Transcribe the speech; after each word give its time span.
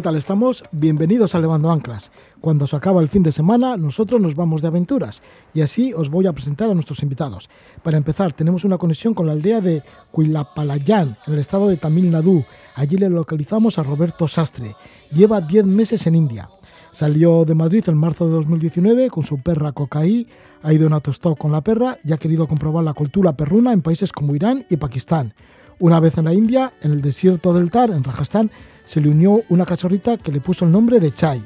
¿Qué 0.00 0.04
tal 0.04 0.16
estamos? 0.16 0.64
Bienvenidos 0.72 1.34
a 1.34 1.40
Levando 1.40 1.70
Anclas. 1.70 2.10
Cuando 2.40 2.66
se 2.66 2.74
acaba 2.74 3.02
el 3.02 3.10
fin 3.10 3.22
de 3.22 3.32
semana, 3.32 3.76
nosotros 3.76 4.18
nos 4.18 4.34
vamos 4.34 4.62
de 4.62 4.68
aventuras 4.68 5.20
y 5.52 5.60
así 5.60 5.92
os 5.92 6.08
voy 6.08 6.26
a 6.26 6.32
presentar 6.32 6.70
a 6.70 6.72
nuestros 6.72 7.02
invitados. 7.02 7.50
Para 7.82 7.98
empezar, 7.98 8.32
tenemos 8.32 8.64
una 8.64 8.78
conexión 8.78 9.12
con 9.12 9.26
la 9.26 9.32
aldea 9.32 9.60
de 9.60 9.82
Cuilapalayan, 10.10 11.18
en 11.26 11.34
el 11.34 11.38
estado 11.38 11.68
de 11.68 11.76
Tamil 11.76 12.10
Nadu. 12.10 12.46
Allí 12.76 12.96
le 12.96 13.10
localizamos 13.10 13.78
a 13.78 13.82
Roberto 13.82 14.26
Sastre. 14.26 14.74
Lleva 15.12 15.42
10 15.42 15.66
meses 15.66 16.06
en 16.06 16.14
India. 16.14 16.48
Salió 16.92 17.44
de 17.44 17.54
Madrid 17.54 17.84
en 17.86 17.98
marzo 17.98 18.24
de 18.24 18.32
2019 18.32 19.10
con 19.10 19.22
su 19.22 19.42
perra 19.42 19.72
Cocaí, 19.72 20.26
ha 20.62 20.72
ido 20.72 20.86
en 20.86 20.94
autostop 20.94 21.36
con 21.36 21.52
la 21.52 21.60
perra 21.60 21.98
y 22.02 22.12
ha 22.12 22.16
querido 22.16 22.48
comprobar 22.48 22.84
la 22.84 22.94
cultura 22.94 23.36
perruna 23.36 23.74
en 23.74 23.82
países 23.82 24.12
como 24.12 24.34
Irán 24.34 24.64
y 24.70 24.78
Pakistán. 24.78 25.34
Una 25.78 25.98
vez 25.98 26.18
en 26.18 26.26
la 26.26 26.34
India, 26.34 26.74
en 26.82 26.92
el 26.92 27.00
desierto 27.00 27.54
del 27.54 27.70
Tar, 27.70 27.90
en 27.90 28.04
Rajasthan, 28.04 28.50
se 28.90 29.00
le 29.00 29.08
unió 29.08 29.42
una 29.50 29.64
cachorrita 29.64 30.16
que 30.16 30.32
le 30.32 30.40
puso 30.40 30.64
el 30.64 30.72
nombre 30.72 30.98
de 30.98 31.12
Chai. 31.12 31.40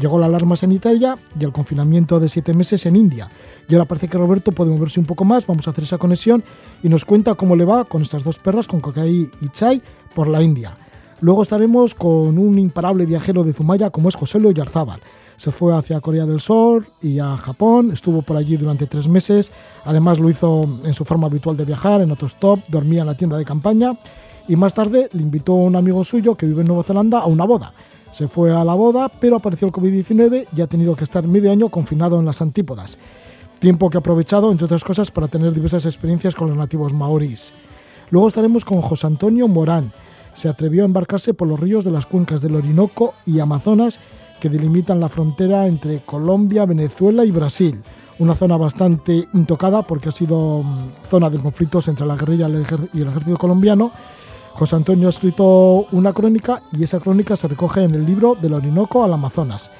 Llegó 0.00 0.18
la 0.18 0.24
alarma 0.24 0.56
sanitaria 0.56 1.14
y 1.38 1.44
el 1.44 1.52
confinamiento 1.52 2.18
de 2.18 2.26
siete 2.26 2.54
meses 2.54 2.86
en 2.86 2.96
India. 2.96 3.28
Y 3.68 3.74
ahora 3.74 3.84
parece 3.84 4.08
que 4.08 4.16
Roberto 4.16 4.50
puede 4.50 4.70
moverse 4.70 4.98
un 4.98 5.04
poco 5.04 5.26
más, 5.26 5.46
vamos 5.46 5.68
a 5.68 5.72
hacer 5.72 5.84
esa 5.84 5.98
conexión 5.98 6.42
y 6.82 6.88
nos 6.88 7.04
cuenta 7.04 7.34
cómo 7.34 7.54
le 7.54 7.66
va 7.66 7.84
con 7.84 8.00
estas 8.00 8.24
dos 8.24 8.38
perras, 8.38 8.66
con 8.66 8.80
Cocaí 8.80 9.30
y 9.42 9.48
Chai, 9.48 9.82
por 10.14 10.26
la 10.26 10.40
India. 10.40 10.74
Luego 11.20 11.42
estaremos 11.42 11.94
con 11.94 12.38
un 12.38 12.58
imparable 12.58 13.04
viajero 13.04 13.44
de 13.44 13.52
Zumaya 13.52 13.90
como 13.90 14.08
es 14.08 14.14
José 14.14 14.40
Lo 14.40 14.50
Yarzábal. 14.50 15.00
Se 15.36 15.50
fue 15.50 15.76
hacia 15.76 16.00
Corea 16.00 16.24
del 16.24 16.40
Sur 16.40 16.86
y 17.02 17.18
a 17.18 17.36
Japón, 17.36 17.90
estuvo 17.92 18.22
por 18.22 18.38
allí 18.38 18.56
durante 18.56 18.86
tres 18.86 19.06
meses, 19.06 19.52
además 19.84 20.18
lo 20.18 20.30
hizo 20.30 20.62
en 20.82 20.94
su 20.94 21.04
forma 21.04 21.26
habitual 21.26 21.58
de 21.58 21.66
viajar, 21.66 22.00
en 22.00 22.08
autostop, 22.08 22.60
dormía 22.68 23.02
en 23.02 23.06
la 23.06 23.18
tienda 23.18 23.36
de 23.36 23.44
campaña 23.44 23.98
y 24.50 24.56
más 24.56 24.74
tarde 24.74 25.08
le 25.12 25.22
invitó 25.22 25.52
a 25.52 25.62
un 25.62 25.76
amigo 25.76 26.02
suyo 26.02 26.34
que 26.34 26.44
vive 26.44 26.62
en 26.62 26.66
Nueva 26.66 26.82
Zelanda 26.82 27.20
a 27.20 27.26
una 27.26 27.44
boda. 27.44 27.72
Se 28.10 28.26
fue 28.26 28.52
a 28.52 28.64
la 28.64 28.74
boda, 28.74 29.08
pero 29.08 29.36
apareció 29.36 29.68
el 29.68 29.72
COVID-19 29.72 30.48
y 30.56 30.60
ha 30.60 30.66
tenido 30.66 30.96
que 30.96 31.04
estar 31.04 31.24
medio 31.24 31.52
año 31.52 31.68
confinado 31.68 32.18
en 32.18 32.24
las 32.24 32.42
antípodas. 32.42 32.98
Tiempo 33.60 33.88
que 33.88 33.98
ha 33.98 34.00
aprovechado, 34.00 34.50
entre 34.50 34.64
otras 34.64 34.82
cosas, 34.82 35.12
para 35.12 35.28
tener 35.28 35.52
diversas 35.52 35.86
experiencias 35.86 36.34
con 36.34 36.48
los 36.48 36.56
nativos 36.56 36.92
maorís. 36.92 37.52
Luego 38.10 38.26
estaremos 38.26 38.64
con 38.64 38.82
José 38.82 39.06
Antonio 39.06 39.46
Morán. 39.46 39.92
Se 40.32 40.48
atrevió 40.48 40.82
a 40.82 40.86
embarcarse 40.86 41.32
por 41.32 41.46
los 41.46 41.60
ríos 41.60 41.84
de 41.84 41.92
las 41.92 42.06
cuencas 42.06 42.42
del 42.42 42.56
Orinoco 42.56 43.14
y 43.24 43.38
Amazonas 43.38 44.00
que 44.40 44.48
delimitan 44.48 44.98
la 44.98 45.08
frontera 45.08 45.68
entre 45.68 46.00
Colombia, 46.00 46.66
Venezuela 46.66 47.24
y 47.24 47.30
Brasil. 47.30 47.80
Una 48.18 48.34
zona 48.34 48.56
bastante 48.56 49.28
intocada 49.32 49.82
porque 49.82 50.08
ha 50.08 50.12
sido 50.12 50.64
mm, 50.64 51.06
zona 51.08 51.30
de 51.30 51.38
conflictos 51.38 51.86
entre 51.86 52.04
la 52.04 52.16
guerrilla 52.16 52.48
y 52.48 53.00
el 53.00 53.08
ejército 53.08 53.36
colombiano 53.36 53.92
José 54.52 54.76
Antonio 54.76 55.06
ha 55.06 55.10
escrito 55.10 55.86
una 55.92 56.12
crónica 56.12 56.62
y 56.72 56.84
esa 56.84 57.00
crónica 57.00 57.36
se 57.36 57.48
recoge 57.48 57.82
en 57.82 57.94
el 57.94 58.04
libro 58.04 58.36
Del 58.40 58.54
Orinoco 58.54 59.02
al 59.04 59.12
Amazonas. 59.12 59.70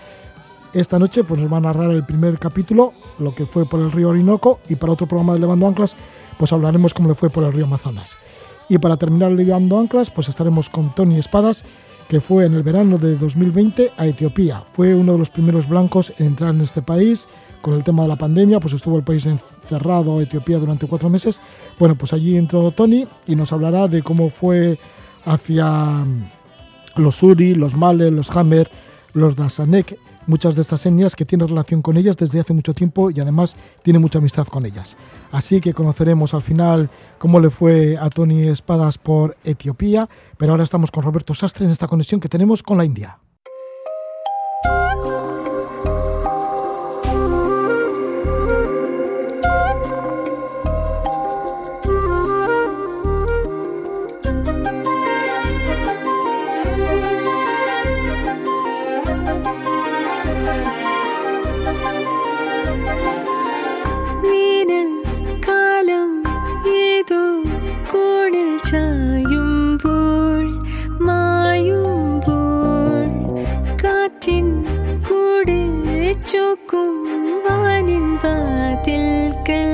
Esta 0.73 0.99
noche 0.99 1.25
pues, 1.25 1.43
nos 1.43 1.53
va 1.53 1.56
a 1.56 1.61
narrar 1.61 1.91
el 1.91 2.05
primer 2.05 2.39
capítulo, 2.39 2.93
lo 3.19 3.34
que 3.34 3.44
fue 3.44 3.67
por 3.67 3.81
el 3.81 3.91
río 3.91 4.11
Orinoco, 4.11 4.61
y 4.69 4.77
para 4.77 4.93
otro 4.93 5.06
programa 5.06 5.34
de 5.34 5.41
Levando 5.41 5.67
Anclas, 5.67 5.97
pues 6.39 6.53
hablaremos 6.53 6.94
cómo 6.94 7.09
le 7.09 7.15
fue 7.15 7.28
por 7.28 7.44
el 7.44 7.53
río 7.53 7.65
Amazonas. 7.65 8.17
Y 8.69 8.78
para 8.78 8.97
terminar 8.97 9.33
Levando 9.33 9.78
Anclas, 9.78 10.11
pues 10.11 10.28
estaremos 10.28 10.71
con 10.71 10.94
Tony 10.94 11.19
Espadas, 11.19 11.65
que 12.09 12.21
fue 12.21 12.47
en 12.47 12.55
el 12.55 12.62
verano 12.62 12.99
de 12.99 13.17
2020 13.17 13.93
a 13.97 14.06
Etiopía. 14.06 14.62
Fue 14.73 14.94
uno 14.94 15.12
de 15.12 15.19
los 15.19 15.31
primeros 15.31 15.69
blancos 15.69 16.12
en 16.19 16.27
entrar 16.27 16.55
en 16.55 16.61
este 16.61 16.83
país, 16.83 17.27
con 17.60 17.75
el 17.75 17.84
tema 17.84 18.03
de 18.03 18.09
la 18.09 18.16
pandemia, 18.16 18.60
pues 18.60 18.75
estuvo 18.75 18.97
el 18.97 19.04
país 19.04 19.26
encerrado, 19.26 20.21
Etiopía, 20.21 20.59
durante 20.59 20.87
cuatro 20.87 21.09
meses. 21.09 21.41
Bueno, 21.78 21.94
pues 21.94 22.12
allí 22.12 22.37
entró 22.37 22.71
Tony 22.71 23.06
y 23.26 23.37
nos 23.37 23.53
hablará 23.53 23.88
de 23.88 24.03
cómo 24.03 24.31
fue 24.31 24.78
hacia 25.25 26.04
los 26.97 27.16
Suri, 27.16 27.54
los 27.54 27.75
Male, 27.76 28.10
los 28.10 28.31
Hammer, 28.31 28.70
los 29.12 29.37
Dasanek, 29.37 29.99
muchas 30.26 30.54
de 30.54 30.62
estas 30.62 30.84
etnias 30.87 31.16
que 31.16 31.25
tiene 31.25 31.47
relación 31.47 31.82
con 31.82 31.97
ellas 31.97 32.16
desde 32.16 32.41
hace 32.41 32.53
mucho 32.53 32.75
tiempo 32.75 33.10
y 33.10 33.20
además 33.20 33.56
tiene 33.82 33.99
mucha 33.99 34.19
amistad 34.19 34.47
con 34.47 34.65
ellas. 34.65 34.97
Así 35.32 35.60
que 35.60 35.75
conoceremos 35.75 36.34
al 36.34 36.43
final 36.43 36.88
cómo 37.19 37.41
le 37.41 37.50
fue 37.50 37.97
a 37.99 38.09
Tony 38.10 38.49
Espadas 38.49 38.99
por 38.99 39.37
Etiopía, 39.44 40.09
pero 40.37 40.53
ahora 40.53 40.65
estamos 40.65 40.91
con 40.91 41.03
Roberto 41.03 41.34
Sastre 41.34 41.66
en 41.66 41.72
esta 41.72 41.88
conexión 41.88 42.20
que 42.20 42.28
tenemos 42.28 42.62
con 42.62 42.78
la 42.78 42.84
India. 42.84 43.19
ചുക്കും 76.31 76.91
വാനിൻ 77.45 78.07
വാതിൽക്കൽ 78.23 79.71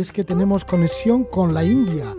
es 0.00 0.12
que 0.12 0.24
tenemos 0.24 0.64
conexión 0.64 1.24
con 1.24 1.54
la 1.54 1.64
India. 1.64 2.14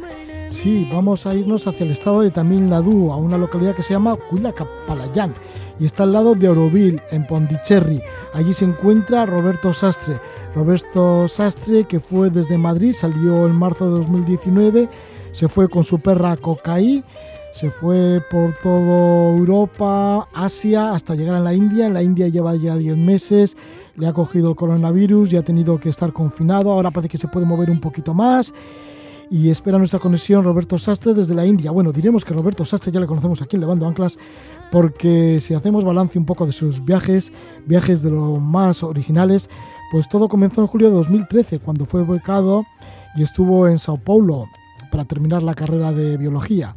Sí, 0.49 0.89
vamos 0.91 1.25
a 1.25 1.35
irnos 1.35 1.67
hacia 1.67 1.85
el 1.85 1.91
estado 1.91 2.21
de 2.21 2.31
Tamil 2.31 2.67
Nadu, 2.67 3.11
a 3.11 3.17
una 3.17 3.37
localidad 3.37 3.75
que 3.75 3.83
se 3.83 3.93
llama 3.93 4.17
Kuilakapalayan 4.29 5.33
y 5.79 5.85
está 5.85 6.03
al 6.03 6.13
lado 6.13 6.35
de 6.35 6.47
Auroville, 6.47 6.99
en 7.11 7.25
Pondicherry. 7.25 8.01
Allí 8.33 8.53
se 8.53 8.65
encuentra 8.65 9.25
Roberto 9.25 9.73
Sastre. 9.73 10.15
Roberto 10.55 11.27
Sastre, 11.27 11.85
que 11.85 11.99
fue 11.99 12.29
desde 12.29 12.57
Madrid, 12.57 12.93
salió 12.93 13.45
en 13.45 13.55
marzo 13.55 13.85
de 13.85 13.99
2019, 13.99 14.89
se 15.31 15.47
fue 15.47 15.69
con 15.69 15.83
su 15.83 15.99
perra 15.99 16.35
Cocaí, 16.35 17.03
se 17.51 17.71
fue 17.71 18.21
por 18.29 18.53
toda 18.61 19.37
Europa, 19.37 20.27
Asia, 20.33 20.93
hasta 20.93 21.15
llegar 21.15 21.35
a 21.35 21.39
la 21.39 21.53
India. 21.53 21.87
En 21.87 21.93
la 21.93 22.03
India 22.03 22.27
lleva 22.27 22.55
ya 22.55 22.75
10 22.75 22.97
meses 22.97 23.55
le 23.99 24.07
ha 24.07 24.13
cogido 24.13 24.49
el 24.49 24.55
coronavirus 24.55 25.33
y 25.33 25.37
ha 25.37 25.43
tenido 25.43 25.77
que 25.77 25.89
estar 25.89 26.13
confinado. 26.13 26.71
Ahora 26.71 26.89
parece 26.89 27.09
que 27.09 27.17
se 27.17 27.27
puede 27.27 27.45
mover 27.45 27.69
un 27.69 27.81
poquito 27.81 28.13
más. 28.13 28.53
Y 29.29 29.49
espera 29.49 29.77
nuestra 29.77 29.99
conexión 29.99 30.43
Roberto 30.43 30.77
Sastre 30.77 31.13
desde 31.13 31.35
la 31.35 31.45
India. 31.45 31.69
Bueno, 31.69 31.91
diremos 31.91 32.25
que 32.25 32.33
Roberto 32.33 32.65
Sastre 32.65 32.91
ya 32.91 32.99
le 32.99 33.05
conocemos 33.05 33.41
aquí 33.41 33.57
en 33.57 33.59
Levando 33.59 33.85
Anclas, 33.85 34.17
porque 34.71 35.39
si 35.39 35.53
hacemos 35.53 35.83
balance 35.83 36.17
un 36.17 36.25
poco 36.25 36.47
de 36.47 36.51
sus 36.51 36.83
viajes, 36.83 37.31
viajes 37.67 38.01
de 38.01 38.09
lo 38.09 38.37
más 38.37 38.81
originales, 38.81 39.47
pues 39.91 40.09
todo 40.09 40.29
comenzó 40.29 40.61
en 40.61 40.67
julio 40.67 40.87
de 40.87 40.95
2013, 40.95 41.59
cuando 41.59 41.85
fue 41.85 42.03
becado 42.03 42.63
y 43.15 43.21
estuvo 43.21 43.67
en 43.67 43.77
Sao 43.77 43.97
Paulo 43.97 44.45
para 44.89 45.05
terminar 45.05 45.43
la 45.43 45.53
carrera 45.53 45.91
de 45.91 46.17
biología. 46.17 46.73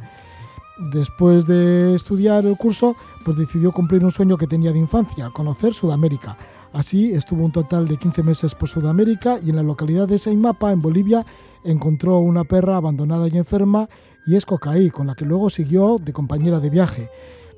Después 0.78 1.46
de 1.46 1.94
estudiar 1.94 2.46
el 2.46 2.56
curso, 2.56 2.96
pues 3.24 3.36
decidió 3.36 3.72
cumplir 3.72 4.04
un 4.04 4.10
sueño 4.10 4.36
que 4.36 4.46
tenía 4.46 4.72
de 4.72 4.78
infancia, 4.78 5.30
conocer 5.30 5.74
Sudamérica. 5.74 6.36
Así 6.72 7.12
estuvo 7.12 7.44
un 7.44 7.52
total 7.52 7.86
de 7.86 7.98
15 7.98 8.22
meses 8.22 8.54
por 8.54 8.68
Sudamérica 8.68 9.38
y 9.44 9.50
en 9.50 9.56
la 9.56 9.62
localidad 9.62 10.08
de 10.08 10.18
Saimapa, 10.18 10.72
en 10.72 10.80
Bolivia, 10.80 11.26
encontró 11.64 12.18
una 12.18 12.44
perra 12.44 12.76
abandonada 12.76 13.28
y 13.28 13.36
enferma 13.36 13.88
y 14.26 14.36
es 14.36 14.46
Cocaí, 14.46 14.90
con 14.90 15.06
la 15.06 15.14
que 15.14 15.24
luego 15.24 15.50
siguió 15.50 15.98
de 15.98 16.12
compañera 16.12 16.60
de 16.60 16.70
viaje. 16.70 17.10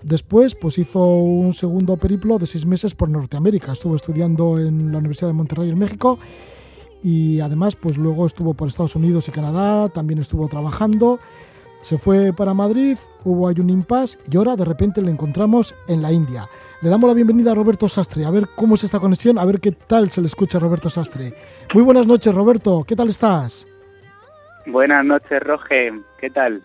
Después, 0.03 0.55
pues 0.55 0.79
hizo 0.79 1.03
un 1.03 1.53
segundo 1.55 1.97
periplo 1.97 2.39
de 2.39 2.47
seis 2.47 2.67
meses 2.67 2.95
por 2.95 3.09
Norteamérica. 3.09 3.73
Estuvo 3.73 3.95
estudiando 3.95 4.59
en 4.59 4.93
la 4.93 4.99
Universidad 4.99 5.29
de 5.29 5.35
Monterrey 5.35 5.71
en 5.71 5.79
México 5.79 6.19
y 7.03 7.41
además, 7.41 7.77
pues 7.77 7.97
luego 7.97 8.27
estuvo 8.27 8.55
por 8.55 8.69
Estados 8.69 8.97
Unidos 8.97 9.29
y 9.29 9.31
Canadá, 9.31 9.89
también 9.91 10.19
estuvo 10.19 10.49
trabajando. 10.49 11.21
Se 11.85 11.99
fue 11.99 12.33
para 12.33 12.55
Madrid, 12.55 12.97
hubo 13.25 13.47
ahí 13.47 13.57
un 13.61 13.69
impasse 13.69 14.19
y 14.33 14.39
ahora 14.39 14.57
de 14.57 14.65
repente 14.65 15.03
le 15.03 15.11
encontramos 15.11 15.75
en 15.87 16.01
la 16.01 16.11
India. 16.11 16.49
Le 16.81 16.89
damos 16.89 17.07
la 17.07 17.13
bienvenida 17.13 17.53
a 17.53 17.55
Roberto 17.55 17.91
Sastre, 17.91 18.25
a 18.25 18.31
ver 18.31 18.49
cómo 18.57 18.77
es 18.77 18.85
esta 18.85 18.99
conexión, 18.99 19.39
a 19.39 19.45
ver 19.45 19.61
qué 19.61 19.73
tal 19.73 20.11
se 20.11 20.23
le 20.23 20.29
escucha 20.29 20.57
a 20.57 20.63
Roberto 20.63 20.89
Sastre. 20.89 21.35
Muy 21.75 21.83
buenas 21.83 22.07
noches, 22.07 22.35
Roberto, 22.35 22.85
¿qué 22.89 22.97
tal 22.97 23.11
estás? 23.11 23.69
Buenas 24.65 25.05
noches, 25.05 25.39
Roge, 25.43 25.93
¿qué 26.19 26.31
tal? 26.31 26.63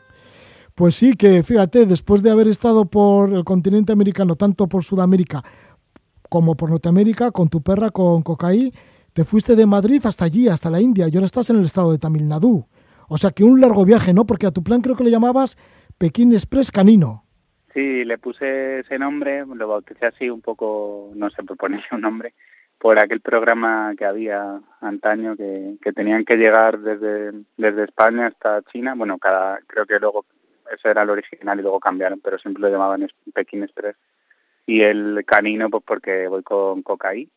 Pues 0.74 0.95
sí, 0.95 1.13
que 1.16 1.44
fíjate, 1.44 1.86
después 1.86 2.24
de 2.24 2.31
haber 2.31 2.48
estado 2.48 2.86
por 2.86 3.33
el 3.33 3.44
continente 3.44 3.92
americano, 3.92 4.38
tanto 4.38 4.68
por 4.68 4.86
Sudamérica 4.86 5.44
como 6.30 6.56
por 6.56 6.69
Norteamérica, 6.69 7.31
con 7.31 7.50
tu 7.50 7.62
perra, 7.62 7.92
con 7.92 8.22
Cocaí, 8.22 8.72
te 9.12 9.25
fuiste 9.25 9.57
de 9.57 9.65
Madrid 9.65 10.01
hasta 10.06 10.24
allí, 10.24 10.48
hasta 10.48 10.69
la 10.69 10.80
India, 10.80 11.10
y 11.10 11.15
ahora 11.15 11.25
estás 11.25 11.50
en 11.50 11.57
el 11.57 11.65
estado 11.65 11.92
de 11.92 11.98
Tamil 11.98 12.25
Nadu. 12.25 12.65
O 13.10 13.18
sea 13.18 13.32
que 13.32 13.44
un 13.44 13.60
largo 13.60 13.84
viaje, 13.86 14.14
¿no? 14.14 14.26
Porque 14.26 14.48
a 14.48 14.52
tu 14.52 14.64
plan 14.64 14.82
creo 14.82 14.96
que 14.96 15.04
le 15.04 15.12
llamabas 15.12 15.58
Pekín 15.98 16.32
Express 16.32 16.72
Canino. 16.72 17.24
Sí, 17.74 18.04
le 18.06 18.18
puse 18.18 18.80
ese 18.80 18.98
nombre, 18.98 19.46
lo 19.46 19.68
bauticé 19.68 20.06
así 20.06 20.30
un 20.30 20.42
poco, 20.42 21.12
no 21.16 21.30
sé, 21.30 21.44
por 21.44 21.58
ponerle 21.58 21.86
un 21.92 22.02
nombre, 22.02 22.34
por 22.78 23.00
aquel 23.00 23.22
programa 23.22 23.94
que 23.98 24.06
había 24.06 24.60
antaño 24.82 25.36
que, 25.36 25.76
que 25.82 25.92
tenían 25.92 26.24
que 26.26 26.38
llegar 26.38 26.80
desde, 26.80 27.32
desde 27.58 27.84
España 27.84 28.28
hasta 28.28 28.62
China. 28.72 28.94
Bueno, 28.96 29.18
cada 29.18 29.60
creo 29.68 29.86
que 29.86 30.00
luego 30.00 30.26
ese 30.72 30.90
era 30.90 31.04
el 31.04 31.10
original 31.10 31.60
y 31.60 31.64
luego 31.64 31.80
cambiaron, 31.80 32.20
pero 32.22 32.38
siempre 32.38 32.62
lo 32.62 32.70
llamaban 32.70 33.08
Pekín 33.34 33.64
Express. 33.64 33.96
Y 34.66 34.82
el 34.82 35.24
canino, 35.26 35.70
pues 35.70 35.84
porque 35.86 36.28
voy 36.28 36.44
con 36.44 36.84
Cocaí, 36.84 37.28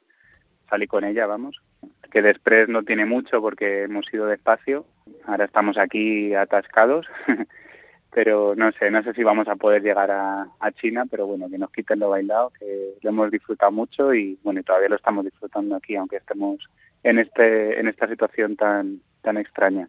salí 0.68 0.86
con 0.86 1.04
ella, 1.04 1.26
vamos. 1.26 1.60
Que 2.12 2.22
de 2.22 2.30
Express 2.30 2.68
no 2.68 2.82
tiene 2.84 3.06
mucho 3.06 3.40
porque 3.40 3.84
hemos 3.84 4.06
ido 4.12 4.26
despacio. 4.26 4.84
Ahora 5.26 5.46
estamos 5.46 5.78
aquí 5.78 6.34
atascados. 6.34 7.06
pero 8.14 8.54
no 8.54 8.70
sé, 8.72 8.90
no 8.90 9.02
sé 9.02 9.14
si 9.14 9.22
vamos 9.22 9.48
a 9.48 9.56
poder 9.56 9.82
llegar 9.82 10.10
a, 10.10 10.46
China, 10.80 11.04
pero 11.10 11.26
bueno, 11.26 11.48
que 11.48 11.58
nos 11.58 11.70
quiten 11.70 11.98
lo 11.98 12.10
bailado, 12.10 12.50
que 12.58 12.94
lo 13.00 13.10
hemos 13.10 13.30
disfrutado 13.30 13.72
mucho 13.72 14.14
y 14.14 14.38
bueno, 14.42 14.62
todavía 14.62 14.88
lo 14.88 14.96
estamos 14.96 15.24
disfrutando 15.24 15.76
aquí, 15.76 15.96
aunque 15.96 16.16
estemos 16.16 16.58
en 17.02 17.18
este 17.18 17.78
en 17.78 17.88
esta 17.88 18.08
situación 18.08 18.56
tan 18.56 19.00
tan 19.22 19.38
extraña. 19.38 19.88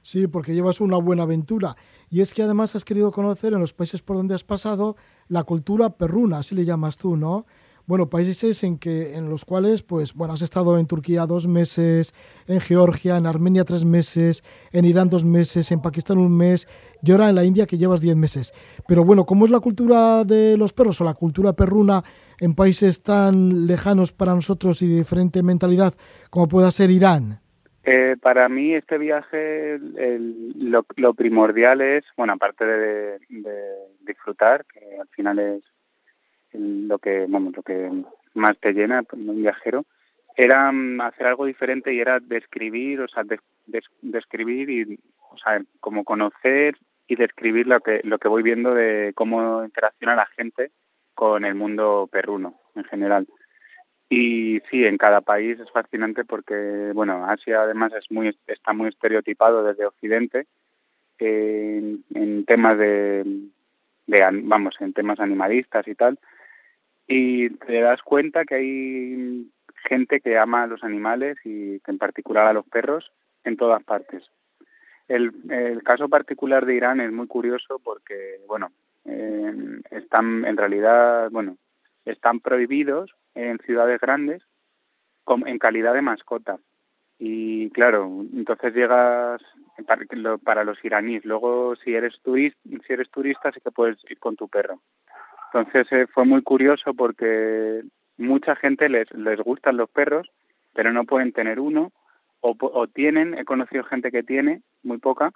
Sí, 0.00 0.26
porque 0.26 0.54
llevas 0.54 0.80
una 0.80 0.96
buena 0.96 1.22
aventura. 1.22 1.76
Y 2.10 2.20
es 2.20 2.34
que 2.34 2.42
además 2.42 2.74
has 2.74 2.84
querido 2.84 3.12
conocer 3.12 3.52
en 3.52 3.60
los 3.60 3.72
países 3.72 4.02
por 4.02 4.16
donde 4.16 4.34
has 4.34 4.42
pasado 4.42 4.96
la 5.28 5.44
cultura 5.44 5.90
perruna, 5.90 6.38
así 6.38 6.56
le 6.56 6.64
llamas 6.64 6.98
tú, 6.98 7.16
¿no? 7.16 7.46
Bueno, 7.86 8.08
países 8.08 8.62
en 8.64 8.78
que 8.78 9.14
en 9.16 9.28
los 9.28 9.44
cuales, 9.44 9.82
pues, 9.82 10.14
bueno, 10.14 10.34
has 10.34 10.42
estado 10.42 10.78
en 10.78 10.86
Turquía 10.86 11.26
dos 11.26 11.48
meses, 11.48 12.14
en 12.46 12.60
Georgia, 12.60 13.16
en 13.16 13.26
Armenia 13.26 13.64
tres 13.64 13.84
meses, 13.84 14.44
en 14.72 14.84
Irán 14.84 15.08
dos 15.08 15.24
meses, 15.24 15.72
en 15.72 15.82
Pakistán 15.82 16.18
un 16.18 16.36
mes 16.36 16.68
y 17.02 17.10
ahora 17.10 17.28
en 17.28 17.34
la 17.34 17.44
India 17.44 17.66
que 17.66 17.78
llevas 17.78 18.00
diez 18.00 18.16
meses. 18.16 18.52
Pero 18.86 19.04
bueno, 19.04 19.24
¿cómo 19.24 19.44
es 19.44 19.50
la 19.50 19.60
cultura 19.60 20.24
de 20.24 20.56
los 20.56 20.72
perros 20.72 21.00
o 21.00 21.04
la 21.04 21.14
cultura 21.14 21.54
perruna 21.54 22.02
en 22.38 22.54
países 22.54 23.02
tan 23.02 23.66
lejanos 23.66 24.12
para 24.12 24.34
nosotros 24.34 24.80
y 24.82 24.88
de 24.88 24.96
diferente 24.96 25.42
mentalidad 25.42 25.94
como 26.30 26.48
pueda 26.48 26.70
ser 26.70 26.90
Irán? 26.90 27.40
Eh, 27.84 28.16
para 28.22 28.48
mí 28.48 28.74
este 28.74 28.96
viaje 28.96 29.78
lo, 29.78 31.14
primordial 31.14 31.80
es, 31.80 32.04
bueno, 32.16 32.34
aparte 32.34 32.64
de, 32.64 33.18
disfrutar, 34.00 34.64
que 34.66 34.98
al 35.00 35.08
final 35.08 35.38
es 35.40 35.64
lo 36.54 36.98
que, 36.98 37.26
vamos, 37.28 37.56
lo 37.56 37.62
que 37.62 37.90
más 38.34 38.58
te 38.58 38.72
llena 38.72 39.02
pues, 39.02 39.20
un 39.20 39.42
viajero, 39.42 39.84
era 40.36 40.70
mm, 40.72 41.00
hacer 41.00 41.26
algo 41.26 41.46
diferente 41.46 41.92
y 41.92 42.00
era 42.00 42.20
describir, 42.20 43.00
o 43.00 43.08
sea, 43.08 43.24
describir 44.02 44.70
y, 44.70 44.98
o 45.30 45.38
sea, 45.38 45.62
como 45.80 46.04
conocer 46.04 46.76
y 47.06 47.16
describir 47.16 47.66
lo 47.66 47.80
que 47.80 48.00
lo 48.04 48.18
que 48.18 48.28
voy 48.28 48.42
viendo 48.42 48.74
de 48.74 49.12
cómo 49.14 49.64
interacciona 49.64 50.14
la 50.14 50.26
gente 50.26 50.70
con 51.14 51.44
el 51.44 51.54
mundo 51.54 52.08
perruno 52.10 52.54
en 52.74 52.84
general. 52.84 53.26
Y 54.08 54.60
sí, 54.70 54.84
en 54.84 54.98
cada 54.98 55.22
país 55.22 55.58
es 55.58 55.70
fascinante 55.70 56.24
porque, 56.24 56.90
bueno, 56.94 57.24
Asia 57.24 57.62
además 57.62 57.92
es 57.94 58.10
muy 58.10 58.36
está 58.46 58.72
muy 58.72 58.88
estereotipado 58.88 59.64
desde 59.64 59.86
Occidente 59.86 60.46
en, 61.18 62.04
en 62.14 62.44
temas 62.44 62.78
de, 62.78 63.24
de, 64.06 64.42
vamos, 64.44 64.74
en 64.80 64.92
temas 64.92 65.20
animalistas 65.20 65.86
y 65.88 65.94
tal. 65.94 66.18
Y 67.14 67.50
te 67.50 67.78
das 67.82 68.00
cuenta 68.00 68.46
que 68.46 68.54
hay 68.54 69.50
gente 69.86 70.20
que 70.20 70.38
ama 70.38 70.62
a 70.62 70.66
los 70.66 70.82
animales 70.82 71.36
y 71.44 71.78
en 71.86 71.98
particular 71.98 72.46
a 72.46 72.54
los 72.54 72.66
perros 72.66 73.12
en 73.44 73.58
todas 73.58 73.82
partes. 73.84 74.22
El, 75.08 75.30
el 75.50 75.82
caso 75.82 76.08
particular 76.08 76.64
de 76.64 76.74
Irán 76.74 77.02
es 77.02 77.12
muy 77.12 77.26
curioso 77.26 77.78
porque, 77.84 78.40
bueno, 78.48 78.72
están 79.90 80.46
en 80.46 80.56
realidad, 80.56 81.30
bueno, 81.30 81.58
están 82.06 82.40
prohibidos 82.40 83.10
en 83.34 83.58
ciudades 83.58 84.00
grandes 84.00 84.42
en 85.44 85.58
calidad 85.58 85.92
de 85.92 86.00
mascota. 86.00 86.60
Y 87.18 87.68
claro, 87.72 88.24
entonces 88.32 88.74
llegas 88.74 89.42
para 90.44 90.64
los 90.64 90.82
iraníes. 90.82 91.26
Luego, 91.26 91.76
si 91.76 91.94
eres 91.94 92.18
turista, 92.22 92.58
si 92.86 92.92
eres 92.94 93.10
turista, 93.10 93.52
sí 93.52 93.60
que 93.60 93.70
puedes 93.70 93.98
ir 94.08 94.18
con 94.18 94.34
tu 94.34 94.48
perro. 94.48 94.80
Entonces 95.52 95.86
eh, 95.92 96.06
fue 96.12 96.24
muy 96.24 96.42
curioso 96.42 96.94
porque 96.94 97.82
mucha 98.16 98.56
gente 98.56 98.88
les 98.88 99.10
les 99.12 99.38
gustan 99.40 99.76
los 99.76 99.90
perros, 99.90 100.28
pero 100.74 100.92
no 100.92 101.04
pueden 101.04 101.32
tener 101.32 101.60
uno 101.60 101.92
o, 102.40 102.56
o 102.58 102.86
tienen. 102.86 103.36
He 103.36 103.44
conocido 103.44 103.84
gente 103.84 104.10
que 104.10 104.22
tiene, 104.22 104.62
muy 104.82 104.98
poca, 104.98 105.32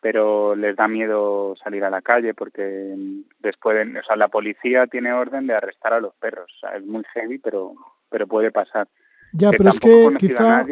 pero 0.00 0.54
les 0.54 0.76
da 0.76 0.86
miedo 0.86 1.54
salir 1.62 1.84
a 1.84 1.90
la 1.90 2.02
calle 2.02 2.34
porque 2.34 2.94
después, 3.40 3.88
o 3.88 4.06
sea, 4.06 4.16
la 4.16 4.28
policía 4.28 4.86
tiene 4.86 5.12
orden 5.12 5.46
de 5.46 5.54
arrestar 5.54 5.94
a 5.94 6.00
los 6.00 6.14
perros. 6.14 6.50
O 6.56 6.58
sea, 6.60 6.76
es 6.76 6.84
muy 6.84 7.02
heavy, 7.14 7.38
pero 7.38 7.74
pero 8.08 8.26
puede 8.26 8.52
pasar. 8.52 8.88
Ya, 9.32 9.50
pero 9.50 9.70
es 9.70 9.80
que 9.80 10.14
quizá 10.18 10.64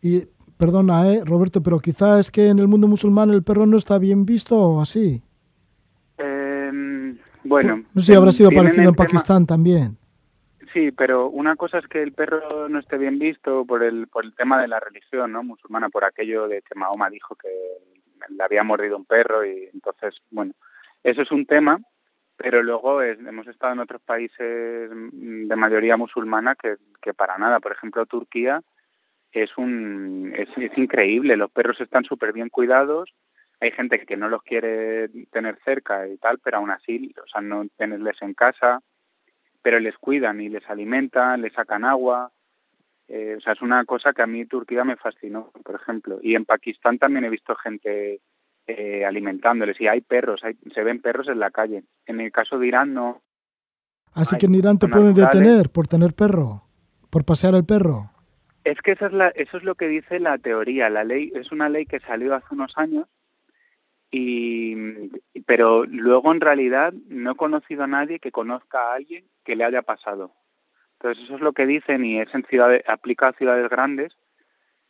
y 0.00 0.26
perdona, 0.56 1.12
eh, 1.12 1.22
Roberto, 1.24 1.62
pero 1.62 1.80
quizá 1.80 2.18
es 2.18 2.30
que 2.30 2.48
en 2.48 2.58
el 2.58 2.68
mundo 2.68 2.86
musulmán 2.86 3.30
el 3.30 3.42
perro 3.42 3.66
no 3.66 3.76
está 3.76 3.98
bien 3.98 4.24
visto 4.24 4.56
o 4.56 4.80
así. 4.80 5.22
Bueno, 7.46 7.76
no 7.94 8.00
sé 8.00 8.12
si 8.12 8.14
habrá 8.14 8.32
sido 8.32 8.50
parecido 8.50 8.88
en 8.88 8.94
Pakistán 8.94 9.46
también. 9.46 9.96
Sí, 10.72 10.90
pero 10.90 11.28
una 11.28 11.56
cosa 11.56 11.78
es 11.78 11.86
que 11.86 12.02
el 12.02 12.12
perro 12.12 12.68
no 12.68 12.78
esté 12.78 12.98
bien 12.98 13.18
visto 13.18 13.64
por 13.64 13.82
el 13.82 14.08
por 14.08 14.24
el 14.24 14.34
tema 14.34 14.60
de 14.60 14.68
la 14.68 14.80
religión, 14.80 15.32
¿no? 15.32 15.42
Musulmana, 15.42 15.88
por 15.88 16.04
aquello 16.04 16.48
de 16.48 16.62
que 16.62 16.74
Mahoma 16.74 17.08
dijo 17.08 17.34
que 17.34 17.48
le 18.28 18.42
había 18.42 18.62
mordido 18.62 18.96
un 18.96 19.04
perro 19.04 19.44
y 19.46 19.70
entonces, 19.72 20.14
bueno, 20.30 20.52
eso 21.02 21.22
es 21.22 21.30
un 21.30 21.46
tema, 21.46 21.80
pero 22.36 22.62
luego 22.62 23.00
hemos 23.02 23.46
estado 23.46 23.72
en 23.72 23.80
otros 23.80 24.02
países 24.02 24.90
de 24.90 25.56
mayoría 25.56 25.96
musulmana 25.96 26.54
que, 26.54 26.76
que 27.00 27.14
para 27.14 27.38
nada. 27.38 27.60
Por 27.60 27.72
ejemplo, 27.72 28.04
Turquía 28.06 28.60
es 29.32 29.56
un 29.56 30.34
es, 30.36 30.48
increíble, 30.76 31.36
los 31.36 31.50
perros 31.50 31.80
están 31.80 32.04
súper 32.04 32.32
bien 32.32 32.48
cuidados, 32.48 33.12
hay 33.60 33.70
gente 33.72 34.04
que 34.04 34.16
no 34.16 34.28
los 34.28 34.42
quiere 34.42 35.08
tener 35.30 35.58
cerca 35.64 36.06
y 36.06 36.18
tal, 36.18 36.38
pero 36.38 36.58
aún 36.58 36.70
así, 36.70 37.14
o 37.22 37.26
sea, 37.26 37.40
no 37.40 37.66
tenerles 37.76 38.20
en 38.20 38.34
casa, 38.34 38.80
pero 39.62 39.80
les 39.80 39.96
cuidan 39.96 40.40
y 40.40 40.48
les 40.48 40.68
alimentan, 40.68 41.42
les 41.42 41.52
sacan 41.52 41.84
agua, 41.84 42.30
eh, 43.08 43.36
o 43.38 43.40
sea, 43.40 43.52
es 43.52 43.62
una 43.62 43.84
cosa 43.84 44.12
que 44.12 44.22
a 44.22 44.26
mí 44.26 44.44
Turquía 44.46 44.84
me 44.84 44.96
fascinó, 44.96 45.52
por 45.64 45.76
ejemplo. 45.76 46.18
Y 46.22 46.34
en 46.34 46.44
Pakistán 46.44 46.98
también 46.98 47.24
he 47.24 47.30
visto 47.30 47.54
gente 47.54 48.20
eh, 48.66 49.04
alimentándoles 49.04 49.80
y 49.80 49.86
hay 49.86 50.00
perros, 50.00 50.40
hay, 50.42 50.54
se 50.74 50.82
ven 50.82 51.00
perros 51.00 51.28
en 51.28 51.38
la 51.38 51.50
calle. 51.50 51.84
En 52.04 52.20
el 52.20 52.32
caso 52.32 52.58
de 52.58 52.66
Irán 52.66 52.94
no. 52.94 53.22
Así 54.12 54.36
que 54.38 54.46
en 54.46 54.54
Irán 54.54 54.78
te 54.78 54.88
pueden 54.88 55.14
detener 55.14 55.70
por 55.70 55.88
tener 55.88 56.14
perro, 56.14 56.62
por 57.10 57.24
pasear 57.24 57.54
el 57.54 57.64
perro. 57.64 58.10
Es 58.64 58.80
que 58.80 58.92
eso 58.92 59.06
es, 59.06 59.12
la, 59.12 59.28
eso 59.28 59.58
es 59.58 59.62
lo 59.62 59.76
que 59.76 59.86
dice 59.86 60.18
la 60.18 60.38
teoría. 60.38 60.90
La 60.90 61.04
ley 61.04 61.30
es 61.36 61.52
una 61.52 61.68
ley 61.68 61.86
que 61.86 62.00
salió 62.00 62.34
hace 62.34 62.46
unos 62.50 62.72
años 62.76 63.06
y 64.10 65.10
pero 65.46 65.84
luego 65.84 66.32
en 66.32 66.40
realidad 66.40 66.92
no 67.08 67.32
he 67.32 67.36
conocido 67.36 67.84
a 67.84 67.88
nadie 67.88 68.18
que 68.18 68.32
conozca 68.32 68.78
a 68.80 68.94
alguien 68.94 69.24
que 69.44 69.56
le 69.56 69.64
haya 69.64 69.82
pasado. 69.82 70.32
Entonces 70.94 71.24
eso 71.24 71.36
es 71.36 71.40
lo 71.40 71.52
que 71.52 71.66
dicen 71.66 72.04
y 72.04 72.20
es 72.20 72.34
en 72.34 72.44
ciudades, 72.44 72.82
aplica 72.88 73.28
a 73.28 73.32
ciudades 73.32 73.68
grandes, 73.68 74.16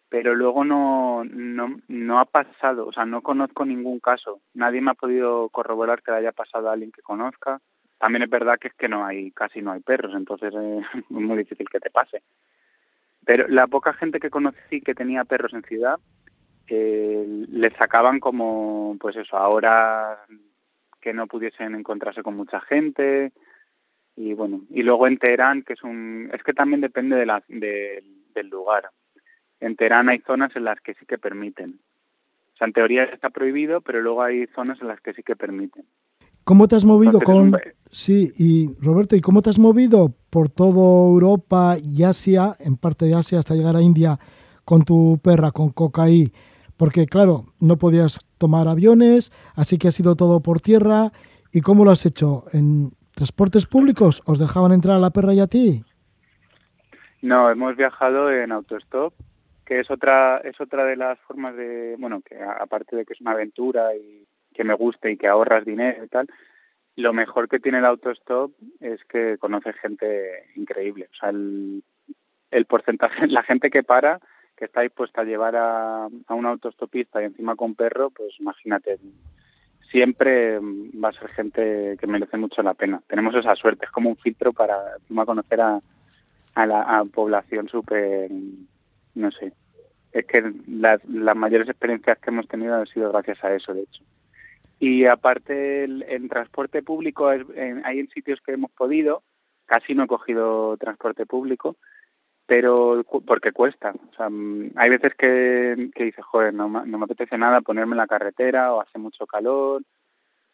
pero 0.09 0.35
luego 0.35 0.65
no, 0.65 1.25
no, 1.25 1.77
no 1.89 2.21
ha 2.21 2.25
pasado, 2.25 2.87
o 2.87 2.93
sea, 2.93 3.05
no 3.05 3.23
conozco 3.23 3.65
ningún 3.65 3.99
caso. 3.99 4.41
Nadie 4.55 4.81
me 4.81 4.93
ha 4.93 4.95
podido 4.95 5.49
corroborar 5.49 6.03
que 6.03 6.13
le 6.13 6.19
haya 6.19 6.33
pasado 6.33 6.69
a 6.69 6.73
alguien 6.73 6.93
que 6.93 7.03
conozca. 7.03 7.61
También 7.99 8.23
es 8.23 8.31
verdad 8.31 8.59
que 8.59 8.69
es 8.69 8.75
que 8.75 8.89
no 8.89 9.05
hay, 9.05 9.33
casi 9.33 9.63
no 9.63 9.73
hay 9.73 9.81
perros, 9.81 10.15
entonces 10.15 10.55
es 10.95 11.11
muy 11.11 11.39
difícil 11.39 11.69
que 11.69 11.81
te 11.81 11.91
pase. 11.91 12.23
Pero 13.25 13.49
la 13.49 13.67
poca 13.67 13.93
gente 13.93 14.21
que 14.21 14.31
conocí 14.31 14.81
que 14.81 14.95
tenía 14.95 15.25
perros 15.25 15.53
en 15.53 15.65
ciudad, 15.65 15.99
eh, 16.69 17.47
les 17.49 17.73
sacaban 17.75 18.21
como, 18.21 18.97
pues 19.01 19.17
eso, 19.17 19.37
ahora 19.37 20.19
que 21.01 21.13
no 21.13 21.27
pudiesen 21.27 21.75
encontrarse 21.75 22.23
con 22.23 22.37
mucha 22.37 22.61
gente 22.61 23.33
y 24.17 24.33
bueno, 24.35 24.63
y 24.71 24.83
luego 24.83 25.07
en 25.07 25.19
Teherán, 25.19 25.63
que 25.63 25.75
es 25.75 25.83
un, 25.83 26.31
es 26.33 26.43
que 26.43 26.53
también 26.53 26.81
depende 26.81 27.17
de 27.17 27.27
la, 27.27 27.43
del 27.49 28.49
lugar 28.49 28.91
en 29.61 29.77
Teherán 29.77 30.09
hay 30.09 30.19
zonas 30.21 30.55
en 30.55 30.65
las 30.65 30.81
que 30.81 30.95
sí 30.95 31.07
que 31.07 31.19
permiten. 31.19 31.81
O 32.55 32.57
sea, 32.59 32.67
en 32.67 32.73
teoría 32.73 33.05
está 33.05 33.31
prohibido, 33.31 33.81
pero 33.81 34.01
luego 34.01 34.23
hay 34.23 34.47
zonas 34.55 34.81
en 34.81 34.89
las 34.89 35.01
que 35.01 35.13
sí 35.13 35.23
que 35.23 35.37
permiten. 35.37 35.85
¿Cómo 36.45 36.69
te 36.69 36.77
has 36.77 36.85
movido 36.85 37.21
con... 37.21 37.57
Sí, 37.91 38.33
y 38.39 38.71
Roberto, 38.81 39.17
¿y 39.17 39.21
cómo 39.21 39.43
te 39.43 39.51
has 39.51 39.59
movido 39.59 40.15
por 40.31 40.49
toda 40.49 41.11
Europa 41.11 41.77
y 41.83 42.03
Asia, 42.05 42.55
en 42.61 42.77
parte 42.77 43.07
de 43.07 43.15
Asia 43.15 43.39
hasta 43.39 43.55
llegar 43.55 43.77
a 43.77 43.83
India 43.83 44.19
con 44.65 44.85
tu 44.85 45.19
perra, 45.23 45.51
con 45.51 45.71
Cocaí? 45.71 46.33
Porque 46.77 47.07
claro, 47.07 47.45
no 47.61 47.77
podías 47.77 48.19
tomar 48.39 48.69
aviones, 48.69 49.33
así 49.55 49.79
que 49.79 49.89
ha 49.89 49.93
sido 49.93 50.15
todo 50.15 50.41
por 50.41 50.61
tierra. 50.61 51.13
¿Y 51.53 51.61
cómo 51.61 51.85
lo 51.85 51.91
has 51.91 52.05
hecho? 52.05 52.45
¿En 52.53 52.91
transportes 53.15 53.67
públicos 53.67 54.23
os 54.27 54.39
dejaban 54.39 54.73
entrar 54.73 54.97
a 54.97 55.01
la 55.01 55.11
perra 55.11 55.33
y 55.33 55.41
a 55.41 55.47
ti? 55.47 55.85
No, 57.23 57.51
hemos 57.51 57.77
viajado 57.77 58.31
en 58.31 58.53
autostop 58.53 59.15
que 59.67 59.81
es 59.81 59.91
otra 59.91 60.39
es 60.39 60.59
otra 60.61 60.85
de 60.85 60.97
las 60.97 61.19
formas 61.21 61.55
de 61.57 61.97
bueno 61.99 62.23
que 62.23 62.41
aparte 62.41 62.97
de 62.97 63.05
que 63.05 63.13
es 63.13 63.21
una 63.21 63.33
aventura 63.33 63.95
y 63.95 64.27
que 64.55 64.65
me 64.65 64.75
guste 64.75 65.11
y 65.11 65.17
que 65.17 65.27
ahorras 65.27 65.67
dinero 65.67 66.05
y 66.05 66.09
tal 66.09 66.29
lo 66.95 67.13
mejor 67.13 67.49
que 67.49 67.59
tiene 67.59 67.79
el 67.79 67.85
autostop 67.85 68.53
es 68.81 69.05
que 69.05 69.37
conoce 69.39 69.73
gente 69.75 70.45
increíble 70.55 71.09
o 71.13 71.17
sea 71.17 71.31
el, 71.31 71.83
el 72.51 72.65
porcentaje 72.67 73.27
la 73.27 73.43
gente 73.43 73.69
que 73.69 73.83
para 73.83 74.21
que 74.57 74.65
está 74.65 74.81
dispuesta 74.81 75.21
a 75.21 75.25
llevar 75.25 75.57
a, 75.57 76.07
a 76.07 76.35
un 76.35 76.47
autostopista 76.47 77.21
y 77.23 77.27
encima 77.27 77.57
con 77.57 77.75
perro 77.75 78.11
pues 78.11 78.35
imagínate 78.41 78.99
siempre 79.91 80.59
va 80.59 81.11
a 81.11 81.13
ser 81.13 81.29
gente 81.29 81.97
que 81.99 82.07
merece 82.07 82.37
mucho 82.37 82.63
la 82.63 82.75
pena 82.75 83.03
tenemos 83.07 83.35
esa 83.35 83.55
suerte 83.55 83.87
es 83.87 83.91
como 83.91 84.11
un 84.11 84.17
filtro 84.17 84.53
para 84.53 84.97
encima 85.01 85.27
conocer 85.27 85.61
a 85.61 85.81
a 86.55 86.65
la 86.65 87.05
población 87.13 87.69
súper 87.69 88.31
no 89.17 89.31
sé, 89.33 89.53
es 90.13 90.27
que 90.27 90.53
las, 90.69 91.05
mayores 91.07 91.69
experiencias 91.69 92.19
que 92.19 92.31
hemos 92.31 92.47
tenido 92.47 92.77
han 92.77 92.87
sido 92.87 93.11
gracias 93.11 93.43
a 93.43 93.55
eso, 93.55 93.75
de 93.75 93.83
hecho. 93.83 94.05
Y 94.79 95.07
aparte, 95.07 95.85
en 95.85 96.29
transporte 96.29 96.83
público, 96.83 97.29
hay 97.29 97.99
en 97.99 98.09
sitios 98.11 98.41
que 98.43 98.53
hemos 98.53 98.71
podido, 98.73 99.23
casi 99.65 99.95
no 99.95 100.05
he 100.05 100.07
cogido 100.07 100.77
transporte 100.77 101.25
público, 101.25 101.77
pero 102.47 103.05
porque 103.27 103.53
cuesta. 103.53 103.93
O 104.13 104.15
sea, 104.17 104.29
mm, 104.31 104.73
hay 104.77 104.91
veces 104.91 105.15
que, 105.15 105.91
que 105.95 106.05
dices, 106.05 106.25
joder, 106.25 106.55
no, 106.55 106.69
no 106.69 106.99
me 106.99 107.05
apetece 107.05 107.37
nada 107.37 107.61
ponerme 107.61 107.93
en 107.93 107.99
la 107.99 108.07
carretera 108.07 108.73
o 108.73 108.81
hace 108.81 108.99
mucho 108.99 109.27
calor 109.27 109.83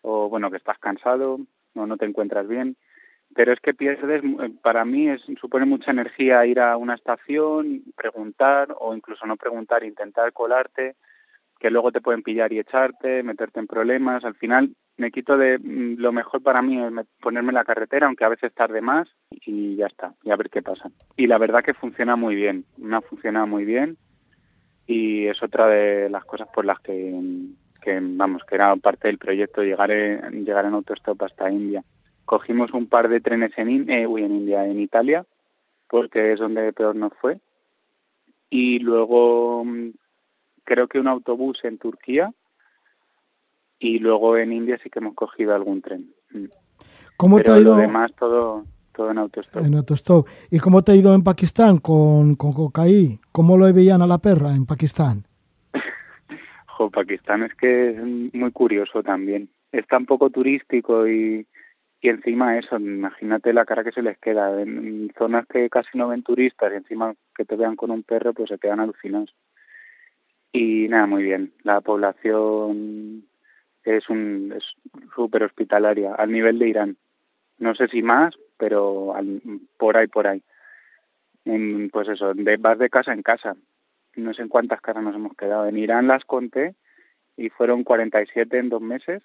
o, 0.03 0.29
bueno, 0.29 0.51
que 0.51 0.57
estás 0.57 0.79
cansado 0.79 1.39
o 1.75 1.87
no 1.87 1.97
te 1.97 2.07
encuentras 2.07 2.49
bien 2.49 2.77
pero 3.35 3.53
es 3.53 3.61
que 3.61 3.75
pierdes, 3.75 4.23
para 4.63 4.85
mí 4.85 5.09
es, 5.09 5.23
supone 5.41 5.65
mucha 5.65 5.91
energía 5.91 6.45
ir 6.47 6.61
a 6.61 6.77
una 6.77 6.95
estación, 6.95 7.83
preguntar 7.97 8.75
o 8.79 8.95
incluso 8.95 9.27
no 9.27 9.37
preguntar, 9.37 9.85
intentar 9.85 10.33
colarte, 10.33 10.97
que 11.59 11.71
luego 11.71 11.93
te 11.93 12.01
pueden 12.01 12.23
pillar 12.23 12.53
y 12.53 12.59
echarte, 12.59 13.23
meterte 13.23 13.61
en 13.61 13.67
problemas. 13.67 14.25
Al 14.25 14.35
final 14.35 14.71
me 14.97 15.11
quito 15.11 15.37
de 15.37 15.59
mm, 15.59 15.99
lo 15.99 16.13
mejor 16.13 16.43
para 16.43 16.63
mí 16.63 16.79
es 16.79 16.93
ponerme 17.21 17.51
en 17.51 17.55
la 17.55 17.65
carretera, 17.65 18.07
aunque 18.07 18.25
a 18.25 18.29
veces 18.29 18.53
tarde 18.53 18.81
más, 18.81 19.09
y 19.31 19.77
ya 19.77 19.87
está, 19.87 20.15
y 20.23 20.31
a 20.31 20.37
ver 20.37 20.51
qué 20.51 20.63
pasa. 20.63 20.91
Y 21.17 21.27
la 21.27 21.39
verdad 21.39 21.65
que 21.65 21.75
funciona 21.75 22.17
muy 22.17 22.35
bien, 22.35 22.65
me 22.77 22.97
ha 22.97 23.01
funcionado 23.01 23.47
muy 23.47 23.65
bien 23.65 23.97
y 24.87 25.27
es 25.27 25.43
otra 25.43 25.67
de 25.69 26.11
las 26.11 26.25
cosas 26.25 26.49
por 26.53 26.65
las 26.65 26.81
que, 26.81 27.13
vamos, 28.01 28.43
que 28.45 28.55
era 28.55 28.75
parte 28.77 29.09
del 29.09 29.19
proyecto 29.19 29.63
llegar 29.63 29.91
en, 29.91 30.45
llegar 30.45 30.65
en 30.65 30.75
autostop 30.75 31.23
hasta 31.23 31.51
India 31.51 31.83
cogimos 32.25 32.73
un 32.73 32.87
par 32.87 33.09
de 33.09 33.21
trenes 33.21 33.53
en, 33.57 33.91
eh, 33.91 34.05
en 34.05 34.33
India, 34.33 34.67
en 34.67 34.81
Italia, 34.81 35.27
porque 35.89 36.33
es 36.33 36.41
donde 36.41 36.73
peor 36.73 36.97
nos 36.97 37.13
fue. 37.15 37.39
Y 38.49 38.79
luego 38.79 39.65
mm, 39.65 39.91
creo 40.65 40.89
que 40.89 40.99
un 40.99 41.09
autobús 41.09 41.59
en 41.65 41.79
Turquía 41.79 42.33
y 43.83 43.99
luego 43.99 44.37
en 44.37 44.53
India 44.53 44.79
sí 44.83 44.89
que 44.89 45.01
hemos 45.01 45.15
cogido 45.15 45.55
algún 45.55 45.83
tren. 45.83 46.15
Mm. 46.31 46.45
¿Cómo 47.17 47.41
te 47.41 47.51
ha 47.51 47.59
ido? 47.59 47.75
Lo 47.77 47.83
demás 47.83 48.13
todo, 48.19 48.65
todo 48.95 49.11
en 49.11 49.19
autostop. 49.19 49.65
En 49.65 49.75
autostop. 49.75 50.29
¿Y 50.51 50.59
cómo 50.61 50.83
te 50.83 50.93
ha 50.93 50.95
ido 50.95 51.13
en 51.15 51.25
Pakistán 51.25 51.79
con, 51.79 52.37
con 52.37 52.53
Cocaí? 52.53 53.19
¿Cómo 53.33 53.59
lo 53.59 53.73
veían 53.73 54.01
a 54.01 54.07
la 54.07 54.19
perra 54.19 54.55
en 54.55 54.67
Pakistán? 54.67 55.25
jo, 56.67 56.91
Pakistán 56.91 57.43
es 57.43 57.55
que 57.55 57.91
es 57.91 58.35
muy 58.35 58.53
curioso 58.53 59.03
también. 59.03 59.49
Es 59.73 59.87
tan 59.89 60.07
poco 60.07 60.31
turístico 60.31 61.09
y, 61.09 61.47
y 62.01 62.09
encima 62.09 62.59
eso, 62.59 62.77
imagínate 62.79 63.53
la 63.53 63.65
cara 63.65 63.83
que 63.83 63.93
se 63.93 64.03
les 64.03 64.17
queda. 64.19 64.63
En, 64.63 65.13
zonas 65.19 65.45
que 65.49 65.69
casi 65.69 65.99
no 65.99 66.09
ven 66.09 66.23
turistas 66.23 66.73
y 66.73 66.77
encima 66.77 67.15
que 67.35 67.45
te 67.45 67.57
vean 67.57 67.75
con 67.75 67.91
un 67.91 68.05
perro, 68.05 68.33
pues 68.33 68.49
se 68.49 68.59
quedan 68.59 68.79
alucinados. 68.79 69.35
Y 70.53 70.87
nada, 70.89 71.07
muy 71.07 71.25
bien. 71.25 71.53
La 71.65 71.81
población 71.81 73.25
es 73.85 74.09
un 74.09 74.55
súper 75.15 75.45
hospitalaria, 75.45 76.15
al 76.15 76.31
nivel 76.31 76.59
de 76.59 76.69
Irán. 76.69 76.97
No 77.59 77.75
sé 77.75 77.89
si 77.89 78.03
más, 78.03 78.35
pero 78.57 79.15
por 79.77 79.97
ahí, 79.97 80.07
por 80.07 80.27
ahí. 80.27 80.43
En, 81.45 81.91
pues 81.91 82.09
eso, 82.09 82.35
de, 82.35 82.57
vas 82.57 82.79
de 82.79 82.91
casa 82.91 83.13
en 83.13 83.23
casa. 83.23 83.57
No 84.17 84.35
sé 84.35 84.43
en 84.43 84.49
cuántas 84.49 84.81
casas 84.81 85.03
nos 85.03 85.15
hemos 85.15 85.37
quedado. 85.37 85.67
En 85.67 85.79
Irán 85.79 86.07
las 86.07 86.25
conté 86.25 86.75
y 87.37 87.49
fueron 87.49 87.83
47 87.85 88.59
en 88.59 88.69
dos 88.69 88.83
meses 88.83 89.23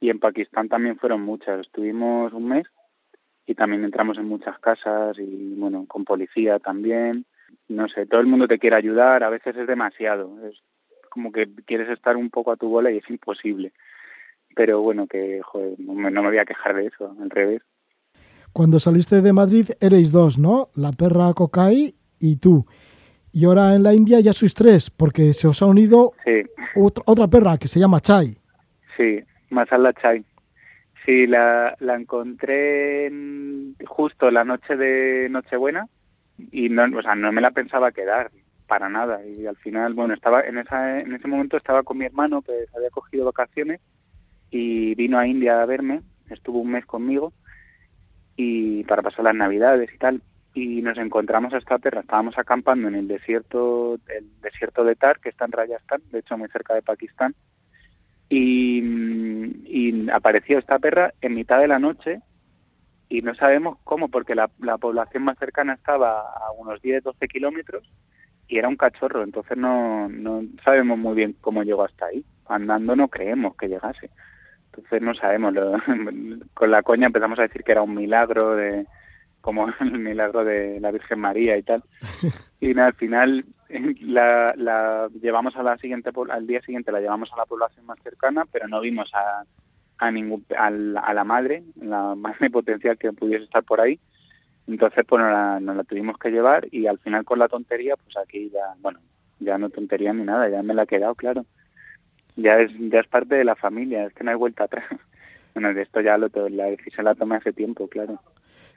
y 0.00 0.10
en 0.10 0.18
Pakistán 0.18 0.68
también 0.68 0.98
fueron 0.98 1.22
muchas. 1.22 1.60
Estuvimos 1.60 2.32
un 2.32 2.48
mes 2.48 2.66
y 3.46 3.54
también 3.54 3.84
entramos 3.84 4.18
en 4.18 4.28
muchas 4.28 4.58
casas 4.58 5.18
y 5.18 5.54
bueno, 5.56 5.86
con 5.86 6.04
policía 6.04 6.58
también. 6.58 7.24
No 7.68 7.88
sé, 7.88 8.06
todo 8.06 8.20
el 8.20 8.26
mundo 8.26 8.48
te 8.48 8.58
quiere 8.58 8.76
ayudar, 8.76 9.22
a 9.24 9.30
veces 9.30 9.56
es 9.56 9.66
demasiado. 9.66 10.46
Es 10.46 10.60
como 11.08 11.32
que 11.32 11.48
quieres 11.64 11.88
estar 11.88 12.16
un 12.16 12.30
poco 12.30 12.52
a 12.52 12.56
tu 12.56 12.68
bola 12.68 12.90
y 12.90 12.98
es 12.98 13.08
imposible. 13.08 13.72
Pero 14.54 14.80
bueno, 14.82 15.06
que 15.06 15.40
joder, 15.42 15.74
no 15.78 15.94
me, 15.94 16.10
no 16.10 16.22
me 16.22 16.28
voy 16.28 16.38
a 16.38 16.44
quejar 16.44 16.74
de 16.74 16.86
eso, 16.86 17.14
al 17.20 17.30
revés. 17.30 17.62
Cuando 18.52 18.78
saliste 18.78 19.20
de 19.20 19.32
Madrid 19.32 19.70
erais 19.80 20.12
dos, 20.12 20.38
¿no? 20.38 20.68
La 20.74 20.92
perra 20.92 21.32
Cocay 21.34 21.94
y 22.20 22.36
tú. 22.36 22.64
Y 23.32 23.46
ahora 23.46 23.74
en 23.74 23.82
la 23.82 23.92
India 23.92 24.20
ya 24.20 24.32
sois 24.32 24.54
tres, 24.54 24.90
porque 24.90 25.32
se 25.32 25.48
os 25.48 25.60
ha 25.60 25.66
unido 25.66 26.12
otra 27.04 27.26
perra 27.26 27.58
que 27.58 27.66
se 27.66 27.80
llama 27.80 27.98
Chai. 27.98 28.36
Sí, 28.96 29.20
Masala 29.50 29.92
Chai. 29.94 30.24
Sí, 31.04 31.26
la, 31.26 31.74
la 31.80 31.96
encontré 31.96 33.10
justo 33.86 34.30
la 34.30 34.44
noche 34.44 34.76
de 34.76 35.28
Nochebuena 35.30 35.88
y 36.52 36.68
no, 36.68 36.84
o 36.96 37.02
sea, 37.02 37.16
no 37.16 37.32
me 37.32 37.40
la 37.40 37.50
pensaba 37.50 37.90
quedar 37.90 38.30
para 38.68 38.88
nada 38.88 39.26
y 39.26 39.46
al 39.46 39.56
final, 39.56 39.94
bueno, 39.94 40.14
estaba 40.14 40.40
en 40.42 40.58
esa 40.58 41.00
en 41.00 41.12
ese 41.12 41.28
momento 41.28 41.56
estaba 41.56 41.82
con 41.82 41.98
mi 41.98 42.06
hermano 42.06 42.40
que 42.40 42.52
había 42.74 42.90
cogido 42.90 43.26
vacaciones 43.26 43.80
y 44.56 44.94
vino 44.94 45.18
a 45.18 45.26
India 45.26 45.60
a 45.60 45.66
verme, 45.66 46.02
estuvo 46.30 46.60
un 46.60 46.70
mes 46.70 46.86
conmigo 46.86 47.32
y 48.36 48.84
para 48.84 49.02
pasar 49.02 49.24
las 49.24 49.34
Navidades 49.34 49.92
y 49.92 49.98
tal 49.98 50.22
y 50.54 50.80
nos 50.80 50.96
encontramos 50.96 51.52
a 51.52 51.58
esta 51.58 51.78
perra, 51.78 52.02
estábamos 52.02 52.38
acampando 52.38 52.86
en 52.86 52.94
el 52.94 53.08
desierto 53.08 53.96
el 54.06 54.40
desierto 54.40 54.84
de 54.84 54.94
Tar, 54.94 55.18
que 55.18 55.30
está 55.30 55.46
en 55.46 55.50
Rajasthan, 55.50 56.02
de 56.12 56.20
hecho 56.20 56.38
muy 56.38 56.48
cerca 56.50 56.72
de 56.72 56.82
Pakistán 56.82 57.34
y, 58.28 60.08
apareció 60.12 60.58
esta 60.58 60.78
perra 60.78 61.12
en 61.20 61.34
mitad 61.34 61.58
de 61.58 61.66
la 61.66 61.80
noche 61.80 62.20
y 63.08 63.18
no 63.18 63.34
sabemos 63.34 63.78
cómo, 63.82 64.08
porque 64.08 64.36
la, 64.36 64.46
población 64.78 65.24
más 65.24 65.36
cercana 65.38 65.74
estaba 65.74 66.20
a 66.20 66.52
unos 66.56 66.80
10, 66.80 67.02
12 67.02 67.26
kilómetros 67.26 67.90
y 68.46 68.58
era 68.58 68.68
un 68.68 68.76
cachorro, 68.76 69.24
entonces 69.24 69.58
no, 69.58 70.08
no 70.08 70.42
sabemos 70.64 70.96
muy 70.96 71.16
bien 71.16 71.34
cómo 71.40 71.64
llegó 71.64 71.82
hasta 71.82 72.06
ahí. 72.06 72.24
Andando 72.46 72.94
no 72.94 73.08
creemos 73.08 73.56
que 73.56 73.68
llegase. 73.68 74.10
Entonces 74.76 75.02
no 75.02 75.14
sabemos, 75.14 75.54
con 76.54 76.70
la 76.70 76.82
coña 76.82 77.06
empezamos 77.06 77.38
a 77.38 77.42
decir 77.42 77.62
que 77.62 77.72
era 77.72 77.82
un 77.82 77.94
milagro 77.94 78.56
de 78.56 78.86
como 79.40 79.68
el 79.80 79.98
milagro 79.98 80.44
de 80.44 80.80
la 80.80 80.90
Virgen 80.90 81.20
María 81.20 81.56
y 81.56 81.62
tal. 81.62 81.82
Y 82.60 82.78
al 82.78 82.94
final 82.94 83.44
la, 84.00 84.54
la 84.56 85.08
llevamos 85.20 85.54
a 85.56 85.62
la 85.62 85.76
siguiente 85.76 86.10
al 86.30 86.46
día 86.46 86.62
siguiente 86.62 86.90
la 86.92 87.00
llevamos 87.00 87.30
a 87.30 87.36
la 87.36 87.44
población 87.44 87.84
más 87.84 87.98
cercana 88.02 88.46
pero 88.50 88.66
no 88.68 88.80
vimos 88.80 89.10
a, 89.12 89.44
a 89.98 90.10
ningún 90.10 90.46
a 90.56 90.70
la, 90.70 91.24
madre 91.24 91.62
la 91.78 92.14
madre 92.14 92.48
potencial 92.48 92.96
que 92.96 93.12
pudiese 93.12 93.44
estar 93.44 93.64
por 93.64 93.82
ahí 93.82 94.00
entonces 94.66 95.04
pues 95.06 95.20
nos 95.20 95.76
la, 95.76 95.84
tuvimos 95.84 96.16
que 96.16 96.30
llevar 96.30 96.66
y 96.70 96.86
al 96.86 96.98
final 97.00 97.26
con 97.26 97.38
la 97.38 97.48
tontería 97.48 97.96
pues 97.96 98.16
aquí 98.16 98.48
ya 98.48 98.74
bueno 98.80 98.98
ya 99.40 99.58
no 99.58 99.70
tontería 99.70 100.12
ni 100.12 100.24
nada, 100.24 100.48
ya 100.48 100.62
me 100.62 100.74
la 100.74 100.84
he 100.84 100.86
quedado, 100.86 101.14
claro. 101.14 101.44
Ya 102.36 102.58
es, 102.60 102.72
ya 102.78 103.00
es 103.00 103.06
parte 103.06 103.34
de 103.34 103.44
la 103.44 103.56
familia, 103.56 104.06
es 104.06 104.14
que 104.14 104.24
no 104.24 104.30
hay 104.30 104.36
vuelta 104.36 104.64
atrás. 104.64 104.84
Bueno, 105.54 105.72
de 105.72 105.82
esto 105.82 106.00
ya 106.00 106.18
lo, 106.18 106.28
la 106.48 106.64
decisión 106.64 107.04
la 107.04 107.14
tomé 107.14 107.36
hace 107.36 107.52
tiempo, 107.52 107.86
claro. 107.86 108.18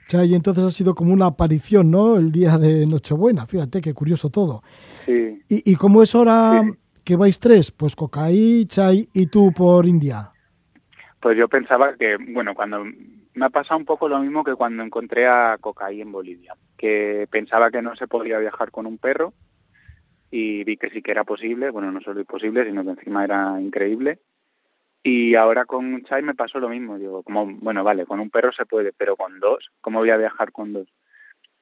Chay, 0.06 0.32
entonces 0.32 0.62
ha 0.62 0.70
sido 0.70 0.94
como 0.94 1.12
una 1.12 1.26
aparición, 1.26 1.90
¿no? 1.90 2.16
El 2.16 2.30
día 2.30 2.56
de 2.56 2.86
Nochebuena, 2.86 3.46
fíjate 3.46 3.80
qué 3.80 3.92
curioso 3.92 4.30
todo. 4.30 4.62
Sí. 5.04 5.42
¿Y, 5.48 5.72
y 5.72 5.74
cómo 5.74 6.04
es 6.04 6.14
ahora 6.14 6.62
que 7.04 7.16
vais 7.16 7.40
tres? 7.40 7.72
Pues 7.72 7.96
Cocaí, 7.96 8.64
Chay 8.66 9.08
y 9.12 9.26
tú 9.26 9.52
por 9.52 9.86
India. 9.86 10.30
Pues 11.20 11.36
yo 11.36 11.48
pensaba 11.48 11.94
que, 11.96 12.16
bueno, 12.32 12.54
cuando 12.54 12.84
me 13.34 13.46
ha 13.46 13.50
pasado 13.50 13.78
un 13.78 13.84
poco 13.84 14.08
lo 14.08 14.20
mismo 14.20 14.44
que 14.44 14.54
cuando 14.54 14.84
encontré 14.84 15.26
a 15.26 15.58
Cocaí 15.60 16.00
en 16.00 16.12
Bolivia, 16.12 16.54
que 16.76 17.26
pensaba 17.30 17.70
que 17.70 17.82
no 17.82 17.96
se 17.96 18.06
podía 18.06 18.38
viajar 18.38 18.70
con 18.70 18.86
un 18.86 18.98
perro 18.98 19.32
y 20.30 20.64
vi 20.64 20.76
que 20.76 20.90
sí 20.90 21.02
que 21.02 21.10
era 21.10 21.24
posible, 21.24 21.70
bueno, 21.70 21.90
no 21.92 22.00
solo 22.00 22.24
posible, 22.24 22.64
sino 22.64 22.84
que 22.84 22.90
encima 22.90 23.24
era 23.24 23.60
increíble. 23.60 24.18
Y 25.02 25.34
ahora 25.36 25.64
con 25.64 26.02
Chai 26.04 26.22
me 26.22 26.34
pasó 26.34 26.58
lo 26.58 26.68
mismo, 26.68 26.98
digo, 26.98 27.22
como, 27.22 27.46
bueno, 27.46 27.84
vale, 27.84 28.04
con 28.04 28.20
un 28.20 28.30
perro 28.30 28.52
se 28.52 28.66
puede, 28.66 28.92
pero 28.92 29.16
con 29.16 29.38
dos, 29.40 29.70
¿cómo 29.80 30.00
voy 30.00 30.10
a 30.10 30.16
viajar 30.16 30.52
con 30.52 30.72
dos? 30.72 30.88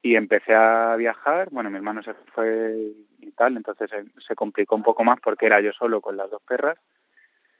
Y 0.01 0.15
empecé 0.15 0.53
a 0.53 0.95
viajar, 0.95 1.49
bueno, 1.51 1.69
mi 1.69 1.77
hermano 1.77 2.01
se 2.03 2.13
fue 2.33 2.91
y 3.19 3.31
tal, 3.31 3.55
entonces 3.57 3.89
se, 3.89 4.03
se 4.21 4.35
complicó 4.35 4.75
un 4.75 4.83
poco 4.83 5.03
más 5.03 5.19
porque 5.21 5.45
era 5.45 5.61
yo 5.61 5.71
solo 5.73 6.01
con 6.01 6.17
las 6.17 6.29
dos 6.29 6.41
perras, 6.43 6.77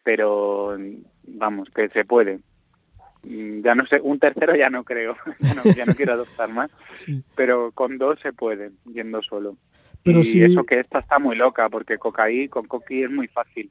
pero 0.03 0.77
vamos, 1.23 1.69
que 1.69 1.89
se 1.89 2.05
puede. 2.05 2.39
Mm, 3.23 3.61
ya 3.61 3.75
no 3.75 3.85
sé, 3.87 3.99
un 4.01 4.19
tercero 4.19 4.55
ya 4.55 4.69
no 4.69 4.83
creo, 4.83 5.15
ya, 5.39 5.53
no, 5.53 5.63
ya 5.63 5.85
no 5.85 5.93
quiero 5.95 6.13
adoptar 6.13 6.49
más, 6.49 6.71
Sí. 6.93 7.23
pero 7.35 7.71
con 7.71 7.97
dos 7.97 8.19
se 8.21 8.33
puede, 8.33 8.71
yendo 8.85 9.21
solo. 9.21 9.57
Pero 10.07 10.19
y 10.19 10.23
si- 10.23 10.41
eso 10.43 10.63
que 10.63 10.79
esta 10.79 10.99
está 10.99 11.19
muy 11.19 11.35
loca, 11.35 11.69
porque 11.69 11.97
Cocaí, 11.97 12.47
con 12.47 12.65
Coqui 12.65 13.03
es 13.03 13.11
muy 13.11 13.27
fácil. 13.27 13.69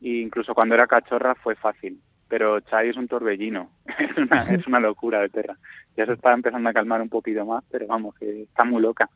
Y 0.00 0.20
incluso 0.20 0.52
cuando 0.54 0.74
era 0.74 0.86
cachorra 0.86 1.34
fue 1.36 1.54
fácil. 1.54 2.00
Pero 2.28 2.58
Chai 2.60 2.88
es 2.88 2.96
un 2.96 3.06
torbellino, 3.06 3.70
es 3.98 4.16
una, 4.16 4.42
es 4.42 4.66
una 4.66 4.80
locura 4.80 5.20
de 5.20 5.28
perra. 5.28 5.56
Ya 5.96 6.06
se 6.06 6.14
está 6.14 6.32
empezando 6.32 6.68
a 6.68 6.72
calmar 6.72 7.00
un 7.00 7.08
poquito 7.08 7.44
más, 7.46 7.62
pero 7.70 7.86
vamos, 7.86 8.14
que 8.16 8.42
está 8.42 8.64
muy 8.64 8.82
loca. 8.82 9.08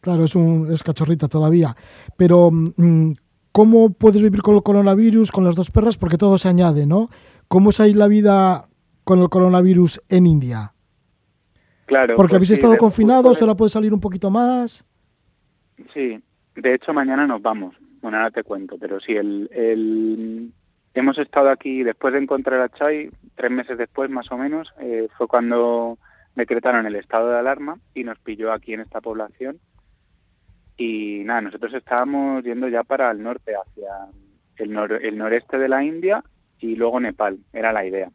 Claro, 0.00 0.24
es, 0.24 0.34
un, 0.34 0.70
es 0.72 0.82
cachorrita 0.82 1.28
todavía. 1.28 1.74
Pero, 2.16 2.50
mm, 2.52 3.12
¿cómo 3.52 3.90
puedes 3.92 4.22
vivir 4.22 4.42
con 4.42 4.54
el 4.56 4.62
coronavirus 4.62 5.32
con 5.32 5.44
las 5.44 5.56
dos 5.56 5.70
perras? 5.70 5.96
Porque 5.96 6.18
todo 6.18 6.38
se 6.38 6.48
añade, 6.48 6.86
¿no? 6.86 7.08
¿Cómo 7.48 7.70
es 7.70 7.80
ahí 7.80 7.94
la 7.94 8.08
vida 8.08 8.68
con 9.04 9.20
el 9.20 9.28
coronavirus 9.28 10.00
en 10.08 10.26
India? 10.26 10.74
Claro. 11.86 12.14
Porque 12.16 12.30
pues 12.30 12.36
habéis 12.36 12.48
sí, 12.48 12.54
estado 12.54 12.76
confinados, 12.78 13.40
ahora 13.40 13.54
puede 13.54 13.70
salir 13.70 13.92
un 13.92 14.00
poquito 14.00 14.30
más. 14.30 14.86
Sí, 15.92 16.20
de 16.56 16.74
hecho 16.74 16.92
mañana 16.92 17.26
nos 17.26 17.42
vamos. 17.42 17.76
Bueno, 18.00 18.18
ahora 18.18 18.30
te 18.30 18.42
cuento, 18.42 18.76
pero 18.78 19.00
sí, 19.00 19.12
el, 19.12 19.48
el... 19.52 20.52
hemos 20.94 21.18
estado 21.18 21.50
aquí 21.50 21.82
después 21.82 22.12
de 22.14 22.20
encontrar 22.20 22.60
a 22.60 22.68
Chai, 22.68 23.10
tres 23.36 23.50
meses 23.50 23.78
después 23.78 24.10
más 24.10 24.30
o 24.32 24.38
menos, 24.38 24.72
eh, 24.80 25.08
fue 25.16 25.28
cuando 25.28 25.98
decretaron 26.34 26.86
el 26.86 26.96
estado 26.96 27.30
de 27.30 27.38
alarma 27.38 27.78
y 27.94 28.04
nos 28.04 28.18
pilló 28.18 28.52
aquí 28.52 28.74
en 28.74 28.80
esta 28.80 29.00
población. 29.00 29.58
Y 30.76 31.22
nada, 31.24 31.42
nosotros 31.42 31.72
estábamos 31.74 32.42
yendo 32.42 32.68
ya 32.68 32.82
para 32.82 33.10
el 33.10 33.22
norte, 33.22 33.52
hacia 33.54 33.90
el, 34.56 34.70
nor- 34.72 35.00
el 35.00 35.16
noreste 35.18 35.58
de 35.58 35.68
la 35.68 35.84
India 35.84 36.24
y 36.58 36.74
luego 36.76 36.98
Nepal, 36.98 37.38
era 37.52 37.72
la 37.72 37.84
idea. 37.86 38.10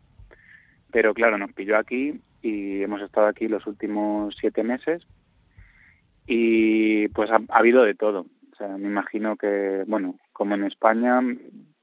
Pero 0.92 1.14
claro, 1.14 1.38
nos 1.38 1.54
pilló 1.54 1.78
aquí 1.78 2.20
y 2.42 2.82
hemos 2.82 3.02
estado 3.02 3.28
aquí 3.28 3.48
los 3.48 3.66
últimos 3.68 4.36
siete 4.40 4.64
meses 4.64 5.06
y 6.28 7.08
pues 7.10 7.32
ha, 7.32 7.40
ha 7.50 7.58
habido 7.58 7.84
de 7.84 7.96
todo. 7.96 8.26
O 8.52 8.56
sea, 8.58 8.68
me 8.78 8.88
imagino 8.88 9.38
que, 9.38 9.84
bueno, 9.88 10.16
como 10.34 10.56
en 10.56 10.66
España, 10.66 11.22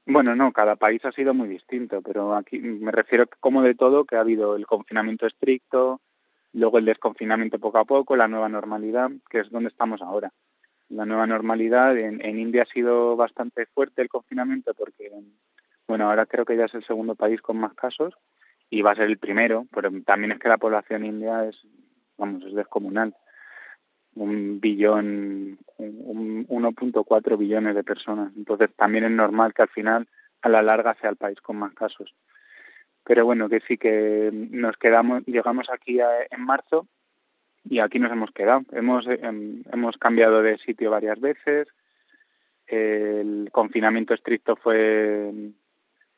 bueno, 0.05 0.35
no, 0.35 0.51
cada 0.51 0.75
país 0.75 1.03
ha 1.03 1.11
sido 1.11 1.33
muy 1.33 1.47
distinto, 1.49 2.01
pero 2.01 2.35
aquí 2.35 2.59
me 2.59 2.91
refiero 2.91 3.25
como 3.39 3.63
de 3.63 3.73
todo, 3.73 4.05
que 4.05 4.15
ha 4.15 4.21
habido 4.21 4.55
el 4.55 4.67
confinamiento 4.67 5.25
estricto, 5.25 5.99
luego 6.53 6.77
el 6.77 6.85
desconfinamiento 6.85 7.59
poco 7.59 7.79
a 7.79 7.85
poco, 7.85 8.15
la 8.15 8.27
nueva 8.27 8.47
normalidad, 8.47 9.09
que 9.29 9.39
es 9.39 9.49
donde 9.49 9.69
estamos 9.69 10.01
ahora. 10.01 10.31
La 10.89 11.05
nueva 11.05 11.25
normalidad, 11.25 11.97
en, 11.97 12.23
en 12.23 12.37
India 12.37 12.63
ha 12.63 12.71
sido 12.71 13.15
bastante 13.15 13.65
fuerte 13.65 14.03
el 14.03 14.09
confinamiento 14.09 14.75
porque, 14.75 15.11
bueno, 15.87 16.07
ahora 16.07 16.27
creo 16.27 16.45
que 16.45 16.55
ya 16.55 16.65
es 16.65 16.73
el 16.75 16.85
segundo 16.85 17.15
país 17.15 17.41
con 17.41 17.57
más 17.57 17.73
casos 17.73 18.13
y 18.69 18.83
va 18.83 18.91
a 18.91 18.95
ser 18.95 19.05
el 19.05 19.17
primero, 19.17 19.65
pero 19.73 19.89
también 20.05 20.33
es 20.33 20.39
que 20.39 20.49
la 20.49 20.57
población 20.57 21.05
india 21.05 21.45
es, 21.45 21.59
vamos, 22.17 22.43
es 22.43 22.53
descomunal 22.53 23.15
un 24.15 24.59
billón, 24.59 25.57
un 25.77 26.47
1.4 26.47 27.37
billones 27.37 27.75
de 27.75 27.83
personas. 27.83 28.31
Entonces 28.35 28.69
también 28.75 29.03
es 29.05 29.11
normal 29.11 29.53
que 29.53 29.63
al 29.63 29.69
final, 29.69 30.07
a 30.41 30.49
la 30.49 30.61
larga, 30.61 30.95
sea 30.95 31.09
el 31.09 31.17
país 31.17 31.39
con 31.41 31.57
más 31.57 31.73
casos. 31.73 32.13
Pero 33.03 33.25
bueno, 33.25 33.49
que 33.49 33.59
sí 33.61 33.75
que 33.75 34.31
nos 34.33 34.77
quedamos, 34.77 35.23
llegamos 35.25 35.67
aquí 35.69 35.99
a, 35.99 36.09
en 36.29 36.41
marzo 36.41 36.87
y 37.63 37.79
aquí 37.79 37.99
nos 37.99 38.11
hemos 38.11 38.31
quedado. 38.31 38.61
Hemos, 38.71 39.05
eh, 39.07 39.19
hemos 39.21 39.97
cambiado 39.97 40.41
de 40.41 40.57
sitio 40.57 40.91
varias 40.91 41.19
veces. 41.19 41.67
El 42.67 43.49
confinamiento 43.51 44.13
estricto 44.13 44.55
fue, 44.55 45.31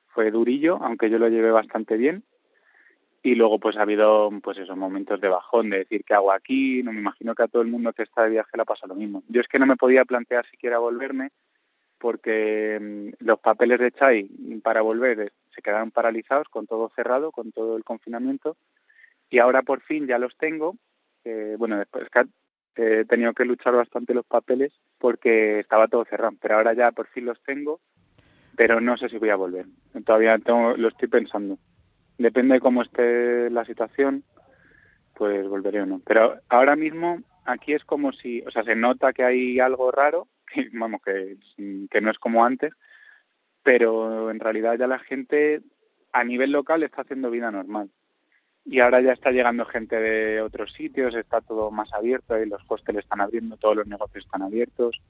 fue 0.07 0.31
durillo, 0.31 0.77
aunque 0.81 1.09
yo 1.09 1.19
lo 1.19 1.27
llevé 1.27 1.51
bastante 1.51 1.97
bien 1.97 2.23
y 3.23 3.35
luego 3.35 3.59
pues 3.59 3.77
ha 3.77 3.81
habido 3.81 4.29
pues 4.41 4.57
esos 4.57 4.77
momentos 4.77 5.19
de 5.19 5.27
bajón 5.27 5.69
de 5.69 5.79
decir 5.79 6.03
qué 6.05 6.13
hago 6.13 6.31
aquí 6.31 6.83
no 6.83 6.93
me 6.93 6.99
imagino 6.99 7.35
que 7.35 7.43
a 7.43 7.47
todo 7.47 7.61
el 7.61 7.67
mundo 7.67 7.93
que 7.93 8.03
está 8.03 8.23
de 8.23 8.31
viaje 8.31 8.57
le 8.57 8.65
pasa 8.65 8.87
lo 8.87 8.95
mismo. 8.95 9.23
Yo 9.27 9.41
es 9.41 9.47
que 9.47 9.59
no 9.59 9.65
me 9.65 9.75
podía 9.75 10.05
plantear 10.05 10.45
siquiera 10.49 10.79
volverme 10.79 11.31
porque 11.97 12.77
mm, 12.79 13.25
los 13.25 13.39
papeles 13.39 13.79
de 13.79 13.91
Chai 13.91 14.29
para 14.63 14.81
volver 14.81 15.19
eh, 15.19 15.31
se 15.53 15.61
quedaron 15.61 15.91
paralizados 15.91 16.47
con 16.49 16.67
todo 16.67 16.89
cerrado 16.95 17.31
con 17.31 17.51
todo 17.51 17.75
el 17.77 17.83
confinamiento. 17.83 18.55
Y 19.29 19.39
ahora 19.39 19.61
por 19.63 19.81
fin 19.81 20.07
ya 20.07 20.19
los 20.19 20.37
tengo. 20.37 20.75
Eh, 21.25 21.55
bueno 21.57 21.77
después 21.77 22.07
que 22.75 23.01
he 23.01 23.05
tenido 23.05 23.33
que 23.33 23.45
luchar 23.45 23.75
bastante 23.75 24.13
los 24.13 24.25
papeles 24.25 24.71
porque 24.99 25.59
estaba 25.59 25.87
todo 25.87 26.05
cerrado 26.05 26.35
pero 26.39 26.55
ahora 26.55 26.73
ya 26.73 26.91
por 26.91 27.07
fin 27.07 27.25
los 27.25 27.41
tengo 27.43 27.79
pero 28.55 28.79
no 28.79 28.97
sé 28.97 29.09
si 29.09 29.17
voy 29.17 29.29
a 29.29 29.35
volver. 29.35 29.65
Todavía 30.05 30.37
tengo, 30.39 30.77
lo 30.77 30.87
estoy 30.87 31.07
pensando 31.07 31.57
depende 32.17 32.55
de 32.55 32.59
cómo 32.59 32.81
esté 32.81 33.49
la 33.49 33.65
situación, 33.65 34.23
pues 35.13 35.47
volveré 35.47 35.81
o 35.81 35.85
no. 35.85 36.01
Pero 36.05 36.35
ahora 36.49 36.75
mismo 36.75 37.19
aquí 37.45 37.73
es 37.73 37.83
como 37.83 38.11
si, 38.11 38.41
o 38.41 38.51
sea, 38.51 38.63
se 38.63 38.75
nota 38.75 39.13
que 39.13 39.23
hay 39.23 39.59
algo 39.59 39.91
raro, 39.91 40.27
que, 40.53 40.69
vamos, 40.73 41.01
que, 41.03 41.37
que 41.89 42.01
no 42.01 42.11
es 42.11 42.19
como 42.19 42.45
antes, 42.45 42.73
pero 43.63 44.31
en 44.31 44.39
realidad 44.39 44.77
ya 44.77 44.87
la 44.87 44.99
gente 44.99 45.61
a 46.13 46.23
nivel 46.23 46.51
local 46.51 46.83
está 46.83 47.01
haciendo 47.01 47.29
vida 47.29 47.51
normal. 47.51 47.89
Y 48.65 48.81
ahora 48.81 49.01
ya 49.01 49.13
está 49.13 49.31
llegando 49.31 49.65
gente 49.65 49.95
de 49.95 50.41
otros 50.41 50.73
sitios, 50.73 51.15
está 51.15 51.39
todo 51.39 51.71
más 51.71 51.93
abierto, 51.93 52.37
y 52.37 52.45
los 52.47 52.61
hostels 52.67 52.99
están 52.99 53.21
abriendo, 53.21 53.55
todos 53.55 53.77
los 53.77 53.87
negocios 53.87 54.25
están 54.25 54.41
abiertos. 54.41 55.01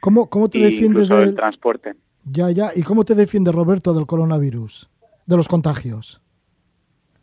¿Cómo, 0.00 0.28
cómo 0.28 0.48
te 0.50 0.58
y 0.58 0.62
defiendes 0.62 1.08
del... 1.08 1.30
el 1.30 1.34
transporte. 1.34 1.94
Ya, 2.24 2.50
ya. 2.50 2.72
¿Y 2.74 2.82
cómo 2.82 3.04
te 3.04 3.14
defiende 3.14 3.52
Roberto 3.52 3.94
del 3.94 4.06
coronavirus? 4.06 4.90
De 5.26 5.36
los 5.36 5.48
contagios. 5.48 6.20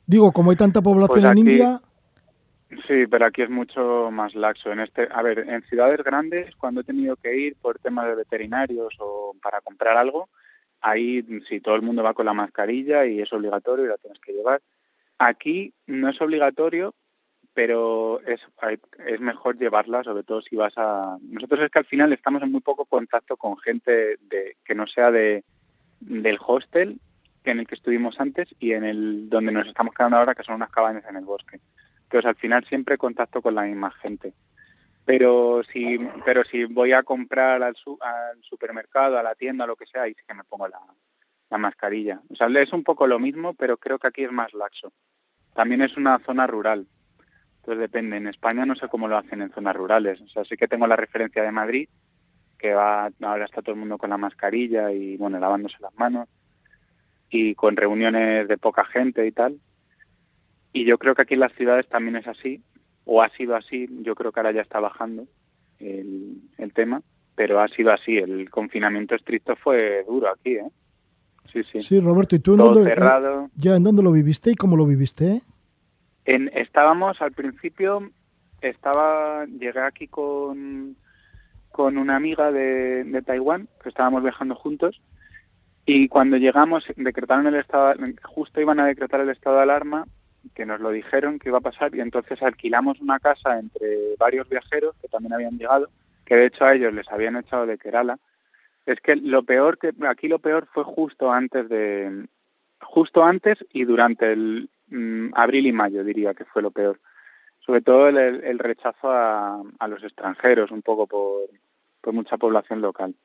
Digo, 0.06 0.32
como 0.32 0.52
hay 0.52 0.58
tanta 0.58 0.82
población 0.82 1.22
Pues 1.22 1.32
aquí- 1.32 1.39
en 1.42 1.48
India, 1.48 1.82
Sí, 2.88 3.06
pero 3.08 3.26
aquí 3.26 3.44
es 3.44 3.50
mucho 3.50 4.10
más 4.12 4.34
laxo. 4.34 4.72
En 4.72 4.80
este, 4.80 5.08
a 5.12 5.22
ver, 5.22 5.39
en 5.48 5.62
ciudades 5.63 6.04
grandes, 6.04 6.56
cuando 6.56 6.82
he 6.82 6.84
tenido 6.84 7.16
que 7.18 7.36
ir 7.38 7.56
por 7.62 7.78
temas 7.80 8.08
de 8.08 8.16
veterinarios 8.16 8.96
o 9.00 9.36
para 9.42 9.62
comprar 9.62 9.96
algo, 9.96 10.30
ahí 10.82 11.24
sí 11.48 11.60
todo 11.60 11.76
el 11.76 11.82
mundo 11.82 12.04
va 12.04 12.13
con 12.13 12.26
la 12.26 12.34
mascarilla 12.34 13.06
y 13.06 13.22
es 13.22 13.32
obligatorio 13.32 13.86
y 13.86 13.89
la 13.89 13.98
tienes 13.98 14.20
que 14.20 14.34
llevar. 14.34 14.62
Aquí 15.20 15.74
no 15.86 16.10
es 16.10 16.20
obligatorio, 16.22 16.96
pero 17.54 18.20
es 18.26 18.42
es 19.06 19.20
mejor 19.22 19.58
llevarla, 19.58 20.04
sobre 20.04 20.24
todo 20.24 20.42
si 20.42 20.56
vas 20.56 20.74
a. 20.76 21.18
Nosotros 21.22 21.62
es 21.62 21.72
que 21.72 21.80
al 21.80 21.86
final 21.86 22.12
estamos 22.12 22.42
en 22.42 22.52
muy 22.52 22.62
poco 22.62 22.86
contacto 22.86 23.38
con 23.38 23.58
gente 23.60 24.18
de 24.22 24.58
que 24.66 24.74
no 24.74 24.88
sea 24.88 25.12
de 25.12 25.44
del 26.00 26.39
hostel 26.46 27.00
en 27.52 27.60
el 27.60 27.68
que 27.68 27.76
estuvimos 27.76 28.20
antes 28.20 28.50
y 28.60 28.74
en 28.74 28.84
el 28.84 29.30
donde 29.30 29.52
nos 29.52 29.68
estamos 29.68 29.94
quedando 29.94 30.18
ahora, 30.18 30.36
que 30.36 30.44
son 30.44 30.56
unas 30.56 30.72
cabañas 30.72 31.04
en 31.10 31.16
el 31.18 31.26
bosque. 31.26 31.60
Entonces, 32.04 32.28
al 32.28 32.36
final 32.36 32.64
siempre 32.66 32.98
contacto 32.98 33.42
con 33.42 33.56
la 33.56 33.64
misma 33.64 33.92
gente. 33.92 34.34
Pero 35.06 35.62
si, 35.72 35.98
pero 36.24 36.44
si 36.46 36.64
voy 36.66 36.94
a 36.94 37.04
comprar 37.04 37.62
al, 37.62 37.76
su- 37.76 37.98
al 38.02 38.42
supermercado, 38.42 39.18
a 39.18 39.24
la 39.24 39.36
tienda, 39.36 39.66
lo 39.68 39.76
que 39.76 39.86
sea, 39.86 40.04
ahí 40.04 40.14
sí 40.14 40.22
que 40.28 40.34
me 40.34 40.44
pongo 40.46 40.68
la, 40.68 40.80
la 41.50 41.58
mascarilla. 41.58 42.22
O 42.30 42.36
sea, 42.36 42.48
es 42.62 42.72
un 42.72 42.84
poco 42.84 43.06
lo 43.08 43.20
mismo, 43.20 43.54
pero 43.54 43.78
creo 43.78 44.00
que 44.00 44.08
aquí 44.08 44.24
es 44.24 44.32
más 44.32 44.54
laxo. 44.54 44.94
También 45.54 45.82
es 45.82 45.98
una 45.98 46.20
zona 46.20 46.48
rural. 46.48 46.88
Entonces 47.58 47.80
depende. 47.82 48.18
En 48.18 48.28
España 48.28 48.66
no 48.66 48.76
sé 48.76 48.88
cómo 48.88 49.08
lo 49.08 49.18
hacen 49.18 49.42
en 49.42 49.52
zonas 49.52 49.76
rurales. 49.76 50.22
O 50.22 50.28
sea, 50.28 50.46
sí 50.46 50.56
que 50.56 50.68
tengo 50.70 50.88
la 50.88 50.96
referencia 50.96 51.44
de 51.44 51.52
Madrid, 51.52 51.90
que 52.58 52.74
va, 52.74 53.10
ahora 53.22 53.46
está 53.46 53.62
todo 53.62 53.74
el 53.74 53.80
mundo 53.80 53.98
con 53.98 54.10
la 54.10 54.18
mascarilla 54.18 54.92
y, 54.92 55.18
bueno, 55.18 55.38
lavándose 55.40 55.76
las 55.82 55.94
manos 55.96 56.30
y 57.34 57.56
con 57.56 57.76
reuniones 57.76 58.48
de 58.48 58.58
poca 58.58 58.86
gente 58.86 59.26
y 59.28 59.32
tal. 59.32 59.58
Y 60.72 60.86
yo 60.86 60.98
creo 60.98 61.15
que 61.15 61.24
aquí 61.24 61.34
en 61.34 61.39
las 61.41 61.54
ciudades 61.54 61.88
también 61.89 62.15
es 62.15 62.28
así, 62.28 62.62
o 63.06 63.22
ha 63.22 63.30
sido 63.30 63.56
así, 63.56 63.88
yo 64.04 64.15
creo 64.15 64.32
que 64.32 64.39
ahora 64.39 64.52
ya 64.54 64.62
está 64.62 64.80
bajando. 64.80 65.26
el, 65.80 66.38
el 66.58 66.74
tema, 66.74 67.02
pero 67.36 67.60
ha 67.60 67.67
sido 67.67 67.91
así. 67.91 68.17
El 68.17 68.50
confinamiento 68.50 69.15
estricto 69.15 69.56
fue 69.56 70.04
duro 70.08 70.30
aquí, 70.30 70.56
¿eh? 70.56 70.69
Sí, 71.52 71.62
sí. 71.72 71.82
Sí, 71.82 72.00
Roberto, 72.00 72.36
¿y 72.36 72.39
tú 72.39 72.54
en 72.54 72.58
Todo 72.60 72.74
dónde, 72.76 72.89
cerrado. 72.89 73.50
ya, 73.56 73.76
en 73.76 73.84
dónde 73.84 74.02
lo 74.02 74.12
viviste 74.12 74.52
y 74.52 74.56
cómo 74.56 74.78
lo 74.78 74.86
viviste? 74.86 75.41
En, 76.26 76.50
estábamos 76.56 77.22
al 77.22 77.34
principio, 77.34 78.10
estaba, 78.62 79.46
llegué 79.46 79.82
aquí 79.82 80.08
con, 80.08 80.96
con 81.69 82.00
una 82.00 82.15
amiga 82.15 82.52
de, 82.52 83.04
de 83.04 83.22
Taiwán, 83.22 83.67
que 83.84 83.89
estábamos 83.89 84.24
viajando 84.24 84.56
juntos, 84.56 85.02
y 85.86 86.08
cuando 86.08 86.38
llegamos 86.38 86.86
decretaron 86.96 87.48
el 87.48 87.56
estado, 87.56 87.96
justo 88.24 88.62
iban 88.62 88.80
a 88.80 88.86
decretar 88.86 89.19
el 89.19 89.30
estado 89.30 89.58
de 89.58 89.63
alarma, 89.63 90.06
que 90.56 90.65
nos 90.65 90.80
lo 90.80 90.91
dijeron 90.91 91.39
que 91.39 91.50
iba 91.50 91.58
a 91.58 91.62
pasar, 91.62 91.93
y 91.96 92.00
entonces 92.00 92.41
alquilamos 92.41 93.02
una 93.02 93.19
casa 93.19 93.60
entre 93.60 94.15
varios 94.17 94.48
viajeros 94.48 94.96
que 95.02 95.10
también 95.10 95.34
habían 95.34 95.58
llegado, 95.58 95.89
que 96.26 96.36
de 96.36 96.46
hecho 96.46 96.63
a 96.63 96.74
ellos 96.74 96.93
les 96.93 97.10
habían 97.12 97.36
echado 97.36 97.65
de 97.65 97.78
Kerala. 97.78 98.17
Es 98.86 99.00
que 99.02 99.15
lo 99.15 99.43
peor 99.43 99.78
que 99.78 99.93
aquí 100.08 100.28
lo 100.28 100.39
peor 100.39 100.67
fue 100.74 100.84
justo 100.84 101.32
antes 101.32 101.67
de 101.69 102.28
justo 102.82 103.24
antes 103.24 103.58
y 103.72 103.86
durante 103.86 104.34
el 104.34 104.69
mm, 104.89 105.30
abril 105.36 105.67
y 105.67 105.72
mayo 105.72 106.04
diría 106.04 106.34
que 106.34 106.43
fue 106.43 106.62
lo 106.62 106.72
peor 106.72 107.00
sobre 107.65 107.82
todo 107.82 108.10
el, 108.10 108.60
rechazo 108.60 109.10
a, 109.10 109.62
a, 109.80 109.88
los 109.88 110.04
extranjeros 110.04 110.69
un 110.69 110.82
poco 110.82 111.08
por, 111.08 111.43
por 112.02 112.13
mucha 112.13 112.36
población 112.36 112.82
local 112.82 113.15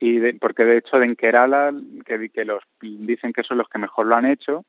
y 0.00 0.18
de, 0.18 0.34
porque 0.34 0.64
de 0.64 0.78
hecho 0.78 1.02
en 1.02 1.16
Kerala 1.16 1.72
que, 2.04 2.28
que 2.30 2.44
los 2.44 2.62
dicen 2.80 3.32
que 3.32 3.42
son 3.42 3.58
los 3.58 3.68
que 3.68 3.78
mejor 3.78 4.06
lo 4.06 4.16
han 4.16 4.26
hecho 4.26 4.64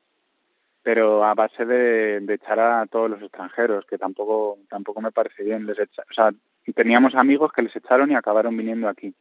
pero 0.82 1.24
a 1.24 1.34
base 1.34 1.66
de, 1.66 2.20
de 2.20 2.34
echar 2.34 2.58
a 2.58 2.86
todos 2.86 3.10
los 3.10 3.22
extranjeros 3.22 3.84
que 3.86 3.98
tampoco 3.98 4.58
tampoco 4.68 5.00
me 5.00 5.12
parece 5.12 5.44
bien 5.44 5.66
les 5.66 5.78
echa, 5.78 6.02
o 6.10 6.14
sea 6.14 6.30
teníamos 6.74 7.14
amigos 7.14 7.52
que 7.52 7.62
les 7.62 7.74
echaron 7.76 8.10
y 8.10 8.14
acabaron 8.14 8.56
viniendo 8.56 8.88
aquí 8.88 9.14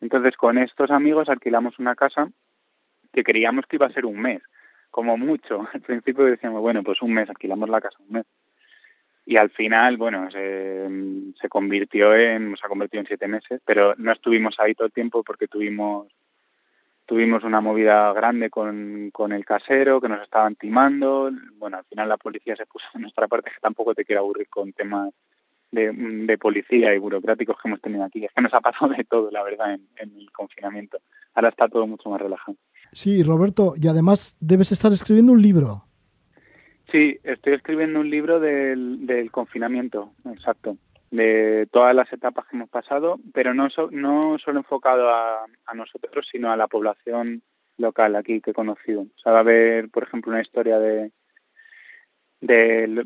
entonces 0.00 0.36
con 0.36 0.58
estos 0.58 0.90
amigos 0.90 1.28
alquilamos 1.28 1.78
una 1.78 1.94
casa 1.94 2.28
que 3.14 3.24
creíamos 3.24 3.64
que 3.66 3.76
iba 3.76 3.86
a 3.86 3.92
ser 3.92 4.04
un 4.04 4.20
mes, 4.20 4.42
como 4.90 5.16
mucho. 5.16 5.66
Al 5.72 5.80
principio 5.80 6.24
decíamos, 6.24 6.60
bueno, 6.60 6.82
pues 6.82 7.00
un 7.00 7.14
mes, 7.14 7.30
alquilamos 7.30 7.68
la 7.70 7.80
casa 7.80 7.96
un 8.00 8.12
mes. 8.12 8.26
Y 9.26 9.38
al 9.38 9.50
final, 9.50 9.96
bueno, 9.96 10.30
se, 10.30 11.48
convirtió 11.48 12.14
en, 12.14 12.56
se 12.56 12.66
ha 12.66 12.68
convertido 12.68 13.00
en 13.00 13.06
siete 13.06 13.26
meses, 13.26 13.60
pero 13.64 13.92
no 13.96 14.12
estuvimos 14.12 14.56
ahí 14.58 14.74
todo 14.74 14.86
el 14.86 14.92
tiempo 14.92 15.22
porque 15.22 15.48
tuvimos 15.48 16.08
tuvimos 17.06 17.44
una 17.44 17.60
movida 17.60 18.12
grande 18.14 18.48
con, 18.48 19.10
con 19.12 19.32
el 19.32 19.44
casero 19.44 20.00
que 20.00 20.08
nos 20.08 20.22
estaban 20.22 20.56
timando. 20.56 21.30
Bueno, 21.56 21.78
al 21.78 21.84
final 21.84 22.08
la 22.08 22.16
policía 22.16 22.56
se 22.56 22.66
puso 22.66 22.86
en 22.94 23.02
nuestra 23.02 23.28
parte, 23.28 23.50
que 23.50 23.60
tampoco 23.60 23.94
te 23.94 24.04
quiero 24.04 24.22
aburrir 24.22 24.48
con 24.48 24.72
temas 24.72 25.12
de, 25.70 25.92
de, 25.92 26.38
policía 26.38 26.94
y 26.94 26.98
burocráticos 26.98 27.56
que 27.60 27.68
hemos 27.68 27.80
tenido 27.80 28.04
aquí. 28.04 28.24
Es 28.24 28.32
que 28.32 28.40
nos 28.40 28.54
ha 28.54 28.60
pasado 28.60 28.92
de 28.92 29.04
todo, 29.04 29.30
la 29.30 29.42
verdad, 29.42 29.74
en, 29.74 29.88
el 29.96 30.30
confinamiento. 30.32 30.98
Ahora 31.34 31.48
está 31.48 31.68
todo 31.68 31.86
mucho 31.86 32.08
más 32.08 32.20
relajado. 32.20 32.56
Sí, 32.92 33.22
Roberto, 33.22 33.74
y 33.76 33.88
además 33.88 34.36
debes 34.40 34.72
estar 34.72 34.92
escribiendo 34.92 35.32
un 35.32 35.42
libro. 35.42 35.84
Sí, 36.94 37.18
estoy 37.24 37.54
escribiendo 37.54 37.98
un 37.98 38.08
libro 38.08 38.38
del, 38.38 39.04
del 39.04 39.32
confinamiento, 39.32 40.12
exacto, 40.26 40.76
de 41.10 41.66
todas 41.72 41.92
las 41.92 42.12
etapas 42.12 42.46
que 42.46 42.54
hemos 42.54 42.68
pasado, 42.68 43.18
pero 43.32 43.52
no, 43.52 43.68
so, 43.68 43.88
no 43.90 44.38
solo 44.38 44.60
enfocado 44.60 45.10
a, 45.10 45.44
nosotros, 45.74 46.28
sino 46.30 46.52
a 46.52 46.56
la 46.56 46.68
población 46.68 47.42
local 47.78 48.14
aquí 48.14 48.40
que 48.40 48.52
he 48.52 48.54
conocido. 48.54 49.00
O 49.00 49.18
sea, 49.20 49.32
va 49.32 49.38
a 49.38 49.40
haber, 49.40 49.90
por 49.90 50.04
ejemplo, 50.04 50.30
una 50.30 50.42
historia 50.42 50.78
de, 50.78 51.10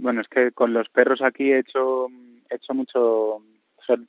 bueno, 0.00 0.20
es 0.20 0.28
que 0.28 0.52
con 0.52 0.74
los 0.74 0.90
perros 0.90 1.22
aquí 1.22 1.50
he 1.50 1.60
hecho 1.60 2.08
he 2.50 2.56
hecho 2.56 2.74
mucho 2.74 3.42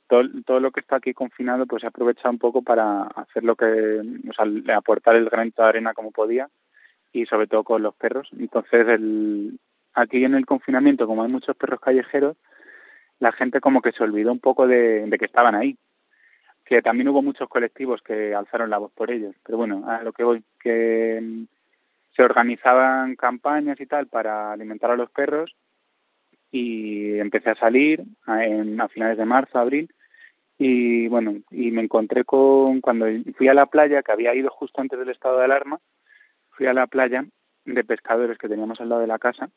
todo, 0.08 0.24
todo, 0.44 0.60
lo 0.60 0.72
que 0.72 0.80
está 0.80 0.96
aquí 0.96 1.14
confinado 1.14 1.64
pues 1.64 1.84
he 1.84 1.88
aprovechado 1.88 2.32
un 2.32 2.38
poco 2.38 2.60
para 2.60 3.04
hacer 3.04 3.44
lo 3.44 3.56
que 3.56 3.64
o 3.64 4.32
sea 4.34 4.76
aportar 4.76 5.16
el 5.16 5.30
granito 5.30 5.62
de 5.62 5.68
arena 5.70 5.94
como 5.94 6.10
podía 6.10 6.50
y 7.14 7.24
sobre 7.24 7.46
todo 7.46 7.64
con 7.64 7.82
los 7.82 7.94
perros 7.94 8.28
entonces 8.32 8.86
el 8.86 9.58
aquí 9.94 10.24
en 10.24 10.34
el 10.34 10.46
confinamiento 10.46 11.06
como 11.06 11.22
hay 11.22 11.30
muchos 11.30 11.56
perros 11.56 11.80
callejeros 11.80 12.36
la 13.20 13.32
gente 13.32 13.60
como 13.60 13.82
que 13.82 13.92
se 13.92 14.02
olvidó 14.02 14.32
un 14.32 14.40
poco 14.40 14.66
de, 14.66 15.06
que 15.18 15.26
estaban 15.26 15.54
ahí. 15.54 15.76
Que 16.64 16.82
también 16.82 17.08
hubo 17.08 17.22
muchos 17.22 17.48
colectivos 17.48 18.00
que 18.02 18.34
alzaron 18.34 18.70
la 18.70 18.78
voz 18.78 18.92
por 18.92 19.10
ellos. 19.10 19.34
Pero 19.44 19.58
bueno 19.58 19.84
a 19.88 20.02
lo 20.02 20.12
que 20.12 20.24
voy 20.24 20.42
que 20.58 21.44
se 22.16 22.22
organizaban 22.22 23.16
campañas 23.16 23.80
y 23.80 23.86
tal 23.86 24.06
para 24.06 24.52
alimentar 24.52 24.90
a 24.90 24.96
los 24.96 25.10
perros 25.10 25.54
y 26.50 27.18
empecé 27.18 27.50
a 27.50 27.54
salir 27.54 28.02
a, 28.26 28.44
en, 28.44 28.80
a 28.80 28.88
finales 28.88 29.16
de 29.18 29.24
marzo, 29.24 29.58
abril, 29.58 29.88
y 30.58 31.06
bueno, 31.06 31.36
y 31.50 31.70
me 31.70 31.82
encontré 31.82 32.24
con, 32.24 32.80
cuando 32.80 33.06
fui 33.36 33.46
a 33.46 33.54
la 33.54 33.66
playa, 33.66 34.02
que 34.02 34.12
había 34.12 34.34
ido 34.34 34.50
justo 34.50 34.80
antes 34.80 34.98
del 34.98 35.08
estado 35.08 35.38
de 35.38 35.44
alarma, 35.44 35.78
fui 36.50 36.66
a 36.66 36.74
la 36.74 36.88
playa 36.88 37.24
de 37.64 37.84
pescadores 37.84 38.36
que 38.36 38.48
teníamos 38.48 38.80
al 38.80 38.88
lado 38.88 39.00
de 39.00 39.06
la 39.06 39.20
casa, 39.20 39.48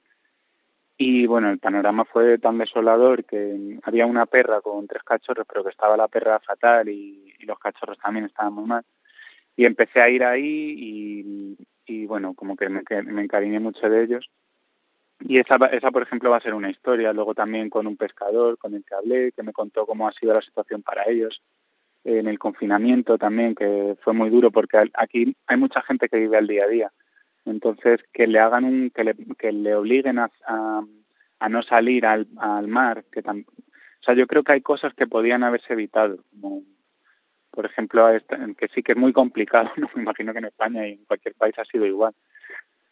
y 0.97 1.25
bueno, 1.25 1.49
el 1.49 1.60
panorama 1.60 2.06
fue 2.06 2.38
tan 2.38 2.58
desolador 2.58 3.23
que 3.25 3.79
había 3.84 4.06
una 4.06 4.25
perra 4.25 4.62
con 4.62 4.88
tres 4.88 5.03
cachorros, 5.03 5.45
pero 5.47 5.63
que 5.63 5.71
estaba 5.71 5.97
la 5.97 6.08
perra 6.08 6.39
fatal 6.39 6.89
y, 6.89 7.34
y 7.39 7.45
los 7.45 7.60
cachorros 7.60 7.97
también 7.97 8.25
estaban 8.25 8.53
muy 8.53 8.65
mal. 8.65 8.84
Y 9.56 9.65
empecé 9.65 10.01
a 10.01 10.10
ir 10.10 10.23
ahí 10.23 11.58
y, 11.86 12.06
bueno, 12.06 12.34
como 12.34 12.56
que 12.56 12.69
me, 12.69 12.82
me 13.03 13.23
encariñé 13.23 13.60
mucho 13.60 13.89
de 13.89 14.03
ellos 14.03 14.29
y 15.25 15.39
esa, 15.39 15.56
esa, 15.67 15.91
por 15.91 16.01
ejemplo, 16.03 16.29
va 16.29 16.38
a 16.38 16.41
ser 16.41 16.53
una 16.53 16.69
historia. 16.69 17.13
Luego 17.13 17.34
también 17.34 17.69
con 17.69 17.88
un 17.88 17.95
pescador 17.95 18.58
con 18.58 18.73
el 18.73 18.84
que 18.84 18.95
hablé, 18.95 19.32
que 19.32 19.43
me 19.43 19.53
contó 19.53 19.86
cómo 19.86 20.08
ha 20.08 20.12
sido 20.12 20.34
la 20.34 20.41
situación 20.41 20.82
para 20.82 21.03
ellos 21.10 21.41
en 22.03 22.27
el 22.27 22.38
confinamiento 22.38 23.17
también, 23.17 23.56
que 23.56 23.95
fue 24.01 24.13
muy 24.13 24.29
duro 24.29 24.51
porque 24.51 24.77
aquí 24.93 25.36
hay 25.47 25.58
mucha 25.58 25.82
gente 25.82 26.10
que 26.10 26.17
vive 26.17 26.38
al 26.38 26.47
día 26.47 26.62
a 26.65 26.67
día. 26.67 26.91
Entonces, 27.45 28.01
que 28.13 28.27
le 28.27 28.39
hagan 28.39 28.63
un, 28.63 28.89
que 28.89 29.03
le, 29.03 29.15
que 29.38 29.51
le 29.51 29.75
obliguen 29.75 30.19
a, 30.19 30.32
a, 30.47 31.49
no 31.49 31.62
salir 31.63 32.06
al, 32.06 32.27
al 32.38 32.67
mar, 32.67 33.03
que 33.12 33.21
tam, 33.21 33.45
o 33.47 34.03
sea, 34.03 34.15
yo 34.15 34.27
creo 34.27 34.43
que 34.43 34.53
hay 34.53 34.62
cosas 34.62 34.93
que 34.93 35.08
podían 35.08 35.43
haberse 35.43 35.73
evitado, 35.73 36.17
como 36.32 36.63
por 37.51 37.67
ejemplo, 37.67 38.08
que 38.58 38.67
sí 38.69 38.82
que 38.82 38.93
es 38.93 38.97
muy 38.97 39.13
complicado, 39.13 39.69
no 39.77 39.89
me 39.95 40.01
imagino 40.01 40.34
que 40.34 40.39
en 40.39 40.45
España 40.45 40.88
y 40.88 40.93
en 40.93 41.06
cualquier 41.06 41.36
país 41.36 41.58
ha 41.60 41.65
sido 41.65 41.86
igual, 41.86 42.13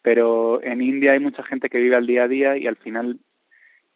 pero 0.02 0.62
en 0.62 0.80
India 0.80 1.12
hay 1.12 1.20
mucha 1.20 1.42
gente 1.42 1.68
que 1.68 1.78
vive 1.78 1.96
al 1.96 2.06
día 2.06 2.24
a 2.24 2.28
día 2.28 2.56
y 2.56 2.66
al 2.66 2.76
final 2.76 3.18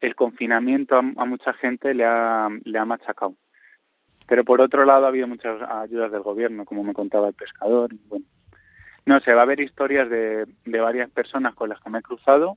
el 0.01 0.15
confinamiento 0.15 0.97
a, 0.97 0.99
a 0.99 1.25
mucha 1.25 1.53
gente 1.55 1.95
le 1.95 2.05
ha, 2.05 2.49
le 2.65 2.79
ha 2.79 2.85
machacado. 2.85 3.35
Pero 4.27 4.45
por 4.45 4.61
otro 4.61 4.85
lado 4.85 5.05
ha 5.05 5.09
habido 5.09 5.29
muchas 5.29 5.63
ayudas 5.63 6.11
del 6.11 6.23
gobierno, 6.23 6.65
como 6.65 6.83
me 6.83 6.95
contaba 6.95 7.29
el 7.29 7.35
pescador. 7.35 7.91
Bueno, 8.09 8.27
no 9.07 9.21
sé, 9.21 9.33
va 9.33 9.41
a 9.41 9.45
haber 9.45 9.61
historias 9.61 10.11
de, 10.11 10.47
de 10.65 10.81
varias 10.81 11.11
personas 11.11 11.55
con 11.55 11.69
las 11.69 11.81
que 11.81 11.91
me 11.91 12.01
he 12.01 12.03
cruzado 12.03 12.57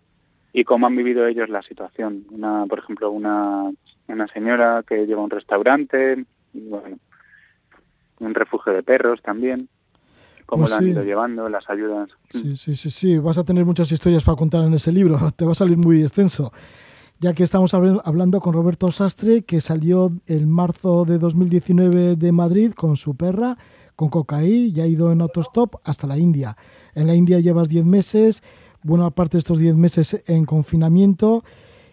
y 0.51 0.63
cómo 0.63 0.88
han 0.88 0.95
vivido 0.95 1.25
ellos 1.25 1.49
la 1.49 1.62
situación. 1.62 2.25
Una, 2.31 2.65
por 2.67 2.79
ejemplo, 2.79 3.12
una, 3.12 3.71
una 4.07 4.27
señora 4.27 4.83
que 4.85 5.05
lleva 5.05 5.23
un 5.23 5.29
restaurante, 5.29 6.25
bueno, 6.53 6.97
un 8.19 8.33
refugio 8.33 8.73
de 8.73 8.83
perros 8.83 9.21
también 9.21 9.69
cómo 10.49 10.63
pues 10.63 10.71
lo 10.71 10.77
han 10.77 10.83
sí. 10.83 10.89
ido 10.89 11.03
llevando, 11.03 11.47
las 11.47 11.69
ayudas. 11.69 12.09
Sí, 12.31 12.55
sí, 12.55 12.75
sí, 12.75 12.89
sí, 12.89 13.17
vas 13.19 13.38
a 13.38 13.43
tener 13.43 13.65
muchas 13.65 13.91
historias 13.91 14.23
para 14.23 14.35
contar 14.35 14.63
en 14.63 14.73
ese 14.73 14.91
libro, 14.91 15.15
te 15.35 15.45
va 15.45 15.51
a 15.51 15.55
salir 15.55 15.77
muy 15.77 16.01
extenso. 16.01 16.51
Ya 17.21 17.34
que 17.34 17.43
estamos 17.43 17.73
hablando 17.73 18.39
con 18.39 18.53
Roberto 18.53 18.89
Sastre, 18.93 19.41
que 19.41 19.60
salió 19.60 20.13
en 20.25 20.49
marzo 20.49 21.03
de 21.03 21.17
2019 21.17 22.15
de 22.15 22.32
Madrid 22.32 22.71
con 22.71 22.95
su 22.95 23.15
perra, 23.15 23.58
con 23.97 24.08
Cocaí, 24.08 24.71
y 24.73 24.79
ha 24.79 24.88
ido 24.88 25.12
en 25.12 25.19
autostop 25.19 25.75
hasta 25.84 26.08
la 26.08 26.17
India. 26.17 26.55
En 26.95 27.08
la 27.08 27.15
India 27.15 27.41
llevas 27.41 27.67
10 27.67 27.84
meses, 27.84 28.41
buena 28.84 29.10
parte 29.10 29.34
de 29.34 29.39
estos 29.39 29.60
10 29.60 29.75
meses 29.75 30.23
en 30.27 30.45
confinamiento, 30.45 31.43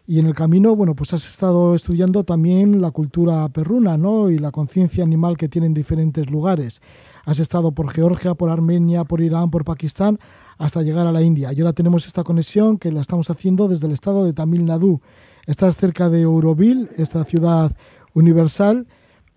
y 0.06 0.20
en 0.20 0.26
el 0.26 0.34
camino, 0.36 0.76
bueno, 0.76 0.94
pues 0.94 1.12
has 1.12 1.26
estado 1.26 1.74
estudiando 1.74 2.22
también 2.22 2.80
la 2.80 2.92
cultura 2.92 3.48
perruna, 3.48 3.96
¿no? 3.96 4.30
Y 4.30 4.38
la 4.38 4.52
conciencia 4.52 5.02
animal 5.02 5.36
que 5.36 5.48
tienen 5.48 5.74
diferentes 5.74 6.30
lugares. 6.30 6.80
Has 7.26 7.40
estado 7.40 7.72
por 7.72 7.90
Georgia, 7.90 8.34
por 8.34 8.50
Armenia, 8.50 9.02
por 9.02 9.20
Irán, 9.20 9.50
por 9.50 9.64
Pakistán, 9.64 10.18
hasta 10.58 10.82
llegar 10.82 11.08
a 11.08 11.12
la 11.12 11.22
India. 11.22 11.52
Y 11.52 11.60
ahora 11.60 11.72
tenemos 11.72 12.06
esta 12.06 12.22
conexión 12.22 12.78
que 12.78 12.92
la 12.92 13.00
estamos 13.00 13.30
haciendo 13.30 13.66
desde 13.66 13.88
el 13.88 13.92
estado 13.92 14.24
de 14.24 14.32
Tamil 14.32 14.64
Nadu. 14.64 15.00
Estás 15.44 15.76
cerca 15.76 16.08
de 16.08 16.20
Euroville, 16.20 16.88
esta 16.96 17.24
ciudad 17.24 17.76
universal. 18.14 18.86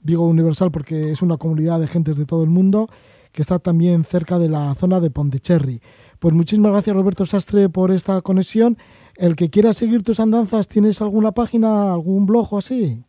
Digo 0.02 0.28
universal 0.28 0.70
porque 0.70 1.10
es 1.10 1.24
una 1.24 1.38
comunidad 1.38 1.80
de 1.80 1.88
gentes 1.88 2.16
de 2.16 2.28
todo 2.28 2.44
el 2.44 2.52
mundo 2.52 2.90
que 3.32 3.42
está 3.42 3.58
también 3.58 4.04
cerca 4.04 4.38
de 4.38 4.50
la 4.50 4.76
zona 4.76 5.00
de 5.00 5.10
Pondicherry. 5.10 5.82
Pues 6.20 6.36
muchísimas 6.36 6.72
gracias 6.72 6.96
Roberto 6.96 7.26
Sastre 7.26 7.70
por 7.70 7.90
esta 7.90 8.22
conexión. 8.22 8.78
El 9.16 9.36
que 9.36 9.50
quiera 9.50 9.74
seguir 9.74 10.04
tus 10.04 10.20
andanzas, 10.20 10.68
¿tienes 10.68 11.02
alguna 11.02 11.32
página, 11.32 11.92
algún 11.92 12.28
blog 12.28 12.54
o 12.54 12.60
así? 12.60 13.04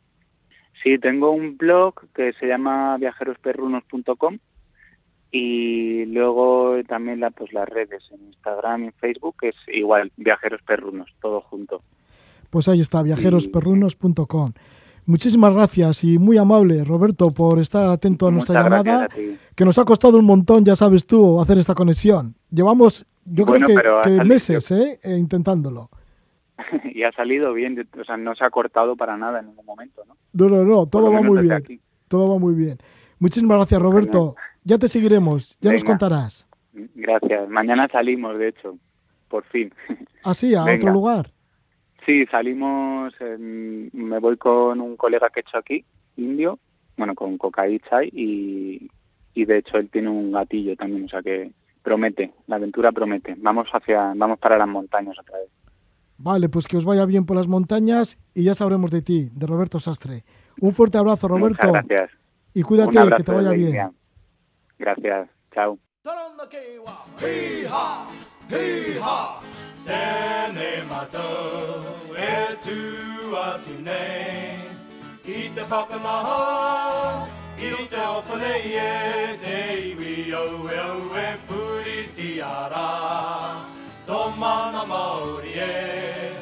Sí, 0.83 0.99
tengo 0.99 1.33
un 1.33 1.59
blog 1.59 1.95
que 2.15 2.33
se 2.41 2.47
llama 2.47 2.97
viajerosperrunos.com 2.97 4.39
y 5.33 6.07
luego 6.07 6.77
también 6.89 7.21
la, 7.21 7.31
pues 7.31 7.53
las 7.53 7.69
redes 7.69 8.03
en 8.11 8.27
Instagram 8.27 8.85
y 8.85 8.91
Facebook 8.93 9.37
es 9.43 9.55
igual, 9.69 10.11
Viajeros 10.17 10.61
Perrunos, 10.63 11.09
todo 11.21 11.41
junto. 11.43 11.83
Pues 12.51 12.67
ahí 12.69 12.81
está, 12.81 13.03
viajerosperrunos.com. 13.03 14.53
Muchísimas 15.07 15.55
gracias 15.55 16.05
y 16.05 16.19
muy 16.19 16.37
amable, 16.37 16.85
Roberto, 16.85 17.31
por 17.31 17.59
estar 17.59 17.85
atento 17.85 18.29
a 18.29 18.31
nuestra 18.31 18.63
Muchas 18.63 18.71
llamada, 18.71 19.05
a 19.05 19.09
que 19.55 19.65
nos 19.65 19.79
ha 19.79 19.85
costado 19.85 20.19
un 20.19 20.25
montón, 20.25 20.65
ya 20.65 20.77
sabes 20.77 21.07
tú, 21.07 21.41
hacer 21.41 21.59
esta 21.59 21.75
conexión. 21.75 22.35
Llevamos, 22.51 23.07
yo 23.25 23.45
Bueno, 23.45 23.67
creo 23.67 24.03
que, 24.03 24.25
meses 24.25 24.71
¿eh? 24.73 24.99
eh, 25.03 25.17
intentándolo. 25.17 25.91
y 26.93 27.03
ha 27.03 27.13
salido 27.13 27.53
bien, 27.53 27.89
o 27.99 28.05
sea, 28.05 28.17
no 28.17 28.35
se 28.35 28.45
ha 28.45 28.51
cortado 28.51 28.97
para 28.97 29.17
nada 29.17 29.41
en 29.41 29.47
ningún 29.47 29.65
momento, 29.65 30.03
¿no? 30.07 30.17
No, 30.33 30.65
no, 30.65 30.87
todo 30.87 31.13
va 31.13 31.23
muy 31.23 31.41
bien, 31.41 31.53
aquí. 31.53 31.81
todo 32.09 32.33
va 32.33 32.39
muy 32.39 32.55
bien. 32.55 32.79
Muchísimas 33.19 33.59
gracias, 33.59 33.81
Roberto. 33.81 34.35
Ya 34.65 34.79
te 34.79 34.89
seguiremos, 34.89 35.57
ya 35.61 35.73
nos 35.73 35.85
contarás. 35.85 36.49
Gracias. 36.73 37.49
Mañana 37.49 37.89
salimos, 37.91 38.39
de 38.39 38.49
hecho, 38.49 38.77
por 39.29 39.45
fin. 39.45 39.73
Así, 40.25 40.55
a 40.55 40.65
Venga. 40.65 40.77
otro 40.77 40.93
lugar. 40.93 41.31
Sí, 42.07 42.25
salimos, 42.27 43.13
me 43.39 44.19
voy 44.19 44.37
con 44.37 44.81
un 44.81 44.97
colega 44.97 45.29
que 45.31 45.41
he 45.41 45.43
hecho 45.43 45.59
aquí, 45.59 45.85
indio, 46.17 46.59
bueno, 46.97 47.15
con 47.15 47.37
Cocaí 47.39 47.79
Chai, 47.81 48.09
y, 48.13 48.89
y 49.35 49.45
de 49.45 49.59
hecho 49.59 49.77
él 49.77 49.91
tiene 49.91 50.09
un 50.09 50.33
gatillo 50.33 50.75
también, 50.77 51.05
o 51.05 51.09
sea 51.09 51.21
que 51.23 51.53
promete, 51.83 52.33
la 52.47 52.57
aventura 52.57 52.91
promete. 52.93 53.35
Vamos 53.39 53.69
hacia, 53.73 54.13
vamos 54.17 54.39
para 54.39 54.57
las 54.59 54.69
montañas 54.69 55.19
otra 55.19 55.39
vez. 55.39 55.49
Vale, 56.19 56.49
pues 56.49 56.67
que 56.69 56.77
os 56.77 56.85
vaya 56.85 57.05
bien 57.07 57.25
por 57.27 57.37
las 57.37 57.49
montañas 57.49 58.19
y 58.35 58.45
ya 58.45 58.55
sabremos 58.55 58.91
de 58.91 59.03
ti, 59.03 59.29
de 59.35 59.47
Roberto 59.47 59.79
Sastre. 59.79 60.25
Un 60.61 60.73
fuerte 60.75 60.99
abrazo, 60.99 61.29
Roberto, 61.29 61.67
Muchas 61.69 61.87
gracias. 61.87 62.11
y 62.55 62.63
cuídate, 62.63 62.99
que 63.17 63.23
te 63.25 63.33
vaya 63.33 63.51
bien. 63.53 63.91
Gracias. 64.81 65.29
Chao. 65.53 65.79
Tēnē 69.81 70.71
mātou 70.89 72.15
e 72.17 72.33
tū 72.65 72.81
a 73.37 73.45
tū 73.65 73.77
nei 73.85 74.59
I 75.25 75.49
te 75.57 75.65
whakamaha, 75.71 77.27
i 77.57 77.71
ro 77.73 77.87
te 77.93 78.03
opone 78.17 78.53
i 78.69 78.75
e 78.81 79.37
Te 79.45 79.57
iwi 79.91 80.33
au 80.37 80.69
e 80.69 80.79
au 80.85 81.01
e 81.17 81.29
puri 81.49 82.05
ti 82.17 82.31
ara. 82.41 82.69
rā 82.75 82.91
Tō 84.09 84.21
mana 84.37 84.85
maori 84.85 85.57
e, 85.57 86.35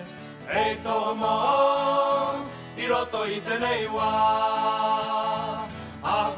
e 0.51 0.66
tō 0.87 0.98
mā 1.22 1.37
I 2.79 2.90
roto 2.90 3.24
i 3.27 3.40
tēnei 3.46 3.87
wā 3.94 5.58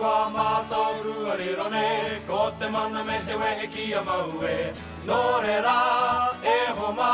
kua 0.00 0.30
mātou 0.32 1.02
rua 1.04 1.36
riro 1.36 1.68
ne 1.72 1.86
Ko 2.28 2.40
te 2.58 2.68
mana 2.72 3.04
me 3.04 3.18
te 3.26 3.36
wehe 3.36 3.66
ki 3.74 3.86
a 3.94 4.02
maue. 4.06 4.56
No 5.06 5.20
re 5.44 5.56
rā, 5.64 5.78
e 6.54 6.58
ho 6.78 6.92
mā, 6.96 7.12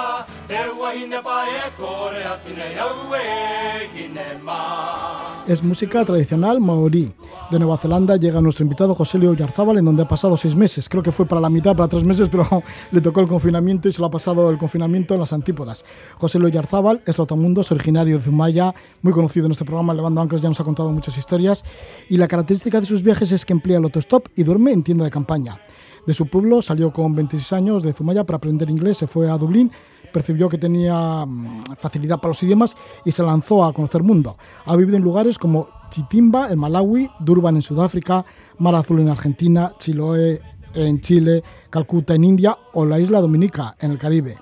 Es 5.49 5.63
música 5.63 6.05
tradicional 6.05 6.61
maorí. 6.61 7.13
De 7.51 7.59
Nueva 7.59 7.77
Zelanda 7.77 8.17
llega 8.17 8.41
nuestro 8.41 8.63
invitado 8.63 8.95
José 8.95 9.19
Leo 9.19 9.35
Yarzábal, 9.35 9.79
en 9.79 9.85
donde 9.85 10.05
ha 10.05 10.09
pasado 10.09 10.37
seis 10.37 10.55
meses. 10.55 10.89
Creo 10.89 11.03
que 11.03 11.11
fue 11.11 11.27
para 11.27 11.41
la 11.41 11.51
mitad, 11.51 11.75
para 11.75 11.89
tres 11.89 12.05
meses, 12.05 12.29
pero 12.29 12.47
le 12.93 13.01
tocó 13.01 13.21
el 13.21 13.29
confinamiento 13.29 13.89
y 13.89 13.93
se 13.93 14.01
lo 14.01 14.07
ha 14.07 14.11
pasado 14.11 14.49
el 14.51 14.59
confinamiento 14.59 15.15
en 15.15 15.21
las 15.21 15.33
antípodas. 15.33 15.85
José 16.19 16.39
Leo 16.39 16.49
Yarzábal 16.49 17.03
es 17.07 17.19
es 17.19 17.73
originario 17.73 18.17
de 18.17 18.23
Zumaya, 18.23 18.75
muy 19.03 19.13
conocido 19.13 19.47
en 19.47 19.53
este 19.53 19.65
programa, 19.65 19.95
Levando 19.95 20.21
Anclas, 20.21 20.43
ya 20.43 20.49
nos 20.49 20.61
ha 20.61 20.65
contado 20.65 20.93
muchas 20.93 21.19
historias. 21.19 21.65
Y 22.09 22.19
la 22.19 22.29
característica 22.29 22.81
de 22.81 22.87
sus 22.87 23.03
viajes 23.03 23.33
es 23.33 23.45
que 23.45 23.53
emplea 23.53 23.79
el 23.79 23.85
autostop 23.85 24.29
y 24.37 24.45
duerme 24.45 24.73
en 24.73 24.85
tienda 24.85 25.05
de 25.05 25.11
campaña. 25.11 25.61
De 26.07 26.15
su 26.15 26.27
pueblo 26.27 26.63
salió 26.63 26.93
con 26.93 27.17
26 27.17 27.53
años 27.53 27.83
de 27.83 27.93
Zumaya 27.93 28.23
para 28.25 28.37
aprender 28.37 28.71
inglés, 28.71 28.99
se 28.99 29.09
fue 29.09 29.29
a 29.29 29.37
Dublín, 29.37 29.73
percibió 30.17 30.49
que 30.49 30.57
tenía 30.57 31.27
mm, 31.27 31.77
facilidad 31.79 32.17
para 32.17 32.31
los 32.31 32.43
idiomas 32.43 32.75
y 33.05 33.13
se 33.13 33.23
lanzó 33.23 33.63
a 33.63 33.75
conocer 33.75 34.03
mundo. 34.03 34.39
Ha 34.65 34.75
vivido 34.75 34.97
en 34.97 35.03
lugares 35.03 35.37
como 35.37 35.69
Chitimba 35.91 36.51
en 36.51 36.59
Malawi, 36.59 37.11
Durban 37.21 37.57
en 37.57 37.61
Sudáfrica, 37.61 38.25
Mar 38.57 38.75
Azul 38.77 39.01
en 39.01 39.11
Argentina, 39.11 39.75
Chiloé 39.79 40.41
en 40.73 41.03
Chile, 41.03 41.43
Calcuta 41.69 42.15
en 42.15 42.25
India 42.25 42.57
o 42.73 42.87
la 42.87 42.99
isla 42.99 43.21
Dominica 43.21 43.77
en 43.79 43.91
el 43.91 43.99
Caribe. 43.99 44.39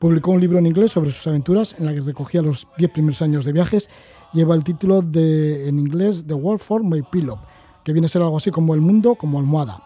Publicó 0.00 0.32
un 0.32 0.40
libro 0.40 0.58
en 0.58 0.66
inglés 0.66 0.90
sobre 0.90 1.12
sus 1.12 1.24
aventuras 1.28 1.76
en 1.78 1.86
la 1.86 1.94
que 1.94 2.00
recogía 2.00 2.42
los 2.42 2.66
10 2.78 2.90
primeros 2.90 3.22
años 3.22 3.44
de 3.44 3.52
viajes. 3.52 3.88
Lleva 4.32 4.56
el 4.56 4.64
título 4.64 5.02
de, 5.02 5.68
en 5.68 5.78
inglés 5.78 6.24
The 6.26 6.34
World 6.34 6.60
for 6.60 6.82
My 6.82 7.02
Pillow, 7.02 7.38
que 7.84 7.92
viene 7.92 8.06
a 8.06 8.08
ser 8.08 8.22
algo 8.22 8.38
así 8.38 8.50
como 8.50 8.74
el 8.74 8.80
mundo 8.80 9.14
como 9.14 9.38
almohada. 9.38 9.84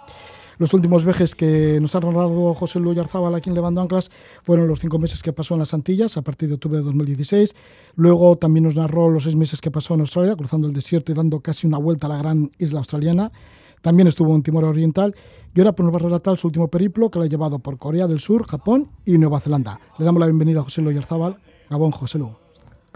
Los 0.59 0.73
últimos 0.73 1.05
viajes 1.05 1.35
que 1.35 1.79
nos 1.83 1.95
ha 1.95 2.01
narrado 2.01 2.55
José 2.55 2.81
Luis 2.81 2.97
Yarzábal 2.97 3.35
aquí 3.35 3.51
en 3.51 3.55
Levando 3.55 3.83
Anclas 3.83 4.11
fueron 4.43 4.67
los 4.67 4.81
cinco 4.81 4.99
meses 4.99 5.23
que 5.23 5.33
pasó 5.33 5.53
en 5.55 5.61
las 5.61 5.75
Antillas 5.75 6.17
a 6.17 6.23
partir 6.23 6.49
de 6.49 6.55
octubre 6.55 6.79
de 6.79 6.85
2016. 6.85 7.55
Luego 7.97 8.37
también 8.37 8.65
nos 8.65 8.75
narró 8.75 9.11
los 9.11 9.25
seis 9.25 9.37
meses 9.37 9.61
que 9.61 9.71
pasó 9.71 9.93
en 9.93 10.01
Australia, 10.01 10.35
cruzando 10.35 10.67
el 10.67 10.73
desierto 10.73 11.13
y 11.13 11.15
dando 11.15 11.41
casi 11.41 11.67
una 11.67 11.77
vuelta 11.77 12.07
a 12.07 12.11
la 12.11 12.17
gran 12.17 12.51
isla 12.59 12.79
australiana. 12.79 13.33
También 13.83 14.09
estuvo 14.09 14.35
en 14.35 14.43
Timor 14.43 14.65
Oriental 14.65 15.15
y 15.55 15.61
ahora 15.61 15.75
nos 15.79 15.93
va 15.93 15.97
a 15.97 16.03
relatar 16.03 16.37
su 16.39 16.47
último 16.47 16.69
periplo 16.69 17.11
que 17.11 17.19
le 17.19 17.27
ha 17.27 17.29
llevado 17.29 17.59
por 17.59 17.77
Corea 17.77 18.07
del 18.07 18.21
Sur, 18.21 18.47
Japón 18.47 18.89
y 19.05 19.19
Nueva 19.19 19.41
Zelanda. 19.41 19.79
Le 19.99 20.07
damos 20.07 20.21
la 20.21 20.27
bienvenida 20.27 20.61
a 20.61 20.63
José 20.63 20.81
Luis 20.81 20.95
Yarzábal. 20.95 21.37
Gabón, 21.69 21.91
José 21.91 22.19
Lu. 22.19 22.46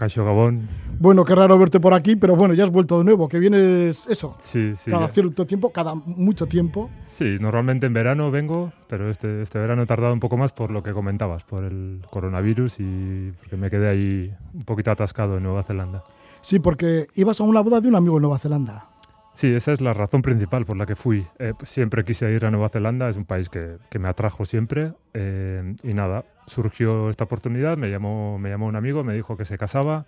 Caixo 0.01 0.25
Gabón. 0.25 0.67
Bueno, 0.99 1.23
qué 1.23 1.35
raro 1.35 1.59
verte 1.59 1.79
por 1.79 1.93
aquí, 1.93 2.15
pero 2.15 2.35
bueno, 2.35 2.55
ya 2.55 2.63
has 2.63 2.71
vuelto 2.71 2.97
de 2.97 3.03
nuevo, 3.05 3.27
que 3.27 3.37
vienes 3.37 4.07
eso, 4.07 4.35
Sí, 4.39 4.73
sí. 4.75 4.89
cada 4.89 5.05
ya. 5.05 5.13
cierto 5.13 5.45
tiempo, 5.45 5.71
cada 5.71 5.93
mucho 5.93 6.47
tiempo. 6.47 6.89
Sí, 7.05 7.37
normalmente 7.39 7.85
en 7.85 7.93
verano 7.93 8.31
vengo, 8.31 8.73
pero 8.87 9.11
este, 9.11 9.43
este 9.43 9.59
verano 9.59 9.83
he 9.83 9.85
tardado 9.85 10.11
un 10.11 10.19
poco 10.19 10.37
más 10.37 10.53
por 10.53 10.71
lo 10.71 10.81
que 10.81 10.91
comentabas, 10.91 11.43
por 11.43 11.63
el 11.65 12.01
coronavirus 12.09 12.79
y 12.79 13.31
porque 13.41 13.57
me 13.57 13.69
quedé 13.69 13.89
ahí 13.89 14.33
un 14.55 14.63
poquito 14.63 14.89
atascado 14.89 15.37
en 15.37 15.43
Nueva 15.43 15.61
Zelanda. 15.61 16.03
Sí, 16.41 16.57
porque 16.57 17.05
ibas 17.13 17.39
a 17.39 17.43
una 17.43 17.61
boda 17.61 17.79
de 17.79 17.87
un 17.87 17.93
amigo 17.95 18.15
en 18.17 18.23
Nueva 18.23 18.39
Zelanda. 18.39 18.87
Sí, 19.33 19.47
esa 19.53 19.71
es 19.71 19.81
la 19.81 19.93
razón 19.93 20.21
principal 20.21 20.65
por 20.65 20.75
la 20.77 20.85
que 20.85 20.95
fui. 20.95 21.25
Eh, 21.39 21.53
siempre 21.63 22.03
quise 22.03 22.31
ir 22.31 22.45
a 22.45 22.51
Nueva 22.51 22.69
Zelanda, 22.69 23.09
es 23.09 23.15
un 23.15 23.25
país 23.25 23.49
que, 23.49 23.77
que 23.89 23.97
me 23.99 24.09
atrajo 24.09 24.45
siempre. 24.45 24.93
eh, 25.13 25.75
y 25.83 25.93
nada, 25.93 26.25
surgió 26.47 27.09
esta 27.09 27.23
oportunidad, 27.23 27.77
me 27.77 27.89
llamó, 27.89 28.37
me 28.37 28.49
llamó 28.49 28.67
un 28.67 28.75
amigo, 28.75 29.03
me 29.03 29.13
dijo 29.13 29.37
que 29.37 29.45
se 29.45 29.57
casaba 29.57 30.05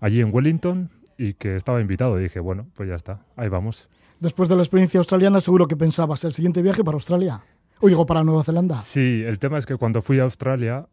allí 0.00 0.20
en 0.20 0.32
Wellington 0.32 0.90
y 1.16 1.34
que 1.34 1.56
estaba 1.56 1.80
invitado. 1.80 2.20
Y 2.20 2.24
dije, 2.24 2.40
bueno, 2.40 2.66
pues 2.74 2.88
ya 2.88 2.94
está, 2.94 3.20
ahí 3.36 3.48
vamos. 3.48 3.88
Después 4.20 4.48
de 4.48 4.56
la 4.56 4.62
experiencia 4.62 4.98
australiana, 4.98 5.40
seguro 5.40 5.66
que 5.66 5.76
pensabas 5.76 6.22
el 6.24 6.32
siguiente 6.32 6.62
viaje 6.62 6.84
para 6.84 6.96
Australia. 6.96 7.42
O 7.80 7.88
digo, 7.88 8.06
para 8.06 8.22
Nueva 8.24 8.44
Zelanda. 8.44 8.80
Sí, 8.80 9.22
el 9.26 9.38
tema 9.38 9.58
es 9.58 9.66
que 9.66 9.76
cuando 9.76 10.00
fui 10.02 10.18
a 10.18 10.22
Australia, 10.22 10.86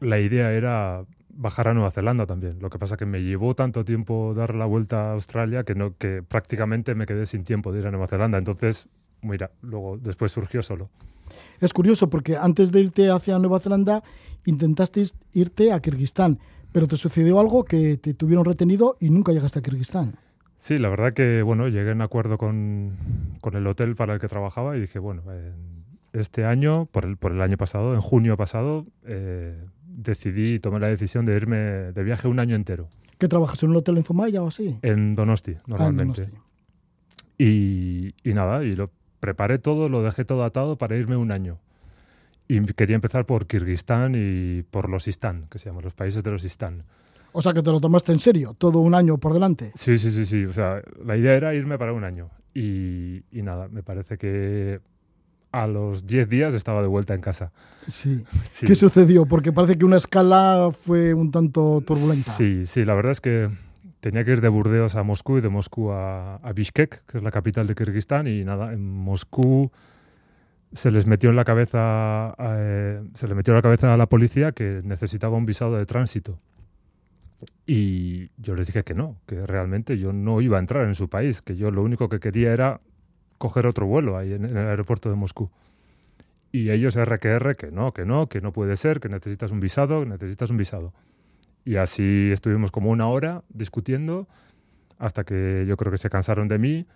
la 0.00 0.18
idea 0.18 0.52
era 0.52 1.04
bajar 1.38 1.68
a 1.68 1.74
Nueva 1.74 1.90
Zelanda 1.90 2.26
también. 2.26 2.58
Lo 2.60 2.68
que 2.68 2.78
pasa 2.78 2.96
que 2.96 3.06
me 3.06 3.22
llevó 3.22 3.54
tanto 3.54 3.84
tiempo 3.84 4.34
dar 4.34 4.56
la 4.56 4.66
vuelta 4.66 5.10
a 5.10 5.12
Australia 5.12 5.62
que, 5.62 5.74
no, 5.74 5.96
que 5.96 6.22
prácticamente 6.22 6.94
me 6.96 7.06
quedé 7.06 7.26
sin 7.26 7.44
tiempo 7.44 7.72
de 7.72 7.80
ir 7.80 7.86
a 7.86 7.90
Nueva 7.90 8.08
Zelanda. 8.08 8.38
Entonces, 8.38 8.88
mira, 9.22 9.52
luego 9.62 9.96
después 9.98 10.32
surgió 10.32 10.62
solo. 10.62 10.90
Es 11.60 11.72
curioso 11.72 12.10
porque 12.10 12.36
antes 12.36 12.72
de 12.72 12.80
irte 12.80 13.10
hacia 13.10 13.38
Nueva 13.38 13.60
Zelanda 13.60 14.02
intentaste 14.46 15.04
irte 15.32 15.72
a 15.72 15.80
Kirguistán, 15.80 16.40
pero 16.72 16.88
te 16.88 16.96
sucedió 16.96 17.38
algo 17.38 17.64
que 17.64 17.96
te 17.96 18.14
tuvieron 18.14 18.44
retenido 18.44 18.96
y 18.98 19.10
nunca 19.10 19.32
llegaste 19.32 19.60
a 19.60 19.62
Kirguistán. 19.62 20.16
Sí, 20.58 20.76
la 20.76 20.88
verdad 20.88 21.12
que, 21.12 21.42
bueno, 21.42 21.68
llegué 21.68 21.92
en 21.92 22.02
acuerdo 22.02 22.36
con, 22.36 22.96
con 23.40 23.54
el 23.54 23.64
hotel 23.68 23.94
para 23.94 24.14
el 24.14 24.20
que 24.20 24.26
trabajaba 24.26 24.76
y 24.76 24.80
dije, 24.80 24.98
bueno, 24.98 25.22
eh, 25.30 25.52
este 26.12 26.44
año, 26.44 26.86
por 26.86 27.04
el, 27.04 27.16
por 27.16 27.30
el 27.30 27.40
año 27.42 27.56
pasado, 27.56 27.94
en 27.94 28.00
junio 28.00 28.36
pasado, 28.36 28.86
eh, 29.06 29.56
decidí, 30.02 30.58
tomé 30.60 30.78
la 30.80 30.86
decisión 30.88 31.24
de 31.26 31.36
irme 31.36 31.56
de 31.56 32.04
viaje 32.04 32.28
un 32.28 32.38
año 32.38 32.54
entero, 32.56 32.88
¿Qué 33.18 33.26
trabajas 33.26 33.60
en 33.64 33.70
un 33.70 33.76
hotel 33.76 33.96
en 33.96 34.04
Zumaya 34.04 34.42
o 34.42 34.46
así? 34.48 34.78
en 34.82 35.16
Donosti, 35.16 35.52
Ah, 35.56 35.60
en 35.66 35.70
normalmente. 35.70 36.20
Donosti. 36.22 36.38
Y, 37.38 38.14
y 38.22 38.34
nada, 38.34 38.62
y 38.64 38.74
lo 38.76 38.90
preparé 39.20 39.58
todo, 39.58 39.88
lo 39.88 40.02
dejé 40.02 40.24
todo 40.24 40.44
atado 40.44 40.76
para 40.76 40.96
irme 40.96 41.16
un 41.16 41.32
año. 41.32 41.58
Y 42.46 42.60
quería 42.72 42.94
empezar 42.94 43.26
por 43.26 43.46
Kirguistán 43.46 44.14
y 44.16 44.62
por 44.70 44.88
los 44.88 45.06
Istán, 45.08 45.46
que 45.50 45.58
se 45.58 45.66
llaman 45.68 45.84
los 45.84 45.94
países 45.94 46.22
de 46.24 46.30
los 46.30 46.44
Istán. 46.44 46.84
O 47.32 47.42
sea 47.42 47.52
que 47.52 47.62
te 47.62 47.70
lo 47.70 47.80
tomaste 47.80 48.12
en 48.12 48.18
serio, 48.20 48.54
todo 48.56 48.78
un 48.78 48.94
año 48.94 49.18
por 49.18 49.34
delante. 49.34 49.72
Sí, 49.74 49.98
sí, 49.98 50.10
sí, 50.10 50.24
sí. 50.24 50.44
O 50.46 50.52
sea, 50.52 50.80
la 51.04 51.16
idea 51.16 51.34
era 51.34 51.54
irme 51.54 51.76
para 51.76 51.92
un 51.92 52.04
año. 52.04 52.30
Y, 52.54 53.22
y 53.30 53.42
nada, 53.42 53.68
me 53.68 53.82
parece 53.82 54.16
que 54.16 54.80
a 55.62 55.66
los 55.66 56.06
10 56.06 56.28
días 56.28 56.54
estaba 56.54 56.82
de 56.82 56.88
vuelta 56.88 57.14
en 57.14 57.20
casa. 57.20 57.52
Sí. 57.86 58.24
Sí. 58.52 58.66
¿Qué 58.66 58.74
sucedió? 58.74 59.26
Porque 59.26 59.52
parece 59.52 59.78
que 59.78 59.84
una 59.84 59.96
escala 59.96 60.70
fue 60.72 61.14
un 61.14 61.30
tanto 61.30 61.82
turbulenta. 61.86 62.32
Sí, 62.32 62.66
sí, 62.66 62.84
la 62.84 62.94
verdad 62.94 63.12
es 63.12 63.20
que 63.20 63.48
tenía 64.00 64.24
que 64.24 64.32
ir 64.32 64.40
de 64.40 64.48
Burdeos 64.48 64.96
a 64.96 65.02
Moscú 65.02 65.38
y 65.38 65.40
de 65.40 65.48
Moscú 65.48 65.92
a, 65.92 66.36
a 66.36 66.52
Bishkek, 66.52 67.04
que 67.06 67.18
es 67.18 67.22
la 67.22 67.30
capital 67.30 67.66
de 67.66 67.74
Kirguistán, 67.74 68.26
y 68.26 68.44
nada, 68.44 68.72
en 68.72 68.84
Moscú 68.84 69.70
se 70.72 70.90
les 70.90 71.06
metió 71.06 71.30
en 71.30 71.36
la 71.36 71.44
cabeza 71.44 72.34
eh, 72.38 73.02
se 73.14 73.28
le 73.28 73.34
metió 73.34 73.52
en 73.52 73.56
la 73.56 73.62
cabeza 73.62 73.94
a 73.94 73.96
la 73.96 74.06
policía 74.06 74.52
que 74.52 74.80
necesitaba 74.84 75.36
un 75.36 75.46
visado 75.46 75.76
de 75.76 75.86
tránsito. 75.86 76.38
Y 77.66 78.30
yo 78.36 78.54
les 78.56 78.66
dije 78.66 78.82
que 78.82 78.94
no, 78.94 79.16
que 79.26 79.46
realmente 79.46 79.96
yo 79.96 80.12
no 80.12 80.40
iba 80.40 80.56
a 80.56 80.60
entrar 80.60 80.86
en 80.86 80.94
su 80.94 81.08
país, 81.08 81.40
que 81.40 81.56
yo 81.56 81.70
lo 81.70 81.82
único 81.82 82.08
que 82.08 82.18
quería 82.18 82.52
era 82.52 82.80
coger 83.38 83.66
otro 83.66 83.86
vuelo 83.86 84.16
ahí 84.18 84.32
en, 84.34 84.44
el 84.44 84.56
aeropuerto 84.56 85.08
de 85.08 85.16
Moscú. 85.16 85.50
Y 86.50 86.70
ellos 86.70 86.96
RQR 86.96 87.56
que 87.56 87.70
no, 87.70 87.92
que 87.92 88.04
no, 88.04 88.28
que 88.28 88.40
no 88.40 88.52
puede 88.52 88.76
ser, 88.76 89.00
que 89.00 89.08
necesitas 89.08 89.50
un 89.50 89.60
visado, 89.60 90.00
que 90.02 90.08
necesitas 90.08 90.50
un 90.50 90.56
visado. 90.56 90.92
Y 91.64 91.76
así 91.76 92.30
estuvimos 92.32 92.70
como 92.70 92.90
una 92.90 93.08
hora 93.08 93.42
discutiendo 93.48 94.26
hasta 94.98 95.24
que 95.24 95.64
yo 95.68 95.76
creo 95.76 95.92
que 95.92 95.98
se 95.98 96.10
cansaron 96.10 96.48
de 96.48 96.58
mí, 96.58 96.86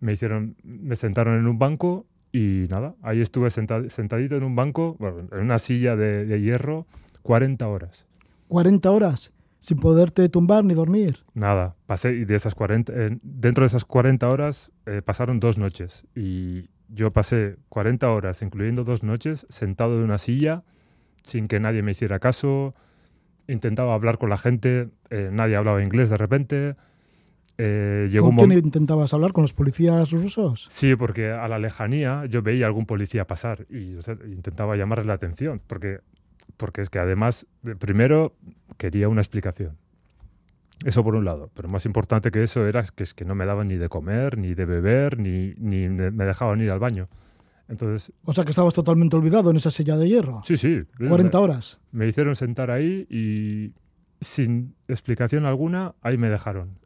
me 0.00 0.12
hicieron, 0.12 0.56
me 0.64 0.96
sentaron 0.96 1.38
en 1.38 1.46
un 1.46 1.58
banco 1.58 2.04
y 2.32 2.66
nada, 2.68 2.94
ahí 3.00 3.20
estuve 3.20 3.50
senta- 3.50 3.88
sentadito 3.88 4.36
en 4.36 4.42
un 4.42 4.56
banco, 4.56 4.96
en 5.32 5.38
una 5.38 5.58
silla 5.58 5.96
de, 5.96 6.26
de 6.26 6.40
hierro, 6.40 6.86
40 7.22 7.66
horas. 7.68 8.06
40 8.48 8.90
horas 8.90 9.32
sin 9.64 9.78
poderte 9.78 10.28
tumbar 10.28 10.62
ni 10.62 10.74
dormir. 10.74 11.24
Nada, 11.32 11.74
pasé 11.86 12.12
y 12.12 12.26
de 12.26 12.34
esas 12.34 12.54
40, 12.54 12.92
eh, 12.94 13.18
dentro 13.22 13.62
de 13.62 13.68
esas 13.68 13.86
40 13.86 14.28
horas 14.28 14.70
eh, 14.84 15.00
pasaron 15.02 15.40
dos 15.40 15.56
noches 15.56 16.06
y 16.14 16.68
yo 16.90 17.12
pasé 17.14 17.56
40 17.70 18.10
horas, 18.10 18.42
incluyendo 18.42 18.84
dos 18.84 19.02
noches, 19.02 19.46
sentado 19.48 19.96
en 19.96 20.04
una 20.04 20.18
silla 20.18 20.64
sin 21.22 21.48
que 21.48 21.60
nadie 21.60 21.80
me 21.82 21.92
hiciera 21.92 22.18
caso, 22.18 22.74
intentaba 23.48 23.94
hablar 23.94 24.18
con 24.18 24.28
la 24.28 24.36
gente, 24.36 24.90
eh, 25.08 25.30
nadie 25.32 25.56
hablaba 25.56 25.82
inglés 25.82 26.10
de 26.10 26.16
repente. 26.18 26.76
eh, 27.56 28.08
llegó 28.10 28.26
¿Con 28.26 28.40
un 28.42 28.50
quién 28.50 28.64
intentabas 28.66 29.14
hablar? 29.14 29.32
¿Con 29.32 29.42
los 29.42 29.54
policías 29.54 30.10
rusos? 30.10 30.66
Sí, 30.70 30.94
porque 30.94 31.30
a 31.30 31.48
la 31.48 31.58
lejanía 31.58 32.26
yo 32.26 32.42
veía 32.42 32.66
algún 32.66 32.84
policía 32.84 33.26
pasar 33.26 33.64
y 33.70 33.94
o 33.96 34.02
sea, 34.02 34.18
intentaba 34.26 34.76
llamarles 34.76 35.06
la 35.06 35.14
atención, 35.14 35.62
porque, 35.66 36.00
porque 36.56 36.82
es 36.82 36.90
que 36.90 36.98
además, 36.98 37.46
de- 37.62 37.76
primero, 37.76 38.34
quería 38.76 39.08
una 39.08 39.20
explicación. 39.20 39.76
Eso 40.84 41.02
por 41.04 41.14
un 41.14 41.24
lado, 41.24 41.50
pero 41.54 41.68
más 41.68 41.86
importante 41.86 42.30
que 42.30 42.42
eso 42.42 42.66
era 42.66 42.82
que 42.82 43.04
es 43.04 43.14
que 43.14 43.24
no 43.24 43.34
me 43.34 43.46
daban 43.46 43.68
ni 43.68 43.76
de 43.76 43.88
comer, 43.88 44.36
ni 44.38 44.54
de 44.54 44.64
beber, 44.66 45.18
ni, 45.18 45.54
ni 45.56 45.88
me 45.88 46.10
me 46.10 46.24
dejaban 46.24 46.60
ir 46.60 46.70
al 46.70 46.78
baño. 46.80 47.08
Entonces, 47.68 48.12
O 48.24 48.32
sea 48.34 48.44
que 48.44 48.50
estabas 48.50 48.74
totalmente 48.74 49.16
olvidado 49.16 49.50
en 49.50 49.56
esa 49.56 49.70
silla 49.70 49.96
de 49.96 50.08
hierro. 50.08 50.42
sí, 50.44 50.56
sí. 50.56 50.82
40 51.08 51.38
horas. 51.40 51.78
Me 51.92 52.06
hicieron 52.06 52.36
sentar 52.36 52.70
ahí 52.70 53.06
y 53.08 53.72
sin 54.20 54.74
explicación 54.88 55.46
alguna, 55.46 55.94
ahí 56.02 56.18
me 56.18 56.28
dejaron. 56.28 56.78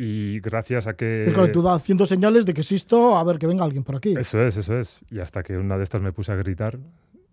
Y 0.00 0.40
gracias 0.40 0.86
a 0.86 0.94
que... 0.94 1.30
Claro, 1.32 1.50
tú 1.50 1.62
das 1.62 1.80
haciendo 1.80 2.06
señales 2.06 2.44
de 2.44 2.54
que 2.54 2.60
existo, 2.60 3.16
a 3.16 3.24
ver 3.24 3.38
que 3.38 3.46
venga 3.46 3.64
alguien 3.64 3.82
por 3.84 3.96
aquí. 3.96 4.14
Eso 4.18 4.40
es, 4.42 4.56
eso 4.56 4.78
es. 4.78 5.00
Y 5.10 5.20
hasta 5.20 5.42
que 5.42 5.56
una 5.56 5.76
de 5.78 5.84
estas 5.84 6.02
me 6.02 6.12
puse 6.12 6.30
a 6.30 6.36
gritar 6.36 6.78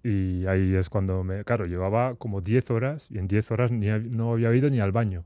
y 0.08 0.46
ahí 0.46 0.76
es 0.76 0.90
cuando 0.90 1.24
me... 1.24 1.44
Claro, 1.44 1.66
llevaba 1.66 2.14
como 2.16 2.40
10 2.42 2.70
horas 2.72 3.08
y 3.10 3.18
en 3.18 3.28
10 3.28 3.52
horas 3.52 3.72
ni 3.72 3.88
no 3.88 4.34
había 4.34 4.54
ido 4.56 4.70
ni 4.70 4.80
al 4.80 4.92
baño. 4.92 5.24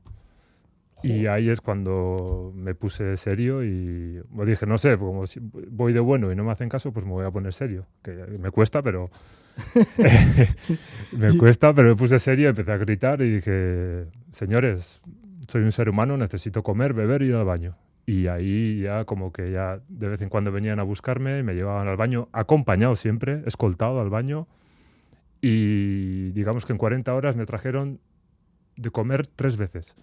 Y 1.02 1.26
ahí 1.26 1.48
es 1.48 1.60
cuando 1.60 2.52
me 2.54 2.74
puse 2.74 3.16
serio 3.16 3.62
y 3.64 4.20
dije, 4.46 4.66
no 4.66 4.76
sé, 4.78 4.98
como 4.98 5.26
si 5.26 5.40
voy 5.42 5.92
de 5.92 6.00
bueno 6.00 6.30
y 6.32 6.36
no 6.36 6.44
me 6.44 6.52
hacen 6.52 6.68
caso, 6.68 6.92
pues 6.92 7.06
me 7.06 7.12
voy 7.12 7.24
a 7.26 7.30
poner 7.30 7.52
serio. 7.54 7.86
Que 8.02 8.12
me 8.38 8.50
cuesta, 8.50 8.82
pero... 8.82 9.10
me 11.12 11.32
Y- 11.32 11.38
cuesta, 11.38 11.72
pero 11.74 11.88
me 11.88 11.96
puse 11.96 12.18
serio, 12.18 12.48
empecé 12.50 12.72
a 12.72 12.76
gritar 12.76 13.20
y 13.22 13.30
dije, 13.34 14.06
señores, 14.30 15.00
soy 15.48 15.62
un 15.62 15.72
ser 15.72 15.88
humano, 15.88 16.16
necesito 16.16 16.62
comer, 16.62 16.92
beber 16.94 17.22
y 17.22 17.26
ir 17.28 17.34
al 17.34 17.44
baño. 17.44 17.76
Y 18.06 18.26
ahí 18.26 18.80
ya 18.82 19.04
como 19.04 19.32
que 19.32 19.52
ya 19.52 19.80
de 19.88 20.08
vez 20.08 20.20
en 20.22 20.28
cuando 20.28 20.50
venían 20.52 20.80
a 20.80 20.84
buscarme, 20.84 21.42
me 21.42 21.54
llevaban 21.54 21.86
al 21.88 21.96
baño, 21.96 22.28
acompañado 22.32 22.96
siempre, 22.96 23.42
escoltado 23.46 24.00
al 24.00 24.10
baño. 24.10 24.48
Y 25.40 26.30
digamos 26.32 26.66
que 26.66 26.72
en 26.72 26.78
40 26.78 27.14
horas 27.14 27.36
me 27.36 27.46
trajeron 27.46 27.98
de 28.76 28.90
comer 28.90 29.26
tres 29.26 29.56
veces. 29.56 29.94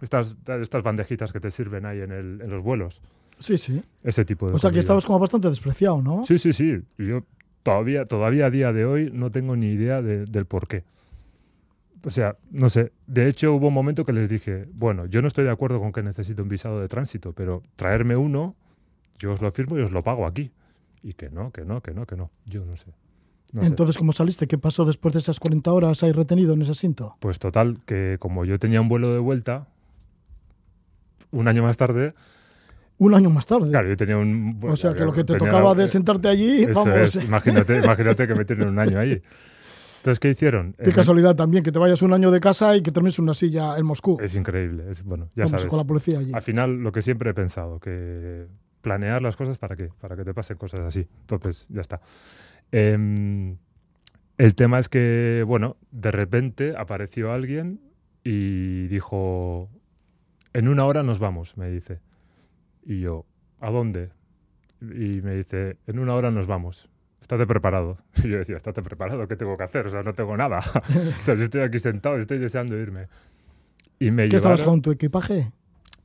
Estas, 0.00 0.36
estas 0.60 0.82
bandejitas 0.82 1.32
que 1.32 1.40
te 1.40 1.50
sirven 1.50 1.86
ahí 1.86 2.00
en, 2.00 2.12
el- 2.12 2.40
en 2.42 2.50
los 2.50 2.62
vuelos. 2.62 3.00
Sí, 3.38 3.56
sí. 3.58 3.82
Ese 4.04 4.24
tipo 4.24 4.46
de 4.48 4.54
O 4.54 4.58
sea 4.58 4.70
que 4.70 4.74
comida. 4.74 4.80
estabas 4.80 5.06
como 5.06 5.18
bastante 5.18 5.48
despreciado, 5.48 6.02
¿no? 6.02 6.24
Sí, 6.24 6.38
sí, 6.38 6.52
sí. 6.52 6.82
Yo 6.98 7.24
todavía, 7.62 8.04
todavía 8.06 8.46
a 8.46 8.50
día 8.50 8.72
de 8.72 8.84
hoy 8.84 9.10
no 9.12 9.30
tengo 9.30 9.56
ni 9.56 9.68
idea 9.72 10.02
de- 10.02 10.24
del 10.26 10.46
por 10.46 10.66
qué. 10.68 10.84
O 12.04 12.10
sea, 12.10 12.36
no 12.50 12.68
sé. 12.68 12.92
De 13.06 13.28
hecho, 13.28 13.54
hubo 13.54 13.68
un 13.68 13.74
momento 13.74 14.04
que 14.04 14.12
les 14.12 14.28
dije, 14.28 14.66
bueno, 14.72 15.06
yo 15.06 15.22
no 15.22 15.28
estoy 15.28 15.44
de 15.44 15.50
acuerdo 15.52 15.78
con 15.80 15.92
que 15.92 16.02
necesito 16.02 16.42
un 16.42 16.48
visado 16.48 16.80
de 16.80 16.88
tránsito, 16.88 17.32
pero 17.32 17.62
traerme 17.76 18.16
uno, 18.16 18.56
yo 19.18 19.30
os 19.32 19.40
lo 19.40 19.52
firmo 19.52 19.78
y 19.78 19.82
os 19.82 19.92
lo 19.92 20.02
pago 20.02 20.26
aquí. 20.26 20.50
Y 21.04 21.14
que 21.14 21.30
no, 21.30 21.52
que 21.52 21.64
no, 21.64 21.80
que 21.80 21.92
no, 21.94 22.06
que 22.06 22.16
no. 22.16 22.30
Yo 22.46 22.64
no 22.64 22.76
sé. 22.76 22.92
No 23.52 23.60
sé. 23.62 23.68
Entonces, 23.68 23.98
¿cómo 23.98 24.12
saliste? 24.12 24.46
¿Qué 24.46 24.56
pasó 24.58 24.84
después 24.84 25.12
de 25.14 25.20
esas 25.20 25.38
40 25.38 25.70
horas 25.72 26.02
ahí 26.02 26.12
retenido 26.12 26.54
en 26.54 26.62
ese 26.62 26.72
asiento? 26.72 27.16
Pues 27.20 27.38
total, 27.38 27.78
que 27.86 28.16
como 28.18 28.44
yo 28.44 28.58
tenía 28.58 28.80
un 28.80 28.88
vuelo 28.88 29.12
de 29.12 29.18
vuelta, 29.18 29.66
un 31.30 31.48
año 31.48 31.62
más 31.62 31.76
tarde, 31.76 32.14
Un 32.98 33.14
año 33.14 33.30
más 33.30 33.46
tarde. 33.46 33.70
claro, 33.70 33.88
yo 33.88 33.96
tenía 33.96 34.16
un... 34.16 34.58
o 34.62 34.76
sea 34.76 34.94
que 34.94 35.04
lo 35.04 35.12
que 35.12 35.24
te 35.24 35.36
tocaba 35.36 35.70
la- 35.70 35.74
de 35.82 35.88
sentarte 35.88 36.28
allí, 36.28 36.62
Eso 36.62 36.84
vamos. 36.84 37.14
es, 37.16 37.24
imagínate, 37.24 37.78
imagínate 37.84 38.26
que 38.26 38.34
me 38.34 38.44
tienen 38.44 38.68
un 38.68 38.78
año 38.78 38.98
ahí. 38.98 39.22
Entonces, 39.98 40.18
¿qué 40.18 40.30
hicieron? 40.30 40.74
Qué 40.82 40.90
Eh, 40.90 40.92
casualidad 40.92 41.36
también, 41.36 41.62
que 41.62 41.70
te 41.72 41.78
vayas 41.78 42.02
un 42.02 42.12
año 42.12 42.30
de 42.30 42.40
casa 42.40 42.76
y 42.76 42.82
que 42.82 42.90
termines 42.90 43.18
en 43.18 43.24
una 43.24 43.34
silla 43.34 43.76
en 43.78 43.86
Moscú. 43.86 44.18
Es 44.20 44.34
increíble, 44.34 44.84
es, 44.90 45.04
bueno, 45.04 45.26
ya 45.36 45.44
vamos, 45.44 45.50
sabes. 45.60 45.66
con 45.70 45.76
la 45.78 45.84
policía 45.84 46.18
allí. 46.18 46.32
Al 46.34 46.42
final, 46.42 46.82
lo 46.82 46.90
que 46.90 47.02
siempre 47.02 47.30
he 47.30 47.34
pensado, 47.34 47.78
que 47.78 48.46
planear 48.80 49.22
las 49.22 49.36
cosas 49.36 49.58
para 49.58 49.76
qué, 49.76 49.90
para 50.00 50.16
que 50.16 50.24
te 50.24 50.34
pasen 50.34 50.56
cosas 50.56 50.80
así. 50.80 51.06
Entonces, 51.20 51.66
ya 51.68 51.82
está. 51.82 52.00
Em, 52.72 53.58
el 54.38 54.54
tema 54.54 54.78
es 54.78 54.88
que, 54.88 55.44
bueno, 55.46 55.76
de 55.90 56.10
repente 56.10 56.74
apareció 56.76 57.32
alguien 57.32 57.80
y 58.24 58.88
dijo, 58.88 59.68
en 60.54 60.68
una 60.68 60.84
hora 60.86 61.02
nos 61.02 61.18
vamos, 61.18 61.56
me 61.56 61.70
dice. 61.70 62.00
Y 62.84 63.00
yo, 63.00 63.26
¿a 63.60 63.70
dónde? 63.70 64.10
Y 64.80 65.20
me 65.22 65.36
dice, 65.36 65.76
en 65.86 65.98
una 65.98 66.14
hora 66.14 66.30
nos 66.30 66.46
vamos. 66.46 66.88
Estate 67.20 67.46
preparado. 67.46 67.98
Y 68.24 68.28
yo 68.28 68.38
decía, 68.38 68.56
estate 68.56 68.82
preparado, 68.82 69.28
¿qué 69.28 69.36
tengo 69.36 69.56
que 69.56 69.64
hacer? 69.64 69.86
O 69.86 69.90
sea, 69.90 70.02
no 70.02 70.14
tengo 70.14 70.36
nada. 70.36 70.58
o 71.18 71.22
sea, 71.22 71.34
yo 71.34 71.44
estoy 71.44 71.60
aquí 71.60 71.78
sentado, 71.78 72.16
estoy 72.16 72.38
deseando 72.38 72.76
irme. 72.76 73.08
Y 73.98 74.10
me 74.10 74.28
¿Qué 74.28 74.36
estabas 74.36 74.62
con 74.62 74.82
tu 74.82 74.90
equipaje? 74.90 75.52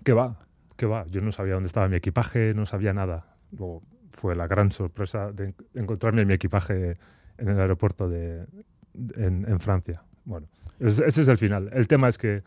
¿Qué 0.04 0.14
va? 0.14 0.38
¿Qué 0.76 0.86
va? 0.86 1.08
Yo 1.08 1.22
no 1.22 1.32
sabía 1.32 1.56
dónde 1.56 1.68
estaba 1.68 1.88
mi 1.88 1.96
equipaje, 1.96 2.54
no 2.54 2.66
sabía 2.68 2.94
nada. 2.94 3.36
Luego 3.52 3.82
fue 4.12 4.36
la 4.36 4.48
gran 4.48 4.72
sorpresa 4.72 5.32
de 5.32 5.46
en- 5.46 5.56
encontrarme 5.74 6.26
mi 6.26 6.34
equipaje 6.34 6.98
en 7.38 7.50
el 7.50 7.60
aeropuerto 7.60 8.10
de, 8.10 8.46
de- 8.94 9.26
en, 9.26 9.46
en 9.48 9.60
Francia. 9.60 10.04
Bueno, 10.26 10.48
es- 10.80 11.00
ese 11.00 11.22
es 11.24 11.28
el 11.28 11.38
final. 11.38 11.70
El 11.74 11.88
tema 11.88 12.08
es 12.10 12.18
que 12.18 12.44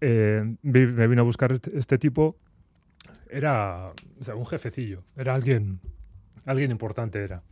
eh, 0.00 0.56
me 0.62 1.06
vino 1.08 1.22
a 1.22 1.24
buscar 1.24 1.52
este, 1.52 1.76
este 1.78 1.98
tipo. 1.98 2.36
Era 3.30 3.92
o 4.20 4.24
sea, 4.24 4.34
un 4.34 4.46
jefecillo, 4.46 5.02
era 5.16 5.34
alguien, 5.34 5.80
alguien 6.46 6.70
importante 6.70 7.22
era. 7.22 7.42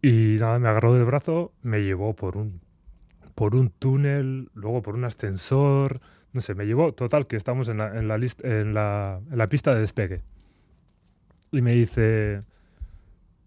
Y 0.00 0.36
nada, 0.40 0.58
me 0.58 0.68
agarró 0.68 0.94
del 0.94 1.04
brazo, 1.04 1.52
me 1.62 1.82
llevó 1.82 2.14
por 2.14 2.36
un, 2.36 2.60
por 3.34 3.54
un 3.54 3.68
túnel, 3.70 4.48
luego 4.54 4.82
por 4.82 4.94
un 4.94 5.04
ascensor, 5.04 6.00
no 6.32 6.40
sé, 6.40 6.54
me 6.54 6.64
llevó, 6.66 6.92
total, 6.92 7.26
que 7.26 7.36
estamos 7.36 7.68
en 7.68 7.78
la, 7.78 7.98
en 7.98 8.08
la, 8.08 8.16
list- 8.18 8.44
en 8.44 8.72
la, 8.74 9.20
en 9.30 9.36
la 9.38 9.46
pista 9.46 9.74
de 9.74 9.80
despegue. 9.80 10.22
Y 11.52 11.62
me 11.62 11.72
dice, 11.74 12.40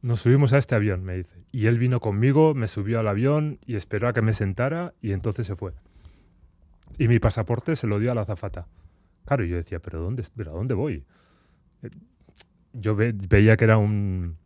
nos 0.01 0.21
subimos 0.21 0.53
a 0.53 0.57
este 0.59 0.75
avión, 0.75 1.03
me 1.03 1.15
dice. 1.17 1.43
Y 1.51 1.65
él 1.67 1.79
vino 1.79 1.99
conmigo, 1.99 2.53
me 2.53 2.67
subió 2.67 2.99
al 2.99 3.07
avión 3.07 3.59
y 3.65 3.75
esperó 3.75 4.07
a 4.07 4.13
que 4.13 4.21
me 4.21 4.33
sentara 4.33 4.93
y 5.01 5.11
entonces 5.11 5.47
se 5.47 5.55
fue. 5.55 5.73
Y 6.97 7.07
mi 7.07 7.19
pasaporte 7.19 7.75
se 7.75 7.87
lo 7.87 7.99
dio 7.99 8.11
a 8.11 8.15
la 8.15 8.21
azafata. 8.21 8.67
Claro, 9.25 9.43
y 9.43 9.49
yo 9.49 9.55
decía, 9.55 9.79
¿pero 9.79 9.99
dónde, 10.01 10.23
pero 10.35 10.51
a 10.51 10.53
dónde 10.55 10.75
voy? 10.75 11.03
Eh, 11.81 11.89
Yo 12.73 12.95
ve- 12.95 13.13
veía 13.29 13.57
que 13.57 13.63
era 13.65 13.77
un 13.77 14.37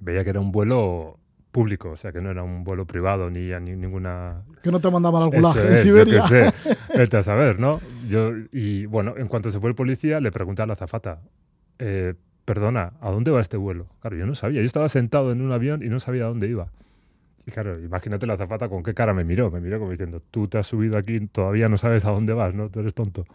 veía 0.00 0.24
que 0.24 0.30
era 0.30 0.40
un 0.40 0.50
vuelo 0.52 1.18
público, 1.52 1.90
o 1.90 1.96
sea, 1.96 2.12
que 2.12 2.20
no 2.20 2.30
era 2.30 2.42
un 2.42 2.62
vuelo 2.64 2.86
privado 2.86 3.30
ni 3.30 3.52
a 3.52 3.60
ni- 3.60 3.76
ninguna 3.76 4.42
Que 4.62 4.70
no 4.70 4.80
te 4.80 4.90
mandaban 4.90 5.22
al 5.22 5.30
gulag 5.30 5.56
en 5.66 5.78
Siberia. 5.78 6.18
Yo 6.20 6.28
qué 6.28 6.28
sé, 6.28 6.76
vete 6.96 7.16
a 7.16 7.22
saber, 7.22 7.58
¿no? 7.60 7.80
Yo, 8.08 8.30
y 8.52 8.86
bueno, 8.86 9.14
en 9.16 9.28
cuanto 9.28 9.50
se 9.50 9.60
fue 9.60 9.68
el 9.70 9.74
policía, 9.76 10.18
le 10.20 10.30
pregunté 10.32 10.62
a 10.62 10.66
la 10.66 10.72
azafata, 10.74 11.20
eh, 11.78 12.14
perdona, 12.48 12.94
¿a 13.02 13.10
dónde 13.10 13.30
va 13.30 13.42
este 13.42 13.58
vuelo? 13.58 13.88
Claro, 14.00 14.16
yo 14.16 14.24
no 14.24 14.34
sabía, 14.34 14.62
yo 14.62 14.66
estaba 14.66 14.88
sentado 14.88 15.32
en 15.32 15.42
un 15.42 15.52
avión 15.52 15.82
y 15.82 15.90
no 15.90 16.00
sabía 16.00 16.24
a 16.24 16.28
dónde 16.28 16.48
iba. 16.48 16.68
Y 17.46 17.50
claro, 17.50 17.78
imagínate 17.78 18.26
la 18.26 18.34
azafata 18.34 18.70
con 18.70 18.82
qué 18.82 18.94
cara 18.94 19.12
me 19.12 19.22
miró, 19.22 19.50
me 19.50 19.60
miró 19.60 19.78
como 19.78 19.90
diciendo, 19.90 20.22
tú 20.30 20.48
te 20.48 20.56
has 20.56 20.66
subido 20.66 20.96
aquí, 20.96 21.20
todavía 21.26 21.68
no 21.68 21.76
sabes 21.76 22.06
a 22.06 22.10
dónde 22.10 22.32
vas, 22.32 22.54
¿no? 22.54 22.70
Tú 22.70 22.80
eres 22.80 22.94
tonto. 22.94 23.26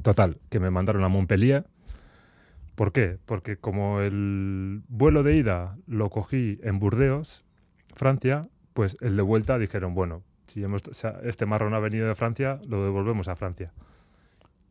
Total, 0.00 0.38
que 0.48 0.58
me 0.58 0.70
mandaron 0.70 1.04
a 1.04 1.08
Montpellier. 1.08 1.66
¿Por 2.76 2.92
qué? 2.92 3.18
Porque 3.26 3.58
como 3.58 4.00
el 4.00 4.80
vuelo 4.88 5.22
de 5.22 5.36
ida 5.36 5.76
lo 5.86 6.08
cogí 6.08 6.60
en 6.62 6.78
Burdeos, 6.78 7.44
Francia, 7.94 8.48
pues 8.72 8.96
el 9.02 9.16
de 9.16 9.22
vuelta 9.22 9.58
dijeron, 9.58 9.92
bueno, 9.92 10.22
si 10.46 10.64
hemos, 10.64 10.80
o 10.88 10.94
sea, 10.94 11.20
este 11.24 11.44
marrón 11.44 11.74
ha 11.74 11.78
venido 11.78 12.08
de 12.08 12.14
Francia, 12.14 12.58
lo 12.66 12.84
devolvemos 12.84 13.28
a 13.28 13.36
Francia. 13.36 13.70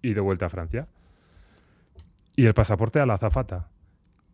Y 0.02 0.16
de 0.16 0.22
vuelta 0.22 0.48
a 0.48 0.50
Francia. 0.50 0.88
Y 2.36 2.46
el 2.46 2.54
pasaporte 2.54 3.00
a 3.00 3.06
la 3.06 3.16
azafata. 3.16 3.68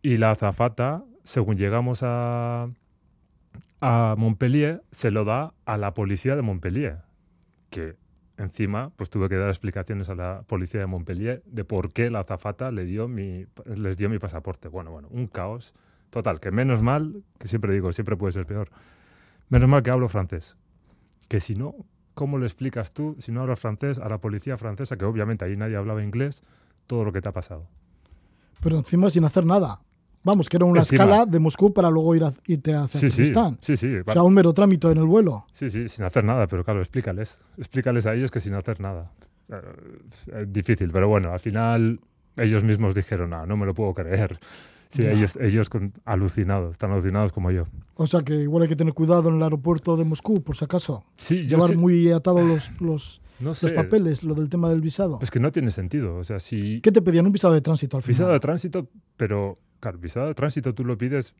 Y 0.02 0.16
la 0.16 0.30
azafata, 0.30 1.04
según 1.24 1.56
llegamos 1.56 2.00
a, 2.02 2.68
a 3.80 4.14
Montpellier, 4.16 4.82
se 4.90 5.10
lo 5.10 5.24
da 5.24 5.54
a 5.64 5.76
la 5.76 5.94
policía 5.94 6.36
de 6.36 6.42
Montpellier. 6.42 7.02
Que 7.70 7.96
encima, 8.38 8.90
pues 8.96 9.10
tuve 9.10 9.28
que 9.28 9.36
dar 9.36 9.48
explicaciones 9.48 10.08
a 10.08 10.14
la 10.14 10.42
policía 10.46 10.80
de 10.80 10.86
Montpellier 10.86 11.42
de 11.44 11.64
por 11.64 11.92
qué 11.92 12.10
la 12.10 12.20
azafata 12.20 12.70
le 12.70 12.84
dio 12.84 13.08
mi, 13.08 13.46
les 13.66 13.96
dio 13.96 14.08
mi 14.08 14.18
pasaporte. 14.18 14.68
Bueno, 14.68 14.90
bueno, 14.90 15.08
un 15.10 15.26
caos. 15.26 15.74
Total, 16.10 16.40
que 16.40 16.50
menos 16.50 16.82
mal, 16.82 17.22
que 17.38 17.48
siempre 17.48 17.72
digo, 17.74 17.92
siempre 17.92 18.16
puede 18.16 18.32
ser 18.32 18.46
peor. 18.46 18.70
Menos 19.48 19.68
mal 19.68 19.82
que 19.82 19.90
hablo 19.90 20.08
francés. 20.08 20.56
Que 21.28 21.40
si 21.40 21.54
no, 21.54 21.74
¿cómo 22.14 22.38
le 22.38 22.46
explicas 22.46 22.92
tú, 22.92 23.16
si 23.18 23.32
no 23.32 23.42
hablas 23.42 23.60
francés, 23.60 23.98
a 23.98 24.08
la 24.08 24.18
policía 24.18 24.56
francesa, 24.56 24.96
que 24.96 25.04
obviamente 25.04 25.44
ahí 25.44 25.56
nadie 25.56 25.76
hablaba 25.76 26.02
inglés, 26.02 26.42
todo 26.86 27.04
lo 27.04 27.12
que 27.12 27.20
te 27.20 27.28
ha 27.28 27.32
pasado? 27.32 27.66
Pero 28.62 28.76
encima 28.78 29.10
sin 29.10 29.24
hacer 29.24 29.44
nada. 29.46 29.80
Vamos, 30.24 30.48
que 30.48 30.56
era 30.56 30.66
una 30.66 30.80
Encima. 30.80 31.04
escala 31.04 31.26
de 31.26 31.38
Moscú 31.38 31.72
para 31.72 31.88
luego 31.90 32.14
ir 32.14 32.24
a, 32.24 32.32
irte 32.46 32.74
a 32.74 32.88
Sí, 32.88 32.98
sí, 32.98 33.06
Afganistán. 33.06 33.58
sí, 33.60 33.76
sí, 33.76 33.88
O 34.04 34.12
sea, 34.12 34.22
un 34.22 34.34
mero 34.34 34.52
trámite 34.52 34.90
en 34.90 34.98
el 34.98 35.04
vuelo. 35.04 35.46
sí, 35.52 35.70
sí, 35.70 35.88
sin 35.88 36.04
hacer 36.04 36.24
nada, 36.24 36.46
pero 36.48 36.64
claro, 36.64 36.80
explícales, 36.80 37.40
explícales 37.56 38.04
a 38.04 38.14
ellos 38.14 38.30
que 38.30 38.40
sin 38.40 38.54
hacer 38.54 38.80
nada. 38.80 39.12
Eh, 39.48 39.54
Es 40.42 40.52
difícil, 40.52 40.90
pero 40.92 41.08
bueno, 41.08 41.32
al 41.32 41.40
final 41.40 42.00
ellos 42.36 42.64
mismos 42.64 42.94
dijeron, 42.94 43.32
ah, 43.32 43.46
no 43.46 43.56
me 43.56 43.64
lo 43.64 43.74
puedo 43.74 43.94
creer. 43.94 44.38
Sí, 44.90 45.06
ellos, 45.06 45.36
ellos 45.36 45.68
con- 45.70 45.92
alucinados, 46.04 46.78
tan 46.78 46.90
alucinados 46.90 47.32
como 47.32 47.50
yo. 47.50 47.64
O 47.94 48.06
sea 48.06 48.22
que 48.22 48.34
igual 48.34 48.62
hay 48.64 48.68
que 48.68 48.76
tener 48.76 48.94
cuidado 48.94 49.28
en 49.28 49.36
el 49.36 49.42
aeropuerto 49.42 49.96
de 49.96 50.04
Moscú, 50.04 50.42
por 50.42 50.56
si 50.56 50.64
acaso. 50.64 51.04
Sí, 51.16 51.46
yo 51.46 51.56
Llevar 51.58 51.76
muy 51.76 52.10
atados 52.10 52.42
los, 52.42 52.80
los, 52.80 53.20
no 53.40 53.50
los 53.50 53.72
papeles, 53.72 54.22
lo 54.24 54.34
del 54.34 54.48
tema 54.48 54.68
del 54.70 54.80
visado. 54.80 55.18
Pues 55.18 55.30
que 55.30 55.40
no 55.40 55.52
tiene 55.52 55.70
sentido. 55.70 56.16
O 56.16 56.24
sea, 56.24 56.40
si 56.40 56.80
¿Qué 56.80 56.92
te 56.92 57.02
pedían? 57.02 57.26
Un 57.26 57.32
visado 57.32 57.54
de 57.54 57.60
tránsito 57.60 57.96
al 57.96 58.02
final. 58.02 58.14
visado 58.16 58.32
de 58.32 58.40
tránsito, 58.40 58.88
pero 59.16 59.58
claro, 59.80 59.98
visado 59.98 60.26
de 60.26 60.34
tránsito 60.34 60.74
tú 60.74 60.84
lo 60.84 60.96
pides 60.98 61.34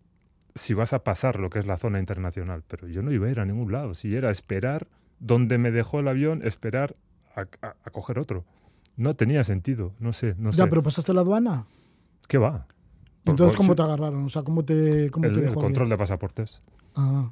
si 0.54 0.74
vas 0.74 0.92
a 0.92 1.04
pasar 1.04 1.38
lo 1.38 1.50
que 1.50 1.58
es 1.58 1.66
la 1.66 1.76
zona 1.76 1.98
internacional, 2.00 2.62
pero 2.66 2.88
yo 2.88 3.02
no 3.02 3.12
iba 3.12 3.26
a 3.26 3.30
ir 3.30 3.40
a 3.40 3.44
ningún 3.44 3.70
lado. 3.72 3.94
Si 3.94 4.14
era 4.14 4.30
esperar 4.30 4.86
donde 5.20 5.58
me 5.58 5.70
dejó 5.70 6.00
el 6.00 6.08
avión, 6.08 6.40
esperar 6.44 6.96
a, 7.36 7.42
a- 7.66 7.76
a 7.84 7.90
coger 7.90 8.18
otro. 8.18 8.44
No 8.96 9.14
tenía 9.14 9.44
sentido, 9.44 9.92
no 10.00 10.12
sé, 10.12 10.34
no 10.38 10.50
ya, 10.50 10.64
sé. 10.64 10.70
pero 10.70 10.82
pasaste 10.82 11.14
la 11.14 11.20
aduana. 11.20 11.66
¿Qué 12.26 12.38
va? 12.38 12.66
Entonces, 13.24 13.56
¿cómo 13.56 13.74
te 13.76 13.82
agarraron? 13.82 14.24
O 14.24 14.28
sea, 14.28 14.42
¿cómo 14.42 14.64
te, 14.64 15.10
cómo 15.10 15.26
el, 15.26 15.32
te 15.34 15.38
el 15.40 15.46
dejó 15.46 15.60
control 15.60 15.86
bien? 15.86 15.90
de 15.90 15.98
pasaportes. 15.98 16.62
Ah. 16.96 17.30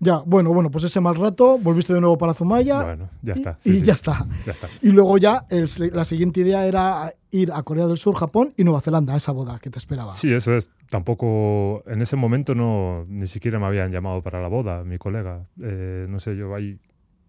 Ya, 0.00 0.18
bueno, 0.24 0.52
bueno, 0.52 0.70
pues 0.70 0.84
ese 0.84 1.00
mal 1.00 1.16
rato, 1.16 1.58
volviste 1.58 1.92
de 1.92 2.00
nuevo 2.00 2.16
para 2.16 2.32
Zumaya 2.32 2.82
Bueno, 2.84 3.10
ya 3.20 3.32
y- 3.34 3.38
está. 3.38 3.58
y, 3.64 3.70
sí, 3.70 3.80
sí, 3.80 3.84
ya 3.86 3.92
está. 3.94 4.26
ya 4.46 4.52
está. 4.52 4.68
Y 4.80 4.90
luego 4.92 5.18
ya 5.18 5.44
el- 5.50 5.68
la 5.92 6.04
siguiente 6.04 6.40
idea 6.40 6.66
era 6.66 7.12
ir 7.32 7.50
a 7.52 7.62
Corea 7.64 7.86
del 7.86 7.96
Sur, 7.98 8.14
Japón 8.14 8.54
y 8.56 8.62
Nueva 8.64 8.80
Zelanda, 8.80 9.16
esa 9.16 9.32
boda 9.32 9.58
que 9.58 9.70
te 9.70 9.78
esperaba. 9.78 10.12
Sí, 10.14 10.32
eso 10.32 10.54
es. 10.54 10.70
Tampoco, 10.88 11.82
en 11.86 12.00
ese 12.00 12.14
momento 12.16 12.54
no, 12.54 13.04
ni 13.08 13.26
siquiera 13.26 13.58
me 13.58 13.66
habían 13.66 13.90
llamado 13.90 14.22
para 14.22 14.40
la 14.40 14.46
boda, 14.48 14.84
mi 14.84 14.98
colega. 14.98 15.48
Eh, 15.60 16.06
no 16.08 16.20
sé, 16.20 16.36
yo 16.36 16.54
ahí 16.54 16.78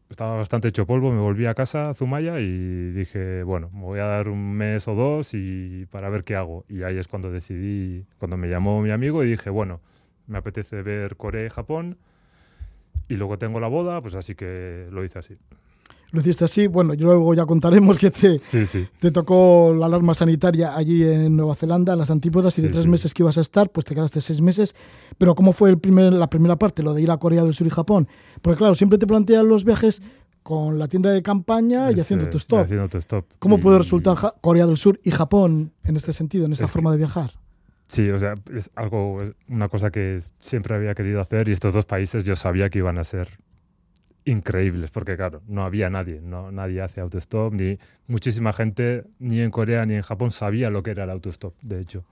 estaba 0.09 0.35
bastante 0.35 0.67
hecho 0.67 0.85
polvo, 0.85 1.11
me 1.11 1.19
volví 1.21 1.47
a 1.47 1.55
casa 1.55 1.89
a 1.89 1.93
Zumaya 1.95 2.39
y 2.39 2.91
dije, 2.91 3.41
bueno, 3.43 3.69
me 3.73 3.81
voy 3.81 3.99
a 3.99 4.05
dar 4.05 4.27
un 4.29 4.53
mes 4.53 4.87
o 4.87 4.93
dos 4.95 5.33
y 5.33 5.85
para 5.89 6.09
ver 6.09 6.23
qué 6.23 6.35
hago. 6.35 6.65
Y 6.69 6.83
ahí 6.83 6.97
es 6.97 7.07
cuando 7.07 7.31
decidí, 7.31 8.05
cuando 8.19 8.37
me 8.37 8.47
llamó 8.47 8.79
mi 8.81 8.91
amigo 8.91 9.23
y 9.23 9.29
dije, 9.31 9.49
bueno, 9.49 9.81
me 10.27 10.37
apetece 10.37 10.81
ver 10.83 11.15
Corea 11.15 11.45
y 11.45 11.49
Japón 11.49 11.97
y 13.09 13.15
luego 13.15 13.37
tengo 13.37 13.59
la 13.59 13.67
boda, 13.67 14.01
pues 14.01 14.15
así 14.15 14.35
que 14.35 14.87
lo 14.91 15.03
hice 15.03 15.19
así. 15.19 15.35
Lo 16.11 16.21
hiciste 16.21 16.43
así, 16.45 16.65
bueno, 16.65 16.93
luego 16.97 17.35
ya 17.35 17.45
contaremos 17.45 17.99
que 17.99 18.09
te, 18.09 18.39
Sí, 18.39 18.65
sí. 18.65 18.87
te 18.99 19.11
tocó 19.11 19.75
la 19.77 19.85
alarma 19.85 20.15
sanitaria 20.15 20.75
allí 20.75 21.03
en 21.03 21.35
Nueva 21.35 21.53
Zelanda, 21.53 21.93
en 21.93 21.99
las 21.99 22.09
antípodas, 22.09 22.57
y 22.57 22.63
de 22.63 22.69
tres 22.69 22.87
meses 22.87 23.13
que 23.13 23.21
ibas 23.21 23.37
a 23.37 23.41
estar, 23.41 23.69
pues 23.69 23.85
te 23.85 23.93
quedaste 23.93 24.19
seis 24.19 24.41
meses. 24.41 24.73
Pero 25.19 25.35
¿cómo 25.35 25.51
fue 25.53 25.69
el 25.69 25.77
primer, 25.77 26.11
la 26.13 26.27
primera 26.27 26.55
parte, 26.55 26.81
lo 26.81 26.95
de 26.95 27.03
ir 27.03 27.11
a 27.11 27.17
Corea 27.17 27.43
del 27.43 27.53
Sur 27.53 27.67
y 27.67 27.69
Japón? 27.69 28.07
Porque 28.41 28.57
claro, 28.57 28.73
siempre 28.73 28.97
te 28.97 29.05
plantean 29.05 29.47
los 29.47 29.63
viajes 29.63 30.01
con 30.41 30.79
la 30.79 30.87
tienda 30.87 31.11
de 31.11 31.21
campaña 31.21 31.91
y 31.91 31.99
haciendo 31.99 32.27
tu 32.27 32.37
stop. 32.37 32.61
haciendo 32.63 32.89
tu 32.89 32.97
stop. 32.97 33.25
¿Cómo 33.37 33.59
Y- 33.59 33.61
puede 33.61 33.77
resultar 33.77 34.17
Corea 34.41 34.65
del 34.65 34.77
Sur 34.77 34.99
y 35.03 35.11
Japón 35.11 35.73
en 35.83 35.95
este 35.95 36.11
sentido, 36.11 36.45
en 36.45 36.53
esta 36.53 36.65
Es 36.65 36.71
que- 36.71 36.73
forma 36.73 36.91
de 36.91 36.97
viajar? 36.97 37.33
Sí, 37.89 38.07
o 38.11 38.17
sea, 38.19 38.35
es 38.53 38.69
algo, 38.75 39.21
es 39.23 39.33
una 39.47 39.67
cosa 39.67 39.89
que 39.89 40.19
siempre 40.37 40.75
había 40.75 40.93
querido 40.95 41.19
hacer 41.19 41.49
y 41.49 41.51
estos 41.51 41.73
dos 41.73 41.85
países 41.85 42.23
yo 42.23 42.35
sabía 42.35 42.69
que 42.69 42.77
iban 42.77 42.97
a 42.99 43.03
ser 43.03 43.27
increíbles, 44.25 44.91
porque 44.91 45.17
claro, 45.17 45.41
no 45.47 45.63
había 45.63 45.89
nadie, 45.89 46.21
no, 46.21 46.51
nadie 46.51 46.81
hace 46.81 47.01
autostop, 47.01 47.53
ni 47.53 47.79
muchísima 48.07 48.53
gente, 48.53 49.05
ni 49.17 49.41
en 49.41 49.49
Corea 49.49 49.85
ni 49.85 49.95
en 49.95 50.03
Japón 50.03 50.29
sabía 50.31 50.69
lo 50.69 50.83
que 50.83 50.91
era 50.91 51.05
el 51.05 51.09
autostop, 51.09 51.55
de 51.63 51.81
hecho. 51.81 52.03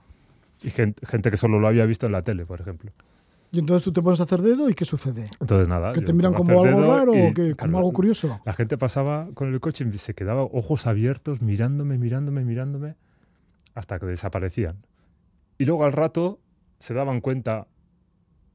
Y 0.62 0.70
gen- 0.70 0.96
gente, 1.06 1.30
que 1.30 1.36
solo 1.36 1.60
lo 1.60 1.68
había 1.68 1.86
visto 1.86 2.06
en 2.06 2.12
la 2.12 2.22
tele, 2.22 2.44
por 2.44 2.60
ejemplo. 2.60 2.90
Y 3.52 3.60
entonces 3.60 3.84
tú 3.84 3.92
te 3.92 4.02
pones 4.02 4.18
a 4.20 4.24
hacer 4.24 4.42
dedo 4.42 4.68
y 4.68 4.74
¿qué 4.74 4.84
sucede? 4.84 5.26
Entonces 5.40 5.68
nada. 5.68 5.92
¿Que 5.92 6.02
te 6.02 6.12
miran 6.12 6.34
como 6.34 6.60
algo 6.60 6.92
raro 6.92 7.14
y, 7.14 7.20
o 7.20 7.34
que, 7.34 7.34
claro, 7.34 7.56
como 7.56 7.78
algo 7.78 7.92
curioso? 7.92 8.40
La 8.44 8.52
gente 8.52 8.76
pasaba 8.76 9.28
con 9.34 9.54
el 9.54 9.60
coche 9.60 9.86
y 9.90 9.98
se 9.98 10.14
quedaba 10.14 10.42
ojos 10.42 10.86
abiertos 10.86 11.40
mirándome, 11.40 11.98
mirándome, 11.98 12.44
mirándome, 12.44 12.96
hasta 13.74 14.00
que 14.00 14.06
desaparecían. 14.06 14.76
Y 15.58 15.64
luego 15.64 15.84
al 15.84 15.92
rato 15.92 16.40
se 16.78 16.94
daban 16.94 17.20
cuenta, 17.20 17.66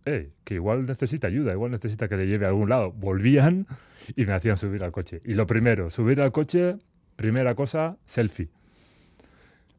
eh, 0.05 0.31
que 0.45 0.55
igual 0.55 0.85
necesita 0.85 1.27
ayuda, 1.27 1.51
igual 1.51 1.71
necesita 1.71 2.07
que 2.07 2.15
le 2.15 2.27
lleve 2.27 2.45
a 2.45 2.49
algún 2.49 2.69
lado. 2.69 2.93
Volvían 2.93 3.67
y 4.15 4.25
me 4.25 4.33
hacían 4.33 4.57
subir 4.57 4.83
al 4.83 4.91
coche. 4.91 5.19
Y 5.25 5.33
lo 5.33 5.45
primero, 5.45 5.89
subir 5.89 6.21
al 6.21 6.31
coche, 6.31 6.77
primera 7.17 7.55
cosa, 7.55 7.97
selfie. 8.05 8.49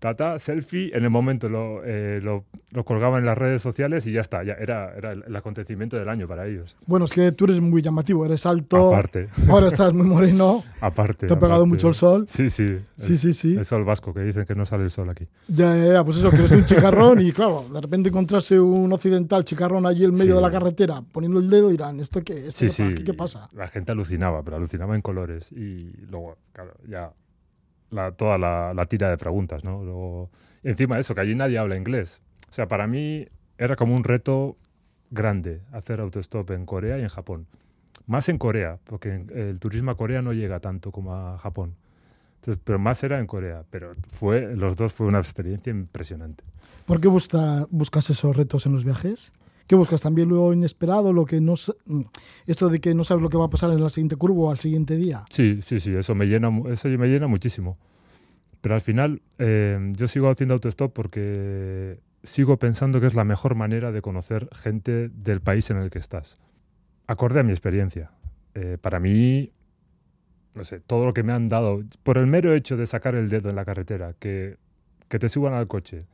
Tata, 0.04 0.38
selfie, 0.38 0.94
en 0.94 1.02
el 1.04 1.08
momento 1.08 1.48
lo, 1.48 1.82
eh, 1.82 2.20
lo, 2.22 2.44
lo 2.72 2.84
colgaban 2.84 3.20
en 3.20 3.24
las 3.24 3.38
redes 3.38 3.62
sociales 3.62 4.06
y 4.06 4.12
ya 4.12 4.20
está, 4.20 4.44
ya 4.44 4.52
era, 4.52 4.92
era 4.94 5.12
el, 5.12 5.24
el 5.26 5.34
acontecimiento 5.34 5.96
del 5.96 6.10
año 6.10 6.28
para 6.28 6.46
ellos. 6.46 6.76
Bueno, 6.86 7.06
es 7.06 7.12
que 7.12 7.32
tú 7.32 7.46
eres 7.46 7.58
muy 7.62 7.80
llamativo, 7.80 8.26
eres 8.26 8.44
alto, 8.44 8.88
Aparte, 8.92 9.30
ahora 9.48 9.68
estás 9.68 9.94
muy 9.94 10.06
moreno, 10.06 10.62
aparte. 10.82 11.26
te 11.26 11.32
ha 11.32 11.36
pegado 11.38 11.54
aparte. 11.62 11.68
mucho 11.70 11.88
el 11.88 11.94
sol. 11.94 12.26
Sí, 12.28 12.50
sí. 12.50 12.66
Sí, 12.98 13.12
el, 13.12 13.18
sí, 13.18 13.32
sí. 13.32 13.56
el 13.56 13.64
sol 13.64 13.82
vasco, 13.86 14.12
que 14.12 14.20
dicen 14.20 14.44
que 14.44 14.54
no 14.54 14.66
sale 14.66 14.84
el 14.84 14.90
sol 14.90 15.08
aquí. 15.08 15.26
Ya, 15.48 15.74
ya, 15.74 15.92
ya, 15.94 16.04
pues 16.04 16.18
eso, 16.18 16.28
que 16.28 16.36
eres 16.36 16.52
un 16.52 16.66
chicarrón 16.66 17.22
y 17.22 17.32
claro, 17.32 17.64
de 17.72 17.80
repente 17.80 18.10
encontrarse 18.10 18.60
un 18.60 18.92
occidental 18.92 19.42
chicarrón 19.42 19.86
allí 19.86 20.04
en 20.04 20.10
medio 20.12 20.32
Sí. 20.32 20.36
de 20.36 20.40
la 20.42 20.50
carretera 20.50 21.02
poniendo 21.12 21.40
el 21.40 21.48
dedo 21.48 21.70
dirán, 21.70 21.98
¿esto 21.98 22.20
qué? 22.22 22.48
¿Esto 22.48 22.58
Sí, 22.58 22.66
qué, 22.66 22.96
sí. 22.98 23.04
qué 23.04 23.14
pasa? 23.14 23.48
La 23.54 23.68
gente 23.68 23.92
alucinaba, 23.92 24.42
pero 24.42 24.58
alucinaba 24.58 24.94
en 24.96 25.00
colores. 25.00 25.50
Y 25.50 25.92
luego, 26.10 26.36
claro, 26.52 26.74
ya 26.86 27.10
la, 27.90 28.12
toda 28.12 28.38
la, 28.38 28.72
la 28.74 28.84
tira 28.86 29.10
de 29.10 29.16
preguntas, 29.18 29.64
¿no? 29.64 29.82
Luego, 29.84 30.30
encima 30.62 30.96
de 30.96 31.02
eso, 31.02 31.14
que 31.14 31.20
allí 31.20 31.34
nadie 31.34 31.58
habla 31.58 31.76
inglés. 31.76 32.20
O 32.50 32.52
sea, 32.52 32.66
para 32.68 32.86
mí 32.86 33.26
era 33.58 33.76
como 33.76 33.94
un 33.94 34.04
reto 34.04 34.56
grande 35.10 35.60
hacer 35.72 36.00
autostop 36.00 36.50
en 36.50 36.66
Corea 36.66 36.98
y 36.98 37.02
en 37.02 37.08
Japón. 37.08 37.46
Más 38.06 38.28
en 38.28 38.38
Corea, 38.38 38.78
porque 38.84 39.24
el 39.34 39.58
turismo 39.58 39.90
a 39.92 39.96
Corea 39.96 40.20
no 40.22 40.32
llega 40.32 40.60
tanto 40.60 40.90
como 40.92 41.14
a 41.14 41.38
Japón. 41.38 41.74
Entonces, 42.36 42.60
pero 42.64 42.78
más 42.78 43.02
era 43.02 43.18
en 43.20 43.26
Corea. 43.26 43.64
Pero 43.70 43.92
fue, 44.18 44.54
los 44.56 44.76
dos 44.76 44.92
fue 44.92 45.06
una 45.06 45.18
experiencia 45.18 45.70
impresionante. 45.70 46.44
¿Por 46.84 47.00
qué 47.00 47.08
busca- 47.08 47.66
buscas 47.70 48.10
esos 48.10 48.36
retos 48.36 48.66
en 48.66 48.72
los 48.72 48.84
viajes? 48.84 49.32
¿Qué 49.66 49.74
buscas? 49.74 50.02
¿También 50.02 50.28
lo 50.28 50.52
inesperado? 50.52 51.12
lo 51.12 51.24
que 51.24 51.40
no 51.40 51.54
mm, 51.86 52.00
Esto 52.46 52.68
de 52.68 52.80
que 52.80 52.94
no 52.94 53.04
sabes 53.04 53.22
lo 53.22 53.30
que 53.30 53.38
va 53.38 53.46
a 53.46 53.50
pasar 53.50 53.70
en 53.70 53.82
la 53.82 53.88
siguiente 53.88 54.16
curva 54.16 54.44
o 54.44 54.50
al 54.50 54.58
siguiente 54.58 54.96
día. 54.96 55.24
Sí, 55.30 55.60
sí, 55.62 55.80
sí, 55.80 55.94
eso 55.94 56.14
me 56.14 56.26
llena, 56.26 56.50
eso 56.70 56.88
me 56.88 57.08
llena 57.08 57.26
muchísimo. 57.26 57.78
Pero 58.60 58.74
al 58.74 58.80
final 58.80 59.22
eh, 59.38 59.92
yo 59.94 60.08
sigo 60.08 60.30
haciendo 60.30 60.54
autostop 60.54 60.92
porque 60.92 62.00
sigo 62.22 62.58
pensando 62.58 63.00
que 63.00 63.06
es 63.06 63.14
la 63.14 63.24
mejor 63.24 63.54
manera 63.54 63.92
de 63.92 64.02
conocer 64.02 64.48
gente 64.52 65.10
del 65.10 65.40
país 65.40 65.70
en 65.70 65.76
el 65.76 65.90
que 65.90 65.98
estás. 65.98 66.38
Acorde 67.06 67.40
a 67.40 67.42
mi 67.42 67.52
experiencia. 67.52 68.10
Eh, 68.54 68.78
para 68.80 69.00
mí, 69.00 69.52
no 70.54 70.64
sé, 70.64 70.80
todo 70.80 71.04
lo 71.04 71.12
que 71.12 71.22
me 71.22 71.32
han 71.32 71.48
dado, 71.48 71.82
por 72.02 72.18
el 72.18 72.26
mero 72.26 72.54
hecho 72.54 72.76
de 72.76 72.86
sacar 72.86 73.14
el 73.14 73.28
dedo 73.28 73.50
en 73.50 73.56
la 73.56 73.64
carretera, 73.64 74.14
que, 74.18 74.56
que 75.08 75.18
te 75.18 75.28
suban 75.28 75.52
al 75.52 75.66
coche, 75.66 76.06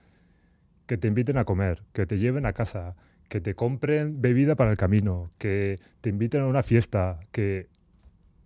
que 0.86 0.96
te 0.96 1.07
inviten 1.07 1.38
a 1.38 1.44
comer, 1.44 1.82
que 1.92 2.07
te 2.07 2.18
lleven 2.18 2.46
a 2.46 2.53
casa, 2.53 2.96
que 3.31 3.41
te 3.41 3.55
compren 3.55 4.20
bebida 4.20 4.57
para 4.57 4.72
el 4.72 4.76
camino, 4.76 5.31
que 5.39 5.78
te 6.03 6.11
inviten 6.11 6.43
a 6.43 6.47
una 6.47 6.62
fiesta, 6.62 7.20
que... 7.33 7.68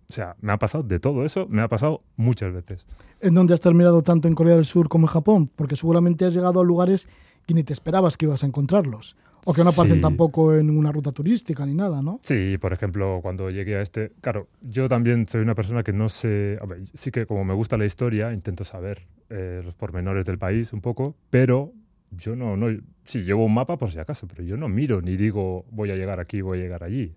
O 0.07 0.13
sea, 0.13 0.35
me 0.39 0.53
ha 0.53 0.57
pasado 0.59 0.83
de 0.83 0.99
todo 0.99 1.25
eso, 1.25 1.47
me 1.49 1.63
ha 1.63 1.67
pasado 1.67 2.03
muchas 2.15 2.53
veces. 2.53 2.85
¿En 3.19 3.33
dónde 3.33 3.55
has 3.55 3.59
terminado 3.61 4.03
tanto 4.03 4.27
en 4.27 4.35
Corea 4.35 4.53
del 4.55 4.65
Sur 4.65 4.87
como 4.87 5.07
en 5.07 5.11
Japón? 5.11 5.49
Porque 5.55 5.75
seguramente 5.75 6.25
has 6.25 6.35
llegado 6.35 6.61
a 6.61 6.63
lugares 6.63 7.09
que 7.47 7.55
ni 7.55 7.63
te 7.63 7.73
esperabas 7.73 8.15
que 8.15 8.25
ibas 8.27 8.43
a 8.43 8.45
encontrarlos. 8.45 9.17
O 9.45 9.53
que 9.53 9.63
no 9.63 9.71
aparecen 9.71 9.97
Sí. 9.97 10.01
tampoco 10.01 10.53
en 10.53 10.69
una 10.69 10.91
ruta 10.91 11.11
turística 11.11 11.65
ni 11.65 11.73
nada, 11.73 12.03
¿no? 12.03 12.19
Sí, 12.23 12.57
por 12.59 12.71
ejemplo, 12.71 13.19
cuando 13.23 13.49
llegué 13.49 13.77
a 13.77 13.81
este, 13.81 14.11
claro, 14.21 14.47
yo 14.61 14.87
también 14.87 15.27
soy 15.27 15.41
una 15.41 15.55
persona 15.55 15.81
que 15.83 15.93
no 15.93 16.07
sé, 16.09 16.59
a 16.61 16.65
ver, 16.67 16.81
sí 16.93 17.09
que 17.09 17.25
como 17.25 17.43
me 17.43 17.55
gusta 17.55 17.75
la 17.77 17.85
historia, 17.85 18.31
intento 18.31 18.63
saber 18.63 19.07
eh, 19.31 19.61
los 19.65 19.75
pormenores 19.75 20.25
del 20.25 20.37
país 20.37 20.71
un 20.71 20.81
poco, 20.81 21.15
pero 21.31 21.73
yo 22.17 22.35
no, 22.35 22.55
no, 22.57 22.67
sí, 23.03 23.23
llevo 23.23 23.45
un 23.45 23.53
mapa 23.53 23.77
por 23.77 23.91
si 23.91 23.99
acaso, 23.99 24.27
pero 24.27 24.43
yo 24.43 24.57
no 24.57 24.67
miro 24.69 25.01
ni 25.01 25.15
digo 25.17 25.65
voy 25.71 25.91
a 25.91 25.95
llegar 25.95 26.19
aquí, 26.19 26.41
voy 26.41 26.59
a 26.59 26.61
llegar 26.61 26.83
allí. 26.83 27.15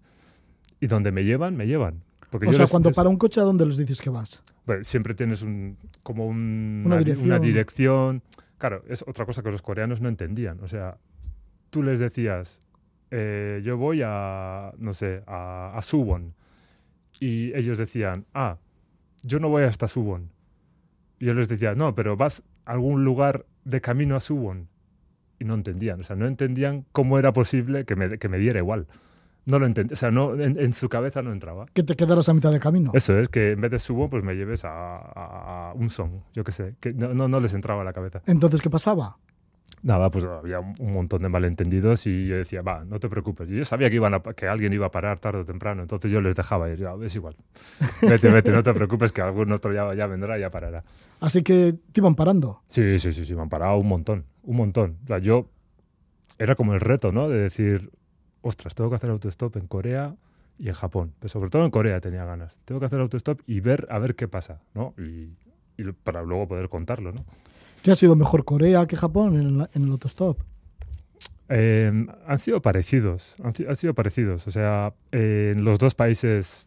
Y 0.80 0.86
donde 0.86 1.10
me 1.12 1.24
llevan, 1.24 1.56
me 1.56 1.66
llevan. 1.66 2.02
Porque 2.30 2.46
O 2.46 2.50
yo 2.50 2.56
sea, 2.56 2.64
les- 2.64 2.70
cuando 2.70 2.90
les- 2.90 2.96
para 2.96 3.08
un 3.08 3.16
coche, 3.16 3.40
¿a 3.40 3.44
dónde 3.44 3.64
les 3.66 3.76
dices 3.78 4.00
que 4.02 4.10
vas? 4.10 4.42
Bueno, 4.66 4.84
siempre 4.84 5.14
tienes 5.14 5.42
un, 5.42 5.76
como 6.02 6.26
un- 6.26 6.82
Una 6.84 6.96
una, 6.96 6.98
di- 6.98 7.04
dirección. 7.04 7.28
una 7.30 7.38
dirección. 7.38 8.22
Claro, 8.58 8.84
es 8.88 9.02
otra 9.06 9.24
cosa 9.24 9.42
que 9.42 9.50
los 9.50 9.62
coreanos 9.62 10.00
no 10.00 10.08
entendían. 10.08 10.60
O 10.62 10.68
sea, 10.68 10.98
tú 11.70 11.82
les 11.82 11.98
decías, 12.00 12.60
eh, 13.10 13.60
yo 13.64 13.76
voy 13.78 14.02
a, 14.04 14.72
no 14.78 14.92
sé, 14.94 15.22
a, 15.26 15.72
a 15.74 15.82
Suwon. 15.82 16.34
Y 17.20 17.52
ellos 17.56 17.78
decían, 17.78 18.26
ah, 18.34 18.58
yo 19.22 19.38
no 19.38 19.48
voy 19.48 19.64
hasta 19.64 19.88
Suwon. 19.88 20.30
Y 21.18 21.26
yo 21.26 21.34
les 21.34 21.48
decía, 21.48 21.74
no, 21.74 21.94
pero 21.94 22.16
vas 22.16 22.42
a 22.64 22.72
algún 22.72 23.04
lugar 23.04 23.46
de 23.64 23.80
camino 23.80 24.14
a 24.16 24.20
Suwon. 24.20 24.68
Y 25.38 25.44
no 25.44 25.54
entendían. 25.54 26.00
O 26.00 26.04
sea, 26.04 26.16
no 26.16 26.26
entendían 26.26 26.84
cómo 26.92 27.18
era 27.18 27.32
posible 27.32 27.84
que 27.84 27.94
me, 27.96 28.18
que 28.18 28.28
me 28.28 28.38
diera 28.38 28.58
igual. 28.58 28.86
No 29.46 29.58
lo 29.58 29.64
entendí, 29.66 29.94
o 29.94 29.96
sea, 29.96 30.10
no, 30.10 30.34
en, 30.34 30.58
en 30.60 30.72
su 30.74 30.90
cabeza 30.90 31.22
no 31.22 31.32
entraba. 31.32 31.64
Que 31.72 31.82
te 31.82 31.96
quedaras 31.96 32.28
a 32.28 32.34
mitad 32.34 32.52
de 32.52 32.60
camino. 32.60 32.90
Eso 32.92 33.18
es, 33.18 33.30
que 33.30 33.52
en 33.52 33.60
vez 33.62 33.70
de 33.70 33.78
Subo, 33.78 34.10
pues 34.10 34.22
me 34.22 34.34
lleves 34.34 34.64
a, 34.66 34.96
a- 34.98 35.70
a 35.70 35.72
un 35.74 35.88
son, 35.88 36.22
yo 36.34 36.44
qué 36.44 36.52
sé, 36.52 36.74
que 36.80 36.92
no, 36.92 37.14
no, 37.14 37.28
no 37.28 37.40
les 37.40 37.54
entraba 37.54 37.80
a 37.80 37.84
la 37.84 37.94
cabeza. 37.94 38.20
Entonces, 38.26 38.60
¿qué 38.60 38.68
pasaba? 38.68 39.16
Nada, 39.82 40.10
pues 40.10 40.24
había 40.24 40.58
un 40.58 40.92
montón 40.92 41.22
de 41.22 41.28
malentendidos 41.28 42.06
y 42.06 42.26
yo 42.26 42.36
decía, 42.36 42.62
va, 42.62 42.84
no 42.84 42.98
te 42.98 43.08
preocupes. 43.08 43.48
Y 43.48 43.56
yo 43.56 43.64
sabía 43.64 43.88
que, 43.88 43.96
iban 43.96 44.12
a, 44.12 44.20
que 44.20 44.48
alguien 44.48 44.72
iba 44.72 44.86
a 44.86 44.90
parar 44.90 45.20
tarde 45.20 45.40
o 45.40 45.44
temprano, 45.44 45.82
entonces 45.82 46.10
yo 46.10 46.20
les 46.20 46.34
dejaba 46.34 46.68
ir, 46.68 46.78
"Ya, 46.80 46.94
es 47.00 47.14
igual. 47.14 47.36
Vete, 48.02 48.28
vete, 48.32 48.50
no 48.50 48.62
te 48.64 48.74
preocupes, 48.74 49.12
que 49.12 49.22
algún 49.22 49.52
otro 49.52 49.72
ya, 49.72 49.94
ya 49.94 50.06
vendrá 50.08 50.36
y 50.36 50.40
ya 50.40 50.50
parará. 50.50 50.82
Así 51.20 51.42
que 51.42 51.74
te 51.92 52.00
iban 52.00 52.16
parando. 52.16 52.62
Sí, 52.68 52.98
sí, 52.98 53.12
sí, 53.12 53.24
sí, 53.24 53.34
me 53.36 53.42
han 53.42 53.48
parado 53.48 53.76
un 53.78 53.86
montón, 53.86 54.24
un 54.42 54.56
montón. 54.56 54.98
O 55.04 55.06
sea, 55.06 55.18
yo, 55.18 55.48
era 56.38 56.56
como 56.56 56.74
el 56.74 56.80
reto, 56.80 57.12
¿no? 57.12 57.28
De 57.28 57.38
decir, 57.38 57.90
ostras, 58.42 58.74
tengo 58.74 58.90
que 58.90 58.96
hacer 58.96 59.10
autostop 59.10 59.56
en 59.56 59.66
Corea 59.68 60.16
y 60.58 60.68
en 60.68 60.74
Japón. 60.74 61.12
Pero 61.20 61.28
sobre 61.28 61.50
todo 61.50 61.64
en 61.64 61.70
Corea 61.70 62.00
tenía 62.00 62.24
ganas. 62.24 62.56
Tengo 62.64 62.80
que 62.80 62.86
hacer 62.86 63.00
autostop 63.00 63.40
y 63.46 63.60
ver 63.60 63.86
a 63.90 63.98
ver 64.00 64.16
qué 64.16 64.26
pasa, 64.26 64.60
¿no? 64.74 64.94
Y, 64.98 65.30
y 65.80 65.92
para 66.02 66.22
luego 66.22 66.48
poder 66.48 66.68
contarlo, 66.68 67.12
¿no? 67.12 67.24
¿Qué 67.88 67.92
ha 67.92 67.96
sido 67.96 68.16
mejor 68.16 68.44
Corea 68.44 68.86
que 68.86 68.96
Japón 68.96 69.40
en 69.40 69.60
el, 69.60 69.68
en 69.72 69.84
el 69.84 69.90
autostop? 69.92 70.38
Eh, 71.48 71.90
han 72.26 72.38
sido 72.38 72.60
parecidos, 72.60 73.34
han, 73.42 73.54
han 73.66 73.76
sido 73.76 73.94
parecidos. 73.94 74.46
O 74.46 74.50
sea, 74.50 74.92
eh, 75.10 75.54
en 75.56 75.64
los 75.64 75.78
dos 75.78 75.94
países 75.94 76.66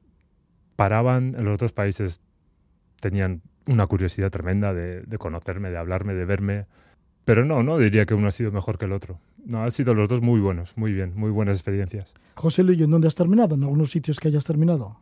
paraban, 0.76 1.36
en 1.38 1.46
los 1.46 1.60
dos 1.60 1.74
países 1.74 2.22
tenían 3.00 3.44
una 3.68 3.86
curiosidad 3.86 4.32
tremenda 4.32 4.74
de, 4.74 5.02
de 5.02 5.18
conocerme, 5.20 5.70
de 5.70 5.78
hablarme, 5.78 6.16
de 6.16 6.26
verme. 6.26 6.66
Pero 7.24 7.46
no, 7.46 7.62
no 7.62 7.78
diría 7.78 8.08
que 8.08 8.16
uno 8.16 8.28
ha 8.28 8.32
sido 8.32 8.52
mejor 8.52 8.80
que 8.80 8.86
el 8.86 8.92
otro. 8.92 9.20
No, 9.46 9.62
han 9.62 9.70
sido 9.70 9.94
los 9.94 10.10
dos 10.10 10.24
muy 10.24 10.40
buenos, 10.40 10.76
muy 10.76 10.92
bien, 10.92 11.14
muy 11.16 11.30
buenas 11.30 11.60
experiencias. 11.60 12.16
José 12.34 12.64
Luis, 12.64 12.82
¿en 12.82 12.90
dónde 12.90 13.08
has 13.08 13.14
terminado? 13.14 13.54
¿En 13.54 13.62
algunos 13.62 13.92
sitios 13.92 14.20
que 14.20 14.30
hayas 14.30 14.44
terminado? 14.44 14.98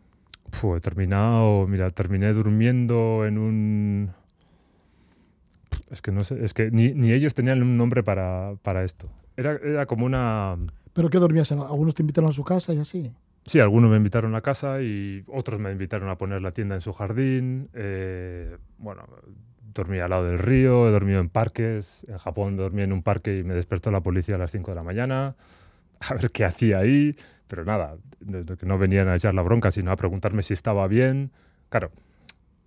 Puh, 0.60 0.76
he 0.76 0.82
terminado, 0.82 1.66
mira, 1.66 1.90
terminé 1.92 2.34
durmiendo 2.34 3.26
en 3.26 3.38
un... 3.38 4.19
Es 5.92 6.02
que 6.02 6.12
no 6.12 6.24
sé, 6.24 6.44
es 6.44 6.54
que 6.54 6.72
ni, 6.72 6.94
ni 6.94 7.12
ellos 7.12 7.34
tenían 7.34 7.62
un 7.62 7.78
nombre 7.78 8.04
para, 8.04 8.54
para 8.62 8.84
esto. 8.84 9.10
Era, 9.38 9.54
era 9.64 9.86
como 9.86 10.06
una... 10.06 10.58
¿Pero 10.94 11.10
qué 11.10 11.18
dormías? 11.18 11.52
¿Algunos 11.52 11.96
te 11.96 12.04
invitaron 12.04 12.30
a 12.30 12.34
su 12.34 12.44
casa 12.44 12.74
y 12.74 12.80
así? 12.80 13.12
Sí, 13.46 13.60
algunos 13.60 13.90
me 13.90 13.98
invitaron 13.98 14.36
a 14.36 14.42
casa 14.42 14.82
y 14.82 15.24
otros 15.28 15.60
me 15.60 15.72
invitaron 15.72 16.10
a 16.10 16.18
poner 16.18 16.42
la 16.42 16.52
tienda 16.52 16.76
en 16.76 16.82
su 16.82 16.94
jardín. 16.94 17.70
eh, 17.74 18.58
bueno, 18.78 19.04
dormí 19.74 20.00
al 20.00 20.10
lado 20.10 20.26
del 20.26 20.40
río, 20.40 20.88
he 20.88 20.92
dormido 20.92 21.20
en 21.20 21.30
parques. 21.30 22.06
En 22.08 22.18
Japón 22.18 22.58
dormí 22.58 22.82
en 22.82 22.92
un 22.92 23.02
parque 23.02 23.40
y 23.40 23.44
me 23.44 23.54
despertó 23.54 23.92
la 23.92 24.02
policía 24.02 24.36
a 24.36 24.38
las 24.38 24.52
5 24.52 24.72
de 24.72 24.76
la 24.76 24.84
mañana 24.84 25.36
a 26.00 26.14
ver 26.14 26.32
qué 26.32 26.46
hacía 26.46 26.80
ahí. 26.80 27.16
Pero 27.48 27.66
nada, 27.66 27.98
que 28.60 28.66
no 28.66 28.78
venían 28.78 29.08
a 29.08 29.16
echar 29.16 29.34
la 29.34 29.42
bronca, 29.42 29.72
sino 29.72 29.92
a 29.92 29.96
preguntarme 29.96 30.44
si 30.44 30.54
estaba 30.54 30.88
bien. 30.88 31.32
Claro, 31.70 31.92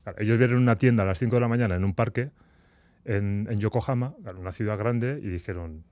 claro, 0.02 0.20
ellos 0.20 0.38
vieron 0.38 0.58
una 0.58 0.76
tienda 0.76 1.04
a 1.04 1.06
las 1.06 1.18
5 1.18 1.36
de 1.36 1.40
la 1.40 1.48
mañana 1.48 1.76
en 1.76 1.84
un 1.84 1.94
parque 1.94 2.30
en, 3.04 3.46
en 3.50 3.60
Yokohama, 3.60 4.14
una 4.38 4.52
ciudad 4.52 4.78
grande, 4.78 5.20
y 5.22 5.28
dijeron, 5.28 5.84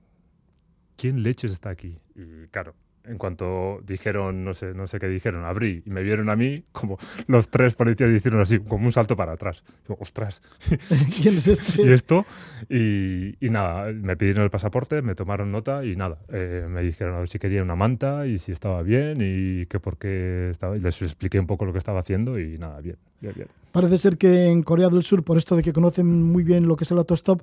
¿quién 0.97 1.23
leches 1.23 1.51
está 1.51 1.69
aquí? 1.69 1.99
Y 2.15 2.47
claro, 2.47 2.75
en 3.05 3.17
cuanto 3.17 3.81
dijeron, 3.85 4.43
no 4.43 4.53
sé, 4.53 4.73
no 4.73 4.87
sé 4.87 4.99
qué 4.99 5.07
dijeron, 5.07 5.45
abrí 5.45 5.83
y 5.85 5.89
me 5.89 6.03
vieron 6.03 6.29
a 6.29 6.35
mí, 6.35 6.63
como 6.71 6.97
los 7.27 7.47
tres 7.47 7.75
policías 7.75 8.11
hicieron 8.11 8.41
así, 8.41 8.59
como 8.59 8.85
un 8.85 8.91
salto 8.91 9.15
para 9.15 9.33
atrás. 9.33 9.63
Digo, 9.87 9.97
ostras, 9.99 10.41
¿Quién 11.21 11.35
es 11.35 11.47
este? 11.47 11.81
¿y 11.85 11.91
esto? 11.91 12.25
Y, 12.69 13.35
y 13.45 13.49
nada, 13.49 13.91
me 13.91 14.15
pidieron 14.15 14.43
el 14.43 14.49
pasaporte, 14.49 15.01
me 15.01 15.15
tomaron 15.15 15.51
nota 15.51 15.85
y 15.85 15.95
nada, 15.95 16.19
eh, 16.29 16.65
me 16.69 16.81
dijeron 16.81 17.15
a 17.15 17.19
ver 17.19 17.29
si 17.29 17.39
quería 17.39 17.63
una 17.63 17.75
manta 17.75 18.27
y 18.27 18.37
si 18.37 18.51
estaba 18.51 18.81
bien 18.83 19.17
y 19.19 19.65
que 19.67 19.79
por 19.79 19.97
qué 19.97 20.49
estaba. 20.51 20.77
Y 20.77 20.79
les 20.79 21.01
expliqué 21.01 21.39
un 21.39 21.47
poco 21.47 21.65
lo 21.65 21.71
que 21.71 21.79
estaba 21.79 21.99
haciendo 21.99 22.39
y 22.39 22.57
nada, 22.57 22.79
bien, 22.81 22.97
bien, 23.19 23.33
bien. 23.35 23.47
Parece 23.71 23.97
ser 23.97 24.17
que 24.17 24.47
en 24.47 24.63
Corea 24.63 24.89
del 24.89 25.03
Sur, 25.03 25.23
por 25.23 25.37
esto 25.37 25.55
de 25.55 25.63
que 25.63 25.73
conocen 25.73 26.23
muy 26.23 26.43
bien 26.43 26.67
lo 26.67 26.75
que 26.75 26.83
es 26.83 26.91
el 26.91 26.97
autostop, 26.97 27.41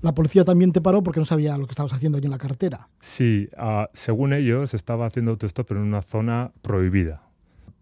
la 0.00 0.12
policía 0.12 0.44
también 0.44 0.72
te 0.72 0.80
paró 0.80 1.02
porque 1.02 1.20
no 1.20 1.26
sabía 1.26 1.58
lo 1.58 1.66
que 1.66 1.72
estabas 1.72 1.92
haciendo 1.92 2.18
allí 2.18 2.26
en 2.26 2.32
la 2.32 2.38
carretera. 2.38 2.88
Sí, 3.00 3.48
ah, 3.56 3.90
según 3.92 4.32
ellos, 4.32 4.74
estaba 4.74 5.06
haciendo 5.06 5.32
autostop 5.32 5.72
en 5.72 5.78
una 5.78 6.02
zona 6.02 6.52
prohibida. 6.62 7.22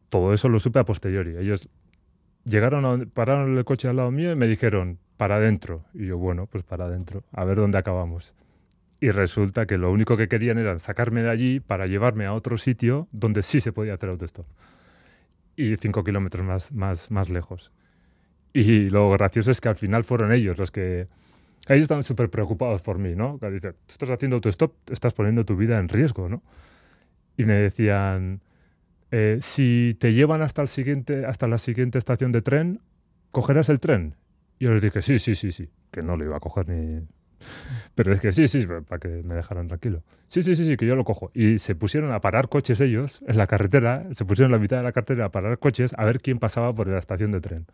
Todo 0.08 0.32
eso 0.32 0.48
lo 0.48 0.58
supe 0.58 0.78
a 0.78 0.84
posteriori. 0.84 1.36
Ellos 1.36 1.68
llegaron, 2.44 2.84
a, 2.84 3.06
pararon 3.12 3.56
el 3.56 3.64
coche 3.64 3.88
al 3.88 3.96
lado 3.96 4.10
mío 4.10 4.32
y 4.32 4.36
me 4.36 4.46
dijeron, 4.46 4.98
para 5.16 5.36
adentro. 5.36 5.84
Y 5.94 6.06
yo, 6.06 6.18
bueno, 6.18 6.46
pues 6.46 6.64
para 6.64 6.86
adentro, 6.86 7.24
a 7.32 7.44
ver 7.44 7.58
dónde 7.58 7.78
acabamos. 7.78 8.34
Y 9.00 9.10
resulta 9.10 9.66
que 9.66 9.78
lo 9.78 9.92
único 9.92 10.16
que 10.16 10.28
querían 10.28 10.58
era 10.58 10.78
sacarme 10.78 11.22
de 11.22 11.30
allí 11.30 11.60
para 11.60 11.86
llevarme 11.86 12.26
a 12.26 12.32
otro 12.32 12.56
sitio 12.56 13.06
donde 13.12 13.42
sí 13.42 13.60
se 13.60 13.72
podía 13.72 13.94
hacer 13.94 14.08
autostop. 14.08 14.46
Y 15.54 15.76
cinco 15.76 16.02
kilómetros 16.02 16.44
más, 16.44 16.72
más, 16.72 17.10
más 17.10 17.28
lejos. 17.28 17.70
Y 18.52 18.90
lo 18.90 19.10
gracioso 19.10 19.50
es 19.50 19.60
que 19.60 19.68
al 19.68 19.76
final 19.76 20.04
fueron 20.04 20.32
ellos 20.32 20.58
los 20.58 20.70
que... 20.70 21.06
Ellos 21.68 21.82
estaban 21.82 22.02
súper 22.02 22.30
preocupados 22.30 22.82
por 22.82 22.98
mí, 22.98 23.14
¿no? 23.14 23.38
Que 23.38 23.50
dicen, 23.50 23.72
tú 23.86 23.92
estás 23.92 24.10
haciendo 24.10 24.36
autostop, 24.36 24.72
estás 24.90 25.12
poniendo 25.12 25.44
tu 25.44 25.56
vida 25.56 25.78
en 25.78 25.88
riesgo, 25.88 26.28
¿no? 26.28 26.42
Y 27.36 27.44
me 27.44 27.54
decían, 27.54 28.40
eh, 29.10 29.38
si 29.40 29.96
te 30.00 30.12
llevan 30.14 30.42
hasta, 30.42 30.62
el 30.62 30.68
siguiente, 30.68 31.26
hasta 31.26 31.46
la 31.46 31.58
siguiente 31.58 31.98
estación 31.98 32.32
de 32.32 32.42
tren, 32.42 32.80
¿cogerás 33.30 33.68
el 33.68 33.80
tren? 33.80 34.14
Y 34.58 34.64
yo 34.64 34.72
les 34.72 34.82
dije, 34.82 35.02
sí, 35.02 35.18
sí, 35.18 35.34
sí, 35.34 35.52
sí, 35.52 35.68
que 35.90 36.02
no 36.02 36.16
lo 36.16 36.24
iba 36.24 36.36
a 36.36 36.40
coger 36.40 36.68
ni... 36.68 37.06
Pero 37.94 38.12
es 38.12 38.20
que 38.20 38.32
sí, 38.32 38.48
sí, 38.48 38.66
para 38.66 38.98
que 38.98 39.08
me 39.08 39.34
dejaran 39.34 39.68
tranquilo. 39.68 40.02
Sí, 40.26 40.42
sí, 40.42 40.56
sí, 40.56 40.64
sí, 40.64 40.76
que 40.76 40.86
yo 40.86 40.96
lo 40.96 41.04
cojo. 41.04 41.30
Y 41.34 41.58
se 41.58 41.74
pusieron 41.74 42.12
a 42.12 42.20
parar 42.20 42.48
coches 42.48 42.80
ellos 42.80 43.20
en 43.26 43.36
la 43.36 43.46
carretera, 43.46 44.06
se 44.12 44.24
pusieron 44.24 44.50
en 44.50 44.58
la 44.58 44.60
mitad 44.60 44.78
de 44.78 44.82
la 44.82 44.92
carretera 44.92 45.26
a 45.26 45.30
parar 45.30 45.58
coches 45.58 45.94
a 45.96 46.04
ver 46.04 46.20
quién 46.20 46.38
pasaba 46.38 46.74
por 46.74 46.88
la 46.88 46.98
estación 46.98 47.30
de 47.30 47.40
tren. 47.40 47.66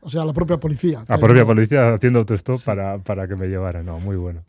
O 0.00 0.10
sea, 0.10 0.24
la 0.24 0.32
propia 0.32 0.58
policía. 0.58 1.00
La 1.08 1.18
propia 1.18 1.42
ayudó. 1.42 1.46
policía 1.46 1.94
haciendo 1.94 2.20
autostop 2.20 2.56
Sí. 2.56 2.66
para, 2.66 2.98
para 2.98 3.26
que 3.26 3.34
me 3.36 3.46
llevaran. 3.48 3.84
No, 3.86 3.98
muy 4.00 4.16
bueno. 4.16 4.42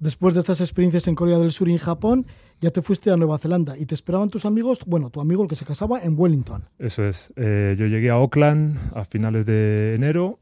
Después 0.00 0.34
de 0.34 0.40
estas 0.40 0.60
experiencias 0.60 1.06
en 1.06 1.14
Corea 1.14 1.38
del 1.38 1.52
Sur 1.52 1.68
y 1.68 1.72
en 1.72 1.78
Japón, 1.78 2.26
ya 2.60 2.70
te 2.70 2.82
fuiste 2.82 3.10
a 3.10 3.16
Nueva 3.16 3.38
Zelanda 3.38 3.76
y 3.78 3.86
te 3.86 3.94
esperaban 3.94 4.30
tus 4.30 4.44
amigos, 4.44 4.80
bueno, 4.86 5.10
tu 5.10 5.20
amigo 5.20 5.42
el 5.44 5.48
que 5.48 5.54
se 5.54 5.64
casaba 5.64 6.00
en 6.02 6.14
Wellington. 6.18 6.64
Eso 6.78 7.04
es. 7.04 7.32
Eh, 7.36 7.76
yo 7.78 7.86
llegué 7.86 8.10
a 8.10 8.14
Auckland 8.14 8.78
a 8.96 9.04
finales 9.04 9.46
de 9.46 9.94
enero 9.94 10.40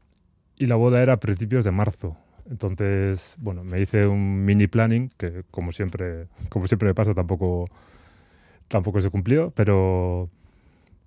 y 0.57 0.65
la 0.65 0.75
boda 0.77 1.01
era 1.01 1.13
a 1.13 1.17
principios 1.19 1.63
de 1.65 1.71
marzo. 1.71 2.15
Entonces, 2.49 3.35
bueno, 3.39 3.63
me 3.63 3.79
hice 3.79 4.07
un 4.07 4.43
mini 4.45 4.67
planning 4.67 5.09
que, 5.17 5.43
como 5.51 5.71
siempre, 5.71 6.27
como 6.49 6.67
siempre 6.67 6.87
me 6.87 6.95
pasa, 6.95 7.13
tampoco, 7.13 7.67
tampoco 8.67 8.99
se 8.99 9.09
cumplió, 9.09 9.51
pero 9.55 10.29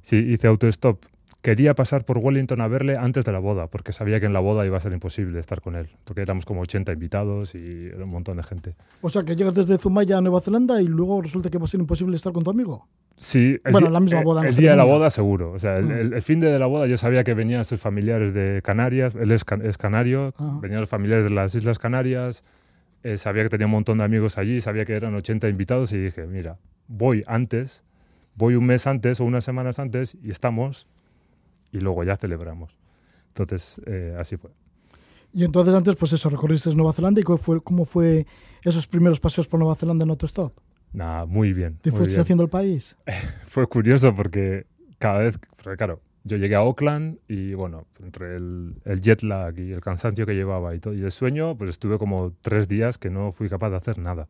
sí, 0.03 0.17
hice 0.17 0.47
autostop. 0.47 1.03
Quería 1.45 1.75
pasar 1.75 2.07
por 2.07 2.17
Wellington 2.17 2.63
a 2.63 2.69
verle 2.69 2.97
antes 2.97 3.23
de 3.27 3.31
la 3.31 3.39
boda, 3.39 3.67
porque 3.67 3.93
sabía 3.93 4.19
que 4.19 4.25
en 4.25 4.33
la 4.33 4.41
boda 4.41 4.65
iba 4.65 4.79
a 4.79 4.81
ser 4.81 4.95
imposible 4.95 5.39
estar 5.39 5.61
con 5.61 5.75
él, 5.77 5.91
porque 6.05 6.23
éramos 6.23 6.47
como 6.47 6.63
80 6.63 6.91
invitados 6.95 7.55
y 7.55 7.89
era 7.89 8.05
un 8.05 8.09
montón 8.11 8.39
de 8.39 8.45
gente. 8.45 8.75
O 9.03 9.11
sea, 9.11 9.25
que 9.25 9.37
llegas 9.37 9.55
desde 9.55 9.77
Zumaya 9.77 10.17
a 10.17 10.21
Nueva 10.23 10.41
Zelanda 10.41 10.81
y 10.81 10.87
luego 10.87 11.21
resulta 11.21 11.51
que 11.51 11.59
va 11.59 11.65
a 11.65 11.69
ser 11.69 11.81
imposible 11.81 12.17
estar 12.17 12.33
con 12.33 12.43
tu 12.45 12.51
amigo. 12.51 12.89
Sí, 13.19 13.59
el 13.63 13.73
Bueno, 13.73 13.89
día- 13.89 13.93
la 13.93 14.01
misma 14.01 14.21
eh, 14.21 14.25
boda 14.25 14.41
en 14.41 14.47
El 14.49 14.57
día 14.57 14.71
de 14.71 14.77
la 14.79 14.85
boda, 14.85 15.11
seguro. 15.11 15.53
O 15.53 15.59
sea, 15.59 15.77
el, 15.77 15.91
el- 15.91 16.13
el 16.15 16.23
fin 16.23 16.41
de 16.41 16.59
la 16.59 16.65
boda 16.65 16.87
yo 16.87 16.97
sabía 16.97 17.25
que 17.25 17.35
venían 17.35 17.67
sus 17.67 17.79
familiares 17.79 18.33
de 18.33 18.63
Canarias, 18.65 19.15
él 19.15 19.31
es, 19.31 19.45
can- 19.45 19.61
es 19.67 19.77
canario, 19.77 20.33
Ajá. 20.39 20.59
venían 20.63 20.81
los 20.81 20.89
familiares 20.89 21.25
de 21.25 21.31
las 21.31 21.55
Islas 21.55 21.79
Canarias, 21.79 22.43
eh, 23.03 23.19
sabía 23.19 23.43
que 23.43 23.51
tenía 23.51 23.67
un 23.67 23.73
montón 23.73 23.99
de 23.99 24.05
amigos 24.05 24.39
allí, 24.39 24.63
sabía 24.63 24.87
que 24.87 24.95
eran 24.95 25.15
80 25.15 25.47
invitados 25.51 25.93
y 25.93 25.99
dije, 25.99 26.27
mira, 26.27 26.57
voy 26.89 27.23
antes, 27.27 27.85
voy 28.35 28.55
un 28.55 28.65
mes 28.65 28.87
antes 28.87 29.21
o 29.21 29.25
unas 29.27 29.45
semanas 29.45 29.79
antes 29.79 30.17
y 30.23 30.31
estamos 30.31 30.87
y 31.75 31.81
luego 31.81 32.05
ya 32.05 32.17
celebramos. 32.17 32.79
Entonces, 33.29 33.81
eh, 33.87 34.17
así 34.19 34.37
fue. 34.37 34.51
Y 35.33 35.45
entonces 35.45 35.75
antes, 35.75 35.97
pues 35.97 36.13
eso, 36.13 36.31
recorriste 36.31 36.73
Nueva 36.75 36.93
Zelanda 36.93 37.21
y 37.21 37.25
¿cómo 37.25 37.39
fue, 37.39 37.61
cómo 37.61 37.85
fue 37.85 38.27
esos 38.63 38.87
primeros 38.87 39.19
paseos 39.19 39.49
por 39.49 39.59
Nueva 39.59 39.75
Zelanda 39.75 40.05
en 40.05 40.11
autostop? 40.11 40.53
Nada, 40.93 41.27
muy 41.27 41.53
bien. 41.53 41.77
¿Te 41.83 41.91
muy 41.91 41.99
fuiste 41.99 42.15
bien. 42.15 42.21
haciendo 42.21 42.45
el 42.45 42.49
país? 42.49 42.97
fue 43.47 43.67
curioso 43.67 44.15
porque 44.15 44.67
cada 44.99 45.19
vez, 45.19 45.37
porque 45.57 45.77
claro, 45.77 46.01
yo 46.23 46.37
llegué 46.37 46.55
a 46.55 46.61
Auckland 46.61 47.19
y 47.27 47.55
bueno, 47.55 47.87
entre 48.01 48.37
el, 48.37 48.77
el 48.85 49.01
jet 49.01 49.23
lag 49.25 49.59
y 49.59 49.73
el 49.73 49.81
cansancio 49.81 50.25
que 50.25 50.35
llevaba 50.35 50.77
y, 50.77 50.79
todo, 50.79 50.95
y 50.95 51.03
el 51.03 51.11
sueño, 51.11 51.57
pues 51.59 51.71
estuve 51.71 51.99
como 51.99 52.33
tres 52.41 52.69
días 52.69 52.97
que 52.97 53.11
no 53.11 53.33
fui 53.33 53.49
capaz 53.49 53.71
de 53.71 53.77
hacer 53.77 53.99
nada. 53.99 54.29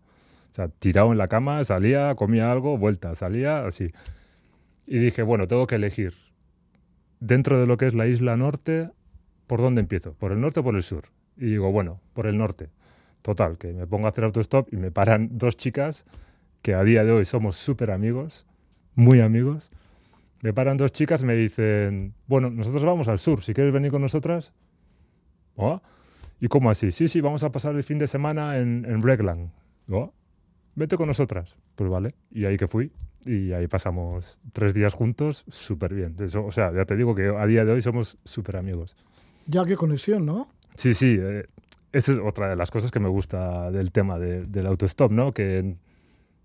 O 0.50 0.54
sea, 0.54 0.68
tirado 0.68 1.12
en 1.12 1.18
la 1.18 1.28
cama, 1.28 1.62
salía, 1.64 2.14
comía 2.14 2.50
algo, 2.50 2.78
vuelta, 2.78 3.14
salía, 3.14 3.66
así. 3.66 3.90
Y 4.86 4.98
dije, 4.98 5.22
bueno, 5.22 5.46
tengo 5.46 5.66
que 5.66 5.74
elegir 5.74 6.14
dentro 7.24 7.58
de 7.58 7.66
lo 7.66 7.76
que 7.78 7.86
es 7.86 7.94
la 7.94 8.06
isla 8.06 8.36
norte, 8.36 8.90
¿por 9.46 9.60
dónde 9.60 9.80
empiezo? 9.80 10.12
¿Por 10.14 10.32
el 10.32 10.40
norte 10.40 10.60
o 10.60 10.64
por 10.64 10.76
el 10.76 10.82
sur? 10.82 11.04
Y 11.36 11.46
digo, 11.46 11.72
bueno, 11.72 12.00
por 12.12 12.26
el 12.26 12.36
norte. 12.36 12.68
Total, 13.22 13.56
que 13.56 13.72
me 13.72 13.86
pongo 13.86 14.06
a 14.06 14.10
hacer 14.10 14.24
autostop 14.24 14.72
y 14.72 14.76
me 14.76 14.90
paran 14.90 15.30
dos 15.38 15.56
chicas 15.56 16.04
que 16.60 16.74
a 16.74 16.82
día 16.84 17.04
de 17.04 17.12
hoy 17.12 17.24
somos 17.24 17.56
súper 17.56 17.90
amigos, 17.90 18.46
muy 18.94 19.20
amigos. 19.20 19.70
Me 20.42 20.52
paran 20.52 20.76
dos 20.76 20.92
chicas 20.92 21.22
y 21.22 21.24
me 21.24 21.34
dicen, 21.34 22.14
bueno, 22.26 22.50
nosotros 22.50 22.84
vamos 22.84 23.08
al 23.08 23.18
sur, 23.18 23.42
si 23.42 23.54
quieres 23.54 23.72
venir 23.72 23.90
con 23.90 24.02
nosotras. 24.02 24.52
¿Oh? 25.56 25.80
¿Y 26.40 26.48
cómo 26.48 26.70
así? 26.70 26.92
Sí, 26.92 27.08
sí, 27.08 27.22
vamos 27.22 27.42
a 27.44 27.50
pasar 27.50 27.74
el 27.74 27.82
fin 27.82 27.96
de 27.96 28.06
semana 28.06 28.58
en, 28.58 28.84
en. 28.84 29.50
¿Oh? 29.88 30.12
Vete 30.74 30.96
con 30.96 31.06
nosotras. 31.06 31.56
Pues 31.76 31.88
vale. 31.88 32.14
Y 32.30 32.44
ahí 32.44 32.58
que 32.58 32.68
fui. 32.68 32.92
Y 33.24 33.52
ahí 33.52 33.66
pasamos 33.66 34.38
tres 34.52 34.74
días 34.74 34.92
juntos 34.94 35.44
súper 35.48 35.94
bien. 35.94 36.16
Eso, 36.20 36.44
o 36.44 36.50
sea, 36.52 36.72
ya 36.72 36.84
te 36.84 36.96
digo 36.96 37.14
que 37.14 37.28
a 37.28 37.46
día 37.46 37.64
de 37.64 37.72
hoy 37.72 37.82
somos 37.82 38.18
súper 38.24 38.56
amigos. 38.56 38.96
Ya 39.46 39.64
qué 39.64 39.76
conexión, 39.76 40.24
¿no? 40.26 40.48
Sí, 40.76 40.94
sí, 40.94 41.16
eh, 41.20 41.46
esa 41.92 42.12
es 42.12 42.18
otra 42.18 42.48
de 42.48 42.56
las 42.56 42.70
cosas 42.70 42.90
que 42.90 43.00
me 43.00 43.08
gusta 43.08 43.70
del 43.70 43.92
tema 43.92 44.18
de- 44.18 44.46
del 44.46 44.66
autostop, 44.66 45.12
¿no? 45.12 45.32
Que 45.32 45.58
en 45.58 45.78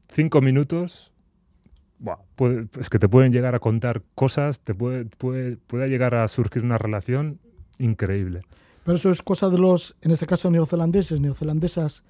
cinco 0.09 0.41
minutos, 0.41 1.11
buah, 1.99 2.17
puede- 2.35 2.67
es 2.79 2.89
que 2.89 2.99
te 2.99 3.09
pueden 3.09 3.31
llegar 3.31 3.55
a 3.55 3.59
contar 3.59 4.01
cosas, 4.15 4.59
te 4.61 4.73
puede, 4.75 5.05
puede, 5.05 5.57
puede 5.57 5.87
llegar 5.87 6.15
a 6.15 6.27
surgir 6.27 6.63
una 6.63 6.77
relación 6.77 7.39
increíble. 7.77 8.41
Pero 8.85 8.95
eso 8.97 9.09
es 9.11 9.21
cosa 9.21 9.49
de 9.49 9.57
los, 9.59 9.95
en 10.01 10.11
este 10.11 10.25
caso, 10.25 10.49
neozelandeses, 10.49 11.19
neozelandesas, 11.19 12.03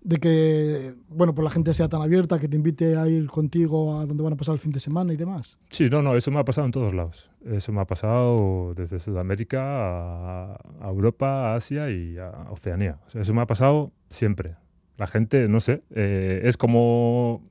de 0.00 0.16
que, 0.18 0.94
bueno, 1.08 1.34
pues 1.34 1.44
la 1.44 1.50
gente 1.50 1.74
sea 1.74 1.88
tan 1.88 2.02
abierta, 2.02 2.38
que 2.38 2.48
te 2.48 2.56
invite 2.56 2.96
a 2.96 3.08
ir 3.08 3.26
contigo 3.28 3.98
a 3.98 4.06
donde 4.06 4.22
van 4.22 4.32
a 4.32 4.36
pasar 4.36 4.54
el 4.54 4.58
fin 4.58 4.72
de 4.72 4.80
semana 4.80 5.12
y 5.12 5.16
demás. 5.16 5.58
Sí, 5.70 5.90
no, 5.90 6.02
no, 6.02 6.16
eso 6.16 6.30
me 6.30 6.38
ha 6.38 6.44
pasado 6.44 6.66
en 6.66 6.72
todos 6.72 6.94
lados. 6.94 7.30
Eso 7.44 7.72
me 7.72 7.80
ha 7.80 7.84
pasado 7.84 8.74
desde 8.74 9.00
Sudamérica 9.00 10.54
a, 10.54 10.88
Europa, 10.88 11.52
a 11.52 11.56
Asia 11.56 11.90
y 11.90 12.16
a 12.18 12.30
Oceanía. 12.50 12.98
Eso 13.14 13.34
me 13.34 13.42
ha 13.42 13.46
pasado 13.46 13.92
siempre. 14.10 14.56
La 14.96 15.06
gente, 15.06 15.48
no 15.48 15.60
sé, 15.60 15.82
eh, 15.90 16.42
es 16.44 16.56
como... 16.56 17.42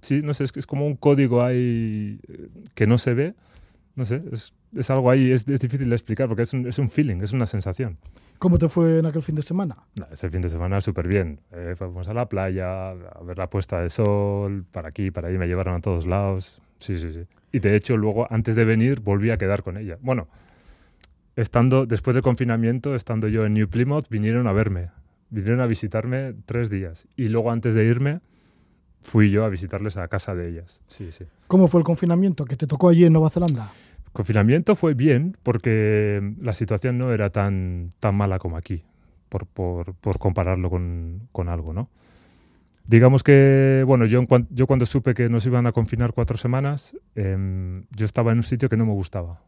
Sí, 0.00 0.20
no 0.22 0.34
sé, 0.34 0.44
es, 0.44 0.52
es 0.54 0.66
como 0.66 0.86
un 0.86 0.96
código 0.96 1.42
ahí 1.42 2.20
eh, 2.28 2.48
que 2.74 2.86
no 2.86 2.98
se 2.98 3.14
ve. 3.14 3.34
No 3.94 4.04
sé, 4.04 4.22
es, 4.32 4.52
es 4.76 4.90
algo 4.90 5.10
ahí, 5.10 5.30
es, 5.32 5.48
es 5.48 5.60
difícil 5.60 5.88
de 5.88 5.94
explicar 5.94 6.28
porque 6.28 6.42
es 6.42 6.52
un, 6.52 6.66
es 6.66 6.78
un 6.78 6.90
feeling, 6.90 7.22
es 7.22 7.32
una 7.32 7.46
sensación. 7.46 7.98
¿Cómo 8.38 8.58
te 8.58 8.68
fue 8.68 8.98
en 8.98 9.06
aquel 9.06 9.22
fin 9.22 9.34
de 9.34 9.42
semana? 9.42 9.76
No, 9.94 10.06
ese 10.12 10.28
fin 10.28 10.42
de 10.42 10.48
semana 10.48 10.80
súper 10.80 11.08
bien. 11.08 11.40
Eh, 11.52 11.74
fuimos 11.78 12.08
a 12.08 12.14
la 12.14 12.28
playa, 12.28 12.90
a 12.90 13.22
ver 13.24 13.38
la 13.38 13.48
puesta 13.48 13.80
de 13.80 13.90
sol, 13.90 14.64
para 14.70 14.88
aquí, 14.88 15.10
para 15.10 15.28
ahí, 15.28 15.38
me 15.38 15.46
llevaron 15.46 15.74
a 15.76 15.80
todos 15.80 16.06
lados. 16.06 16.60
Sí, 16.78 16.98
sí, 16.98 17.12
sí. 17.12 17.26
Y 17.52 17.60
de 17.60 17.76
hecho, 17.76 17.96
luego, 17.96 18.26
antes 18.30 18.56
de 18.56 18.64
venir, 18.64 19.00
volví 19.00 19.30
a 19.30 19.38
quedar 19.38 19.62
con 19.62 19.76
ella. 19.76 19.96
Bueno, 20.00 20.28
estando, 21.36 21.86
después 21.86 22.14
del 22.14 22.22
confinamiento, 22.22 22.94
estando 22.94 23.28
yo 23.28 23.46
en 23.46 23.54
New 23.54 23.68
Plymouth, 23.68 24.08
vinieron 24.10 24.46
a 24.46 24.52
verme. 24.52 24.90
Vinieron 25.30 25.60
a 25.60 25.66
visitarme 25.66 26.34
tres 26.46 26.68
días. 26.68 27.06
Y 27.16 27.28
luego, 27.28 27.50
antes 27.50 27.74
de 27.74 27.84
irme, 27.84 28.20
fui 29.02 29.30
yo 29.30 29.44
a 29.44 29.48
visitarles 29.48 29.96
a 29.96 30.08
casa 30.08 30.34
de 30.34 30.48
ellas. 30.48 30.80
Sí, 30.88 31.12
sí. 31.12 31.24
¿Cómo 31.46 31.68
fue 31.68 31.80
el 31.80 31.84
confinamiento 31.84 32.44
que 32.44 32.56
te 32.56 32.66
tocó 32.66 32.88
allí 32.88 33.04
en 33.04 33.12
Nueva 33.12 33.30
Zelanda? 33.30 33.70
Confinamiento 34.14 34.76
fue 34.76 34.94
bien 34.94 35.36
porque 35.42 36.34
la 36.40 36.52
situación 36.52 36.98
no 36.98 37.12
era 37.12 37.30
tan, 37.30 37.90
tan 37.98 38.14
mala 38.14 38.38
como 38.38 38.56
aquí, 38.56 38.84
por, 39.28 39.44
por, 39.44 40.18
compararlo 40.20 40.70
con, 40.70 41.28
con 41.32 41.48
algo, 41.48 41.72
¿no? 41.72 41.90
Digamos 42.86 43.24
que, 43.24 43.82
bueno, 43.84 44.06
yo, 44.06 44.24
yo 44.50 44.66
cuando 44.68 44.86
supe 44.86 45.14
que 45.14 45.28
nos 45.28 45.44
iban 45.46 45.66
a 45.66 45.72
confinar 45.72 46.12
cuatro 46.12 46.36
semanas, 46.36 46.96
em, 47.16 47.86
yo 47.90 48.06
estaba 48.06 48.30
en 48.30 48.38
un 48.38 48.42
sitio 48.44 48.68
que 48.68 48.76
no 48.76 48.86
me 48.86 48.92
gustaba, 48.92 49.42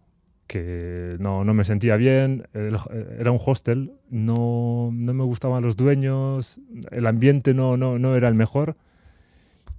que 0.48 1.14
no, 1.20 1.44
no 1.44 1.54
me 1.54 1.62
sentía 1.62 1.94
bien, 1.94 2.48
era 2.52 3.30
un 3.30 3.38
hostel, 3.44 3.92
no, 4.10 4.90
no 4.92 5.14
me 5.14 5.22
gustaban 5.22 5.62
los 5.62 5.76
dueños, 5.76 6.60
el 6.90 7.06
ambiente 7.06 7.54
no, 7.54 7.76
no, 7.76 8.00
no 8.00 8.16
era 8.16 8.26
el 8.26 8.34
mejor, 8.34 8.74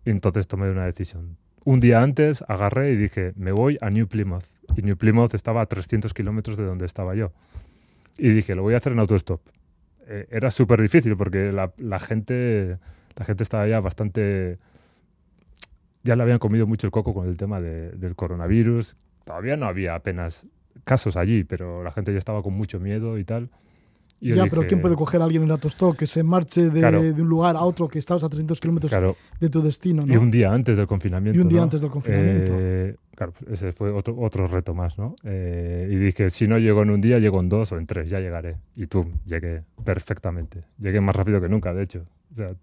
entonces 0.06 0.48
tomé 0.48 0.72
una 0.72 0.86
decisión. 0.86 1.36
Un 1.66 1.82
día 1.82 2.02
antes 2.02 2.46
agarré 2.48 2.94
y 2.94 2.96
dije, 2.96 3.34
me 3.36 3.52
voy 3.52 3.78
a 3.82 3.90
New 3.90 4.08
Plymouth. 4.08 4.46
Y 4.78 4.84
New 4.84 4.96
Plymouth 4.96 5.34
estaba 5.34 5.62
a 5.62 5.66
300 5.66 6.14
kilómetros 6.14 6.56
de 6.56 6.64
donde 6.64 6.86
estaba 6.86 7.16
yo. 7.16 7.32
Y 8.18 8.30
dije, 8.30 8.56
lo 8.56 8.62
voy 8.62 8.76
a 8.76 8.78
hacer 8.78 8.94
en 8.94 9.00
autostop. 9.00 9.42
Eh, 10.08 10.28
era 10.32 10.52
súper 10.52 10.82
difícil 10.82 11.18
porque 11.18 11.52
la, 11.52 12.00
gente, 12.00 12.78
la 13.16 13.26
gente 13.26 13.44
estaba 13.44 13.68
ya 13.68 13.80
bastante... 13.82 14.58
Ya 16.04 16.16
le 16.16 16.24
habían 16.24 16.40
comido 16.40 16.66
mucho 16.68 16.88
el 16.88 16.92
coco 16.92 17.14
con 17.14 17.28
el 17.28 17.36
tema 17.38 17.60
de- 17.60 17.92
del 17.92 18.16
coronavirus. 18.16 18.96
Todavía 19.26 19.58
no 19.58 19.66
había 19.66 19.96
apenas 19.96 20.46
casos 20.86 21.18
allí, 21.18 21.44
pero 21.44 21.84
la 21.84 21.92
gente 21.92 22.14
ya 22.14 22.20
estaba 22.20 22.42
con 22.42 22.54
mucho 22.54 22.80
miedo 22.80 23.18
y 23.18 23.26
tal. 23.26 23.50
Yo 24.20 24.36
ya, 24.36 24.46
pero 24.48 24.66
¿quién 24.66 24.82
puede 24.82 24.96
coger 24.96 25.22
a 25.22 25.26
alguien 25.26 25.44
en 25.44 25.52
autostop 25.52 25.96
que 25.96 26.08
se 26.08 26.24
marche 26.24 26.70
de, 26.70 26.80
Claro. 26.80 27.04
de 27.04 27.22
un 27.22 27.28
lugar 27.30 27.56
a 27.56 27.62
otro 27.62 27.88
que 27.88 28.00
estabas 28.00 28.24
a 28.24 28.30
300 28.30 28.60
kilómetros 28.60 28.92
Claro, 28.92 29.16
de 29.40 29.50
tu 29.50 29.62
destino? 29.62 30.04
¿no? 30.06 30.12
Y 30.12 30.18
un 30.18 30.32
día 30.32 30.52
antes 30.52 30.76
del 30.76 30.88
confinamiento. 30.88 31.38
Y 31.38 31.42
un 31.44 31.48
día 31.50 31.60
¿no? 31.60 31.64
antes 31.66 31.82
del 31.82 31.92
confinamiento. 31.92 32.52
Eh, 32.56 32.96
claro, 33.16 33.34
ese 33.52 33.72
fue 33.74 33.92
otro, 33.92 34.18
otro 34.20 34.48
reto 34.48 34.74
más, 34.74 34.98
¿no? 34.98 35.16
Eh, 35.24 35.88
y 35.92 35.96
dije, 35.98 36.32
si 36.32 36.48
no 36.48 36.58
llego 36.58 36.82
en 36.82 36.90
un 36.90 37.02
día, 37.02 37.18
llego 37.18 37.40
en 37.40 37.50
dos 37.50 37.72
o 37.72 37.78
en 37.78 37.86
tres, 37.86 38.10
ya 38.10 38.20
llegaré. 38.20 38.58
Y 38.76 38.88
tú, 38.88 39.06
llegué 39.26 39.64
perfectamente. 39.84 40.64
Llegué 40.80 41.00
más 41.00 41.16
rápido 41.16 41.40
que 41.40 41.50
nunca, 41.50 41.74
de 41.74 41.84
hecho. 41.84 42.04
O 42.32 42.36
sea, 42.36 42.54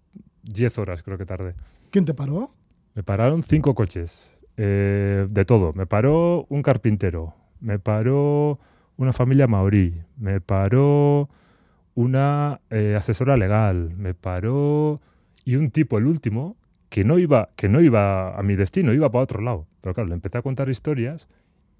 diez 0.43 0.77
horas 0.77 1.03
creo 1.03 1.17
que 1.17 1.25
tardé. 1.25 1.55
¿Quién 1.89 2.03
te 2.03 2.13
paró? 2.13 2.51
Me 2.95 3.03
pararon 3.03 3.43
cinco 3.43 3.75
coches, 3.75 4.33
eh, 4.57 5.25
de 5.29 5.45
todo. 5.45 5.71
Me 5.73 5.85
paró 5.85 6.45
un 6.49 6.61
carpintero, 6.61 7.33
me 7.61 7.79
paró 7.79 8.59
una 8.97 9.13
familia 9.13 9.47
maorí, 9.47 10.01
me 10.17 10.39
paró 10.41 11.29
una 11.95 12.61
eh, 12.69 12.95
asesora 12.95 13.37
legal, 13.37 13.95
me 13.97 14.13
paró 14.13 15.01
y 15.45 15.55
un 15.55 15.71
tipo, 15.71 15.97
el 15.97 16.05
último, 16.05 16.57
que 16.89 17.03
no 17.03 17.17
iba, 17.17 17.49
que 17.55 17.69
no 17.69 17.81
iba 17.81 18.37
a 18.37 18.43
mi 18.43 18.55
destino, 18.55 18.93
iba 18.93 19.11
para 19.11 19.23
otro 19.23 19.41
lado. 19.41 19.67
Pero 19.81 19.95
claro, 19.95 20.09
le 20.09 20.15
empecé 20.15 20.37
a 20.37 20.41
contar 20.41 20.69
historias 20.69 21.27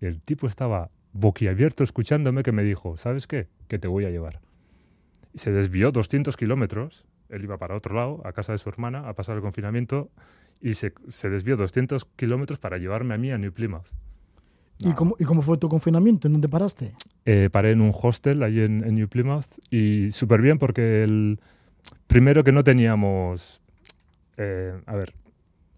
y 0.02 0.06
el 0.06 0.22
tipo 0.22 0.48
estaba 0.48 0.90
boquiabierto 1.14 1.84
escuchándome 1.84 2.44
que 2.44 2.52
me 2.52 2.64
dijo, 2.64 2.98
¿sabes 2.98 3.28
qué? 3.28 3.48
Que 3.68 3.80
te 3.80 3.88
voy 3.88 4.06
a 4.06 4.10
llevar. 4.10 4.42
Y 5.34 5.40
se 5.40 5.52
desvió 5.52 5.92
200 5.92 6.36
kilómetros, 6.38 7.06
él 7.30 7.44
iba 7.44 7.58
para 7.58 7.76
otro 7.76 7.96
lado, 7.96 8.22
a 8.26 8.34
casa 8.34 8.52
de 8.52 8.58
su 8.58 8.70
hermana, 8.70 9.08
a 9.08 9.14
pasar 9.14 9.36
el 9.36 9.42
confinamiento, 9.42 10.10
y 10.62 10.76
se, 10.76 10.94
se 11.10 11.30
desvió 11.30 11.58
200 11.58 12.06
kilómetros 12.16 12.60
para 12.60 12.78
llevarme 12.78 13.14
a 13.14 13.18
mí 13.18 13.32
a 13.32 13.38
New 13.38 13.52
Plymouth. 13.52 13.88
¿Y, 14.78 14.92
cómo, 14.94 15.16
¿Y 15.20 15.24
cómo 15.24 15.42
fue 15.42 15.58
tu 15.58 15.70
confinamiento? 15.70 16.28
¿En 16.28 16.34
dónde 16.34 16.50
paraste? 16.50 16.94
Eh, 17.26 17.50
paré 17.52 17.72
en 17.72 17.82
un 17.82 17.94
hostel 17.94 18.44
allí 18.44 18.62
en, 18.62 18.84
en 18.84 18.96
New 18.96 19.08
Plymouth 19.08 19.48
y 19.70 20.12
súper 20.12 20.42
bien 20.42 20.60
porque 20.60 21.04
el 21.04 21.40
primero 22.08 22.44
que 22.44 22.52
no 22.52 22.64
teníamos, 22.64 23.62
eh, 24.38 24.74
a 24.86 24.96
ver, 24.96 25.14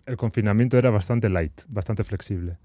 el 0.05 0.17
confinamiento 0.17 0.77
era 0.77 0.89
bastante 0.89 1.29
light, 1.29 1.61
bastante 1.67 2.03
flexible. 2.03 2.57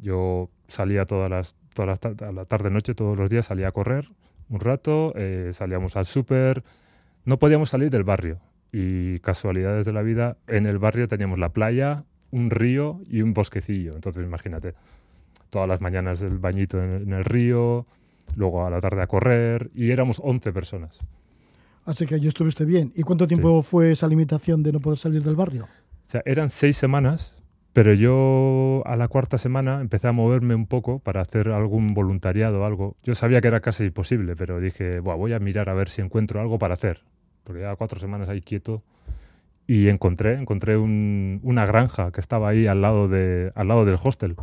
Yo 0.00 0.48
salía 0.68 1.04
todas 1.04 1.28
las, 1.28 1.54
todas 1.74 1.98
las 2.02 2.22
a 2.22 2.32
la 2.32 2.44
tarde 2.44 2.70
noche 2.70 2.94
todos 2.94 3.16
los 3.16 3.28
días 3.28 3.46
salía 3.46 3.68
a 3.68 3.72
correr 3.72 4.08
un 4.48 4.60
rato, 4.60 5.12
eh, 5.16 5.50
salíamos 5.52 5.96
al 5.96 6.06
súper, 6.06 6.64
no 7.24 7.38
podíamos 7.38 7.70
salir 7.70 7.90
del 7.90 8.04
barrio 8.04 8.40
y 8.72 9.20
casualidades 9.20 9.86
de 9.86 9.92
la 9.92 10.02
vida 10.02 10.36
en 10.46 10.66
el 10.66 10.78
barrio 10.78 11.08
teníamos 11.08 11.38
la 11.38 11.50
playa, 11.50 12.04
un 12.30 12.50
río 12.50 13.00
y 13.08 13.22
un 13.22 13.34
bosquecillo. 13.34 13.94
Entonces 13.94 14.24
imagínate, 14.24 14.74
todas 15.50 15.68
las 15.68 15.80
mañanas 15.80 16.22
el 16.22 16.38
bañito 16.38 16.82
en, 16.82 17.02
en 17.02 17.12
el 17.12 17.24
río, 17.24 17.86
luego 18.36 18.66
a 18.66 18.70
la 18.70 18.80
tarde 18.80 19.02
a 19.02 19.06
correr 19.06 19.70
y 19.74 19.90
éramos 19.90 20.20
11 20.22 20.52
personas. 20.52 20.98
Así 21.84 22.04
que 22.06 22.14
allí 22.16 22.28
estuviste 22.28 22.64
bien. 22.66 22.92
¿Y 22.94 23.02
cuánto 23.02 23.26
tiempo 23.26 23.62
fue 23.62 23.92
esa 23.92 24.06
limitación 24.08 24.62
de 24.62 24.72
no 24.72 24.80
poder 24.80 24.98
salir 24.98 25.22
del 25.22 25.36
barrio? 25.36 25.64
O 25.64 26.10
sea, 26.10 26.22
eran 26.26 26.50
seis 26.50 26.76
semanas, 26.76 27.42
pero 27.72 27.94
yo 27.94 28.82
a 28.84 28.96
la 28.96 29.08
cuarta 29.08 29.38
semana 29.38 29.80
empecé 29.80 30.08
a 30.08 30.12
moverme 30.12 30.54
un 30.54 30.66
poco 30.66 30.98
para 30.98 31.22
hacer 31.22 31.48
algún 31.48 31.88
voluntariado 31.88 32.60
o 32.60 32.64
algo. 32.66 32.96
Yo 33.04 33.14
sabía 33.14 33.40
que 33.40 33.48
era 33.48 33.60
casi 33.60 33.84
imposible, 33.84 34.36
pero 34.36 34.60
dije, 34.60 35.00
"Buah, 35.00 35.14
voy 35.16 35.32
a 35.32 35.38
mirar 35.38 35.70
a 35.70 35.74
ver 35.74 35.88
si 35.88 36.02
encuentro 36.02 36.40
algo 36.40 36.58
para 36.58 36.74
hacer. 36.74 37.00
Porque 37.44 37.62
ya 37.62 37.74
cuatro 37.76 37.98
semanas 37.98 38.28
ahí 38.28 38.42
quieto. 38.42 38.82
Y 39.66 39.88
encontré, 39.88 40.34
encontré 40.34 40.76
un- 40.76 41.40
una 41.42 41.64
granja 41.66 42.10
que 42.10 42.20
estaba 42.20 42.48
ahí 42.50 42.66
al 42.66 42.82
lado, 42.82 43.08
de, 43.08 43.52
al 43.54 43.68
lado 43.68 43.84
del 43.86 43.96
hostel. 44.02 44.34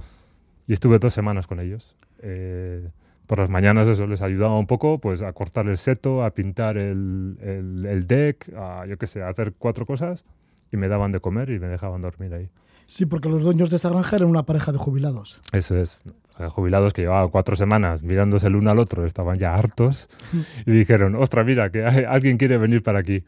Y 0.67 0.73
estuve 0.73 0.99
dos 0.99 1.13
semanas 1.13 1.47
con 1.47 1.59
ellos. 1.59 1.95
Eh, 2.19 2.87
por 3.27 3.39
las 3.39 3.49
mañanas 3.49 3.87
eso 3.87 4.05
les 4.07 4.21
ayudaba 4.21 4.57
un 4.57 4.67
poco, 4.67 4.99
pues 4.99 5.21
a 5.21 5.31
cortar 5.33 5.67
el 5.67 5.77
seto, 5.77 6.23
a 6.23 6.31
pintar 6.31 6.77
el, 6.77 7.37
el- 7.41 7.85
el 7.85 8.07
deck, 8.07 8.53
a 8.55 8.85
yo 8.87 8.97
qué 8.97 9.07
sé, 9.07 9.21
a 9.23 9.29
hacer 9.29 9.53
cuatro 9.57 9.85
cosas 9.85 10.23
y 10.71 10.77
me 10.77 10.87
daban 10.87 11.11
de 11.11 11.19
comer 11.19 11.49
y 11.49 11.59
me 11.59 11.67
dejaban 11.67 12.01
dormir 12.01 12.33
ahí. 12.33 12.49
Sí, 12.87 13.05
porque 13.07 13.29
los 13.29 13.41
dueños 13.41 13.71
de 13.71 13.77
esta 13.77 13.89
granja 13.89 14.15
eran 14.15 14.29
una 14.29 14.43
pareja 14.43 14.71
de 14.71 14.77
jubilados. 14.77 15.41
Eso 15.53 15.75
es. 15.77 16.01
Jubilados 16.49 16.93
que 16.93 17.03
llevaban 17.03 17.29
cuatro 17.29 17.55
semanas 17.55 18.03
mirándose 18.03 18.47
el 18.47 18.55
uno 18.57 18.69
al 18.69 18.77
otro 18.77 19.05
estaban 19.05 19.37
ya 19.39 19.55
hartos 19.55 20.07
y 20.65 20.71
dijeron, 20.71 21.15
ostras, 21.15 21.45
mira, 21.45 21.71
que 21.71 21.83
hay- 21.85 22.03
alguien 22.03 22.37
quiere 22.37 22.57
venir 22.57 22.83
para 22.83 22.99
aquí. 22.99 23.23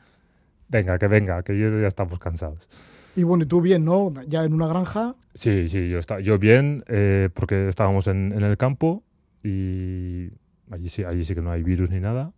Venga, 0.69 0.99
que 0.99 1.07
venga, 1.07 1.41
que 1.43 1.57
ya 1.57 1.87
estamos 1.87 2.19
cansados. 2.19 2.67
Y 3.17 3.23
bueno, 3.23 3.43
y 3.43 3.47
tú 3.47 3.59
bien, 3.61 3.83
¿no? 3.83 4.13
Ya 4.27 4.43
en 4.45 4.53
una 4.53 4.67
granja. 4.67 5.15
Sí, 5.33 5.67
sí, 5.67 5.89
yo, 5.89 5.97
está, 5.97 6.19
yo 6.21 6.37
bien, 6.39 6.83
eh, 6.87 7.29
porque 7.33 7.67
estábamos 7.67 8.07
en, 8.07 8.31
en 8.31 8.43
el 8.43 8.55
campo 8.57 9.03
y 9.43 10.29
allí 10.71 10.87
sí, 10.89 11.03
allí 11.03 11.25
sí 11.25 11.33
que 11.35 11.41
no 11.41 11.51
hay 11.51 11.63
virus 11.63 11.89
ni 11.89 11.99
nada. 11.99 12.31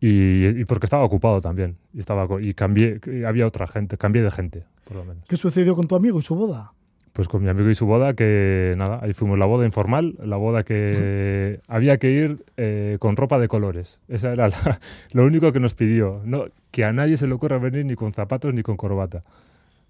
Y, 0.00 0.46
y 0.46 0.64
porque 0.64 0.86
estaba 0.86 1.04
ocupado 1.04 1.40
también. 1.40 1.76
Y, 1.92 1.98
estaba, 2.00 2.26
y 2.40 2.54
cambié, 2.54 3.00
y 3.06 3.24
había 3.24 3.46
otra 3.46 3.66
gente, 3.66 3.98
cambié 3.98 4.22
de 4.22 4.30
gente, 4.30 4.64
por 4.84 4.96
lo 4.96 5.04
menos. 5.04 5.24
¿Qué 5.28 5.36
sucedió 5.36 5.74
con 5.76 5.86
tu 5.88 5.94
amigo 5.96 6.18
y 6.18 6.22
su 6.22 6.34
boda? 6.34 6.72
Pues 7.12 7.26
con 7.26 7.42
mi 7.42 7.48
amigo 7.48 7.68
y 7.68 7.74
su 7.74 7.84
boda, 7.84 8.14
que 8.14 8.74
nada, 8.78 9.00
ahí 9.02 9.12
fuimos 9.12 9.38
la 9.40 9.46
boda 9.46 9.66
informal, 9.66 10.14
la 10.24 10.36
boda 10.36 10.62
que 10.62 11.60
había 11.68 11.98
que 11.98 12.12
ir 12.12 12.44
eh, 12.56 12.96
con 13.00 13.16
ropa 13.16 13.38
de 13.40 13.48
colores. 13.48 14.00
Esa 14.08 14.32
era 14.32 14.48
la- 14.48 14.80
lo 15.12 15.24
único 15.24 15.52
que 15.52 15.58
nos 15.60 15.74
pidió. 15.74 16.22
No, 16.24 16.44
que 16.70 16.84
a 16.84 16.92
nadie 16.92 17.16
se 17.16 17.26
le 17.26 17.34
ocurra 17.34 17.58
venir 17.58 17.84
ni 17.84 17.94
con 17.96 18.12
zapatos 18.14 18.54
ni 18.54 18.62
con 18.62 18.76
corbata. 18.76 19.24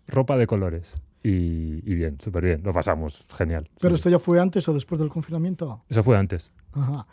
Ropa 0.08 0.36
de 0.36 0.46
colores. 0.46 0.92
Y, 1.22 1.82
y 1.90 1.94
bien, 1.94 2.16
súper 2.20 2.44
bien, 2.44 2.62
lo 2.64 2.72
pasamos, 2.72 3.24
genial. 3.36 3.68
¿Pero 3.80 3.94
esto 3.94 4.08
ya 4.08 4.18
fue 4.18 4.40
antes 4.40 4.68
o 4.68 4.74
después 4.74 4.98
del 5.00 5.08
confinamiento? 5.10 5.82
Eso 5.88 6.02
fue 6.02 6.16
antes. 6.16 6.50
Ajá. 6.72 7.06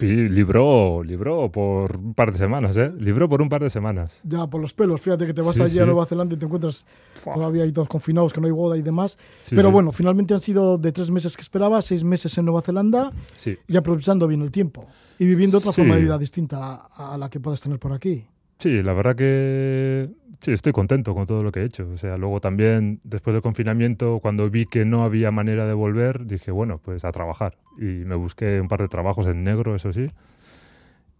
Y 0.00 0.06
libró, 0.28 1.04
libró 1.04 1.52
por 1.52 1.96
un 1.96 2.14
par 2.14 2.32
de 2.32 2.38
semanas, 2.38 2.76
¿eh? 2.76 2.90
Libró 2.98 3.28
por 3.28 3.40
un 3.40 3.48
par 3.48 3.62
de 3.62 3.70
semanas. 3.70 4.18
Ya, 4.24 4.48
por 4.48 4.60
los 4.60 4.74
pelos. 4.74 5.00
Fíjate 5.00 5.26
que 5.26 5.34
te 5.34 5.42
vas 5.42 5.54
Sí, 5.54 5.62
allí 5.62 5.78
a. 5.78 5.84
Nueva 5.86 6.06
Zelanda 6.06 6.34
y 6.34 6.38
te 6.38 6.44
encuentras 6.46 6.86
Fua. 7.14 7.34
todavía 7.34 7.62
ahí 7.62 7.70
todos 7.70 7.88
confinados, 7.88 8.32
que 8.32 8.40
no 8.40 8.48
hay 8.48 8.52
boda 8.52 8.76
y 8.76 8.82
demás. 8.82 9.16
Sí, 9.42 9.54
Pero 9.54 9.70
bueno, 9.70 9.92
finalmente 9.92 10.34
han 10.34 10.40
sido 10.40 10.76
de 10.76 10.90
tres 10.90 11.08
meses 11.12 11.36
que 11.36 11.42
esperaba, 11.42 11.80
seis 11.82 12.02
meses 12.02 12.36
en 12.36 12.46
Nueva 12.46 12.62
Zelanda 12.62 13.12
Sí, 13.36 13.56
y 13.68 13.76
aprovechando 13.76 14.26
bien 14.26 14.42
el 14.42 14.50
tiempo. 14.50 14.88
Y 15.20 15.26
viviendo 15.26 15.58
otra 15.58 15.70
forma 15.70 15.94
de 15.94 16.00
vida 16.02 16.18
distinta 16.18 16.88
a, 16.96 17.14
a 17.14 17.18
la 17.18 17.30
que 17.30 17.38
puedes 17.38 17.60
tener 17.60 17.78
por 17.78 17.92
aquí. 17.92 18.26
sí, 18.58 18.82
la 18.82 18.94
verdad 18.94 19.14
que 19.14 20.10
sí, 20.42 20.52
estoy 20.52 20.72
contento 20.72 21.14
con 21.14 21.26
todo 21.26 21.42
lo 21.42 21.52
que 21.52 21.60
he 21.60 21.64
hecho. 21.64 21.88
O 21.92 21.96
sea, 21.96 22.16
luego 22.16 22.40
también, 22.40 23.00
después 23.04 23.32
del 23.34 23.42
confinamiento, 23.42 24.20
cuando 24.20 24.50
vi 24.50 24.66
que 24.66 24.84
no 24.84 25.04
había 25.04 25.30
manera 25.30 25.66
de 25.66 25.74
volver, 25.74 26.26
dije, 26.26 26.50
bueno, 26.50 26.78
pues 26.78 27.04
a 27.04 27.12
trabajar. 27.12 27.56
Y 27.78 28.04
me 28.04 28.14
busqué 28.14 28.60
un 28.60 28.68
par 28.68 28.80
de 28.80 28.88
trabajos 28.88 29.26
en 29.26 29.44
negro, 29.44 29.74
eso 29.74 29.92
sí. 29.92 30.10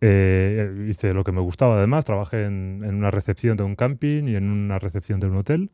Eh, 0.01 0.87
hice 0.89 1.13
lo 1.15 1.23
que 1.23 1.31
me 1.31 1.41
gustaba 1.41 1.77
además, 1.77 2.05
trabajé 2.05 2.45
en, 2.45 2.83
en 2.85 2.97
una 2.97 3.13
recepción 3.13 3.57
de 3.57 3.63
un 3.63 3.77
camping 3.77 4.25
y 4.25 4.35
en 4.35 4.51
una 4.51 4.79
recepción 4.79 5.21
de 5.21 5.29
un 5.29 5.37
hotel. 5.37 5.71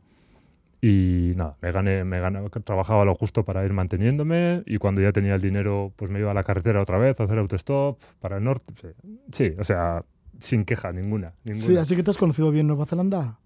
Y 0.81 1.33
nada, 1.35 1.57
me 1.61 1.73
gané, 1.73 2.05
me 2.05 2.21
gané, 2.21 2.49
trabajaba 2.65 3.05
lo 3.05 3.15
justo 3.15 3.45
para 3.45 3.65
ir 3.65 3.73
manteniéndome 3.73 4.63
y 4.65 4.79
cuando 4.79 5.01
ya 5.01 5.11
tenía 5.11 5.35
el 5.35 5.41
dinero, 5.41 5.93
pues 5.97 6.09
me 6.09 6.21
iba 6.21 6.31
a 6.31 6.35
la 6.35 6.45
carretera 6.45 6.81
otra 6.81 6.99
vez 6.99 7.19
a 7.19 7.25
hacer 7.25 7.39
autostop 7.39 8.01
para 8.21 8.37
el 8.37 8.45
norte. 8.45 8.75
Sí, 8.81 8.89
sí, 9.33 9.55
o 9.59 9.65
sea, 9.65 10.05
sin 10.39 10.65
queja 10.65 10.93
ninguna. 10.93 11.33
ninguna. 11.45 11.65
Sí, 11.67 11.77
así 11.77 11.97
que 11.97 12.03
te 12.03 12.11
has 12.11 12.19
conocido 12.19 12.51
bien 12.51 12.67
Nueva 12.67 12.87
Zelanda. 12.87 13.39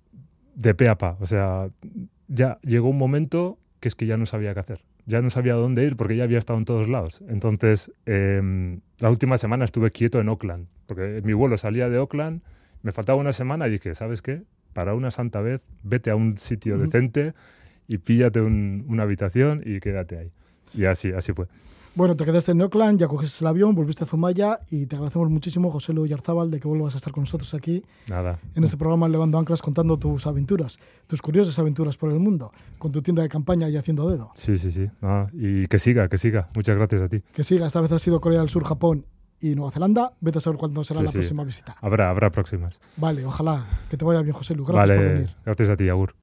De 0.54 0.74
pe 0.74 0.88
a 0.88 0.96
pa. 0.96 1.16
O 1.20 1.26
sea, 1.26 1.68
ya 2.28 2.58
llegó 2.62 2.88
un 2.90 2.98
momento 2.98 3.58
que 3.80 3.88
es 3.88 3.94
que 3.94 4.06
ya 4.06 4.16
no 4.16 4.26
sabía 4.26 4.54
qué 4.54 4.60
hacer. 4.60 4.80
Ya 5.06 5.20
no 5.20 5.30
sabía 5.30 5.54
dónde 5.54 5.84
ir 5.84 5.96
porque 5.96 6.16
ya 6.16 6.24
había 6.24 6.38
estado 6.38 6.58
en 6.58 6.64
todos 6.64 6.88
lados. 6.88 7.22
Entonces, 7.28 7.90
em, 8.06 8.80
la 8.98 9.10
última 9.10 9.36
semana 9.38 9.64
estuve 9.64 9.90
quieto 9.90 10.20
en 10.20 10.28
Oakland, 10.28 10.66
porque 10.86 11.20
mi 11.24 11.32
vuelo 11.32 11.58
salía 11.58 11.88
de 11.88 11.98
Oakland, 11.98 12.42
me 12.82 12.92
faltaba 12.92 13.18
una 13.18 13.32
semana 13.32 13.66
y 13.66 13.72
dije, 13.72 13.94
¿sabes 13.94 14.22
qué? 14.22 14.42
Para 14.72 14.94
una 14.94 15.10
santa 15.10 15.40
vez, 15.40 15.62
vete 15.82 16.10
a 16.10 16.16
un 16.16 16.38
sitio 16.38 16.78
decente 16.78 17.34
y 17.88 17.98
píllate 17.98 18.40
un- 18.40 18.84
una 18.88 19.02
habitación 19.02 19.62
y 19.66 19.80
quédate 19.80 20.18
ahí. 20.18 20.30
Y 20.74 20.84
así, 20.84 21.10
así 21.12 21.32
fue. 21.32 21.46
Bueno, 21.94 22.16
te 22.16 22.24
quedaste 22.24 22.52
en 22.52 22.62
Auckland, 22.62 22.98
ya 22.98 23.06
cogiste 23.06 23.44
el 23.44 23.48
avión, 23.48 23.74
volviste 23.74 24.04
a 24.04 24.06
Zumaya 24.06 24.60
y 24.70 24.86
te 24.86 24.96
agradecemos 24.96 25.28
muchísimo, 25.28 25.70
José 25.70 25.92
Luis 25.92 26.10
Yarzábal, 26.10 26.50
de 26.50 26.58
que 26.58 26.66
vuelvas 26.66 26.94
a 26.94 26.96
estar 26.96 27.12
con 27.12 27.24
nosotros 27.24 27.52
aquí 27.52 27.82
Nada. 28.08 28.38
en 28.54 28.64
este 28.64 28.78
programa 28.78 29.08
Levando 29.10 29.36
Anclas 29.38 29.60
contando 29.60 29.98
tus 29.98 30.26
aventuras, 30.26 30.78
tus 31.06 31.20
curiosas 31.20 31.58
aventuras 31.58 31.98
por 31.98 32.10
el 32.10 32.18
mundo, 32.18 32.50
con 32.78 32.92
tu 32.92 33.02
tienda 33.02 33.22
de 33.22 33.28
campaña 33.28 33.68
y 33.68 33.76
haciendo 33.76 34.08
dedo. 34.08 34.30
Sí, 34.34 34.56
sí, 34.56 34.72
sí. 34.72 34.88
Y 35.34 35.66
que 35.66 35.78
siga, 35.78 36.08
que 36.08 36.16
siga. 36.16 36.48
Muchas 36.54 36.76
gracias 36.76 37.02
a 37.02 37.08
ti. 37.10 37.22
Que 37.34 37.44
siga, 37.44 37.66
esta 37.66 37.82
vez 37.82 37.92
ha 37.92 37.98
sido 37.98 38.22
Corea 38.22 38.40
del 38.40 38.48
Sur, 38.48 38.64
Japón 38.64 39.04
y 39.38 39.54
Nueva 39.54 39.70
Zelanda. 39.70 40.14
Vete 40.20 40.38
a 40.38 40.40
saber 40.40 40.58
cuándo 40.58 40.82
será 40.84 41.00
Sí, 41.00 41.04
la 41.04 41.10
sí. 41.12 41.18
próxima 41.18 41.44
visita. 41.44 41.76
Habrá, 41.82 42.08
habrá 42.08 42.30
próximas. 42.30 42.80
Vale, 42.96 43.22
ojalá 43.26 43.66
que 43.90 43.98
te 43.98 44.04
vaya 44.06 44.22
bien, 44.22 44.32
José 44.32 44.54
Luis. 44.54 44.66
Gracias 44.68 44.96
por 44.96 45.06
venir. 45.06 45.30
gracias 45.44 45.68
a 45.68 45.76
ti, 45.76 45.88
Agur. 45.90 46.14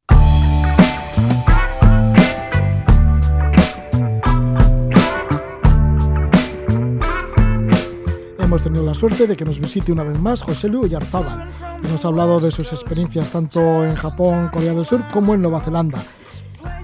Hemos 8.49 8.63
tenido 8.63 8.83
la 8.83 8.95
suerte 8.95 9.27
de 9.27 9.37
que 9.37 9.45
nos 9.45 9.59
visite 9.59 9.91
una 9.91 10.03
vez 10.03 10.19
más 10.19 10.41
José 10.41 10.69
Luis 10.69 10.89
Yarzábal. 10.89 11.47
Nos 11.83 12.03
ha 12.03 12.07
hablado 12.07 12.39
de 12.39 12.49
sus 12.49 12.73
experiencias 12.73 13.29
tanto 13.29 13.85
en 13.85 13.93
Japón, 13.93 14.49
Corea 14.51 14.73
del 14.73 14.85
Sur, 14.85 15.03
como 15.13 15.35
en 15.35 15.43
Nueva 15.43 15.61
Zelanda. 15.61 16.01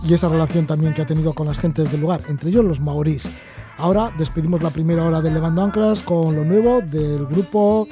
Y 0.07 0.13
esa 0.13 0.29
relación 0.29 0.67
también 0.67 0.93
que 0.93 1.01
ha 1.01 1.07
tenido 1.07 1.33
con 1.33 1.47
las 1.47 1.57
gentes 1.57 1.91
del 1.91 2.01
lugar, 2.01 2.21
entre 2.29 2.51
ellos 2.51 2.63
los 2.63 2.81
maorís. 2.81 3.27
Ahora 3.79 4.13
despedimos 4.15 4.61
la 4.61 4.69
primera 4.69 5.05
hora 5.05 5.23
de 5.23 5.31
Levando 5.31 5.63
Anclas 5.63 6.03
con 6.03 6.35
lo 6.35 6.43
nuevo 6.43 6.81
del 6.81 7.25
grupo 7.25 7.87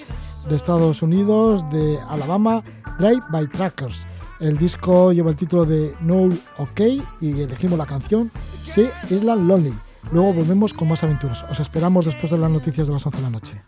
de 0.48 0.56
Estados 0.56 1.02
Unidos 1.02 1.68
de 1.72 1.98
Alabama, 2.08 2.64
Drive 3.00 3.24
by 3.32 3.48
Trackers. 3.48 4.04
El 4.40 4.56
disco 4.60 5.12
lleva 5.14 5.32
el 5.32 5.36
título 5.36 5.66
de 5.66 5.96
No 6.02 6.30
OK 6.60 6.80
y 7.22 7.42
elegimos 7.42 7.80
la 7.80 7.88
canción 7.88 8.30
Se 8.62 8.92
Island 9.10 9.48
Lonely. 9.48 9.74
Luego 10.12 10.34
volvemos 10.34 10.74
con 10.74 10.88
más 10.88 11.04
aventuras. 11.04 11.43
Os 11.49 11.60
esperamos 11.60 12.06
después 12.06 12.32
de 12.32 12.38
las 12.38 12.49
noticias 12.49 12.88
de 12.88 12.93
las 12.93 13.06
11 13.06 13.18
de 13.18 13.24
la 13.24 13.30
noche. 13.30 13.62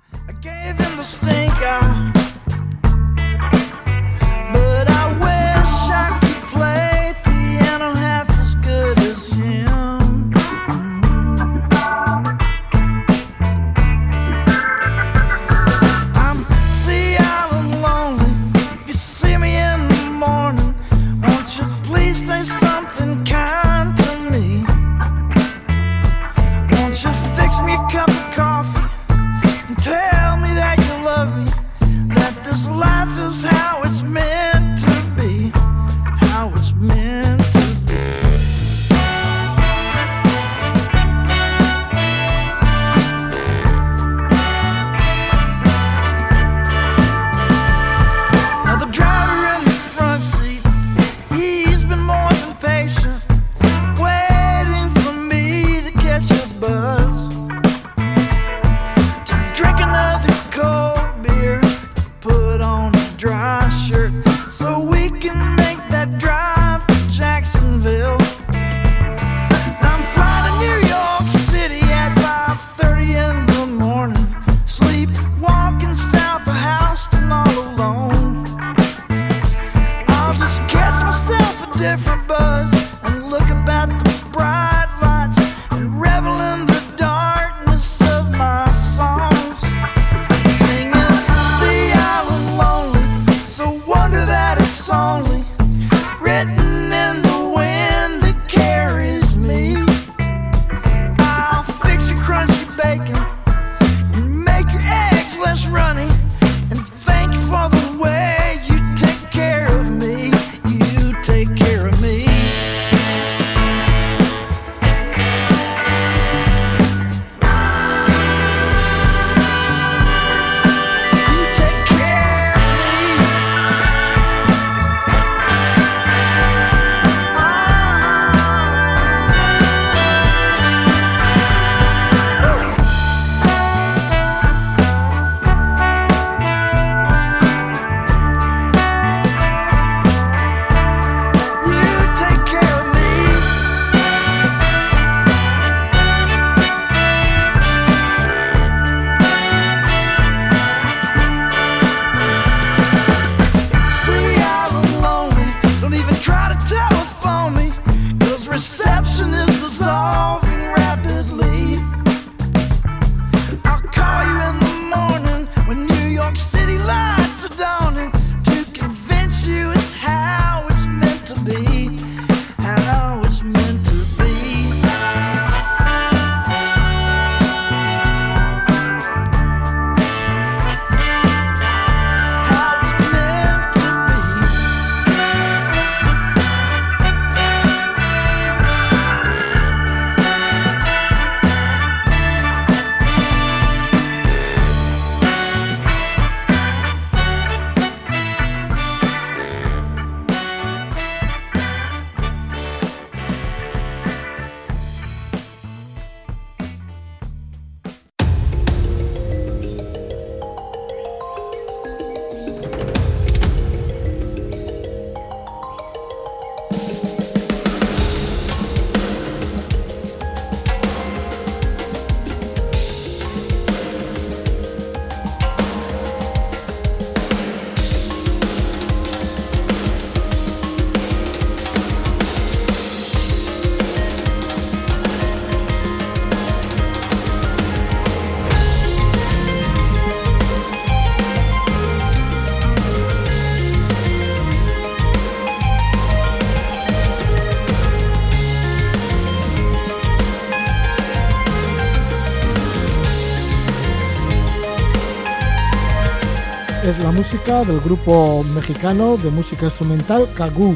Música 257.26 257.64
del 257.64 257.82
grupo 257.82 258.44
mexicano 258.54 259.18
de 259.18 259.32
música 259.32 259.66
instrumental 259.66 260.30
Cagú. 260.36 260.76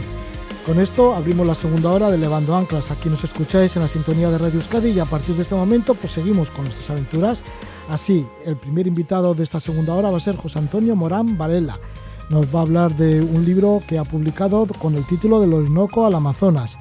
Con 0.65 0.79
esto 0.79 1.13
abrimos 1.13 1.45
la 1.45 1.53
segunda 1.53 1.91
hora 1.91 2.09
de 2.09 2.17
Levando 2.17 2.55
Anclas. 2.55 2.89
Aquí 2.89 3.07
nos 3.07 3.23
escucháis 3.23 3.75
en 3.75 3.83
la 3.83 3.87
sintonía 3.87 4.31
de 4.31 4.39
Radio 4.39 4.55
Euskadi 4.55 4.89
y 4.89 4.99
a 4.99 5.05
partir 5.05 5.35
de 5.35 5.43
este 5.43 5.53
momento 5.53 5.93
pues 5.93 6.11
seguimos 6.11 6.49
con 6.49 6.65
nuestras 6.65 6.89
aventuras. 6.89 7.43
Así, 7.87 8.25
el 8.45 8.57
primer 8.57 8.87
invitado 8.87 9.35
de 9.35 9.43
esta 9.43 9.59
segunda 9.59 9.93
hora 9.93 10.09
va 10.09 10.17
a 10.17 10.21
ser 10.21 10.37
José 10.37 10.57
Antonio 10.57 10.95
Morán 10.95 11.37
Varela. 11.37 11.77
Nos 12.31 12.47
va 12.47 12.59
a 12.59 12.63
hablar 12.63 12.95
de 12.95 13.21
un 13.21 13.45
libro 13.45 13.83
que 13.87 13.99
ha 13.99 14.03
publicado 14.03 14.65
con 14.79 14.95
el 14.95 15.05
título 15.05 15.39
del 15.39 15.53
Orinoco 15.53 16.07
al 16.07 16.15
Amazonas. 16.15 16.79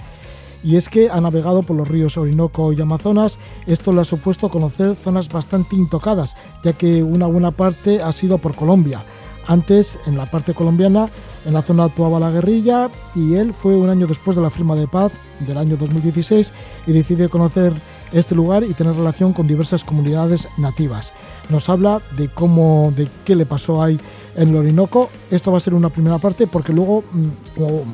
Y 0.64 0.76
es 0.76 0.88
que 0.88 1.10
ha 1.10 1.20
navegado 1.20 1.62
por 1.62 1.76
los 1.76 1.86
ríos 1.86 2.16
Orinoco 2.16 2.72
y 2.72 2.80
Amazonas. 2.80 3.38
Esto 3.66 3.92
le 3.92 4.00
ha 4.00 4.04
supuesto 4.04 4.48
conocer 4.48 4.96
zonas 4.96 5.28
bastante 5.28 5.76
intocadas, 5.76 6.36
ya 6.64 6.72
que 6.72 7.02
una 7.02 7.26
buena 7.26 7.50
parte 7.50 8.00
ha 8.00 8.12
sido 8.12 8.38
por 8.38 8.54
Colombia. 8.54 9.04
Antes, 9.48 9.98
en 10.06 10.18
la 10.18 10.26
parte 10.26 10.52
colombiana, 10.52 11.06
en 11.46 11.54
la 11.54 11.62
zona 11.62 11.84
actuaba 11.84 12.20
la 12.20 12.30
guerrilla 12.30 12.90
y 13.14 13.34
él 13.34 13.54
fue 13.54 13.74
un 13.74 13.88
año 13.88 14.06
después 14.06 14.36
de 14.36 14.42
la 14.42 14.50
firma 14.50 14.76
de 14.76 14.86
paz 14.86 15.10
del 15.40 15.56
año 15.56 15.78
2016 15.78 16.52
y 16.86 16.92
decide 16.92 17.30
conocer 17.30 17.72
este 18.12 18.34
lugar 18.34 18.62
y 18.62 18.74
tener 18.74 18.94
relación 18.94 19.32
con 19.32 19.46
diversas 19.46 19.84
comunidades 19.84 20.48
nativas. 20.58 21.14
Nos 21.48 21.70
habla 21.70 22.02
de 22.18 22.28
cómo, 22.28 22.92
de 22.94 23.08
qué 23.24 23.34
le 23.34 23.46
pasó 23.46 23.82
ahí 23.82 23.98
en 24.36 24.50
el 24.50 24.56
Orinoco. 24.56 25.08
Esto 25.30 25.50
va 25.50 25.56
a 25.56 25.62
ser 25.62 25.72
una 25.72 25.88
primera 25.88 26.18
parte 26.18 26.46
porque 26.46 26.74
luego, 26.74 27.02
mm, 27.10 27.28
como 27.58 27.84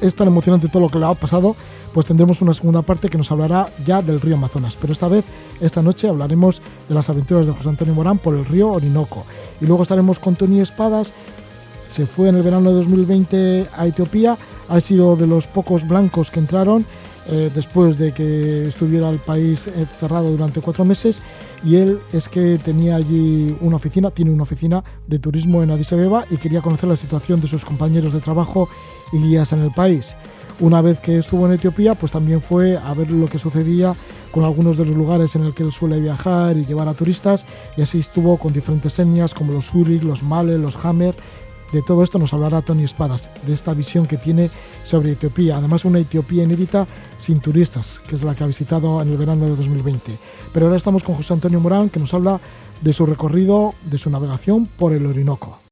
es 0.00 0.14
tan 0.16 0.26
emocionante 0.26 0.68
todo 0.68 0.82
lo 0.82 0.88
que 0.88 0.98
le 0.98 1.06
ha 1.06 1.14
pasado, 1.14 1.54
pues 1.96 2.04
tendremos 2.04 2.42
una 2.42 2.52
segunda 2.52 2.82
parte 2.82 3.08
que 3.08 3.16
nos 3.16 3.32
hablará 3.32 3.70
ya 3.86 4.02
del 4.02 4.20
río 4.20 4.34
Amazonas. 4.34 4.76
Pero 4.78 4.92
esta 4.92 5.08
vez, 5.08 5.24
esta 5.62 5.80
noche, 5.80 6.06
hablaremos 6.06 6.60
de 6.90 6.94
las 6.94 7.08
aventuras 7.08 7.46
de 7.46 7.52
José 7.52 7.70
Antonio 7.70 7.94
Morán 7.94 8.18
por 8.18 8.34
el 8.34 8.44
río 8.44 8.70
Orinoco. 8.70 9.24
Y 9.62 9.66
luego 9.66 9.82
estaremos 9.82 10.18
con 10.18 10.36
Tony 10.36 10.60
Espadas. 10.60 11.14
Se 11.88 12.04
fue 12.04 12.28
en 12.28 12.36
el 12.36 12.42
verano 12.42 12.68
de 12.68 12.76
2020 12.76 13.68
a 13.74 13.86
Etiopía. 13.86 14.36
Ha 14.68 14.78
sido 14.82 15.16
de 15.16 15.26
los 15.26 15.46
pocos 15.46 15.88
blancos 15.88 16.30
que 16.30 16.38
entraron 16.38 16.84
eh, 17.30 17.50
después 17.54 17.96
de 17.96 18.12
que 18.12 18.68
estuviera 18.68 19.08
el 19.08 19.18
país 19.18 19.66
eh, 19.66 19.86
cerrado 19.98 20.30
durante 20.30 20.60
cuatro 20.60 20.84
meses. 20.84 21.22
Y 21.64 21.76
él 21.76 21.98
es 22.12 22.28
que 22.28 22.58
tenía 22.62 22.96
allí 22.96 23.56
una 23.62 23.76
oficina, 23.76 24.10
tiene 24.10 24.32
una 24.32 24.42
oficina 24.42 24.84
de 25.06 25.18
turismo 25.18 25.62
en 25.62 25.70
Addis 25.70 25.94
Abeba 25.94 26.26
y 26.28 26.36
quería 26.36 26.60
conocer 26.60 26.90
la 26.90 26.96
situación 26.96 27.40
de 27.40 27.46
sus 27.46 27.64
compañeros 27.64 28.12
de 28.12 28.20
trabajo 28.20 28.68
y 29.14 29.16
guías 29.16 29.54
en 29.54 29.60
el 29.60 29.70
país. 29.70 30.14
Una 30.58 30.80
vez 30.80 31.00
que 31.00 31.18
estuvo 31.18 31.44
en 31.44 31.52
Etiopía, 31.52 31.94
pues 31.94 32.12
también 32.12 32.40
fue 32.40 32.78
a 32.78 32.94
ver 32.94 33.12
lo 33.12 33.26
que 33.26 33.38
sucedía 33.38 33.94
con 34.30 34.44
algunos 34.44 34.78
de 34.78 34.86
los 34.86 34.96
lugares 34.96 35.36
en 35.36 35.44
el 35.44 35.52
que 35.52 35.62
él 35.62 35.70
suele 35.70 36.00
viajar 36.00 36.56
y 36.56 36.64
llevar 36.64 36.88
a 36.88 36.94
turistas, 36.94 37.44
y 37.76 37.82
así 37.82 37.98
estuvo 37.98 38.38
con 38.38 38.54
diferentes 38.54 38.98
etnias 38.98 39.34
como 39.34 39.52
los 39.52 39.74
Urig, 39.74 40.02
los 40.02 40.22
Male, 40.22 40.56
los 40.56 40.82
Hammer. 40.82 41.14
De 41.72 41.82
todo 41.82 42.02
esto 42.02 42.18
nos 42.18 42.32
hablará 42.32 42.62
Tony 42.62 42.84
Espadas, 42.84 43.28
de 43.46 43.52
esta 43.52 43.74
visión 43.74 44.06
que 44.06 44.16
tiene 44.16 44.50
sobre 44.82 45.12
Etiopía. 45.12 45.58
Además, 45.58 45.84
una 45.84 45.98
Etiopía 45.98 46.44
inédita 46.44 46.86
sin 47.18 47.40
turistas, 47.40 48.00
que 48.08 48.14
es 48.14 48.22
la 48.22 48.34
que 48.34 48.44
ha 48.44 48.46
visitado 48.46 49.02
en 49.02 49.08
el 49.08 49.18
verano 49.18 49.44
de 49.44 49.56
2020. 49.56 50.12
Pero 50.54 50.66
ahora 50.66 50.78
estamos 50.78 51.02
con 51.02 51.16
José 51.16 51.34
Antonio 51.34 51.60
Morán, 51.60 51.90
que 51.90 52.00
nos 52.00 52.14
habla 52.14 52.40
de 52.80 52.92
su 52.94 53.04
recorrido, 53.04 53.74
de 53.90 53.98
su 53.98 54.08
navegación 54.08 54.66
por 54.66 54.94
el 54.94 55.04
Orinoco. 55.04 55.65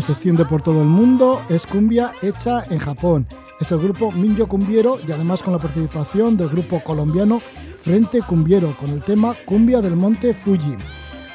Se 0.00 0.12
extiende 0.12 0.44
por 0.44 0.62
todo 0.62 0.82
el 0.82 0.88
mundo, 0.88 1.42
es 1.48 1.66
cumbia 1.66 2.12
hecha 2.22 2.62
en 2.70 2.78
Japón. 2.78 3.26
Es 3.60 3.72
el 3.72 3.78
grupo 3.78 4.10
Minyo 4.12 4.46
Cumbiero 4.46 4.98
y 5.06 5.12
además 5.12 5.42
con 5.42 5.52
la 5.52 5.58
participación 5.58 6.36
del 6.36 6.48
grupo 6.48 6.80
colombiano 6.80 7.40
Frente 7.82 8.20
Cumbiero 8.20 8.76
con 8.78 8.90
el 8.90 9.02
tema 9.02 9.34
Cumbia 9.44 9.80
del 9.80 9.96
Monte 9.96 10.34
Fuji. 10.34 10.76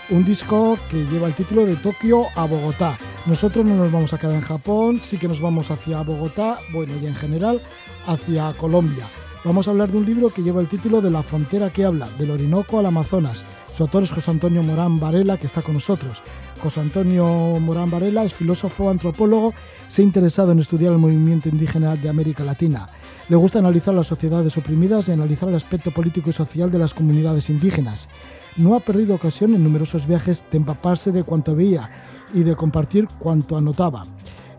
Un 0.09 0.25
disco 0.25 0.77
que 0.89 1.05
lleva 1.05 1.27
el 1.27 1.33
título 1.33 1.65
de 1.65 1.75
Tokio 1.75 2.25
a 2.35 2.45
Bogotá. 2.45 2.97
Nosotros 3.25 3.65
no 3.65 3.75
nos 3.75 3.91
vamos 3.91 4.13
a 4.13 4.17
quedar 4.17 4.35
en 4.35 4.41
Japón, 4.41 4.99
sí 5.01 5.17
que 5.17 5.27
nos 5.27 5.39
vamos 5.39 5.71
hacia 5.71 6.03
Bogotá, 6.03 6.59
bueno, 6.73 6.93
y 7.01 7.05
en 7.05 7.15
general 7.15 7.61
hacia 8.05 8.51
Colombia. 8.53 9.05
Vamos 9.43 9.67
a 9.67 9.71
hablar 9.71 9.91
de 9.91 9.97
un 9.97 10.05
libro 10.05 10.29
que 10.29 10.43
lleva 10.43 10.61
el 10.61 10.67
título 10.67 11.01
de 11.01 11.09
La 11.09 11.23
frontera 11.23 11.71
que 11.71 11.85
habla, 11.85 12.09
del 12.19 12.31
Orinoco 12.31 12.77
al 12.77 12.85
Amazonas. 12.85 13.43
Su 13.75 13.83
autor 13.83 14.03
es 14.03 14.11
José 14.11 14.29
Antonio 14.29 14.61
Morán 14.61 14.99
Varela, 14.99 15.37
que 15.37 15.47
está 15.47 15.61
con 15.61 15.73
nosotros. 15.73 16.21
José 16.61 16.79
Antonio 16.79 17.25
Morán 17.59 17.89
Varela 17.89 18.23
es 18.23 18.35
filósofo, 18.35 18.91
antropólogo, 18.91 19.51
se 19.87 20.03
ha 20.03 20.05
interesado 20.05 20.51
en 20.51 20.59
estudiar 20.59 20.93
el 20.93 20.99
movimiento 20.99 21.49
indígena 21.49 21.95
de 21.95 22.07
América 22.07 22.43
Latina. 22.43 22.87
Le 23.29 23.35
gusta 23.35 23.57
analizar 23.57 23.95
las 23.95 24.05
sociedades 24.05 24.55
oprimidas 24.57 25.07
y 25.07 25.11
analizar 25.11 25.49
el 25.49 25.55
aspecto 25.55 25.89
político 25.89 26.29
y 26.29 26.33
social 26.33 26.69
de 26.69 26.77
las 26.77 26.93
comunidades 26.93 27.49
indígenas. 27.49 28.09
No 28.57 28.75
ha 28.75 28.79
perdido 28.79 29.15
ocasión 29.15 29.55
en 29.55 29.63
numerosos 29.63 30.05
viajes 30.05 30.43
de 30.51 30.59
empaparse 30.59 31.11
de 31.11 31.23
cuanto 31.23 31.55
veía 31.55 31.89
y 32.31 32.43
de 32.43 32.55
compartir 32.55 33.07
cuanto 33.17 33.57
anotaba. 33.57 34.03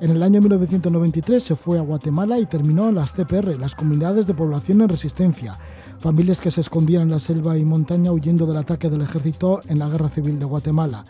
En 0.01 0.11
el 0.11 0.25
año 0.25 0.41
1993 0.41 1.41
se 1.41 1.55
fue 1.55 1.79
a 1.79 1.83
Guatemala 1.83 2.37
y 2.41 2.47
terminó 2.47 2.89
en 2.89 2.97
las 2.97 3.13
CPR, 3.13 3.57
las 3.61 3.77
comunidades 3.77 4.27
de 4.27 4.35
población 4.35 4.81
en 4.81 4.89
resistencia, 4.89 5.57
familias 6.01 6.41
que 6.41 6.51
se 6.51 6.63
escondían 6.63 7.03
en 7.03 7.11
la 7.11 7.21
selva 7.21 7.57
y 7.57 7.65
montaña 7.65 8.11
huyendo 8.11 8.45
del 8.45 8.57
ataque 8.57 8.91
del 8.91 9.03
ejército 9.03 9.61
en 9.69 9.79
la 9.79 9.89
Guerra 9.89 10.09
Civil 10.09 10.41
de 10.41 10.47
Guatemala. 10.47 11.05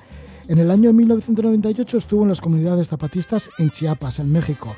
En 0.48 0.58
el 0.58 0.70
año 0.72 0.92
1998 0.92 1.98
estuvo 1.98 2.22
en 2.22 2.28
las 2.28 2.40
comunidades 2.40 2.88
zapatistas 2.88 3.48
en 3.58 3.70
Chiapas, 3.70 4.18
en 4.18 4.32
México. 4.32 4.74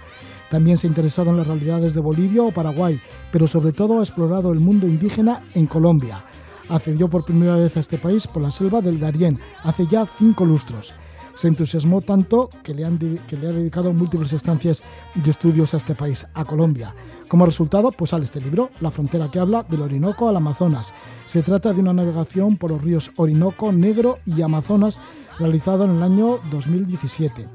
También 0.51 0.77
se 0.77 0.87
ha 0.87 0.89
interesado 0.89 1.31
en 1.31 1.39
las 1.39 1.47
realidades 1.47 1.95
de 1.95 2.01
Bolivia 2.01 2.43
o 2.43 2.51
Paraguay, 2.51 3.01
pero 3.33 3.47
sobre 3.47 3.73
todo 3.73 4.01
ha 4.01 4.03
explorado 4.03 4.53
el 4.53 4.61
mundo 4.61 4.87
indígena 4.87 5.43
en 5.55 5.67
Colombia. 5.67 6.23
Accedió 6.69 7.09
por 7.09 7.25
primera 7.25 7.57
vez 7.57 7.77
a 7.77 7.81
este 7.81 7.99
país 7.99 8.27
por 8.27 8.43
la 8.43 8.51
selva 8.51 8.83
del 8.83 9.01
Darién, 9.01 9.39
hace 9.63 9.87
ya 9.87 10.07
cinco 10.19 10.45
lustros. 10.45 10.95
Se 11.35 11.49
entusiasmó 11.49 12.01
tanto 12.01 12.49
que 12.63 12.75
le, 12.75 12.85
han 12.85 12.99
que 12.99 13.37
le 13.37 13.49
ha 13.49 13.53
dedicado 13.53 13.93
múltiples 13.93 14.33
estancias 14.33 14.83
de 15.15 15.31
estudios 15.31 15.75
a 15.75 15.79
este 15.79 15.95
país, 15.95 16.27
a 16.33 16.45
Colombia. 16.45 16.95
Como 17.27 17.47
resultado, 17.47 17.91
pues 17.91 18.11
sale 18.11 18.25
este 18.25 18.41
libro, 18.41 18.71
La 18.81 18.93
frontera 18.93 19.31
que 19.31 19.41
habla 19.41 19.65
del 19.69 19.83
Orinoco 19.83 20.29
al 20.29 20.37
Amazonas. 20.37 20.95
Se 21.27 21.43
trata 21.43 21.73
de 21.73 21.81
una 21.81 21.93
navegación 21.93 22.57
por 22.57 22.71
los 22.71 22.83
ríos 22.83 23.11
Orinoco, 23.17 23.73
Negro 23.73 24.19
y 24.27 24.43
Amazonas 24.43 25.01
realizado 25.39 25.85
en 25.85 25.97
el 25.97 26.03
año 26.03 26.39
2017. 26.51 27.47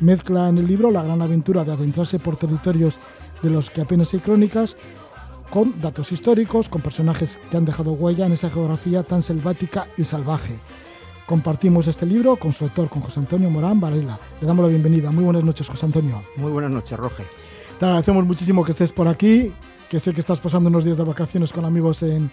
Mezcla 0.00 0.48
en 0.48 0.58
el 0.58 0.66
libro 0.66 0.90
la 0.90 1.02
gran 1.02 1.22
aventura 1.22 1.64
de 1.64 1.72
adentrarse 1.72 2.18
por 2.18 2.36
territorios 2.36 2.98
de 3.42 3.50
los 3.50 3.70
que 3.70 3.80
apenas 3.80 4.12
hay 4.12 4.20
crónicas, 4.20 4.76
con 5.50 5.80
datos 5.80 6.10
históricos, 6.10 6.68
con 6.68 6.82
personajes 6.82 7.38
que 7.50 7.56
han 7.56 7.64
dejado 7.64 7.92
huella 7.92 8.26
en 8.26 8.32
esa 8.32 8.50
geografía 8.50 9.02
tan 9.02 9.22
selvática 9.22 9.86
y 9.96 10.04
salvaje. 10.04 10.58
Compartimos 11.26 11.86
este 11.86 12.06
libro 12.06 12.36
con 12.36 12.52
su 12.52 12.64
autor, 12.64 12.88
con 12.88 13.02
José 13.02 13.20
Antonio 13.20 13.48
Morán 13.50 13.80
Varela. 13.80 14.18
Le 14.40 14.46
damos 14.46 14.64
la 14.64 14.68
bienvenida. 14.68 15.10
Muy 15.10 15.24
buenas 15.24 15.44
noches, 15.44 15.68
José 15.68 15.86
Antonio. 15.86 16.22
Muy 16.36 16.50
buenas 16.50 16.70
noches, 16.70 16.98
Roge. 16.98 17.24
Te 17.78 17.86
agradecemos 17.86 18.26
muchísimo 18.26 18.64
que 18.64 18.72
estés 18.72 18.92
por 18.92 19.08
aquí, 19.08 19.52
que 19.88 20.00
sé 20.00 20.12
que 20.12 20.20
estás 20.20 20.40
pasando 20.40 20.68
unos 20.68 20.84
días 20.84 20.98
de 20.98 21.04
vacaciones 21.04 21.52
con 21.52 21.64
amigos 21.64 22.02
en, 22.02 22.30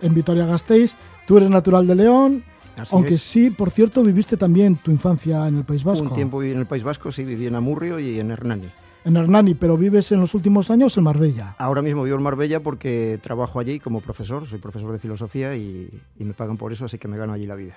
en 0.00 0.14
Vitoria-Gasteiz. 0.14 0.96
Tú 1.26 1.36
eres 1.36 1.50
natural 1.50 1.86
de 1.86 1.94
León, 1.94 2.44
Así 2.76 2.94
Aunque 2.94 3.14
es. 3.14 3.22
sí, 3.22 3.50
por 3.50 3.70
cierto, 3.70 4.02
viviste 4.02 4.36
también 4.36 4.76
tu 4.76 4.90
infancia 4.90 5.46
en 5.48 5.58
el 5.58 5.64
País 5.64 5.84
Vasco. 5.84 6.04
Un 6.04 6.14
tiempo 6.14 6.38
viví 6.38 6.52
en 6.52 6.60
el 6.60 6.66
País 6.66 6.82
Vasco, 6.82 7.12
sí, 7.12 7.24
viví 7.24 7.46
en 7.46 7.54
Amurrio 7.54 7.98
y 7.98 8.18
en 8.18 8.30
Hernani. 8.30 8.68
En 9.04 9.16
Hernani, 9.16 9.54
pero 9.54 9.76
vives 9.76 10.12
en 10.12 10.20
los 10.20 10.34
últimos 10.34 10.70
años 10.70 10.96
en 10.96 11.04
Marbella. 11.04 11.56
Ahora 11.58 11.82
mismo 11.82 12.04
vivo 12.04 12.16
en 12.16 12.22
Marbella 12.22 12.60
porque 12.60 13.18
trabajo 13.20 13.58
allí 13.58 13.80
como 13.80 14.00
profesor, 14.00 14.46
soy 14.46 14.58
profesor 14.58 14.92
de 14.92 14.98
filosofía 14.98 15.56
y, 15.56 15.90
y 16.18 16.24
me 16.24 16.34
pagan 16.34 16.56
por 16.56 16.72
eso, 16.72 16.84
así 16.84 16.98
que 16.98 17.08
me 17.08 17.16
gano 17.16 17.32
allí 17.32 17.46
la 17.46 17.56
vida. 17.56 17.74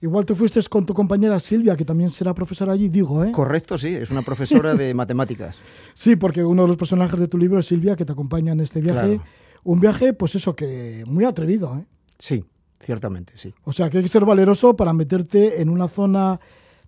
Igual 0.00 0.26
te 0.26 0.34
fuiste 0.34 0.60
con 0.68 0.84
tu 0.84 0.92
compañera 0.92 1.40
Silvia, 1.40 1.74
que 1.76 1.84
también 1.84 2.10
será 2.10 2.34
profesora 2.34 2.72
allí, 2.72 2.88
digo, 2.88 3.24
¿eh? 3.24 3.32
Correcto, 3.32 3.78
sí, 3.78 3.88
es 3.88 4.10
una 4.10 4.22
profesora 4.22 4.74
de 4.74 4.92
matemáticas. 4.94 5.56
Sí, 5.94 6.16
porque 6.16 6.44
uno 6.44 6.62
de 6.62 6.68
los 6.68 6.76
personajes 6.76 7.18
de 7.18 7.28
tu 7.28 7.38
libro 7.38 7.58
es 7.58 7.66
Silvia, 7.66 7.96
que 7.96 8.04
te 8.04 8.12
acompaña 8.12 8.52
en 8.52 8.60
este 8.60 8.80
viaje. 8.80 9.16
Claro. 9.16 9.24
Un 9.64 9.80
viaje, 9.80 10.12
pues 10.12 10.34
eso, 10.34 10.54
que 10.54 11.02
muy 11.06 11.24
atrevido, 11.24 11.76
¿eh? 11.76 11.86
Sí, 12.18 12.44
ciertamente, 12.80 13.32
sí. 13.36 13.54
O 13.64 13.72
sea, 13.72 13.90
que 13.90 13.98
hay 13.98 14.02
que 14.02 14.08
ser 14.08 14.24
valeroso 14.24 14.76
para 14.76 14.92
meterte 14.92 15.60
en 15.60 15.68
una 15.68 15.88
zona 15.88 16.40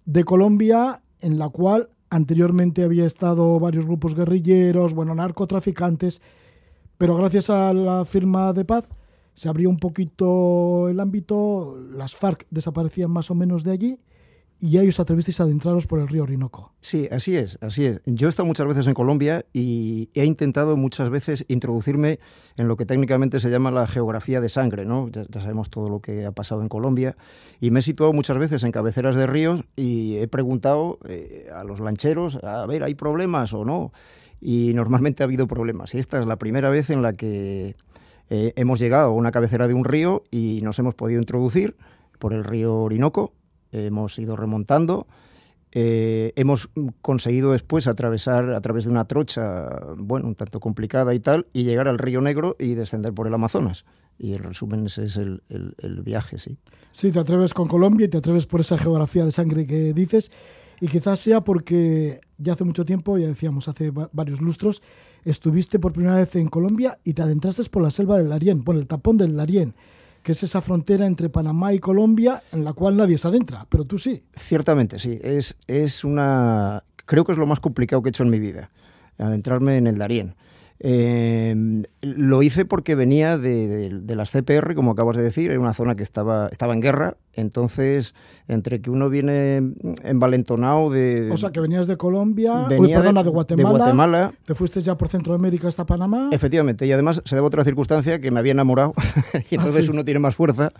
de 0.04 0.24
Colombia 0.24 1.02
en 1.20 1.38
la 1.38 1.48
cual 1.48 1.90
anteriormente 2.10 2.84
había 2.84 3.04
estado 3.04 3.58
varios 3.60 3.84
grupos 3.84 4.14
guerrilleros, 4.14 4.94
bueno, 4.94 5.14
narcotraficantes, 5.14 6.22
pero 6.96 7.16
gracias 7.16 7.50
a 7.50 7.72
la 7.72 8.04
firma 8.04 8.52
de 8.52 8.64
paz 8.64 8.88
se 9.34 9.48
abrió 9.48 9.70
un 9.70 9.76
poquito 9.76 10.88
el 10.88 10.98
ámbito, 10.98 11.78
las 11.92 12.16
FARC 12.16 12.46
desaparecían 12.50 13.10
más 13.10 13.30
o 13.30 13.34
menos 13.34 13.62
de 13.62 13.70
allí 13.70 13.98
y 14.60 14.70
ya 14.70 14.82
os 14.82 14.98
atrevisteis 14.98 15.40
a 15.40 15.44
adentraros 15.44 15.86
por 15.86 16.00
el 16.00 16.08
río 16.08 16.24
Orinoco. 16.24 16.72
Sí, 16.80 17.08
así 17.10 17.36
es, 17.36 17.58
así 17.60 17.86
es. 17.86 18.00
Yo 18.06 18.26
he 18.26 18.30
estado 18.30 18.46
muchas 18.46 18.66
veces 18.66 18.86
en 18.86 18.94
Colombia 18.94 19.44
y 19.52 20.10
he 20.14 20.24
intentado 20.24 20.76
muchas 20.76 21.10
veces 21.10 21.44
introducirme 21.48 22.18
en 22.56 22.66
lo 22.66 22.76
que 22.76 22.84
técnicamente 22.84 23.40
se 23.40 23.50
llama 23.50 23.70
la 23.70 23.86
geografía 23.86 24.40
de 24.40 24.48
sangre, 24.48 24.84
¿no? 24.84 25.08
Ya, 25.10 25.24
ya 25.28 25.40
sabemos 25.40 25.70
todo 25.70 25.88
lo 25.88 26.00
que 26.00 26.26
ha 26.26 26.32
pasado 26.32 26.62
en 26.62 26.68
Colombia 26.68 27.16
y 27.60 27.70
me 27.70 27.80
he 27.80 27.82
situado 27.82 28.12
muchas 28.12 28.38
veces 28.38 28.62
en 28.62 28.72
cabeceras 28.72 29.16
de 29.16 29.26
ríos 29.26 29.64
y 29.76 30.16
he 30.16 30.28
preguntado 30.28 30.98
eh, 31.08 31.48
a 31.54 31.64
los 31.64 31.80
lancheros, 31.80 32.36
a 32.42 32.66
ver, 32.66 32.82
¿hay 32.82 32.94
problemas 32.94 33.52
o 33.52 33.64
no? 33.64 33.92
Y 34.40 34.72
normalmente 34.74 35.22
ha 35.22 35.26
habido 35.26 35.46
problemas. 35.46 35.94
Y 35.94 35.98
esta 35.98 36.18
es 36.20 36.26
la 36.26 36.36
primera 36.36 36.70
vez 36.70 36.90
en 36.90 37.02
la 37.02 37.12
que 37.12 37.76
eh, 38.30 38.52
hemos 38.56 38.78
llegado 38.78 39.10
a 39.10 39.14
una 39.14 39.32
cabecera 39.32 39.68
de 39.68 39.74
un 39.74 39.84
río 39.84 40.24
y 40.30 40.60
nos 40.62 40.78
hemos 40.78 40.94
podido 40.94 41.20
introducir 41.20 41.76
por 42.18 42.32
el 42.32 42.44
río 42.44 42.74
Orinoco. 42.76 43.32
Hemos 43.72 44.18
ido 44.18 44.36
remontando. 44.36 45.06
Eh, 45.72 46.32
hemos 46.36 46.70
conseguido 47.02 47.52
después 47.52 47.86
atravesar 47.86 48.50
a 48.50 48.60
través 48.62 48.84
de 48.84 48.90
una 48.90 49.04
trocha, 49.06 49.68
bueno, 49.98 50.26
un 50.28 50.34
tanto 50.34 50.60
complicada 50.60 51.14
y 51.14 51.20
tal, 51.20 51.46
y 51.52 51.64
llegar 51.64 51.88
al 51.88 51.98
Río 51.98 52.22
Negro 52.22 52.56
y 52.58 52.74
descender 52.74 53.12
por 53.12 53.26
el 53.26 53.34
Amazonas. 53.34 53.84
Y 54.18 54.32
el 54.32 54.40
resumen 54.40 54.86
ese 54.86 55.04
es 55.04 55.16
el, 55.16 55.42
el- 55.48 56.02
viaje, 56.02 56.38
sí. 56.38 56.56
Sí, 56.90 57.12
te 57.12 57.18
atreves 57.20 57.52
con 57.54 57.68
Colombia 57.68 58.06
y 58.06 58.08
te 58.08 58.16
atreves 58.18 58.46
por 58.46 58.60
esa 58.60 58.78
geografía 58.78 59.24
de 59.24 59.30
sangre 59.30 59.66
que 59.66 59.92
dices. 59.92 60.32
Y 60.80 60.88
quizás 60.88 61.20
sea 61.20 61.42
porque 61.42 62.20
ya 62.38 62.54
hace 62.54 62.64
mucho 62.64 62.84
tiempo, 62.84 63.18
ya 63.18 63.26
decíamos, 63.26 63.68
hace 63.68 63.90
va- 63.90 64.08
varios 64.12 64.40
lustros, 64.40 64.82
estuviste 65.24 65.78
por 65.78 65.92
primera 65.92 66.16
vez 66.16 66.34
en 66.36 66.48
Colombia 66.48 66.98
y 67.04 67.12
te 67.12 67.22
adentraste 67.22 67.62
por 67.64 67.82
la 67.82 67.90
selva 67.90 68.16
del 68.16 68.28
Darién, 68.30 68.62
por 68.64 68.74
el 68.76 68.86
tapón 68.86 69.18
del 69.18 69.36
Darién, 69.36 69.74
que 70.22 70.32
es 70.32 70.42
esa 70.42 70.60
frontera 70.60 71.06
entre 71.06 71.28
Panamá 71.28 71.72
y 71.72 71.78
Colombia 71.78 72.42
en 72.52 72.64
la 72.64 72.72
cual 72.72 72.96
nadie 72.96 73.18
se 73.18 73.28
adentra, 73.28 73.66
pero 73.68 73.84
tú 73.84 73.98
sí. 73.98 74.22
Ciertamente, 74.36 74.98
sí. 74.98 75.18
Es, 75.22 75.56
es 75.66 76.04
una. 76.04 76.84
Creo 77.06 77.24
que 77.24 77.32
es 77.32 77.38
lo 77.38 77.46
más 77.46 77.60
complicado 77.60 78.02
que 78.02 78.08
he 78.08 78.10
hecho 78.10 78.24
en 78.24 78.30
mi 78.30 78.38
vida, 78.38 78.70
adentrarme 79.18 79.76
en 79.76 79.86
el 79.86 79.98
Darién. 79.98 80.34
Eh, 80.80 81.82
lo 82.02 82.42
hice 82.42 82.64
porque 82.64 82.94
venía 82.94 83.36
de, 83.36 83.66
de- 83.68 83.98
de 84.00 84.14
las 84.16 84.30
CPR, 84.30 84.74
como 84.76 84.92
acabas 84.92 85.16
de 85.16 85.22
decir, 85.24 85.50
era 85.50 85.58
una 85.58 85.74
zona 85.74 85.94
que 85.96 86.04
estaba, 86.04 86.48
estaba 86.52 86.72
en 86.72 86.80
guerra, 86.80 87.16
entonces 87.32 88.14
entre 88.46 88.80
que 88.80 88.88
uno 88.90 89.10
viene 89.10 89.72
envalentonado 90.04 90.90
de... 90.90 91.30
O 91.32 91.36
sea, 91.36 91.50
que 91.50 91.60
venías 91.60 91.86
de 91.88 91.96
Colombia, 91.96 92.62
uy, 92.68 92.68
venía 92.68 92.98
perdona, 92.98 93.24
de, 93.24 93.30
Guatemala, 93.30 93.70
Guatemala, 93.78 94.32
te 94.44 94.54
fuiste 94.54 94.80
ya 94.80 94.96
por 94.96 95.08
Centroamérica 95.08 95.66
hasta 95.66 95.84
Panamá. 95.84 96.30
Efectivamente, 96.32 96.86
y 96.86 96.92
además 96.92 97.22
se 97.24 97.34
debe 97.34 97.44
a 97.44 97.48
otra 97.48 97.64
circunstancia 97.64 98.20
que 98.20 98.30
me 98.30 98.38
había 98.38 98.52
enamorado 98.52 98.94
y 99.50 99.56
entonces 99.56 99.86
sí. 99.86 99.90
uno 99.90 100.04
tiene 100.04 100.20
más 100.20 100.36
fuerza 100.36 100.72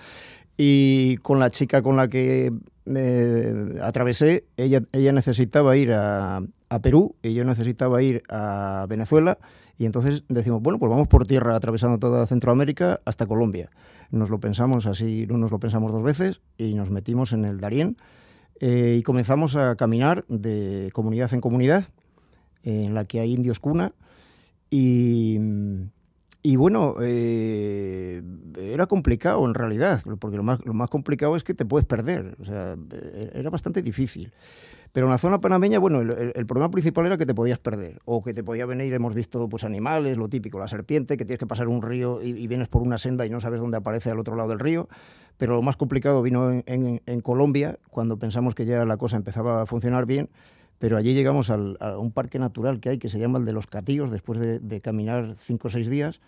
y 0.57 1.16
con 1.18 1.38
la 1.40 1.51
chica 1.51 1.82
con 1.82 1.96
la 1.96 2.09
que 2.09 2.53
eh, 2.86 3.78
atravesé, 3.82 4.44
ella, 4.57 4.82
ella 4.92 5.12
necesitaba 5.12 5.76
ir 5.76 5.92
a, 5.92 6.40
a 6.69 6.81
Perú 6.81 7.14
y 7.23 7.35
yo 7.35 7.45
necesitaba 7.45 8.03
ir 8.03 8.23
a 8.29 8.87
Venezuela 8.89 9.39
y 9.77 9.87
entonces 9.87 10.25
decimos, 10.29 10.61
bueno, 10.61 10.79
pues 10.79 10.91
vamos 10.91 11.09
por 11.09 11.27
tierra 11.27 11.55
atravesando 11.55 11.99
toda 11.99 12.27
Centroamérica 12.27 13.01
hasta 13.05 13.27
Colombia. 13.27 13.71
Nos 14.11 14.29
lo 14.29 14.41
pensamos 14.41 14.87
así, 14.87 15.27
no 15.27 15.39
nos 15.39 15.51
lo 15.51 15.61
pensamos 15.61 15.93
dos 15.93 16.03
veces 16.03 16.41
y 16.57 16.75
nos 16.75 16.91
metimos 16.91 17.33
en 17.33 17.45
el 17.45 17.61
Darién 17.61 17.97
eh, 18.61 18.97
y 18.99 19.03
comenzamos 19.03 19.55
a 19.55 19.77
caminar 19.77 20.25
de 20.29 20.91
comunidad 20.93 21.33
en 21.33 21.41
comunidad 21.41 21.85
en 22.64 22.95
la 22.95 23.05
que 23.05 23.21
hay 23.21 23.33
indios 23.33 23.61
cuna 23.61 23.93
y, 24.69 25.39
y 26.43 26.57
bueno, 26.57 26.97
eh, 27.01 28.23
era 28.59 28.87
complicado 28.87 29.45
en 29.47 29.55
realidad, 29.55 30.03
porque 30.19 30.37
lo 30.37 30.43
más, 30.43 30.64
lo 30.64 30.75
más 30.75 30.91
complicado 30.91 31.37
es 31.37 31.45
que 31.45 31.55
te 31.55 31.64
puedes 31.64 31.87
perder, 31.87 32.37
o 32.41 32.45
sea, 32.45 32.77
eh, 32.93 33.31
era 33.35 33.51
bastante 33.51 33.83
difícil. 33.83 34.33
Pero 34.93 35.07
en 35.07 35.12
la 35.12 35.18
zona 35.18 35.41
panameña, 35.41 35.78
bueno, 35.78 36.01
el, 36.01 36.47
problema 36.47 36.70
principal 36.70 37.07
era 37.07 37.16
que 37.16 37.26
te 37.26 37.34
podías 37.34 37.59
perder, 37.59 38.01
o 38.05 38.22
que 38.22 38.32
te 38.32 38.43
podía 38.43 38.64
venir, 38.64 38.93
hemos 38.95 39.14
visto 39.14 39.49
pues 39.49 39.64
animales, 39.64 40.16
lo 40.16 40.28
típico, 40.28 40.59
la 40.59 40.68
serpiente, 40.68 41.16
que 41.16 41.24
tienes 41.24 41.39
que 41.39 41.47
pasar 41.47 41.68
un 41.68 41.82
río 41.82 42.22
y, 42.22 42.47
vienes 42.47 42.68
por 42.68 42.82
una 42.82 42.97
senda 42.97 43.26
y 43.26 43.30
no 43.30 43.41
sabes 43.41 43.61
dónde 43.61 43.76
aparece 43.76 44.11
al 44.11 44.18
otro 44.18 44.34
lado 44.34 44.49
del 44.49 44.59
río. 44.59 44.89
Pero 45.36 45.55
lo 45.55 45.62
más 45.62 45.76
complicado 45.76 46.22
vino 46.22 46.62
en, 46.66 47.20
Colombia, 47.20 47.78
cuando 47.91 48.18
pensamos 48.18 48.55
que 48.55 48.64
ya 48.64 48.84
la 48.84 48.97
cosa 48.97 49.16
empezaba 49.16 49.62
a 49.62 49.66
funcionar 49.66 50.07
bien, 50.07 50.30
pero 50.78 50.97
allí 50.97 51.12
llegamos 51.12 51.51
a 51.51 51.57
un 51.99 52.11
parque 52.12 52.39
natural 52.39 52.80
que 52.80 52.89
hay 52.89 52.99
que 52.99 53.09
se 53.09 53.18
llama 53.18 53.39
el 53.39 53.45
de 53.45 53.53
los 53.53 53.66
Catíos, 53.66 54.11
después 54.11 54.41
de, 54.41 54.80
caminar 54.80 55.36
cinco 55.39 55.68
o 55.68 55.70
seis 55.70 55.89
días. 55.89 56.20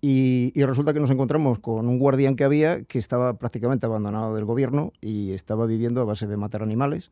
Y 0.00 0.52
resulta 0.64 0.94
que 0.94 1.00
nos 1.00 1.10
encontramos 1.10 1.58
con 1.58 1.86
un 1.86 1.98
guardián 1.98 2.34
que 2.34 2.44
había 2.44 2.82
que 2.84 2.98
estaba 2.98 3.34
prácticamente 3.34 3.84
abandonado 3.84 4.34
del 4.34 4.46
gobierno 4.46 4.92
y 5.02 5.32
estaba 5.32 5.66
viviendo 5.66 6.00
a 6.00 6.04
base 6.04 6.26
de 6.26 6.38
matar 6.38 6.62
animales. 6.62 7.10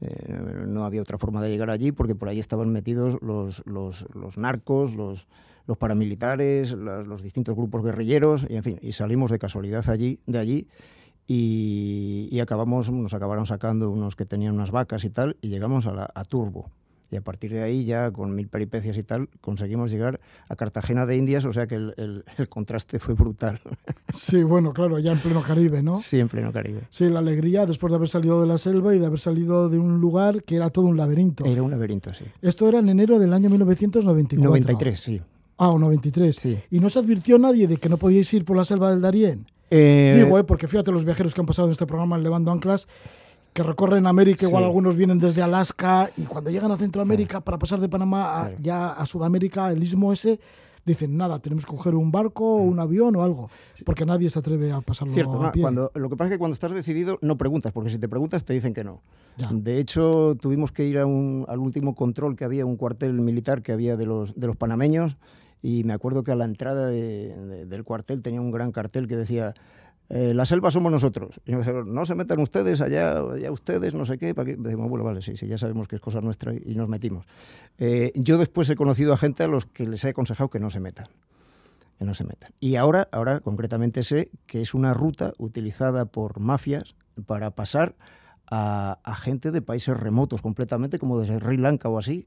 Eh, 0.00 0.64
no 0.66 0.84
había 0.84 1.00
otra 1.00 1.18
forma 1.18 1.42
de 1.42 1.50
llegar 1.50 1.70
allí 1.70 1.92
porque 1.92 2.14
por 2.14 2.28
ahí 2.28 2.38
estaban 2.38 2.70
metidos 2.70 3.16
los, 3.22 3.62
los, 3.66 4.06
narcos, 4.36 4.94
los, 4.94 5.26
los 5.66 5.78
paramilitares, 5.78 6.72
los 6.72 7.22
distintos 7.22 7.56
grupos 7.56 7.82
guerrilleros, 7.82 8.46
y 8.48 8.56
en 8.56 8.62
fin, 8.62 8.78
y 8.82 8.92
salimos 8.92 9.30
de 9.30 9.38
casualidad 9.38 9.88
allí, 9.88 10.20
de 10.26 10.38
allí 10.38 10.68
y, 11.26 12.28
y 12.30 12.40
acabamos, 12.40 12.90
nos 12.90 13.14
acabaron 13.14 13.46
sacando 13.46 13.90
unos 13.90 14.16
que 14.16 14.24
tenían 14.24 14.54
unas 14.54 14.70
vacas 14.70 15.04
y 15.04 15.10
tal, 15.10 15.36
y 15.40 15.48
llegamos 15.48 15.86
a, 15.86 15.92
la, 15.92 16.10
a 16.14 16.24
Turbo. 16.24 16.70
Y 17.10 17.16
a 17.16 17.20
partir 17.20 17.52
de 17.52 17.62
ahí, 17.62 17.84
ya 17.84 18.10
con 18.10 18.34
mil 18.34 18.48
peripecias 18.48 18.96
y 18.96 19.02
tal, 19.04 19.28
conseguimos 19.40 19.92
llegar 19.92 20.18
a 20.48 20.56
Cartagena 20.56 21.06
de 21.06 21.16
Indias, 21.16 21.44
o 21.44 21.52
sea 21.52 21.66
que 21.68 21.76
el, 21.76 21.94
el- 21.96 22.24
el 22.36 22.48
contraste 22.48 22.98
fue 22.98 23.14
brutal. 23.14 23.60
Sí, 24.12 24.42
bueno, 24.42 24.72
claro, 24.72 24.98
ya 24.98 25.12
en 25.12 25.18
pleno 25.18 25.42
Caribe, 25.42 25.82
¿no? 25.82 25.96
Siempre 25.96 26.40
en 26.40 26.46
el 26.46 26.52
Caribe. 26.52 26.80
Sí, 26.90 27.08
la 27.08 27.18
alegría 27.18 27.66
después 27.66 27.90
de 27.90 27.96
haber 27.96 28.08
salido 28.08 28.40
de 28.40 28.46
la 28.46 28.56
selva 28.58 28.94
y 28.94 28.98
de 28.98 29.06
haber 29.06 29.18
salido 29.18 29.68
de 29.68 29.78
un 29.78 30.00
lugar 30.00 30.42
que 30.42 30.56
era 30.56 30.70
todo 30.70 30.86
un 30.86 30.96
laberinto. 30.96 31.44
Era 31.44 31.62
un 31.62 31.70
laberinto, 31.70 32.12
sí. 32.14 32.24
Esto 32.42 32.66
era 32.68 32.78
en 32.78 32.88
enero 32.88 33.18
del 33.18 33.32
año 33.34 33.50
1994. 33.50 34.48
93, 34.48 34.98
sí. 35.00 35.20
Ah, 35.58 35.68
o 35.70 35.78
93. 35.78 36.34
Sí. 36.34 36.58
¿Y 36.70 36.80
no 36.80 36.88
se 36.88 36.98
advirtió 36.98 37.38
nadie 37.38 37.66
de 37.68 37.76
que 37.76 37.88
no 37.88 37.98
podíais 37.98 38.32
ir 38.34 38.44
por 38.44 38.56
la 38.56 38.64
selva 38.64 38.90
del 38.90 39.00
Darién? 39.00 39.46
Eh, 39.70 40.20
Digo, 40.24 40.38
eh, 40.38 40.44
porque 40.44 40.66
fíjate 40.68 40.92
los 40.92 41.04
viajeros 41.04 41.34
que 41.34 41.40
han 41.40 41.46
pasado 41.46 41.68
en 41.68 41.72
este 41.72 41.86
programa 41.86 42.16
en 42.16 42.22
Levando 42.22 42.50
Anclas, 42.52 42.88
que 43.56 43.62
recorren 43.62 44.06
América, 44.06 44.46
igual 44.46 44.64
Sí. 44.64 44.66
algunos 44.66 44.96
vienen 44.96 45.18
desde 45.18 45.42
Alaska 45.42 46.10
y 46.18 46.22
cuando 46.24 46.50
llegan 46.50 46.70
a 46.70 46.76
Centroamérica 46.76 47.40
para 47.40 47.58
pasar 47.58 47.80
de 47.80 47.88
Panamá 47.88 48.42
a- 48.42 48.50
ya 48.60 48.92
a 48.92 49.06
Sudamérica, 49.06 49.72
el 49.72 49.82
istmo 49.82 50.12
ese, 50.12 50.38
dicen, 50.84 51.16
nada, 51.16 51.38
tenemos 51.38 51.64
que 51.64 51.70
coger 51.74 51.94
un 51.94 52.12
barco 52.12 52.44
o 52.44 52.56
un 52.58 52.78
avión 52.78 53.16
o 53.16 53.22
algo, 53.22 53.48
porque 53.86 54.04
nadie 54.04 54.28
se 54.28 54.38
atreve 54.38 54.70
a 54.72 54.82
pasarlo 54.82 55.14
Cierto, 55.14 55.42
a 55.42 55.52
pie. 55.52 55.62
cuando, 55.62 55.90
lo 55.94 56.10
que 56.10 56.16
pasa 56.16 56.28
es 56.28 56.34
que 56.34 56.38
cuando 56.38 56.52
estás 56.52 56.74
decidido 56.74 57.18
no 57.22 57.38
preguntas, 57.38 57.72
porque 57.72 57.88
si 57.88 57.98
te 57.98 58.08
preguntas 58.10 58.44
te 58.44 58.52
dicen 58.52 58.74
que 58.74 58.84
no. 58.84 59.00
Ya. 59.38 59.48
De 59.50 59.78
hecho, 59.78 60.34
tuvimos 60.38 60.70
que 60.70 60.84
ir 60.84 60.98
a 60.98 61.06
un- 61.06 61.46
al 61.48 61.58
último 61.58 61.94
control 61.94 62.36
que 62.36 62.44
había, 62.44 62.66
un 62.66 62.76
cuartel 62.76 63.14
militar 63.14 63.62
que 63.62 63.72
había 63.72 63.96
de 63.96 64.04
los, 64.04 64.38
de 64.38 64.46
los 64.48 64.56
panameños, 64.56 65.16
y 65.62 65.82
me 65.84 65.94
acuerdo 65.94 66.22
que 66.24 66.30
a 66.30 66.36
la 66.36 66.44
entrada 66.44 66.86
de- 66.88 67.34
de- 67.34 67.64
del 67.64 67.84
cuartel 67.84 68.20
tenía 68.20 68.42
un 68.42 68.50
gran 68.50 68.70
cartel 68.70 69.08
que 69.08 69.16
decía, 69.16 69.54
eh, 70.08 70.34
la 70.34 70.46
selva 70.46 70.70
somos 70.70 70.92
nosotros. 70.92 71.40
Y 71.44 71.54
dijeron, 71.54 71.92
no 71.92 72.06
se 72.06 72.14
metan 72.14 72.40
ustedes 72.40 72.80
allá, 72.80 73.18
allá 73.18 73.50
ustedes, 73.50 73.94
no 73.94 74.04
sé 74.04 74.18
qué. 74.18 74.34
¿para 74.34 74.46
qué?". 74.46 74.56
Decimos, 74.56 74.88
bueno, 74.88 75.04
vale, 75.04 75.22
sí, 75.22 75.36
sí, 75.36 75.46
ya 75.46 75.58
sabemos 75.58 75.88
que 75.88 75.96
es 75.96 76.02
cosa 76.02 76.20
nuestra 76.20 76.54
y, 76.54 76.74
nos 76.74 76.88
metimos. 76.88 77.26
Eh, 77.78 78.12
yo 78.14 78.38
después 78.38 78.68
he 78.70 78.76
conocido 78.76 79.12
a 79.12 79.16
gente 79.16 79.42
a 79.42 79.48
los 79.48 79.66
que 79.66 79.86
les 79.86 80.04
he 80.04 80.10
aconsejado 80.10 80.50
que 80.50 80.60
no 80.60 80.70
se 80.70 80.80
metan 80.80 81.06
que 81.98 82.04
no 82.04 82.12
se 82.12 82.24
metan. 82.24 82.50
Y 82.60 82.76
ahora, 82.76 83.08
ahora 83.10 83.40
concretamente 83.40 84.02
sé 84.02 84.30
que 84.46 84.60
es 84.60 84.74
una 84.74 84.92
ruta 84.92 85.32
utilizada 85.38 86.04
por 86.04 86.40
mafias 86.40 86.94
para 87.24 87.52
pasar 87.52 87.94
a 88.48 89.16
gente 89.22 89.50
de 89.50 89.62
países 89.62 89.96
remotos 89.96 90.42
completamente, 90.42 90.98
como 90.98 91.18
desde 91.18 91.38
Sri 91.38 91.56
Lanka 91.56 91.88
o 91.88 91.98
así, 91.98 92.26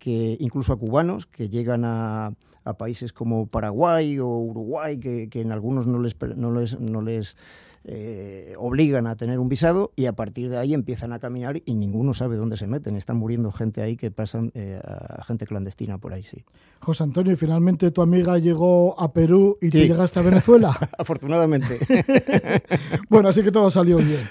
que 0.00 0.36
incluso 0.40 0.72
a 0.72 0.76
cubanos 0.78 1.26
que 1.26 1.48
llegan 1.48 1.84
a, 1.84 2.32
a 2.64 2.74
países 2.74 3.12
como 3.12 3.46
Paraguay 3.46 4.18
o 4.18 4.26
Uruguay, 4.26 4.98
que, 4.98 5.28
que 5.28 5.40
en 5.42 5.52
algunos 5.52 5.86
no 5.86 6.00
les, 6.00 6.16
no 6.36 6.50
les, 6.52 6.80
no 6.80 7.02
les 7.02 7.36
eh, 7.84 8.54
obligan 8.58 9.06
a 9.06 9.16
tener 9.16 9.38
un 9.38 9.48
visado 9.48 9.92
y 9.96 10.06
a 10.06 10.12
partir 10.12 10.50
de 10.50 10.58
ahí 10.58 10.74
empiezan 10.74 11.12
a 11.12 11.18
caminar 11.18 11.62
y 11.64 11.74
ninguno 11.74 12.12
sabe 12.14 12.36
dónde 12.36 12.56
se 12.56 12.66
meten. 12.66 12.96
Están 12.96 13.16
muriendo 13.18 13.52
gente 13.52 13.80
ahí 13.82 13.96
que 13.96 14.10
pasan 14.10 14.50
eh, 14.54 14.80
a 14.84 15.22
gente 15.24 15.46
clandestina 15.46 15.98
por 15.98 16.12
ahí, 16.12 16.22
sí. 16.22 16.44
José 16.80 17.04
Antonio, 17.04 17.32
y 17.32 17.36
finalmente 17.36 17.90
tu 17.90 18.02
amiga 18.02 18.38
llegó 18.38 18.98
a 19.00 19.12
Perú 19.12 19.58
y 19.62 19.70
Sí. 19.70 19.78
llegaste 19.86 20.18
a 20.18 20.22
Venezuela. 20.22 20.76
Afortunadamente. 20.98 21.78
bueno, 23.08 23.28
así 23.28 23.42
que 23.42 23.52
todo 23.52 23.70
salió 23.70 23.98
bien. 23.98 24.28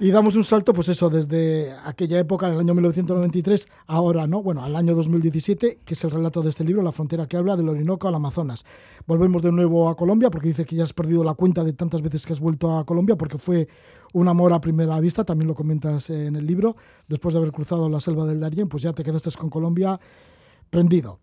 Y 0.00 0.12
damos 0.12 0.36
un 0.36 0.44
salto, 0.44 0.72
pues 0.72 0.88
eso, 0.90 1.10
desde 1.10 1.74
aquella 1.84 2.20
época, 2.20 2.46
en 2.46 2.54
el 2.54 2.60
año 2.60 2.72
1993, 2.72 3.66
ahora, 3.88 4.28
¿no? 4.28 4.44
Bueno, 4.44 4.62
al 4.62 4.76
año 4.76 4.94
2017, 4.94 5.80
que 5.84 5.94
es 5.94 6.04
el 6.04 6.12
relato 6.12 6.40
de 6.40 6.50
este 6.50 6.62
libro, 6.62 6.82
La 6.82 6.92
frontera 6.92 7.26
que 7.26 7.36
habla 7.36 7.56
del 7.56 7.68
Orinoco 7.68 8.06
al 8.06 8.14
Amazonas. 8.14 8.64
Volvemos 9.08 9.42
de 9.42 9.50
nuevo 9.50 9.88
a 9.88 9.96
Colombia, 9.96 10.30
porque 10.30 10.48
dice 10.48 10.64
que 10.64 10.76
ya 10.76 10.84
has 10.84 10.92
perdido 10.92 11.24
la 11.24 11.34
cuenta 11.34 11.64
de 11.64 11.72
tantas 11.72 12.00
veces 12.00 12.24
que 12.24 12.32
has 12.32 12.38
vuelto 12.38 12.78
a 12.78 12.84
Colombia, 12.84 13.16
porque 13.16 13.38
fue 13.38 13.66
un 14.12 14.28
amor 14.28 14.52
a 14.52 14.60
primera 14.60 15.00
vista, 15.00 15.24
también 15.24 15.48
lo 15.48 15.56
comentas 15.56 16.10
en 16.10 16.36
el 16.36 16.46
libro. 16.46 16.76
Después 17.08 17.34
de 17.34 17.40
haber 17.40 17.50
cruzado 17.50 17.88
la 17.88 17.98
selva 17.98 18.24
del 18.24 18.38
Darién, 18.38 18.68
pues 18.68 18.84
ya 18.84 18.92
te 18.92 19.02
quedaste 19.02 19.32
con 19.32 19.50
Colombia 19.50 19.98
prendido. 20.70 21.18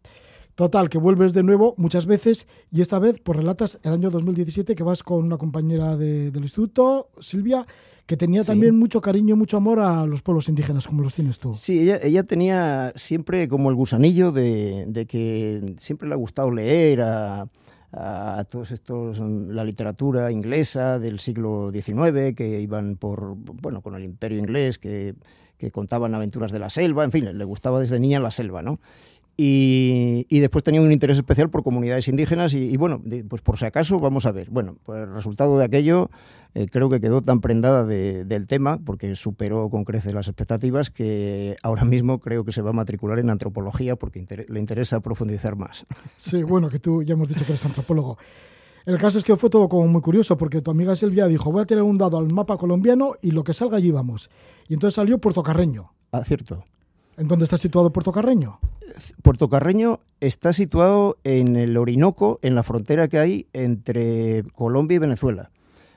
Total, 0.56 0.90
que 0.90 0.98
vuelves 0.98 1.34
de 1.34 1.44
nuevo 1.44 1.74
muchas 1.78 2.06
veces 2.06 2.48
y 2.72 2.80
esta 2.82 2.98
vez 2.98 3.20
pues 3.22 3.38
relatas 3.38 3.78
el 3.84 3.92
año 3.94 4.10
2017 4.10 4.74
que 4.76 4.84
vas 4.84 5.04
con 5.04 5.24
una 5.26 5.38
compañera 5.38 5.98
de- 5.98 6.32
del 6.32 6.44
instituto, 6.44 7.10
Silvia, 7.20 7.66
que 8.06 8.16
tenía 8.16 8.42
Sí. 8.42 8.48
también 8.48 8.78
mucho 8.78 9.02
cariño, 9.02 9.36
mucho 9.36 9.58
amor 9.58 9.80
a 9.82 10.06
los 10.06 10.22
pueblos 10.22 10.48
indígenas 10.48 10.88
como 10.88 11.02
los 11.02 11.14
tienes 11.14 11.40
tú. 11.40 11.56
Sí, 11.56 11.80
ella, 11.82 12.00
ella 12.02 12.24
tenía 12.24 12.94
siempre 12.96 13.48
como 13.50 13.70
el 13.70 13.76
gusanillo 13.76 14.32
de, 14.32 14.86
de 14.88 15.06
que 15.06 15.76
siempre 15.78 16.08
le 16.08 16.14
ha 16.14 16.18
gustado 16.18 16.50
leer 16.52 17.02
a, 17.02 17.48
a 17.92 18.46
todos 18.50 18.72
estos, 18.72 19.20
mm, 19.20 19.50
la 19.50 19.64
literatura 19.66 20.32
inglesa 20.32 21.00
del 21.00 21.20
siglo 21.20 21.72
XIX, 21.74 22.34
que 22.36 22.62
iban 22.62 22.96
por, 22.96 23.36
bueno, 23.36 23.82
con 23.82 23.96
el 23.96 24.04
imperio 24.06 24.38
inglés, 24.40 24.78
que, 24.78 25.16
que 25.58 25.72
contaban 25.72 26.14
aventuras 26.14 26.52
de 26.52 26.60
la 26.60 26.70
selva, 26.70 27.06
en 27.06 27.12
fin, 27.12 27.38
le 27.38 27.46
gustaba 27.46 27.80
desde 27.80 27.98
niña 28.00 28.20
la 28.20 28.30
selva, 28.32 28.62
¿no? 28.62 28.80
Y, 29.38 30.26
y 30.30 30.40
después 30.40 30.64
tenía 30.64 30.80
un 30.82 30.92
interés 30.92 31.18
especial 31.18 31.50
por 31.50 31.62
comunidades 31.64 32.08
indígenas 32.08 32.54
y, 32.54 32.70
y 32.72 32.78
bueno, 32.78 33.02
de- 33.04 33.24
pues 33.26 33.42
por 33.42 33.58
si 33.58 33.66
acaso 33.66 34.00
vamos 34.00 34.26
a 34.26 34.32
ver. 34.32 34.50
Bueno, 34.50 34.78
pues 34.84 35.04
el 35.04 35.14
resultado 35.14 35.58
de 35.58 35.66
aquello 35.66 36.10
eh, 36.54 36.68
creo 36.72 36.88
que 36.88 37.02
quedó 37.02 37.22
tan 37.22 37.42
prendada 37.42 37.84
de- 37.84 38.24
del 38.24 38.48
tema, 38.48 38.78
porque 38.86 39.14
superó 39.18 39.70
con 39.70 39.84
creces 39.84 40.14
las 40.14 40.28
expectativas, 40.30 40.90
que 40.90 41.58
ahora 41.64 41.84
mismo 41.84 42.20
creo 42.20 42.46
que 42.46 42.54
se 42.54 42.62
va 42.62 42.70
a 42.70 42.74
matricular 42.74 43.20
en 43.20 43.30
antropología 43.30 43.98
porque 43.98 44.20
inter- 44.20 44.46
le 44.50 44.60
interesa 44.60 45.02
profundizar 45.02 45.56
más. 45.58 45.86
Sí, 46.18 46.42
bueno, 46.44 46.70
que 46.70 46.80
tú 46.80 47.04
ya 47.04 47.14
hemos 47.14 47.28
dicho 47.28 47.46
que 47.46 47.52
eres 47.52 47.66
antropólogo. 47.66 48.18
El 48.86 48.98
caso 49.00 49.18
es 49.18 49.24
que 49.24 49.36
fue 49.36 49.50
todo 49.50 49.68
como 49.68 49.88
muy 49.88 50.02
curioso 50.02 50.38
porque 50.38 50.62
tu 50.62 50.72
amiga 50.72 50.96
Silvia 50.96 51.26
dijo, 51.28 51.52
voy 51.52 51.64
a 51.64 51.66
tirar 51.66 51.84
un 51.84 51.98
dado 51.98 52.18
al 52.20 52.32
mapa 52.32 52.56
colombiano 52.56 53.14
y 53.22 53.32
lo 53.32 53.44
que 53.44 53.52
salga 53.54 53.78
allí 53.78 53.92
vamos. 53.92 54.30
Y 54.70 54.76
entonces 54.76 54.96
salió 54.96 55.18
Puerto 55.18 55.42
Carreño. 55.44 55.92
Ah, 56.12 56.24
cierto. 56.24 56.64
¿En 57.18 57.28
dónde 57.28 57.46
está 57.46 57.58
situado 57.58 57.92
Puerto 57.92 58.12
Carreño? 58.12 58.60
Puerto 59.22 59.50
Carreño 59.50 60.00
está 60.20 60.54
situado 60.54 61.18
en 61.24 61.56
el 61.56 61.78
Orinoco, 61.78 62.40
en 62.42 62.56
la 62.56 62.64
frontera 62.64 63.08
que 63.08 63.20
hay 63.20 63.48
entre 63.54 64.44
Colombia 64.54 64.96
y 64.96 65.00
Venezuela. 65.00 65.52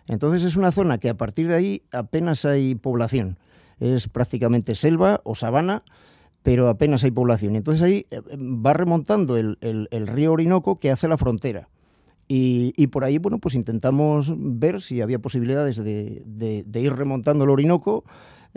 Entonces 0.07 0.43
es 0.43 0.57
una 0.57 0.73
zona 0.73 0.99
que 0.99 1.09
a 1.11 1.17
partir 1.17 1.49
de 1.49 1.55
ahí 1.55 1.83
apenas 1.93 2.45
hay 2.45 2.75
población. 2.75 3.39
Es 3.79 4.09
prácticamente 4.09 4.75
selva 4.75 5.21
o 5.25 5.35
sabana, 5.35 5.83
pero 6.43 6.69
apenas 6.69 7.05
hay 7.05 7.11
población. 7.11 7.57
Entonces 7.57 7.83
ahí 7.83 8.07
eh, 8.11 8.21
va 8.39 8.73
remontando 8.73 9.37
el, 9.37 9.59
el- 9.61 9.89
el 9.91 10.07
río 10.07 10.33
Orinoco 10.33 10.79
que 10.79 10.91
hace 10.91 11.09
la 11.09 11.19
frontera. 11.19 11.69
Y, 12.27 12.73
y 12.77 12.89
por 12.89 13.05
ahí, 13.05 13.19
bueno, 13.19 13.39
pues 13.39 13.55
intentamos 13.55 14.33
ver 14.37 14.83
si 14.83 15.01
había 15.01 15.19
posibilidades 15.19 15.77
de, 15.77 16.23
de- 16.27 16.65
de 16.67 16.81
ir 16.81 16.95
remontando 16.95 17.45
el 17.45 17.51
Orinoco. 17.51 18.05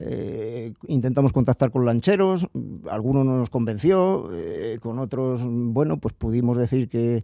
Eh, 0.04 0.74
intentamos 0.88 1.32
contactar 1.32 1.70
con 1.70 1.86
lancheros, 1.86 2.48
mm, 2.54 2.88
alguno 2.90 3.24
no 3.24 3.38
nos 3.38 3.52
convenció, 3.52 4.30
eh, 4.34 4.80
con 4.82 4.98
otros, 4.98 5.44
bueno, 5.46 5.98
pues 5.98 6.16
pudimos 6.16 6.58
decir 6.58 6.90
que, 6.90 7.24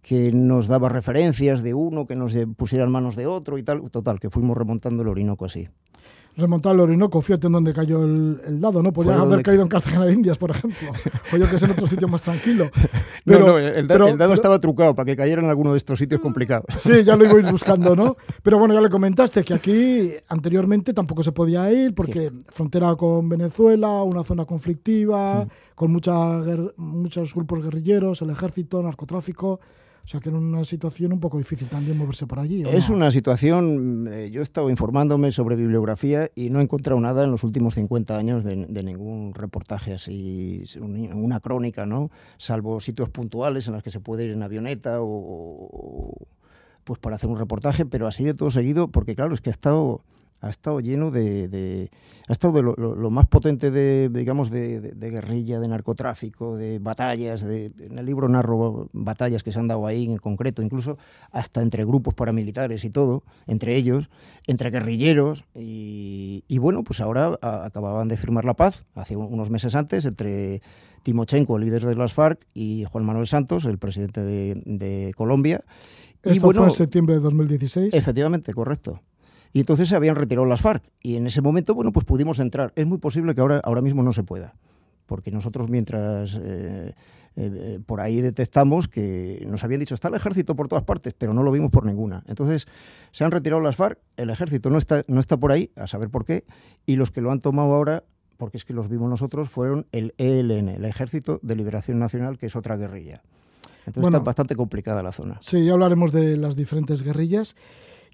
que 0.00 0.32
nos 0.32 0.66
daba 0.66 0.88
referencias 0.88 1.62
de 1.62 1.74
uno, 1.74 2.06
que 2.06 2.16
nos 2.16 2.34
pusiera 2.56 2.84
en 2.84 2.90
manos 2.90 3.14
de 3.14 3.26
otro 3.26 3.58
y 3.58 3.62
tal. 3.62 3.90
Total, 3.90 4.20
que 4.20 4.30
fuimos 4.30 4.56
remontando 4.56 5.02
el 5.02 5.08
Orinoco 5.08 5.44
así. 5.44 5.68
Remontar 6.36 6.72
al 6.72 6.80
Orinoco, 6.80 7.20
fíjate 7.22 7.46
en 7.46 7.52
dónde 7.52 7.72
cayó 7.72 8.02
el, 8.02 8.40
el 8.46 8.60
dado, 8.60 8.82
¿no? 8.82 8.92
Podría 8.92 9.14
Fue 9.18 9.26
haber 9.26 9.42
caído 9.44 9.62
en 9.62 9.68
Cartagena 9.68 10.04
de 10.04 10.12
Indias, 10.14 10.36
por 10.36 10.50
ejemplo. 10.50 10.90
o 11.32 11.36
yo 11.36 11.48
que 11.48 11.58
sé, 11.58 11.66
en 11.66 11.70
otro 11.72 11.86
sitio 11.86 12.08
más 12.08 12.22
tranquilo. 12.22 12.70
no, 13.24 13.38
no, 13.38 13.58
el, 13.58 13.86
da- 13.86 13.94
pero- 13.94 14.08
el 14.08 14.18
dado 14.18 14.34
estaba 14.34 14.58
trucado 14.58 14.94
para 14.96 15.06
que 15.06 15.16
cayera 15.16 15.40
en 15.42 15.48
alguno 15.48 15.70
de 15.72 15.78
estos 15.78 15.98
sitios 15.98 16.20
complicados. 16.20 16.66
Sí, 16.76 17.04
ya 17.04 17.16
lo 17.16 17.24
ibais 17.24 17.48
buscando, 17.50 17.94
¿no? 17.94 18.16
Pero 18.42 18.58
bueno, 18.58 18.74
ya 18.74 18.80
le 18.80 18.90
comentaste 18.90 19.44
que 19.44 19.54
aquí 19.54 20.10
anteriormente 20.28 20.92
tampoco 20.92 21.22
se 21.22 21.30
podía 21.32 21.70
ir 21.72 21.94
porque 21.94 22.32
frontera 22.48 22.94
con 22.96 23.28
Venezuela, 23.28 24.02
una 24.02 24.24
zona 24.24 24.44
conflictiva, 24.44 25.46
con 25.74 25.92
mucha 25.92 26.14
muchos 26.76 27.32
grupos 27.34 27.62
guerrilleros, 27.62 28.20
el 28.22 28.30
ejército, 28.30 28.82
narcotráfico. 28.82 29.60
O 30.04 30.06
sea 30.06 30.20
que 30.20 30.28
era 30.28 30.36
una 30.36 30.64
situación 30.64 31.14
un 31.14 31.20
poco 31.20 31.38
difícil 31.38 31.66
también 31.68 31.96
moverse 31.96 32.26
por 32.26 32.38
allí. 32.38 32.62
¿o 32.64 32.68
Es 32.68 32.90
no? 32.90 32.96
una 32.96 33.10
situación, 33.10 34.06
eh, 34.12 34.30
yo 34.30 34.40
he 34.40 34.42
estado 34.42 34.68
informándome 34.68 35.32
sobre 35.32 35.56
bibliografía 35.56 36.30
y 36.34 36.50
no 36.50 36.60
he 36.60 36.62
encontrado 36.62 37.00
nada 37.00 37.24
en 37.24 37.30
los 37.30 37.42
últimos 37.42 37.74
50 37.74 38.14
años 38.16 38.44
de, 38.44 38.66
de 38.66 38.82
ningún 38.82 39.32
reportaje 39.32 39.94
así, 39.94 40.62
un- 40.78 41.10
una 41.14 41.40
crónica, 41.40 41.86
¿no? 41.86 42.10
Salvo 42.36 42.80
sitios 42.82 43.08
puntuales 43.08 43.66
en 43.66 43.72
los 43.74 43.82
que 43.82 43.90
se 43.90 44.00
puede 44.00 44.26
ir 44.26 44.32
en 44.32 44.42
avioneta 44.42 45.00
o, 45.00 45.06
o- 45.06 46.26
pues 46.84 46.98
para 46.98 47.16
hacer 47.16 47.30
un 47.30 47.38
reportaje, 47.38 47.86
pero 47.86 48.06
así 48.06 48.24
de 48.24 48.34
todo 48.34 48.50
seguido, 48.50 48.88
porque 48.88 49.14
claro, 49.14 49.32
es 49.32 49.40
que 49.40 49.48
ha 49.48 49.52
estado 49.52 50.02
ha 50.44 50.50
estado 50.50 50.80
lleno 50.80 51.10
de, 51.10 51.48
de- 51.48 51.90
ha 52.28 52.32
estado 52.32 52.54
de 52.54 52.62
lo, 52.62 52.74
lo- 52.76 52.94
lo 52.94 53.10
más 53.10 53.26
potente 53.26 53.70
de, 53.70 54.08
digamos 54.12 54.50
de, 54.50 54.78
guerrilla, 54.96 55.58
de 55.60 55.68
narcotráfico, 55.68 56.56
de 56.56 56.78
batallas, 56.78 57.42
de, 57.42 57.72
en 57.80 57.98
el 57.98 58.06
libro 58.06 58.28
narro 58.28 58.88
batallas 58.92 59.42
que 59.42 59.52
se 59.52 59.58
han 59.58 59.68
dado 59.68 59.86
ahí 59.86 60.04
en 60.10 60.18
concreto, 60.18 60.62
incluso 60.62 60.98
hasta 61.32 61.62
entre 61.62 61.84
grupos 61.84 62.14
paramilitares 62.14 62.84
y 62.84 62.90
todo, 62.90 63.22
entre 63.46 63.76
ellos, 63.76 64.10
entre 64.46 64.70
guerrilleros 64.70 65.44
y, 65.54 66.44
y 66.48 66.58
bueno, 66.58 66.82
pues 66.84 67.00
ahora 67.00 67.38
a- 67.40 67.64
acababan 67.66 68.08
de 68.08 68.16
firmar 68.16 68.44
la 68.44 68.54
paz 68.54 68.84
hace 68.94 69.16
un- 69.16 69.32
unos 69.32 69.50
meses 69.50 69.74
antes 69.74 70.04
entre 70.04 70.62
Timochenko, 71.02 71.56
el 71.58 71.64
líder 71.64 71.84
de 71.84 71.94
las 71.96 72.12
FARC, 72.14 72.40
y 72.54 72.84
Juan 72.84 73.04
Manuel 73.04 73.26
Santos, 73.26 73.64
el 73.66 73.76
presidente 73.78 74.22
de, 74.22 75.12
Colombia. 75.16 75.62
Y 76.24 76.30
Esto 76.30 76.46
bueno, 76.46 76.60
fue 76.62 76.68
en 76.68 76.74
septiembre 76.74 77.14
de 77.16 77.20
2016. 77.20 77.92
Efectivamente, 77.92 78.54
correcto. 78.54 79.00
Y 79.54 79.60
entonces 79.60 79.88
se 79.88 79.96
habían 79.96 80.16
retirado 80.16 80.46
las 80.46 80.60
FARC. 80.60 80.82
Y 81.00 81.16
en 81.16 81.26
ese 81.26 81.40
momento, 81.40 81.74
bueno, 81.74 81.92
pues 81.92 82.04
pudimos 82.04 82.40
entrar. 82.40 82.72
Es 82.76 82.86
muy 82.86 82.98
posible 82.98 83.34
que 83.34 83.40
ahora, 83.40 83.60
ahora 83.64 83.80
mismo 83.80 84.02
no 84.02 84.12
se 84.12 84.24
pueda. 84.24 84.54
Porque 85.06 85.30
nosotros 85.30 85.70
mientras 85.70 86.38
eh, 86.42 86.92
eh, 87.36 87.80
por 87.86 88.00
ahí 88.00 88.20
detectamos 88.20 88.88
que 88.88 89.44
nos 89.48 89.62
habían 89.62 89.80
dicho 89.80 89.94
está 89.94 90.08
el 90.08 90.14
ejército 90.14 90.56
por 90.56 90.66
todas 90.68 90.84
partes, 90.84 91.14
pero 91.16 91.32
no 91.34 91.42
lo 91.42 91.52
vimos 91.52 91.70
por 91.70 91.86
ninguna. 91.86 92.24
Entonces 92.26 92.66
se 93.12 93.24
han 93.24 93.30
retirado 93.30 93.62
las 93.62 93.76
FARC, 93.76 93.98
el 94.16 94.30
ejército 94.30 94.70
no 94.70 94.78
está, 94.78 95.02
no 95.06 95.20
está 95.20 95.36
por 95.36 95.52
ahí, 95.52 95.70
a 95.76 95.86
saber 95.86 96.10
por 96.10 96.24
qué, 96.24 96.44
y 96.84 96.96
los 96.96 97.10
que 97.10 97.20
lo 97.20 97.30
han 97.30 97.40
tomado 97.40 97.74
ahora, 97.74 98.04
porque 98.38 98.56
es 98.56 98.64
que 98.64 98.72
los 98.72 98.88
vimos 98.88 99.08
nosotros, 99.08 99.50
fueron 99.50 99.86
el 99.92 100.14
ELN, 100.18 100.68
el 100.68 100.84
Ejército 100.84 101.38
de 101.42 101.54
Liberación 101.54 101.98
Nacional, 102.00 102.38
que 102.38 102.46
es 102.46 102.56
otra 102.56 102.76
guerrilla. 102.76 103.22
Entonces 103.86 104.02
Bueno. 104.02 104.18
está 104.18 104.24
bastante 104.24 104.56
complicada 104.56 105.02
la 105.02 105.12
zona. 105.12 105.38
Sí, 105.40 105.64
ya 105.64 105.74
hablaremos 105.74 106.10
de 106.12 106.36
las 106.36 106.56
diferentes 106.56 107.02
guerrillas. 107.02 107.54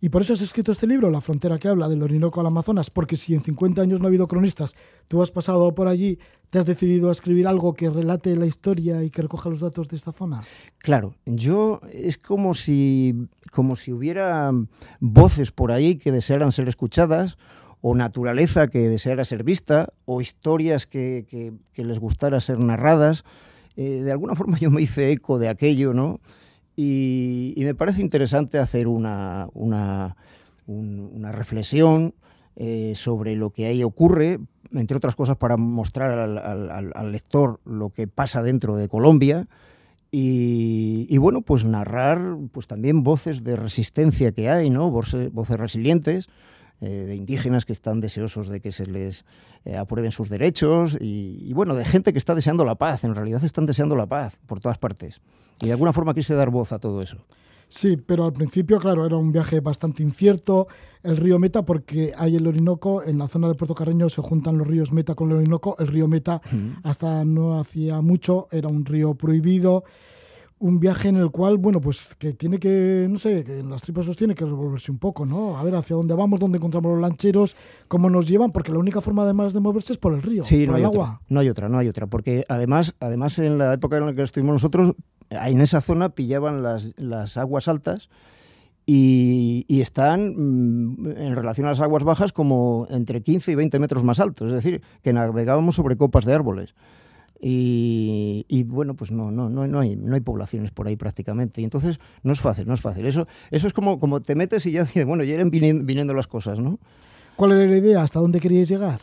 Y 0.02 0.08
por 0.08 0.22
eso 0.22 0.32
has 0.32 0.40
escrito 0.40 0.72
este 0.72 0.86
libro, 0.86 1.10
La 1.10 1.20
frontera 1.20 1.58
que 1.58 1.68
habla 1.68 1.86
del 1.88 2.02
Orinoco 2.02 2.40
al 2.40 2.46
Amazonas, 2.46 2.88
porque 2.88 3.16
si 3.18 3.34
en 3.34 3.42
50 3.42 3.82
años 3.82 4.00
no 4.00 4.06
ha 4.06 4.08
habido 4.08 4.26
cronistas, 4.28 4.74
tú 5.08 5.20
has 5.22 5.30
pasado 5.30 5.74
por 5.74 5.88
allí, 5.88 6.18
te 6.48 6.58
has 6.58 6.64
decidido 6.64 7.10
a 7.10 7.12
escribir 7.12 7.46
algo 7.46 7.74
que 7.74 7.90
relate 7.90 8.34
la 8.36 8.46
historia 8.46 9.02
y 9.04 9.10
que 9.10 9.20
recoja 9.22 9.50
los 9.50 9.60
datos 9.60 9.88
de 9.88 9.96
esta 9.96 10.12
zona. 10.12 10.42
Claro, 10.78 11.14
yo 11.26 11.80
es 11.92 12.16
como 12.16 12.54
si, 12.54 13.14
como 13.52 13.76
si 13.76 13.92
hubiera 13.92 14.50
voces 15.00 15.50
por 15.52 15.70
ahí 15.70 15.96
que 15.96 16.12
desearan 16.12 16.50
ser 16.52 16.68
escuchadas, 16.68 17.36
o 17.82 17.94
naturaleza 17.94 18.68
que 18.68 18.88
deseara 18.88 19.24
ser 19.24 19.42
vista, 19.44 19.92
o 20.06 20.20
historias 20.20 20.86
que, 20.86 21.26
que- 21.28 21.84
les 21.84 21.98
gustara 21.98 22.40
ser 22.40 22.58
narradas. 22.58 23.24
Eh, 23.76 24.02
de 24.02 24.12
alguna 24.12 24.34
forma 24.34 24.58
yo 24.58 24.70
me 24.70 24.82
hice 24.82 25.10
eco 25.12 25.38
de 25.38 25.48
aquello, 25.48 25.94
¿no? 25.94 26.20
Y, 26.76 27.54
me 27.58 27.74
parece 27.74 28.00
interesante 28.00 28.58
hacer 28.58 28.88
una, 28.88 29.48
una, 29.54 30.16
un- 30.66 31.10
una 31.12 31.32
reflexión 31.32 32.14
eh, 32.56 32.92
sobre 32.96 33.36
lo 33.36 33.50
que 33.50 33.66
ahí 33.66 33.82
ocurre, 33.82 34.38
entre 34.72 34.96
otras 34.96 35.16
cosas 35.16 35.36
para 35.36 35.56
mostrar 35.56 36.10
al 36.18 37.12
lector 37.12 37.60
lo 37.64 37.90
que 37.90 38.06
pasa 38.06 38.42
dentro 38.42 38.76
de 38.76 38.88
Colombia 38.88 39.48
y, 40.12 41.06
y, 41.08 41.18
bueno, 41.18 41.40
pues 41.42 41.64
narrar 41.64 42.36
pues 42.52 42.66
también 42.66 43.02
voces 43.04 43.44
de 43.44 43.56
resistencia 43.56 44.32
que 44.32 44.48
hay, 44.50 44.68
¿no? 44.70 44.90
Voces, 44.90 45.32
voces 45.32 45.58
resilientes 45.58 46.28
eh, 46.80 46.88
de 46.88 47.14
indígenas 47.14 47.64
que 47.64 47.72
están 47.72 48.00
deseosos 48.00 48.48
de 48.48 48.60
que 48.60 48.72
se 48.72 48.86
les 48.86 49.24
eh, 49.64 49.76
aprueben 49.76 50.12
sus 50.12 50.28
derechos 50.28 50.96
y, 51.00 51.38
y, 51.42 51.52
bueno, 51.52 51.74
de 51.74 51.84
gente 51.84 52.12
que 52.12 52.18
está 52.18 52.34
deseando 52.34 52.64
la 52.64 52.76
paz, 52.76 53.04
en 53.04 53.14
realidad 53.14 53.44
están 53.44 53.66
deseando 53.66 53.96
la 53.96 54.06
paz 54.06 54.38
por 54.46 54.60
todas 54.60 54.78
partes. 54.78 55.20
Y 55.60 55.66
de 55.66 55.72
alguna 55.72 55.92
forma 55.92 56.14
quise 56.14 56.34
dar 56.34 56.50
voz 56.50 56.72
a 56.72 56.78
todo 56.78 57.02
eso. 57.02 57.18
Sí, 57.70 57.96
pero 57.96 58.24
al 58.24 58.32
principio, 58.32 58.80
claro, 58.80 59.06
era 59.06 59.16
un 59.16 59.30
viaje 59.30 59.60
bastante 59.60 60.02
incierto. 60.02 60.66
El 61.04 61.16
río 61.16 61.38
Meta, 61.38 61.64
porque 61.64 62.12
hay 62.18 62.34
el 62.34 62.46
Orinoco, 62.48 63.04
en 63.04 63.18
la 63.18 63.28
zona 63.28 63.46
de 63.46 63.54
Puerto 63.54 63.76
Carreño 63.76 64.08
se 64.08 64.20
juntan 64.20 64.58
los 64.58 64.66
ríos 64.66 64.90
Meta 64.92 65.14
con 65.14 65.30
el 65.30 65.36
Orinoco. 65.36 65.76
El 65.78 65.86
río 65.86 66.08
Meta, 66.08 66.42
hasta 66.82 67.24
no 67.24 67.60
hacía 67.60 68.00
mucho, 68.00 68.48
era 68.50 68.68
un 68.68 68.84
río 68.84 69.14
prohibido. 69.14 69.84
Un 70.62 70.78
viaje 70.78 71.08
en 71.08 71.16
el 71.16 71.30
cual, 71.30 71.56
bueno, 71.56 71.80
pues 71.80 72.14
que 72.18 72.34
tiene 72.34 72.58
que, 72.58 73.06
no 73.08 73.16
sé, 73.18 73.44
que 73.44 73.60
en 73.60 73.70
las 73.70 73.80
tripas 73.80 74.06
os 74.08 74.16
tiene 74.16 74.34
que 74.34 74.44
revolverse 74.44 74.92
un 74.92 74.98
poco, 74.98 75.24
¿no? 75.24 75.56
A 75.58 75.62
ver 75.62 75.74
hacia 75.74 75.96
dónde 75.96 76.12
vamos, 76.14 76.38
dónde 76.38 76.58
encontramos 76.58 76.92
los 76.92 77.00
lancheros, 77.00 77.56
cómo 77.88 78.10
nos 78.10 78.28
llevan, 78.28 78.52
porque 78.52 78.70
la 78.70 78.78
única 78.78 79.00
forma 79.00 79.22
además 79.22 79.54
de 79.54 79.60
moverse 79.60 79.94
es 79.94 79.98
por 79.98 80.12
el 80.12 80.20
río, 80.20 80.44
Sí, 80.44 80.66
por 80.66 80.72
no 80.72 80.74
hay, 80.76 80.82
el 80.82 80.88
otra, 80.88 81.02
agua. 81.02 81.20
no 81.30 81.40
hay 81.40 81.48
otra, 81.48 81.68
no 81.70 81.78
hay 81.78 81.88
otra, 81.88 82.06
porque 82.08 82.44
además, 82.48 82.94
además 83.00 83.38
en 83.38 83.56
la 83.56 83.72
época 83.72 83.96
en 83.96 84.04
la 84.04 84.14
que 84.14 84.20
estuvimos 84.22 84.52
nosotros, 84.52 84.92
en 85.30 85.60
esa 85.62 85.80
zona 85.80 86.10
pillaban 86.10 86.62
las, 86.62 86.92
las 86.98 87.38
aguas 87.38 87.66
altas 87.66 88.10
y, 88.84 89.64
y 89.68 89.80
están 89.80 90.34
mm, 90.36 91.06
en 91.16 91.36
relación 91.36 91.66
a 91.66 91.70
las 91.70 91.80
aguas 91.80 92.04
bajas 92.04 92.32
como 92.32 92.86
entre 92.90 93.22
15 93.22 93.52
y 93.52 93.54
20 93.54 93.78
metros 93.78 94.04
más 94.04 94.20
altos, 94.20 94.48
es 94.48 94.54
decir, 94.54 94.82
que 95.02 95.12
navegábamos 95.12 95.74
sobre 95.76 95.96
copas 95.96 96.24
de 96.24 96.34
árboles. 96.34 96.74
Y, 97.42 98.44
y, 98.48 98.64
bueno, 98.64 98.94
pues 98.94 99.10
no, 99.12 99.30
no, 99.30 99.48
no, 99.48 99.66
no, 99.66 99.80
hay, 99.80 99.96
no 99.96 100.14
hay 100.14 100.20
poblaciones 100.20 100.70
por 100.70 100.86
ahí 100.86 100.96
prácticamente. 100.96 101.60
Y 101.60 101.64
entonces 101.64 101.98
no 102.22 102.32
es 102.32 102.40
fácil, 102.40 102.66
no 102.66 102.74
es 102.74 102.80
fácil. 102.80 103.06
Eso, 103.06 103.26
eso 103.50 103.66
es 103.66 103.72
como, 103.72 103.98
como 103.98 104.20
te 104.20 104.34
metes 104.34 104.66
y 104.66 104.72
ya 104.72 104.84
dices, 104.84 105.06
bueno, 105.06 105.24
ya 105.24 105.34
irán 105.34 105.50
viniendo, 105.50 105.84
viniendo 105.84 106.12
las 106.14 106.26
cosas, 106.26 106.58
¿no? 106.58 106.78
¿Cuál 107.36 107.52
era 107.52 107.70
la 107.70 107.78
idea? 107.78 108.02
¿Hasta 108.02 108.20
dónde 108.20 108.40
queríais 108.40 108.68
llegar? 108.68 109.00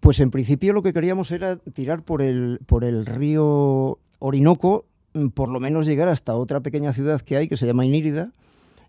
Pues 0.00 0.20
en 0.20 0.30
principio 0.30 0.72
lo 0.72 0.82
que 0.82 0.92
queríamos 0.92 1.30
era 1.30 1.56
tirar 1.56 2.02
por 2.02 2.22
el, 2.22 2.60
por 2.66 2.84
el 2.84 3.04
río 3.04 3.98
Orinoco, 4.18 4.86
mm, 5.12 5.28
por 5.28 5.50
lo 5.50 5.60
menos 5.60 5.86
llegar 5.86 6.08
hasta 6.08 6.34
otra 6.36 6.60
pequeña 6.60 6.92
ciudad 6.94 7.20
que 7.20 7.36
hay 7.36 7.48
que 7.48 7.56
se 7.58 7.66
llama 7.66 7.84
Inírida, 7.84 8.32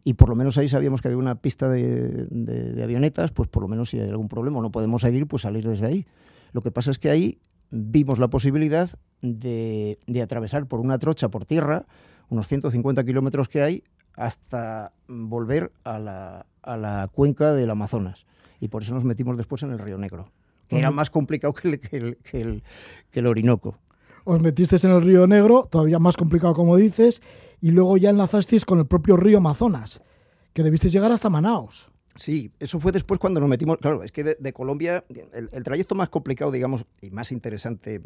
y 0.06 0.14
por 0.14 0.30
lo 0.30 0.36
menos 0.36 0.58
ahí 0.58 0.70
sabíamos 0.70 1.02
que 1.02 1.10
había 1.10 1.18
una 1.18 1.36
pista 1.36 1.68
de, 1.68 2.28
de- 2.30 2.72
de 2.74 2.84
avionetas, 2.84 3.32
pues 3.32 3.50
por 3.50 3.62
lo 3.64 3.68
menos 3.68 3.90
si 3.90 4.00
hay 4.00 4.08
algún 4.08 4.30
problema 4.30 4.60
o 4.60 4.62
no 4.62 4.72
podemos 4.72 5.02
seguir, 5.02 5.28
pues 5.28 5.42
salir 5.42 5.68
desde 5.68 5.88
ahí. 5.88 6.06
Lo 6.54 6.62
que 6.62 6.72
pasa 6.72 6.90
es 6.92 7.00
que 7.00 7.10
ahí 7.10 7.38
vimos 7.72 8.20
la 8.20 8.28
posibilidad 8.30 8.90
de, 9.22 10.00
de 10.08 10.22
atravesar 10.22 10.66
por 10.68 10.80
una 10.80 10.98
trocha 11.00 11.30
por 11.30 11.46
tierra, 11.46 11.86
unos 12.30 12.48
150 12.48 13.04
kilómetros 13.04 13.50
que 13.50 13.62
hay, 13.62 13.84
hasta 14.16 14.92
volver 15.08 15.72
a 15.84 16.00
la, 16.00 16.46
a 16.62 16.78
la 16.78 17.10
cuenca 17.12 17.54
del 17.54 17.70
Amazonas. 17.70 18.26
Y 18.60 18.68
por 18.68 18.84
eso 18.84 18.94
nos 18.94 19.04
metimos 19.06 19.38
después 19.38 19.64
en 19.64 19.72
el 19.72 19.80
Río 19.80 19.98
Negro, 19.98 20.30
que 20.68 20.78
era 20.78 20.92
más 20.92 21.10
complicado 21.10 21.54
que 21.54 21.70
el, 21.70 21.80
que 21.80 21.98
el, 21.98 22.18
que 22.18 22.42
el- 22.42 22.64
que 23.12 23.20
el 23.20 23.28
Orinoco. 23.28 23.78
Os 24.26 24.42
metisteis 24.42 24.84
en 24.84 24.92
el 24.92 25.02
río 25.02 25.26
Negro, 25.26 25.68
todavía 25.72 25.98
más 25.98 26.18
complicado 26.18 26.54
como 26.54 26.76
dices, 26.76 27.22
y 27.62 27.72
luego 27.72 27.98
ya 27.98 28.10
enlazasteis 28.12 28.66
con 28.66 28.78
el 28.80 28.86
propio 28.86 29.16
río 29.18 29.38
Amazonas, 29.40 30.04
que 30.54 30.62
debisteis 30.62 30.94
llegar 30.94 31.12
hasta 31.12 31.30
Manaos. 31.30 31.90
Sí, 32.16 32.52
eso 32.60 32.80
fue 32.80 32.92
después 32.92 33.20
cuando 33.20 33.40
nos 33.40 33.50
metimos. 33.50 33.78
Claro, 33.78 34.04
es 34.04 34.12
que 34.12 34.24
de, 34.24 34.54
Colombia, 34.54 35.06
el, 35.34 35.50
el 35.52 35.64
trayecto 35.64 35.96
más 35.96 36.10
complicado, 36.10 36.52
digamos, 36.52 36.86
y 37.02 37.12
más 37.12 37.32
interesante 37.32 38.02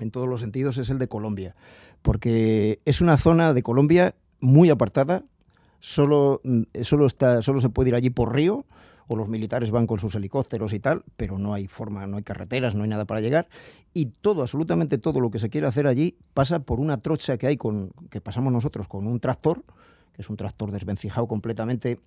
en 0.00 0.10
todos 0.10 0.28
los 0.28 0.40
sentidos 0.40 0.78
es 0.78 0.90
el 0.90 0.98
de 0.98 1.08
Colombia, 1.08 1.54
porque 2.02 2.80
es 2.84 3.00
una 3.00 3.16
zona 3.16 3.52
de 3.54 3.62
Colombia 3.62 4.14
muy 4.40 4.70
apartada, 4.70 5.24
solo, 5.80 6.40
mm, 6.44 6.62
solo, 6.82 7.06
está, 7.06 7.42
solo 7.42 7.60
se 7.60 7.68
puede 7.68 7.90
ir 7.90 7.94
allí 7.94 8.10
por 8.10 8.34
río, 8.34 8.64
o 9.10 9.16
los 9.16 9.28
militares 9.28 9.70
van 9.70 9.86
con 9.86 9.98
sus 9.98 10.14
helicópteros 10.14 10.74
y 10.74 10.80
tal, 10.80 11.02
pero 11.16 11.38
no 11.38 11.54
hay 11.54 11.66
forma, 11.66 12.06
no 12.06 12.18
hay 12.18 12.22
carreteras, 12.22 12.74
no 12.74 12.82
hay 12.82 12.90
nada 12.90 13.06
para 13.06 13.20
llegar, 13.20 13.48
y 13.94 14.06
todo, 14.06 14.42
absolutamente 14.42 14.98
todo 14.98 15.20
lo 15.20 15.30
que 15.30 15.38
se 15.38 15.48
quiere 15.48 15.66
hacer 15.66 15.86
allí 15.86 16.16
pasa 16.34 16.60
por 16.60 16.78
una 16.78 16.98
trocha 16.98 17.38
que 17.38 17.46
hay 17.46 17.56
con, 17.56 17.92
que 18.10 18.20
pasamos 18.20 18.52
nosotros 18.52 18.86
con 18.86 19.06
un 19.06 19.18
tractor, 19.18 19.64
que 20.12 20.22
es 20.22 20.28
un 20.28 20.36
tractor 20.36 20.72
desvencijado 20.72 21.26
completamente 21.26 21.98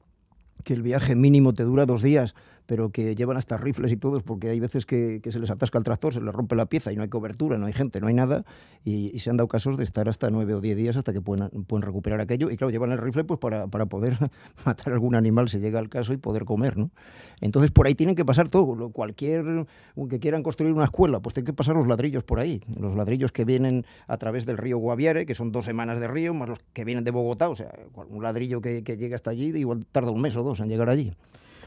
que 0.62 0.74
el 0.74 0.82
viaje 0.82 1.16
mínimo 1.16 1.54
te 1.54 1.64
dura 1.64 1.86
dos 1.86 2.02
días, 2.02 2.36
pero 2.66 2.90
que 2.90 3.16
llevan 3.16 3.38
hasta 3.38 3.58
rifles 3.58 3.92
y 3.92 3.98
todos, 3.98 4.24
porque 4.24 4.50
hay 4.50 4.60
veces 4.60 4.86
que, 4.86 5.20
que 5.22 5.32
se 5.32 5.40
les 5.40 5.50
atasca 5.50 5.78
el 5.78 5.84
tractor, 5.84 6.14
se 6.14 6.22
les 6.22 6.34
rompe 6.34 6.56
la 6.56 6.66
pieza 6.66 6.92
y 6.92 6.96
no 6.96 7.04
hay 7.04 7.10
cobertura, 7.10 7.58
no 7.58 7.66
hay 7.66 7.74
gente, 7.74 8.00
no 8.02 8.08
hay 8.08 8.14
nada, 8.14 8.46
y, 8.84 9.16
y 9.16 9.20
se 9.20 9.30
han 9.30 9.38
dado 9.38 9.48
casos 9.48 9.78
de 9.78 9.84
estar 9.84 10.08
hasta 10.10 10.30
nueve 10.30 10.54
o 10.54 10.62
diez 10.62 10.78
días 10.78 10.98
hasta 10.98 11.14
que 11.14 11.22
pueden, 11.22 11.50
pueden 11.66 11.84
recuperar 11.84 12.22
aquello, 12.22 12.50
y 12.50 12.58
claro, 12.58 12.72
llevan 12.72 12.92
el 12.92 12.98
rifle 12.98 13.24
pues 13.24 13.40
para, 13.40 13.68
para 13.68 13.86
poder 13.86 14.18
matar 14.66 14.94
algún 14.94 15.16
animal 15.16 15.50
si 15.50 15.60
llega 15.60 15.80
el 15.80 15.90
caso 15.90 16.14
y 16.14 16.18
poder 16.18 16.46
comer, 16.46 16.78
¿no? 16.78 16.92
Entonces 17.40 17.72
por 17.72 17.88
ahí 17.88 17.96
tienen 17.96 18.16
que 18.16 18.26
pasar 18.26 18.50
todo, 18.50 18.90
cualquier 18.92 19.66
que 20.10 20.20
quieran 20.20 20.44
construir 20.44 20.74
una 20.74 20.86
escuela, 20.86 21.20
pues 21.20 21.34
tienen 21.34 21.46
que 21.46 21.54
pasar 21.54 21.76
los 21.76 21.88
ladrillos 21.88 22.24
por 22.24 22.40
ahí, 22.40 22.62
los 22.78 22.96
ladrillos 22.96 23.32
que 23.32 23.46
vienen 23.46 23.86
a 24.08 24.18
través 24.18 24.46
del 24.46 24.58
río 24.58 24.78
Guaviare, 24.78 25.26
que 25.26 25.36
son 25.36 25.52
dos 25.52 25.66
semanas 25.66 26.00
de 26.00 26.08
río, 26.08 26.34
más 26.34 26.50
los 26.50 26.60
que 26.74 26.86
vienen 26.86 27.04
de 27.04 27.12
Bogotá, 27.12 27.50
o 27.50 27.56
sea, 27.56 27.72
un 28.10 28.24
ladrillo 28.24 28.62
que, 28.62 28.84
que 28.84 28.98
llega 28.98 29.16
hasta 29.16 29.32
allí, 29.32 29.48
igual 29.58 29.86
tarda 29.92 30.12
un 30.12 30.22
mes 30.22 30.36
o 30.36 30.44
dos 30.44 30.60
en 30.60 30.70
llegar 30.70 30.90
allí. 30.90 31.14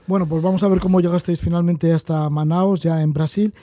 Bueno, 0.06 0.26
pues 0.26 0.42
vamos 0.42 0.62
a 0.62 0.68
ver 0.68 0.80
cómo 0.80 1.00
llegasteis 1.00 1.40
finalmente 1.40 1.92
hasta 1.92 2.28
Manaos, 2.28 2.80
ya 2.80 3.00
en 3.00 3.12
Brasil, 3.12 3.54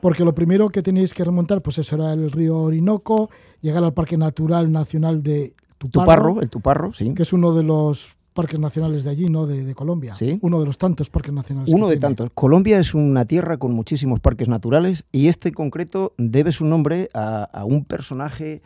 porque 0.00 0.24
lo 0.24 0.34
primero 0.34 0.68
que 0.68 0.82
tenéis 0.82 1.12
que 1.14 1.24
remontar, 1.24 1.62
pues 1.62 1.78
eso 1.78 1.96
era 1.96 2.12
el 2.12 2.30
río 2.30 2.58
Orinoco, 2.58 3.30
llegar 3.60 3.82
al 3.82 3.92
Parque 3.92 4.16
Natural 4.16 4.70
Nacional 4.70 5.22
de 5.22 5.54
Tuparro, 5.78 6.02
Tuparro, 6.04 6.42
el 6.42 6.50
Tuparro, 6.50 6.92
sí. 6.92 7.12
que 7.14 7.22
es 7.22 7.32
uno 7.32 7.54
de 7.54 7.64
los 7.64 8.16
parques 8.34 8.60
nacionales 8.60 9.02
de 9.02 9.10
allí, 9.10 9.26
¿no? 9.26 9.46
De, 9.46 9.64
de 9.64 9.74
Colombia. 9.74 10.14
Sí. 10.14 10.38
Uno 10.42 10.60
de 10.60 10.66
los 10.66 10.78
tantos 10.78 11.10
parques 11.10 11.32
nacionales. 11.32 11.74
Uno 11.74 11.88
de 11.88 11.96
tiene. 11.96 12.14
tantos. 12.14 12.30
Colombia 12.34 12.78
es 12.78 12.94
una 12.94 13.24
tierra 13.24 13.56
con 13.58 13.72
muchísimos 13.72 14.20
parques 14.20 14.48
naturales 14.48 15.04
y 15.10 15.26
este 15.26 15.48
en 15.48 15.54
concreto 15.54 16.14
debe 16.16 16.52
su 16.52 16.64
nombre 16.64 17.08
a, 17.12 17.42
a 17.42 17.64
un 17.64 17.84
personaje 17.84 18.62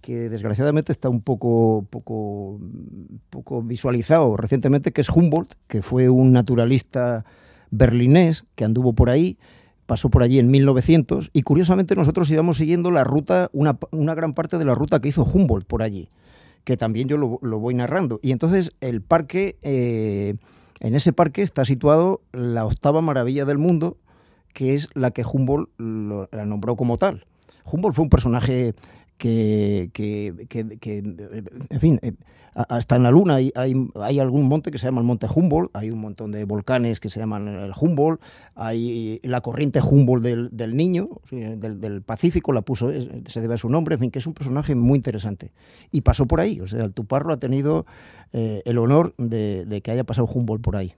que 0.00 0.28
desgraciadamente 0.28 0.92
está 0.92 1.08
un 1.08 1.20
poco, 1.20 1.86
poco, 1.90 2.58
poco 3.30 3.62
visualizado 3.62 4.36
recientemente, 4.36 4.92
que 4.92 5.00
es 5.00 5.10
Humboldt, 5.10 5.54
que 5.66 5.82
fue 5.82 6.08
un 6.08 6.32
naturalista 6.32 7.24
berlinés 7.70 8.44
que 8.54 8.64
anduvo 8.64 8.94
por 8.94 9.10
ahí, 9.10 9.38
pasó 9.86 10.08
por 10.08 10.22
allí 10.22 10.38
en 10.38 10.50
1900 10.50 11.30
y 11.32 11.42
curiosamente 11.42 11.96
nosotros 11.96 12.30
íbamos 12.30 12.56
siguiendo 12.56 12.90
la 12.90 13.04
ruta, 13.04 13.50
una, 13.52 13.78
una 13.90 14.14
gran 14.14 14.34
parte 14.34 14.58
de 14.58 14.64
la 14.64 14.74
ruta 14.74 15.00
que 15.00 15.08
hizo 15.08 15.24
Humboldt 15.24 15.66
por 15.66 15.82
allí, 15.82 16.10
que 16.64 16.76
también 16.76 17.08
yo 17.08 17.16
lo, 17.16 17.38
lo 17.42 17.58
voy 17.58 17.74
narrando. 17.74 18.20
Y 18.22 18.32
entonces 18.32 18.72
el 18.80 19.02
parque, 19.02 19.56
eh, 19.62 20.36
en 20.80 20.94
ese 20.94 21.12
parque 21.12 21.42
está 21.42 21.64
situado 21.64 22.22
la 22.32 22.64
octava 22.64 23.00
maravilla 23.00 23.44
del 23.44 23.58
mundo, 23.58 23.98
que 24.54 24.74
es 24.74 24.88
la 24.94 25.10
que 25.10 25.24
Humboldt 25.24 25.70
la 25.78 26.46
nombró 26.46 26.76
como 26.76 26.96
tal. 26.96 27.26
Humboldt 27.64 27.94
fue 27.94 28.04
un 28.04 28.10
personaje 28.10 28.74
que, 29.20 29.90
que- 29.92 30.46
que- 30.48 30.78
que, 30.78 30.98
en 30.98 31.80
fin, 31.80 31.98
eh, 32.02 32.12
hasta 32.54 32.96
en 32.96 33.04
la 33.04 33.10
Luna 33.12 33.36
hay, 33.36 33.52
hay, 33.54 33.74
hay 33.94 34.18
algún 34.18 34.48
monte 34.48 34.70
que 34.72 34.78
se 34.78 34.86
llama 34.86 35.00
el 35.02 35.06
Monte 35.06 35.26
Humboldt, 35.32 35.70
hay 35.76 35.90
un 35.90 36.00
montón 36.00 36.32
de 36.32 36.44
volcanes 36.44 36.98
que 36.98 37.08
se 37.10 37.20
llaman 37.20 37.46
el 37.46 37.72
Humboldt, 37.78 38.20
hay 38.56 39.20
la 39.22 39.40
corriente 39.40 39.80
Humboldt 39.80 40.24
del, 40.24 40.48
del 40.50 40.74
Niño, 40.76 41.08
del, 41.30 41.80
del 41.80 42.02
Pacífico, 42.02 42.52
la 42.52 42.62
puso, 42.62 42.90
se 43.26 43.40
debe 43.40 43.54
a 43.54 43.58
su 43.58 43.68
nombre, 43.68 43.94
en 43.94 44.00
fin, 44.00 44.10
que 44.10 44.18
es 44.18 44.26
un 44.26 44.34
personaje 44.34 44.74
muy 44.74 44.96
interesante. 44.96 45.52
Y 45.92 46.00
pasó 46.00 46.26
por 46.26 46.40
ahí, 46.40 46.60
o 46.60 46.66
sea, 46.66 46.82
el 46.84 46.92
Tuparro 46.92 47.32
ha 47.32 47.36
tenido 47.38 47.86
eh, 48.32 48.62
el 48.64 48.78
honor 48.78 49.14
de, 49.18 49.64
de 49.66 49.80
que 49.82 49.90
haya 49.92 50.04
pasado 50.04 50.26
Humboldt 50.26 50.62
por 50.62 50.76
ahí. 50.76 50.94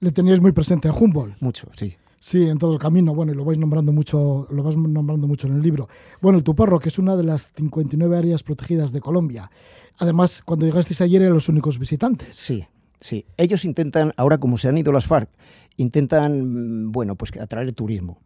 Le 0.00 0.10
teníais 0.10 0.40
muy 0.40 0.52
presente 0.52 0.88
a 0.88 0.92
Humboldt. 0.92 1.36
Mucho, 1.40 1.68
sí. 1.76 1.94
Sí, 2.20 2.48
en 2.48 2.58
todo 2.58 2.72
el 2.72 2.78
camino. 2.78 3.14
Bueno, 3.14 3.32
y 3.32 3.34
lo 3.34 3.44
vais 3.44 3.58
nombrando 3.58 3.92
mucho, 3.92 4.46
lo 4.50 4.62
vas 4.62 4.76
nombrando 4.76 5.26
mucho 5.26 5.46
en 5.46 5.54
el 5.54 5.62
libro. 5.62 5.88
Bueno, 6.20 6.38
el 6.38 6.44
Tuparro, 6.44 6.80
que 6.80 6.88
es 6.88 6.98
una 6.98 7.16
de 7.16 7.22
las 7.22 7.52
59 7.56 8.16
áreas 8.16 8.42
protegidas 8.42 8.92
de 8.92 9.00
Colombia. 9.00 9.50
Además, 9.98 10.42
cuando 10.44 10.66
llegasteis 10.66 11.00
ayer 11.00 11.22
eran 11.22 11.34
los 11.34 11.48
únicos 11.48 11.78
visitantes. 11.78 12.36
Sí, 12.36 12.66
sí. 13.00 13.24
Ellos 13.36 13.64
intentan, 13.64 14.12
ahora 14.16 14.38
como 14.38 14.58
se 14.58 14.68
han 14.68 14.78
ido 14.78 14.92
las 14.92 15.06
FARC, 15.06 15.28
intentan, 15.76 16.86
mm, 16.86 16.92
bueno, 16.92 17.14
pues 17.14 17.36
atraer 17.36 17.72
turismo. 17.72 18.18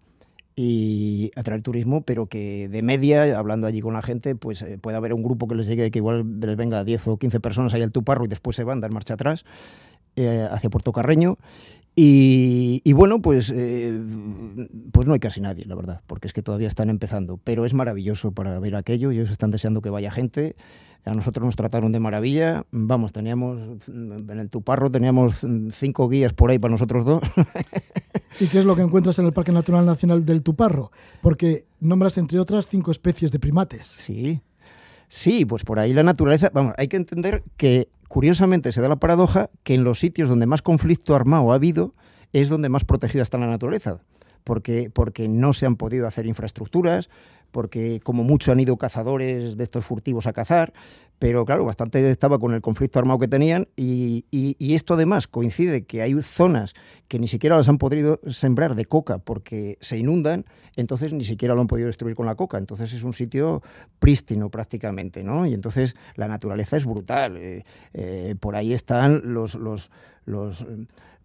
Y 0.54 1.30
atraer 1.34 1.62
turismo, 1.62 2.02
pero 2.02 2.26
que 2.26 2.68
de 2.68 2.82
media, 2.82 3.38
hablando 3.38 3.66
allí 3.66 3.80
con 3.80 3.94
la 3.94 4.02
gente, 4.02 4.36
pues 4.36 4.60
eh, 4.60 4.76
puede 4.78 4.98
haber 4.98 5.14
un 5.14 5.22
grupo 5.22 5.48
que 5.48 5.54
les 5.54 5.66
llegue, 5.66 5.90
que 5.90 5.98
igual 5.98 6.40
les 6.40 6.56
venga 6.56 6.84
10 6.84 7.08
o 7.08 7.16
15 7.16 7.40
personas 7.40 7.72
ahí 7.72 7.80
al 7.80 7.90
Tuparro 7.90 8.26
y 8.26 8.28
después 8.28 8.54
se 8.54 8.64
van, 8.64 8.80
dar 8.80 8.92
marcha 8.92 9.14
atrás 9.14 9.44
eh, 10.16 10.46
hacia 10.50 10.68
Puerto 10.68 10.92
Carreño. 10.92 11.38
Y, 11.94 12.80
y 12.84 12.92
bueno, 12.94 13.20
pues, 13.20 13.52
eh, 13.54 14.00
pues 14.92 15.06
no 15.06 15.12
hay 15.12 15.20
casi 15.20 15.40
nadie, 15.40 15.64
la 15.66 15.74
verdad, 15.74 16.00
porque 16.06 16.26
es 16.26 16.32
que 16.32 16.42
todavía 16.42 16.68
están 16.68 16.88
empezando. 16.88 17.38
Pero 17.44 17.66
es 17.66 17.74
maravilloso 17.74 18.32
para 18.32 18.58
ver 18.58 18.76
aquello, 18.76 19.10
ellos 19.10 19.30
están 19.30 19.50
deseando 19.50 19.82
que 19.82 19.90
vaya 19.90 20.10
gente. 20.10 20.56
A 21.04 21.14
nosotros 21.14 21.44
nos 21.44 21.56
trataron 21.56 21.90
de 21.90 21.98
maravilla. 21.98 22.64
Vamos, 22.70 23.12
teníamos 23.12 23.88
en 23.88 24.38
el 24.38 24.48
Tuparro 24.48 24.90
teníamos 24.90 25.44
cinco 25.72 26.08
guías 26.08 26.32
por 26.32 26.50
ahí 26.50 26.60
para 26.60 26.70
nosotros 26.70 27.04
dos. 27.04 27.22
¿Y 28.40 28.46
qué 28.46 28.60
es 28.60 28.64
lo 28.64 28.76
que 28.76 28.82
encuentras 28.82 29.18
en 29.18 29.26
el 29.26 29.32
Parque 29.32 29.50
Natural 29.50 29.84
Nacional 29.84 30.24
del 30.24 30.42
Tuparro? 30.42 30.92
Porque 31.20 31.66
nombras, 31.80 32.18
entre 32.18 32.38
otras, 32.38 32.68
cinco 32.68 32.92
especies 32.92 33.32
de 33.32 33.40
primates. 33.40 33.86
Sí. 33.86 34.40
Sí, 35.08 35.44
pues 35.44 35.64
por 35.64 35.80
ahí 35.80 35.92
la 35.92 36.04
naturaleza. 36.04 36.50
Vamos, 36.54 36.72
hay 36.78 36.86
que 36.86 36.96
entender 36.96 37.42
que 37.56 37.88
curiosamente 38.12 38.72
se 38.72 38.82
da 38.82 38.90
la 38.90 38.96
paradoja 38.96 39.48
que 39.62 39.72
en 39.72 39.84
los 39.84 39.98
sitios 39.98 40.28
donde 40.28 40.44
más 40.44 40.60
conflicto 40.60 41.14
armado 41.14 41.50
ha 41.50 41.54
habido 41.54 41.94
es 42.34 42.50
donde 42.50 42.68
más 42.68 42.84
protegida 42.84 43.22
está 43.22 43.38
la 43.38 43.46
naturaleza. 43.46 44.00
porque, 44.44 44.90
porque 44.92 45.28
no 45.28 45.54
se 45.54 45.64
han 45.64 45.76
podido 45.76 46.06
hacer 46.06 46.26
infraestructuras, 46.26 47.08
porque 47.52 48.00
como 48.00 48.22
mucho 48.22 48.52
han 48.52 48.60
ido 48.60 48.76
cazadores 48.76 49.56
de 49.56 49.64
estos 49.64 49.86
furtivos 49.86 50.26
a 50.26 50.34
cazar, 50.34 50.74
pero 51.22 51.44
claro, 51.44 51.64
bastante 51.64 52.10
estaba 52.10 52.40
con 52.40 52.52
el 52.52 52.60
conflicto 52.60 52.98
armado 52.98 53.20
que 53.20 53.28
tenían 53.28 53.68
y, 53.76 54.24
esto 54.58 54.94
además 54.94 55.28
coincide 55.28 55.84
que 55.84 56.02
hay 56.02 56.20
zonas 56.20 56.74
que 57.06 57.20
ni 57.20 57.28
siquiera 57.28 57.56
las 57.56 57.68
han 57.68 57.78
podido 57.78 58.18
sembrar 58.26 58.74
de 58.74 58.86
coca 58.86 59.18
porque 59.18 59.78
se 59.80 59.96
inundan, 59.96 60.46
entonces 60.74 61.12
ni 61.12 61.22
siquiera 61.22 61.54
lo 61.54 61.60
han 61.60 61.68
podido 61.68 61.86
destruir 61.86 62.16
con 62.16 62.26
la 62.26 62.34
coca, 62.34 62.58
entonces 62.58 62.92
es 62.92 63.04
un 63.04 63.12
sitio 63.12 63.62
prístino 64.00 64.50
prácticamente, 64.50 65.22
¿no? 65.22 65.46
Y 65.46 65.54
entonces 65.54 65.94
la 66.16 66.26
naturaleza 66.26 66.76
es 66.76 66.84
brutal, 66.84 67.36
eh, 67.36 67.64
eh, 67.94 68.34
por 68.40 68.56
ahí 68.56 68.72
están 68.72 69.32
los... 69.32 69.54
los, 69.54 69.90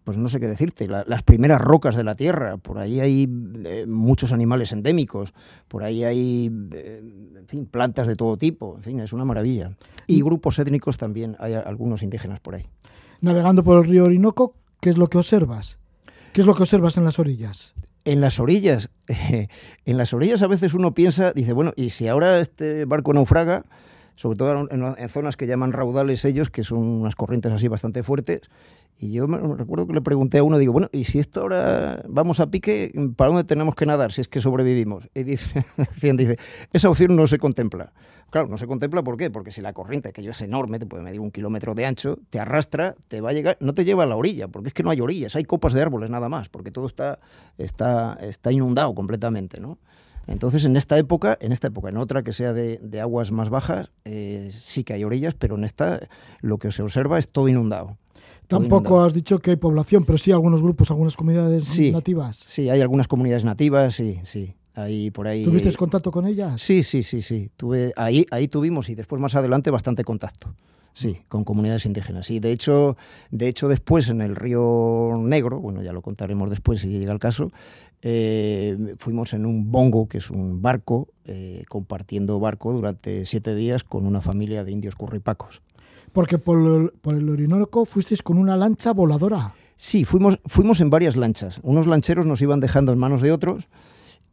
pues 0.04 0.16
no 0.18 0.28
sé 0.28 0.40
qué 0.40 0.46
decirte, 0.48 0.88
la- 0.88 1.04
las 1.06 1.22
primeras 1.22 1.60
rocas 1.60 1.94
de 1.96 2.04
la 2.04 2.14
Tierra, 2.14 2.56
por 2.56 2.78
ahí 2.78 3.00
hay 3.00 3.28
eh, 3.64 3.84
muchos 3.86 4.32
animales 4.32 4.72
endémicos, 4.72 5.34
por 5.68 5.84
ahí 5.84 6.04
hay, 6.04 6.50
eh, 6.72 7.02
en 7.38 7.46
fin, 7.46 7.66
plantas 7.66 8.06
de 8.06 8.16
todo 8.16 8.36
tipo, 8.36 8.76
en 8.76 8.82
fin, 8.82 9.00
es 9.00 9.12
una 9.12 9.24
maravilla. 9.24 9.72
Y 10.06 10.22
grupos 10.22 10.58
étnicos 10.58 10.96
también, 10.96 11.36
hay 11.38 11.54
algunos 11.54 12.02
indígenas 12.02 12.40
por 12.40 12.54
ahí. 12.54 12.66
Navegando 13.20 13.62
por 13.62 13.78
el 13.78 13.84
río 13.90 14.04
Orinoco, 14.04 14.54
¿qué 14.80 14.90
es 14.90 14.96
lo 14.96 15.08
que 15.08 15.18
observas? 15.18 15.78
¿Qué 16.32 16.40
es 16.40 16.46
lo 16.46 16.54
que 16.54 16.62
observas 16.62 16.96
en 16.96 17.04
las 17.04 17.18
orillas? 17.18 17.74
En 18.04 18.20
las 18.20 18.38
orillas, 18.40 18.88
en 19.08 19.96
las 19.98 20.14
orillas 20.14 20.40
a 20.42 20.46
veces 20.46 20.72
uno 20.74 20.94
piensa, 20.94 21.32
dice, 21.32 21.52
bueno, 21.52 21.72
y 21.76 21.90
si 21.90 22.08
ahora 22.08 22.40
este 22.40 22.84
barco 22.86 23.12
naufraga, 23.12 23.64
sobre 24.18 24.36
todo 24.36 24.68
en, 24.68 25.08
zonas 25.08 25.36
que 25.36 25.46
llaman 25.46 25.72
raudales 25.72 26.24
ellos, 26.24 26.50
que 26.50 26.64
son 26.64 26.78
unas 26.78 27.14
corrientes 27.14 27.52
así 27.52 27.68
bastante 27.68 28.02
fuertes, 28.02 28.40
y 28.98 29.12
yo 29.12 29.28
me 29.28 29.38
recuerdo 29.38 29.86
que 29.86 29.92
le 29.92 30.00
pregunté 30.00 30.38
a 30.38 30.42
uno, 30.42 30.58
digo, 30.58 30.72
bueno, 30.72 30.88
y 30.90 31.04
si 31.04 31.20
esto 31.20 31.42
ahora 31.42 32.02
vamos 32.08 32.40
a 32.40 32.50
pique, 32.50 32.90
¿para 33.14 33.28
dónde 33.28 33.44
tenemos 33.44 33.76
que 33.76 33.86
nadar 33.86 34.10
si 34.10 34.22
es 34.22 34.26
que 34.26 34.40
sobrevivimos? 34.40 35.08
Y 35.14 35.22
dice, 35.22 35.64
dice, 36.02 36.36
esa 36.72 36.90
opción 36.90 37.14
no 37.14 37.28
se 37.28 37.38
contempla. 37.38 37.92
Claro, 38.30 38.48
no 38.48 38.58
se 38.58 38.66
contempla 38.66 39.04
¿por 39.04 39.16
qué? 39.16 39.30
Porque 39.30 39.52
si 39.52 39.62
la 39.62 39.72
corriente, 39.72 40.12
que 40.12 40.24
yo 40.24 40.32
es 40.32 40.40
enorme, 40.40 40.80
te 40.80 40.86
puede 40.86 41.04
medir 41.04 41.20
un 41.20 41.30
kilómetro 41.30 41.76
de 41.76 41.86
ancho, 41.86 42.18
te 42.28 42.40
arrastra, 42.40 42.96
te 43.06 43.20
va 43.20 43.30
a 43.30 43.32
llegar, 43.34 43.56
no 43.60 43.72
te 43.72 43.84
lleva 43.84 44.02
a 44.02 44.06
la 44.06 44.16
orilla, 44.16 44.48
porque 44.48 44.68
es 44.68 44.74
que 44.74 44.82
no 44.82 44.90
hay 44.90 45.00
orillas, 45.00 45.36
hay 45.36 45.44
copas 45.44 45.74
de 45.74 45.80
árboles 45.80 46.10
nada 46.10 46.28
más, 46.28 46.48
porque 46.48 46.72
todo 46.72 46.88
está, 46.88 47.20
está, 47.56 48.18
está 48.20 48.50
inundado 48.50 48.96
completamente, 48.96 49.60
¿no? 49.60 49.78
Entonces, 50.28 50.64
en 50.64 50.76
esta 50.76 50.98
época, 50.98 51.36
en 51.40 51.52
esta 51.52 51.68
época, 51.68 51.88
en 51.88 51.96
otra 51.96 52.22
que 52.22 52.32
sea 52.32 52.52
de, 52.52 52.78
de 52.82 53.00
aguas 53.00 53.32
más 53.32 53.48
bajas, 53.48 53.90
eh, 54.04 54.50
sí 54.52 54.84
que 54.84 54.92
hay 54.92 55.02
orillas, 55.04 55.34
pero 55.34 55.56
en 55.56 55.64
esta 55.64 56.08
lo 56.40 56.58
que 56.58 56.70
se 56.70 56.82
observa 56.82 57.18
es 57.18 57.28
todo 57.28 57.48
inundado. 57.48 57.96
Tampoco 58.46 58.88
inundado. 58.88 59.04
has 59.06 59.14
dicho 59.14 59.38
que 59.40 59.50
hay 59.50 59.56
población, 59.56 60.04
pero 60.04 60.18
sí 60.18 60.30
algunos 60.30 60.62
grupos, 60.62 60.90
algunas 60.90 61.16
comunidades 61.16 61.64
Sí. 61.64 61.90
nativas. 61.92 62.36
Sí, 62.36 62.68
hay 62.70 62.80
algunas 62.80 63.08
comunidades 63.08 63.44
nativas, 63.44 63.94
sí, 63.94 64.20
sí. 64.22 64.54
Ahí 64.74 65.10
por 65.10 65.26
ahí. 65.26 65.44
¿Tuviste 65.44 65.72
contacto 65.72 66.12
con 66.12 66.24
ellas? 66.26 66.62
Sí, 66.62 66.82
sí, 66.84 67.02
sí, 67.02 67.20
sí. 67.20 67.50
Tuve, 67.56 67.92
ahí, 67.96 68.24
ahí 68.30 68.46
tuvimos 68.46 68.88
y 68.90 68.94
después 68.94 69.20
más 69.20 69.34
adelante 69.34 69.70
bastante 69.70 70.04
contacto. 70.04 70.54
Sí, 70.98 71.20
con 71.28 71.44
comunidades 71.44 71.86
indígenas. 71.86 72.28
Y 72.28 72.40
de 72.40 72.50
hecho, 72.50 72.96
de 73.30 73.46
hecho 73.46 73.68
después 73.68 74.08
en 74.08 74.20
el 74.20 74.34
Río 74.34 75.12
Negro, 75.16 75.60
bueno, 75.60 75.80
ya 75.80 75.92
lo 75.92 76.02
contaremos 76.02 76.50
después 76.50 76.80
si 76.80 76.88
llega 76.88 77.12
el 77.12 77.20
caso, 77.20 77.52
eh, 78.02 78.96
fuimos 78.98 79.32
en 79.32 79.46
un 79.46 79.70
bongo, 79.70 80.08
que 80.08 80.18
es 80.18 80.28
un 80.28 80.60
barco, 80.60 81.06
eh, 81.24 81.62
compartiendo 81.68 82.40
barco 82.40 82.72
durante 82.72 83.26
siete 83.26 83.54
días 83.54 83.84
con 83.84 84.06
una 84.06 84.20
familia 84.20 84.64
de 84.64 84.72
indios 84.72 84.96
curripacos. 84.96 85.62
Porque 86.12 86.38
por 86.38 86.58
el, 86.58 86.90
por 87.00 87.14
el 87.14 87.28
Orinoco 87.28 87.84
fuisteis 87.84 88.20
con 88.20 88.36
una 88.36 88.56
lancha 88.56 88.92
voladora. 88.92 89.54
Sí, 89.76 90.04
fuimos, 90.04 90.40
fuimos 90.46 90.80
en 90.80 90.90
varias 90.90 91.14
lanchas. 91.14 91.60
Unos 91.62 91.86
lancheros 91.86 92.26
nos 92.26 92.42
iban 92.42 92.58
dejando 92.58 92.90
en 92.90 92.98
manos 92.98 93.22
de 93.22 93.30
otros. 93.30 93.68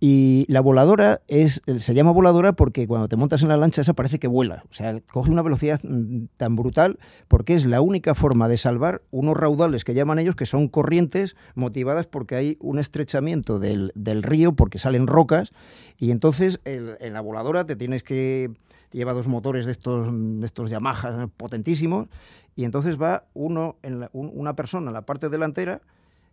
Y 0.07 0.45
la 0.49 0.61
voladora 0.61 1.21
es, 1.27 1.63
se 1.79 1.93
llama 1.95 2.11
voladora 2.11 2.53
porque 2.53 2.85
cuando 2.85 3.07
te 3.07 3.15
montas 3.15 3.41
en 3.41 3.47
la 3.49 3.57
lancha 3.57 3.81
esa 3.81 3.93
parece 3.95 4.19
que 4.19 4.27
vuela. 4.27 4.63
O 4.69 4.73
sea, 4.73 4.99
coge 5.11 5.31
una 5.31 5.41
velocidad 5.41 5.79
mm, 5.83 6.25
tan 6.37 6.55
brutal 6.55 6.99
porque 7.27 7.55
es 7.55 7.65
la 7.65 7.81
única 7.81 8.13
forma 8.13 8.47
de 8.47 8.57
salvar 8.57 9.01
unos 9.09 9.35
raudales 9.35 9.83
que 9.83 9.95
llaman 9.95 10.19
ellos, 10.19 10.35
que 10.35 10.45
son 10.45 10.67
corrientes 10.67 11.35
motivadas 11.55 12.05
porque 12.05 12.35
hay 12.35 12.57
un 12.59 12.77
estrechamiento 12.77 13.57
del, 13.57 13.93
del 13.95 14.21
río, 14.21 14.53
porque 14.53 14.77
salen 14.77 15.07
rocas. 15.07 15.53
Y 15.97 16.11
entonces 16.11 16.59
el- 16.65 16.97
en 16.99 17.13
la 17.13 17.21
voladora 17.21 17.65
te 17.65 17.75
tienes 17.75 18.03
que... 18.03 18.51
Lleva 18.91 19.13
dos 19.13 19.27
motores 19.27 19.65
de 19.65 19.71
estos, 19.71 20.07
de 20.13 20.45
estos 20.45 20.69
Yamaha 20.69 21.27
potentísimos. 21.35 22.09
Y 22.55 22.63
entonces 22.63 23.01
va 23.01 23.25
uno, 23.33 23.77
en 23.81 24.01
la- 24.01 24.09
un- 24.13 24.31
una 24.35 24.55
persona 24.55 24.87
en 24.87 24.93
la 24.93 25.01
parte 25.01 25.29
delantera 25.29 25.81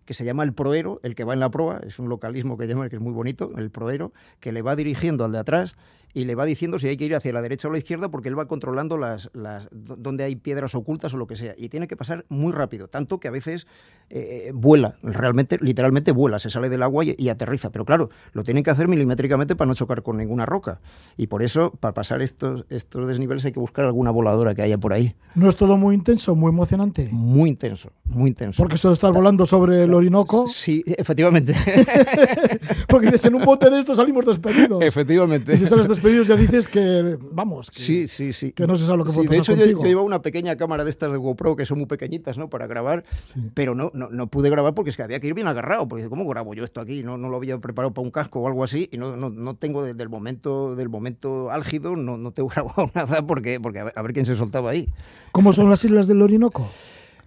que 0.05 0.15
se 0.15 0.25
llama 0.25 0.43
el 0.43 0.53
proero, 0.53 1.01
el 1.03 1.15
que 1.15 1.25
va 1.25 1.35
en 1.35 1.41
la 1.41 1.51
proa, 1.51 1.81
es 1.87 1.99
un 1.99 2.09
localismo 2.09 2.57
que 2.57 2.67
llaman 2.67 2.89
que 2.89 2.97
es 2.97 3.03
muy 3.03 3.13
bonito, 3.13 3.53
el 3.57 3.71
proero, 3.71 4.13
que 4.41 4.53
le 4.53 4.63
va 4.63 4.77
dirigiendo 4.77 5.25
al 5.25 5.33
de 5.33 5.39
atrás 5.39 5.77
y 6.15 6.25
le 6.25 6.35
va 6.35 6.45
diciendo 6.45 6.79
si 6.79 6.89
hay 6.89 6.97
que 6.97 7.05
ir 7.07 7.15
hacia 7.15 7.33
la 7.33 7.41
derecha 7.43 7.69
o 7.69 7.71
la 7.73 7.79
izquierda 7.79 8.11
porque 8.11 8.29
él 8.29 8.39
va 8.39 8.47
controlando 8.47 8.99
las, 8.99 9.31
las 9.33 9.69
do- 9.71 9.97
donde 9.97 10.25
hay 10.25 10.37
piedras 10.37 10.75
ocultas 10.75 11.15
o 11.15 11.17
lo 11.17 11.27
que 11.27 11.37
sea 11.37 11.55
y 11.57 11.69
tiene 11.69 11.89
que 11.89 11.97
pasar 11.97 12.25
muy 12.29 12.53
rápido, 12.53 12.89
tanto 12.89 13.19
que 13.19 13.29
a 13.29 13.31
veces 13.31 13.67
eh, 14.11 14.51
vuela, 14.55 14.97
realmente, 15.03 15.57
literalmente 15.61 16.13
vuela, 16.13 16.39
se 16.39 16.51
sale 16.51 16.69
del 16.69 16.83
agua 16.83 17.05
y, 17.05 17.15
y 17.17 17.29
aterriza, 17.31 17.71
pero 17.71 17.85
claro, 17.87 18.11
lo 18.33 18.43
tienen 18.43 18.63
que 18.63 18.71
hacer 18.71 18.89
milimétricamente 18.89 19.57
para 19.57 19.69
no 19.69 19.75
chocar 19.75 20.03
con 20.03 20.19
ninguna 20.19 20.45
roca 20.45 20.81
y 21.17 21.29
por 21.29 21.43
eso 21.43 21.71
para 21.81 21.95
pasar 21.95 22.21
estos, 22.21 22.67
estos 22.69 23.09
desniveles 23.09 23.45
hay 23.47 23.53
que 23.53 23.61
buscar 23.61 23.85
alguna 23.87 24.11
voladora 24.11 24.55
que 24.55 24.63
haya 24.63 24.77
por 24.79 24.93
ahí, 24.93 25.15
No 25.35 25.49
es 25.49 25.57
todo 25.57 25.77
muy 25.79 25.95
intenso, 25.95 26.35
muy 26.35 26.51
emocionante. 26.51 27.09
muy 27.11 27.49
intenso, 27.49 27.91
muy 28.05 28.29
intenso. 28.29 28.63
Porque 28.63 28.77
solo 28.77 28.93
estás 28.95 29.13
volando 29.13 29.47
sobre 29.47 29.85
el 29.85 29.95
Orinoco. 29.95 30.47
Sí, 30.47 30.85
efectivamente. 30.87 31.55
Porque 32.89 33.07
dices, 33.07 33.25
en 33.27 33.35
un 33.35 33.45
bote 33.45 33.71
de 33.71 33.79
estos 33.79 33.97
salimos 33.97 34.27
despedidos. 34.27 34.83
Efectivamente. 34.83 35.55
Y 35.55 35.57
si 35.57 35.67
sales 35.67 35.89
despedidos 36.03 36.27
ya 36.29 36.37
dices 36.37 36.69
que, 36.69 37.17
vamos, 37.31 37.71
que, 37.71 37.81
Sí, 37.81 38.09
sí, 38.09 38.33
sí. 38.33 38.53
que 38.53 38.67
no 38.67 38.77
se 38.77 38.85
sabe 38.87 38.99
lo 38.99 39.05
que 39.05 39.11
Sí, 39.11 39.17
puede 39.17 39.29
de 39.31 39.39
pasar 39.39 39.55
hecho, 39.57 39.65
yo, 39.71 39.79
yo 39.81 39.85
llevaba 39.87 40.07
una 40.07 40.21
pequeña 40.23 40.57
cámara 40.57 40.85
de 40.85 40.91
estas 40.91 41.13
de 41.13 41.19
GoPro 41.19 41.57
que 41.57 41.65
son 41.65 41.79
muy 41.79 41.87
pequeñitas, 41.87 42.39
¿no? 42.39 42.49
Para 42.51 42.67
grabar, 42.67 43.05
Sí. 43.25 43.41
pero 43.55 43.75
no, 43.75 43.91
no, 43.95 44.09
no 44.11 44.27
pude 44.27 44.51
grabar 44.51 44.75
porque 44.75 44.91
es 44.91 44.97
que 44.97 45.03
había 45.03 45.21
que 45.21 45.29
ir 45.29 45.35
bien 45.35 45.47
agarrado. 45.47 45.87
Porque 45.89 46.09
¿cómo 46.09 46.27
grabo 46.29 46.55
yo 46.55 46.65
esto 46.65 46.81
aquí? 46.81 47.03
No, 47.03 47.17
no 47.19 47.29
lo 47.29 47.37
había 47.37 47.59
preparado 47.59 47.95
para 47.95 48.05
un 48.05 48.11
casco 48.11 48.41
o 48.41 48.49
algo 48.49 48.65
así 48.65 48.89
y 48.93 48.99
no, 48.99 49.17
no, 49.17 49.31
no 49.31 49.55
tengo 49.55 49.85
desde 49.85 50.03
el 50.03 50.09
momento, 50.09 50.75
del 50.75 50.89
momento 50.89 51.51
álgido, 51.51 51.97
no, 51.97 52.19
no 52.19 52.33
tengo 52.33 52.49
grabado 52.55 52.91
nada 52.95 53.27
porque, 53.27 53.61
porque 53.61 53.79
a 53.81 53.85
ver, 53.85 53.93
a 53.97 54.03
ver 54.03 54.13
quién 54.13 54.27
se 54.27 54.35
soltaba 54.35 54.71
ahí. 54.71 54.89
¿Cómo 55.33 55.53
son 55.53 55.71
las 55.71 55.85
islas 55.85 56.07
del 56.09 56.21
Orinoco? 56.23 56.69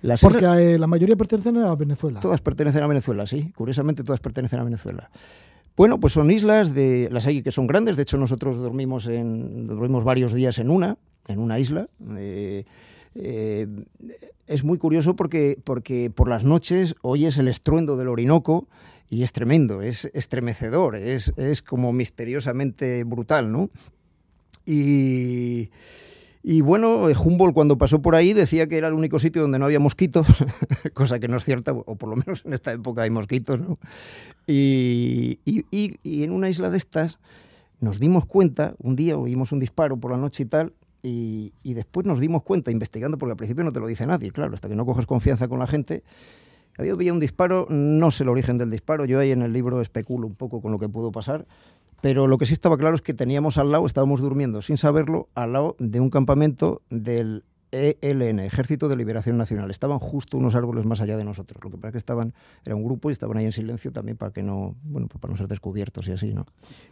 Las 0.02 0.22
Porque 0.22 0.40
islas- 0.40 0.60
eh, 0.60 0.78
la 0.78 0.86
mayoría 0.88 1.16
pertenecen 1.16 1.58
a 1.58 1.74
Venezuela. 1.76 2.20
Todas 2.20 2.42
pertenecen 2.42 2.84
a 2.84 2.88
Venezuela, 2.88 3.26
sí. 3.26 3.52
Curiosamente, 3.56 4.04
todas 4.04 4.20
pertenecen 4.20 4.60
a 4.60 4.64
Venezuela. 4.64 5.10
Bueno, 5.76 6.00
pues 6.00 6.14
son 6.14 6.32
islas 6.32 6.74
de 6.74 7.10
las 7.12 7.26
hay 7.26 7.44
que 7.44 7.52
son 7.52 7.68
grandes. 7.68 7.98
De 7.98 8.04
hecho, 8.04 8.18
nosotros 8.18 8.58
dormimos 8.58 9.08
en 9.08 9.68
dormimos 9.68 10.04
varios 10.04 10.34
días 10.34 10.58
en 10.60 10.70
una, 10.70 10.98
en 11.28 11.40
una 11.40 11.60
isla. 11.60 11.90
Eh, 12.18 12.64
eh, 13.16 13.68
es 14.48 14.64
muy 14.64 14.78
curioso 14.78 15.16
porque 15.16 15.58
porque 15.64 16.10
por 16.14 16.30
las 16.30 16.44
noches 16.44 16.96
oyes 17.02 17.38
el 17.38 17.48
estruendo 17.48 17.98
del 17.98 18.08
Orinoco 18.08 18.68
y 19.10 19.24
es 19.24 19.34
tremendo, 19.34 19.82
es 19.82 20.10
estremecedor, 20.14 20.96
es, 20.96 21.34
es 21.38 21.62
como 21.62 21.92
misteriosamente 21.94 23.04
brutal, 23.04 23.52
¿no? 23.52 23.70
Y 24.66 25.70
y 26.48 26.62
bueno, 26.62 27.08
Humboldt 27.08 27.56
cuando 27.56 27.76
pasó 27.76 28.04
por 28.04 28.14
ahí 28.14 28.32
decía 28.32 28.68
que 28.68 28.78
era 28.78 28.88
el 28.90 28.94
único 28.94 29.18
sitio 29.18 29.42
donde 29.42 29.58
no 29.58 29.66
había 29.66 29.80
mosquitos, 29.80 30.28
cosa 30.94 31.20
que 31.20 31.28
no 31.28 31.38
es 31.38 31.44
cierta, 31.44 31.72
o 31.72 31.96
por 31.96 32.08
lo 32.08 32.16
menos 32.16 32.46
en 32.46 32.54
esta 32.54 32.72
época 32.72 33.02
hay 33.02 33.10
mosquitos, 33.10 33.60
¿no? 33.60 33.80
Y, 34.48 35.40
y- 35.46 35.66
y- 36.04 36.24
en 36.24 36.32
una 36.32 36.50
isla 36.50 36.70
de 36.70 36.78
estas 36.78 37.20
nos 37.80 38.00
dimos 38.00 38.26
cuenta, 38.26 38.76
un 38.80 38.96
día 38.96 39.18
oímos 39.18 39.52
un 39.52 39.60
disparo 39.60 39.98
por 39.98 40.12
la 40.12 40.18
noche 40.18 40.44
y 40.44 40.46
tal, 40.46 40.74
y, 41.04 41.52
después 41.64 42.08
nos 42.08 42.20
dimos 42.20 42.42
cuenta, 42.42 42.72
investigando, 42.72 43.18
porque 43.20 43.32
al 43.34 43.38
principio 43.38 43.64
no 43.64 43.72
te 43.72 43.80
lo 43.80 43.86
dice 43.86 44.08
nadie, 44.08 44.32
claro, 44.32 44.56
hasta 44.56 44.68
que 44.70 44.76
no 44.76 44.86
coges 44.88 45.06
confianza 45.06 45.48
con 45.48 45.60
la 45.60 45.68
gente, 45.68 46.04
había 46.78 46.94
había 46.94 47.14
un 47.14 47.20
disparo, 47.20 47.68
no 47.70 48.10
sé 48.12 48.24
el 48.24 48.30
origen 48.30 48.58
del 48.58 48.72
disparo, 48.72 49.06
yo 49.06 49.20
ahí 49.20 49.32
en 49.32 49.44
el 49.44 49.54
libro 49.54 49.82
especulo 49.82 50.26
un 50.26 50.34
poco 50.36 50.62
con 50.62 50.72
lo 50.72 50.80
que 50.80 50.90
pudo 50.90 51.12
pasar, 51.12 51.46
pero 52.02 52.26
lo 52.28 52.38
que 52.40 52.46
sí 52.48 52.54
estaba 52.54 52.78
claro 52.78 52.96
es 52.96 53.02
que 53.02 53.14
teníamos 53.14 53.58
al 53.60 53.72
lado, 53.72 53.86
estábamos 53.86 54.20
durmiendo 54.20 54.62
sin 54.64 54.78
saberlo, 54.78 55.30
al 55.36 55.54
lado 55.54 55.76
de 55.80 56.00
un 56.00 56.10
campamento 56.10 56.82
del 56.90 57.44
ELN, 58.02 58.40
Ejército 58.40 58.88
de 58.88 58.96
Liberación 58.96 59.38
Nacional. 59.38 59.70
Estaban 59.72 60.00
justo 60.00 60.38
unos 60.38 60.56
árboles 60.56 60.86
más 60.86 61.02
allá 61.02 61.18
de 61.18 61.24
nosotros. 61.26 61.64
Lo 61.64 61.70
que 61.72 61.78
pasa 61.78 61.88
es 61.90 61.92
que 61.94 61.98
estaban, 61.98 62.34
era 62.64 62.76
un 62.76 62.84
grupo 62.84 63.10
y 63.10 63.14
estaban 63.14 63.38
ahí 63.38 63.46
en 63.46 63.52
silencio 63.52 63.92
también 63.92 64.18
para 64.18 64.32
que 64.32 64.44
no, 64.44 64.76
bueno, 64.84 65.08
pues 65.08 65.20
para 65.20 65.32
no 65.32 65.38
ser 65.38 65.48
descubiertos 65.48 66.08
y 66.08 66.12
así, 66.14 66.34
¿no? 66.34 66.46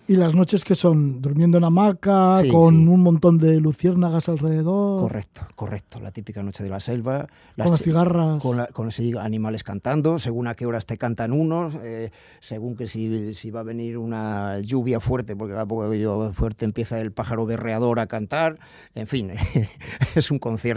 Y 0.08 0.16
las 0.16 0.34
noches 0.36 0.64
que 0.64 0.76
son 0.76 1.22
durmiendo 1.22 1.58
en 1.58 1.64
hamaca, 1.64 2.42
Sí, 2.42 2.50
con 2.50 2.76
sí. 2.76 2.88
un 2.88 3.02
montón 3.02 3.38
de 3.38 3.60
luciérnagas 3.60 4.28
alrededor, 4.30 5.00
Correcto, 5.02 5.42
correcto. 5.56 6.00
La 6.00 6.12
típica 6.12 6.44
noche 6.44 6.64
de 6.64 6.70
la 6.70 6.80
selva. 6.80 7.28
con 7.58 7.72
las 7.72 7.82
cigarras. 7.82 8.42
Con, 8.42 8.58
la- 8.58 8.68
con 8.68 8.90
animales 9.20 9.64
cantando, 9.64 10.20
según 10.20 10.48
a 10.48 10.56
qué 10.56 10.66
horas 10.66 10.86
te 10.86 10.98
cantan 10.98 11.32
unos, 11.34 11.76
eh, 11.84 12.12
según 12.40 12.76
que 12.76 12.88
si, 12.88 13.34
si 13.34 13.52
va 13.52 13.62
a 13.62 13.64
venir 13.64 13.98
una 13.98 14.60
lluvia 14.60 15.00
fuerte, 15.00 15.36
porque 15.36 15.56
a 15.56 15.66
poco 15.66 15.90
que 15.90 16.00
lluvia 16.00 16.32
fuerte 16.34 16.66
empieza 16.66 17.00
el 17.00 17.12
pájaro 17.12 17.46
berreador 17.46 18.00
a 18.00 18.08
cantar, 18.08 18.60
en 18.96 19.08
fin, 19.08 19.32
es 20.16 20.32
un 20.32 20.40
concierto. 20.40 20.73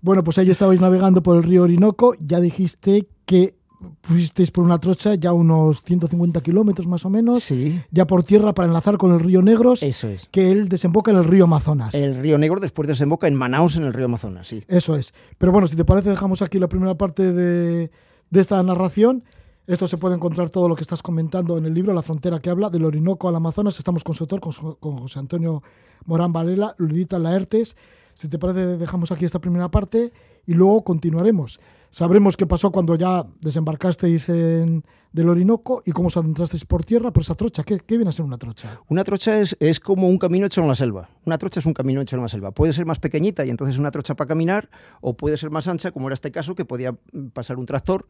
Bueno, 0.00 0.22
pues 0.22 0.38
ahí 0.38 0.50
estabais 0.50 0.80
navegando 0.80 1.22
por 1.22 1.36
el 1.36 1.42
río 1.42 1.62
Orinoco. 1.64 2.14
Ya 2.20 2.40
dijiste 2.40 3.08
que 3.24 3.56
fuisteis 4.02 4.50
por 4.50 4.64
una 4.64 4.78
trocha 4.78 5.14
ya 5.16 5.32
unos 5.32 5.82
150 5.82 6.40
kilómetros 6.40 6.86
más 6.86 7.04
o 7.04 7.10
menos, 7.10 7.42
Sí, 7.42 7.80
ya 7.90 8.06
por 8.06 8.24
tierra 8.24 8.54
para 8.54 8.68
enlazar 8.68 8.96
con 8.96 9.12
el 9.12 9.20
río 9.20 9.42
Negros, 9.42 9.82
eso 9.82 10.08
es. 10.08 10.28
que 10.30 10.50
él 10.50 10.68
desemboca 10.68 11.10
en 11.10 11.18
el 11.18 11.24
río 11.24 11.44
Amazonas. 11.44 11.94
El 11.94 12.16
río 12.16 12.38
Negro 12.38 12.58
después 12.58 12.88
desemboca 12.88 13.28
en 13.28 13.34
Manaus, 13.34 13.76
en 13.76 13.84
el 13.84 13.92
río 13.92 14.06
Amazonas, 14.06 14.46
sí. 14.46 14.64
Eso 14.68 14.96
es. 14.96 15.12
Pero 15.38 15.52
bueno, 15.52 15.66
si 15.66 15.76
te 15.76 15.84
parece, 15.84 16.08
dejamos 16.10 16.40
aquí 16.40 16.58
la 16.58 16.68
primera 16.68 16.94
parte 16.96 17.32
de, 17.32 17.90
de 18.30 18.40
esta 18.40 18.62
narración. 18.62 19.24
Esto 19.66 19.88
se 19.88 19.98
puede 19.98 20.14
encontrar 20.14 20.48
todo 20.50 20.68
lo 20.68 20.76
que 20.76 20.82
estás 20.82 21.02
comentando 21.02 21.58
en 21.58 21.66
el 21.66 21.74
libro 21.74 21.92
La 21.92 22.02
frontera 22.02 22.38
que 22.38 22.48
habla, 22.50 22.70
del 22.70 22.84
Orinoco 22.84 23.28
al 23.28 23.36
Amazonas. 23.36 23.78
Estamos 23.78 24.04
con 24.04 24.14
su 24.14 24.24
autor, 24.24 24.40
con, 24.40 24.52
con 24.76 24.98
José 24.98 25.18
Antonio 25.18 25.62
Morán 26.06 26.32
Varela, 26.32 26.74
Ludita 26.78 27.18
Laertes. 27.18 27.76
Si 28.16 28.28
te 28.28 28.38
parece, 28.38 28.78
dejamos 28.78 29.12
aquí 29.12 29.26
esta 29.26 29.40
primera 29.40 29.70
parte 29.70 30.10
y 30.46 30.54
luego 30.54 30.82
continuaremos. 30.84 31.60
Sabremos 31.90 32.34
qué 32.38 32.46
pasó 32.46 32.70
cuando 32.72 32.94
ya 32.94 33.26
desembarcasteis 33.42 34.30
en, 34.30 34.84
del 35.12 35.28
Orinoco 35.28 35.82
y 35.84 35.92
cómo 35.92 36.06
os 36.06 36.16
adentrasteis 36.16 36.64
por 36.64 36.82
tierra 36.82 37.12
por 37.12 37.22
esa 37.22 37.34
trocha. 37.34 37.62
¿Qué, 37.62 37.78
qué 37.78 37.98
viene 37.98 38.08
a 38.08 38.12
ser 38.12 38.24
una 38.24 38.38
trocha? 38.38 38.80
Una 38.88 39.04
trocha 39.04 39.38
es, 39.38 39.54
es 39.60 39.80
como 39.80 40.08
un 40.08 40.16
camino 40.16 40.46
hecho 40.46 40.62
en 40.62 40.68
la 40.68 40.74
selva. 40.74 41.10
Una 41.26 41.36
trocha 41.36 41.60
es 41.60 41.66
un 41.66 41.74
camino 41.74 42.00
hecho 42.00 42.16
en 42.16 42.22
la 42.22 42.28
selva. 42.28 42.52
Puede 42.52 42.72
ser 42.72 42.86
más 42.86 42.98
pequeñita 42.98 43.44
y 43.44 43.50
entonces 43.50 43.76
una 43.76 43.90
trocha 43.90 44.16
para 44.16 44.28
caminar, 44.28 44.70
o 45.02 45.14
puede 45.14 45.36
ser 45.36 45.50
más 45.50 45.68
ancha, 45.68 45.90
como 45.90 46.08
era 46.08 46.14
este 46.14 46.30
caso, 46.30 46.54
que 46.54 46.64
podía 46.64 46.96
pasar 47.34 47.58
un 47.58 47.66
tractor. 47.66 48.06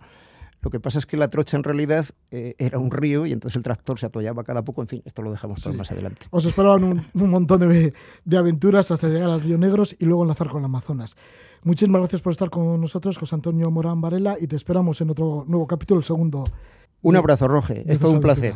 Lo 0.63 0.71
que 0.71 0.81
pasa 0.81 0.99
es 0.99 1.07
que 1.07 1.17
la 1.17 1.29
trocha 1.29 1.57
en 1.57 1.63
realidad 1.63 2.07
eh, 2.31 2.55
era 2.59 2.79
un 2.79 2.91
río 2.91 3.25
y 3.27 3.33
entonces 3.33 3.57
el 3.57 3.63
tractor 3.63 3.99
se 4.01 4.07
atollaba 4.07 4.43
cada 4.43 4.65
poco. 4.65 4.83
En 4.83 4.89
fin, 4.89 5.03
esto 5.05 5.23
lo 5.23 5.31
dejamos 5.31 5.61
para 5.63 5.73
Sí. 5.73 5.79
más 5.79 5.91
adelante. 5.93 6.27
Os 6.31 6.45
esperaban 6.45 6.83
un, 6.83 7.05
un 7.15 7.31
montón 7.31 7.61
de, 7.61 7.93
de 8.25 8.37
aventuras 8.37 8.91
hasta 8.91 9.09
llegar 9.09 9.31
al 9.31 9.41
Río 9.41 9.59
Negros 9.59 9.95
y 9.99 10.05
luego 10.05 10.23
enlazar 10.25 10.49
con 10.49 10.59
el 10.61 10.65
Amazonas. 10.65 11.15
Muchísimas 11.63 12.01
gracias 12.01 12.21
por 12.21 12.33
estar 12.33 12.51
con 12.51 12.81
nosotros, 12.81 13.17
José 13.19 13.35
Antonio 13.35 13.71
Morán 13.71 14.01
Varela, 14.01 14.37
y 14.41 14.47
te 14.47 14.57
esperamos 14.57 15.01
en 15.01 15.11
otro 15.11 15.45
nuevo 15.47 15.67
capítulo, 15.67 15.99
el 16.01 16.05
segundo. 16.05 16.45
Un 17.03 17.13
de- 17.13 17.19
abrazo, 17.19 17.47
Roge. 17.49 17.85
Es 17.87 17.99
todo 18.01 18.13
un 18.13 18.21
placer. 18.21 18.55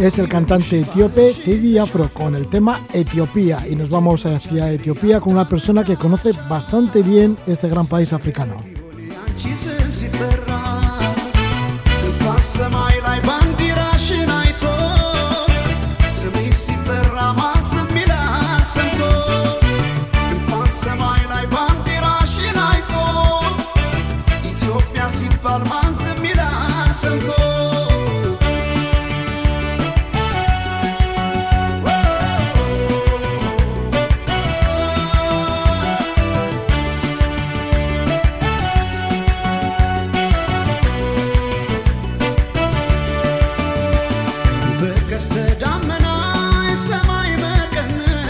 Es 0.00 0.18
el 0.18 0.28
cantante 0.28 0.80
etíope 0.80 1.32
Teddy 1.32 1.78
Afro 1.78 2.10
con 2.12 2.34
el 2.34 2.48
tema 2.48 2.86
Etiopía 2.92 3.66
y 3.66 3.74
nos 3.74 3.88
vamos 3.88 4.26
hacia 4.26 4.70
Etiopía 4.70 5.20
con 5.20 5.32
una 5.32 5.48
persona 5.48 5.84
que 5.84 5.96
conoce 5.96 6.32
bastante 6.50 7.02
bien 7.02 7.36
este 7.46 7.68
gran 7.68 7.86
país 7.86 8.12
africano. 8.12 8.56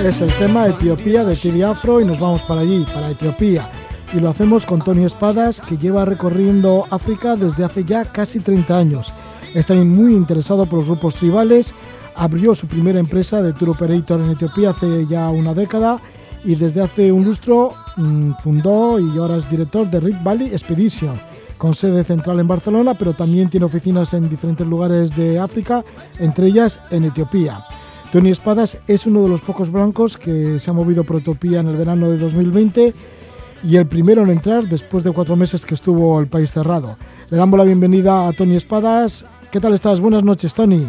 Es 0.06 0.20
el 0.20 0.32
tema 0.34 0.68
Etiopía 0.68 1.24
de 1.24 1.34
Teddy 1.34 1.62
Afro 1.62 2.00
y 2.00 2.04
nos 2.04 2.20
vamos 2.20 2.40
para 2.44 2.60
allí, 2.60 2.86
para 2.94 3.10
Etiopía. 3.10 3.68
Y 4.14 4.20
lo 4.20 4.28
hacemos 4.30 4.64
con 4.64 4.80
Tony 4.80 5.04
Espadas, 5.04 5.60
que 5.60 5.76
lleva 5.76 6.04
recorriendo 6.04 6.86
África 6.90 7.34
desde 7.34 7.64
hace 7.64 7.82
ya 7.82 8.04
casi 8.04 8.38
30 8.38 8.78
años. 8.78 9.12
Está 9.52 9.74
muy 9.74 10.14
interesado 10.14 10.64
por 10.66 10.78
los 10.78 10.86
grupos 10.86 11.16
tribales, 11.16 11.74
abrió 12.14 12.54
su 12.54 12.68
primera 12.68 13.00
empresa 13.00 13.42
de 13.42 13.52
tour 13.52 13.70
operator 13.70 14.20
en 14.20 14.30
Etiopía 14.30 14.70
hace 14.70 15.06
ya 15.06 15.28
una 15.28 15.54
década 15.54 16.00
y 16.44 16.54
desde 16.54 16.82
hace 16.82 17.10
un 17.10 17.24
lustro 17.24 17.74
mm, 17.96 18.34
fundó 18.44 19.00
y 19.00 19.18
ahora 19.18 19.38
es 19.38 19.50
director 19.50 19.90
de 19.90 19.98
Rift 19.98 20.22
Valley 20.22 20.50
Expedition, 20.50 21.20
con 21.58 21.74
sede 21.74 22.04
central 22.04 22.38
en 22.38 22.46
Barcelona, 22.46 22.94
pero 22.94 23.12
también 23.12 23.50
tiene 23.50 23.66
oficinas 23.66 24.14
en 24.14 24.28
diferentes 24.28 24.68
lugares 24.68 25.16
de 25.16 25.40
África, 25.40 25.84
entre 26.20 26.46
ellas 26.46 26.78
en 26.92 27.06
Etiopía. 27.06 27.58
Tony 28.16 28.30
Espadas 28.30 28.78
es 28.86 29.04
uno 29.04 29.24
de 29.24 29.28
los 29.28 29.42
pocos 29.42 29.70
blancos 29.70 30.16
que 30.16 30.58
se 30.58 30.70
ha 30.70 30.72
movido 30.72 31.04
por 31.04 31.16
Etiopía 31.16 31.60
en 31.60 31.68
el 31.68 31.76
verano 31.76 32.10
de 32.10 32.16
2020 32.16 32.94
y 33.62 33.76
el 33.76 33.86
primero 33.86 34.22
en 34.22 34.30
entrar 34.30 34.64
después 34.64 35.04
de 35.04 35.12
cuatro 35.12 35.36
meses 35.36 35.66
que 35.66 35.74
estuvo 35.74 36.18
el 36.18 36.26
país 36.26 36.50
cerrado. 36.50 36.96
Le 37.28 37.36
damos 37.36 37.58
la 37.58 37.66
bienvenida 37.66 38.26
a 38.26 38.32
Tony 38.32 38.56
Espadas. 38.56 39.28
¿Qué 39.50 39.60
tal 39.60 39.74
estás? 39.74 40.00
Buenas 40.00 40.24
noches, 40.24 40.54
Tony. 40.54 40.86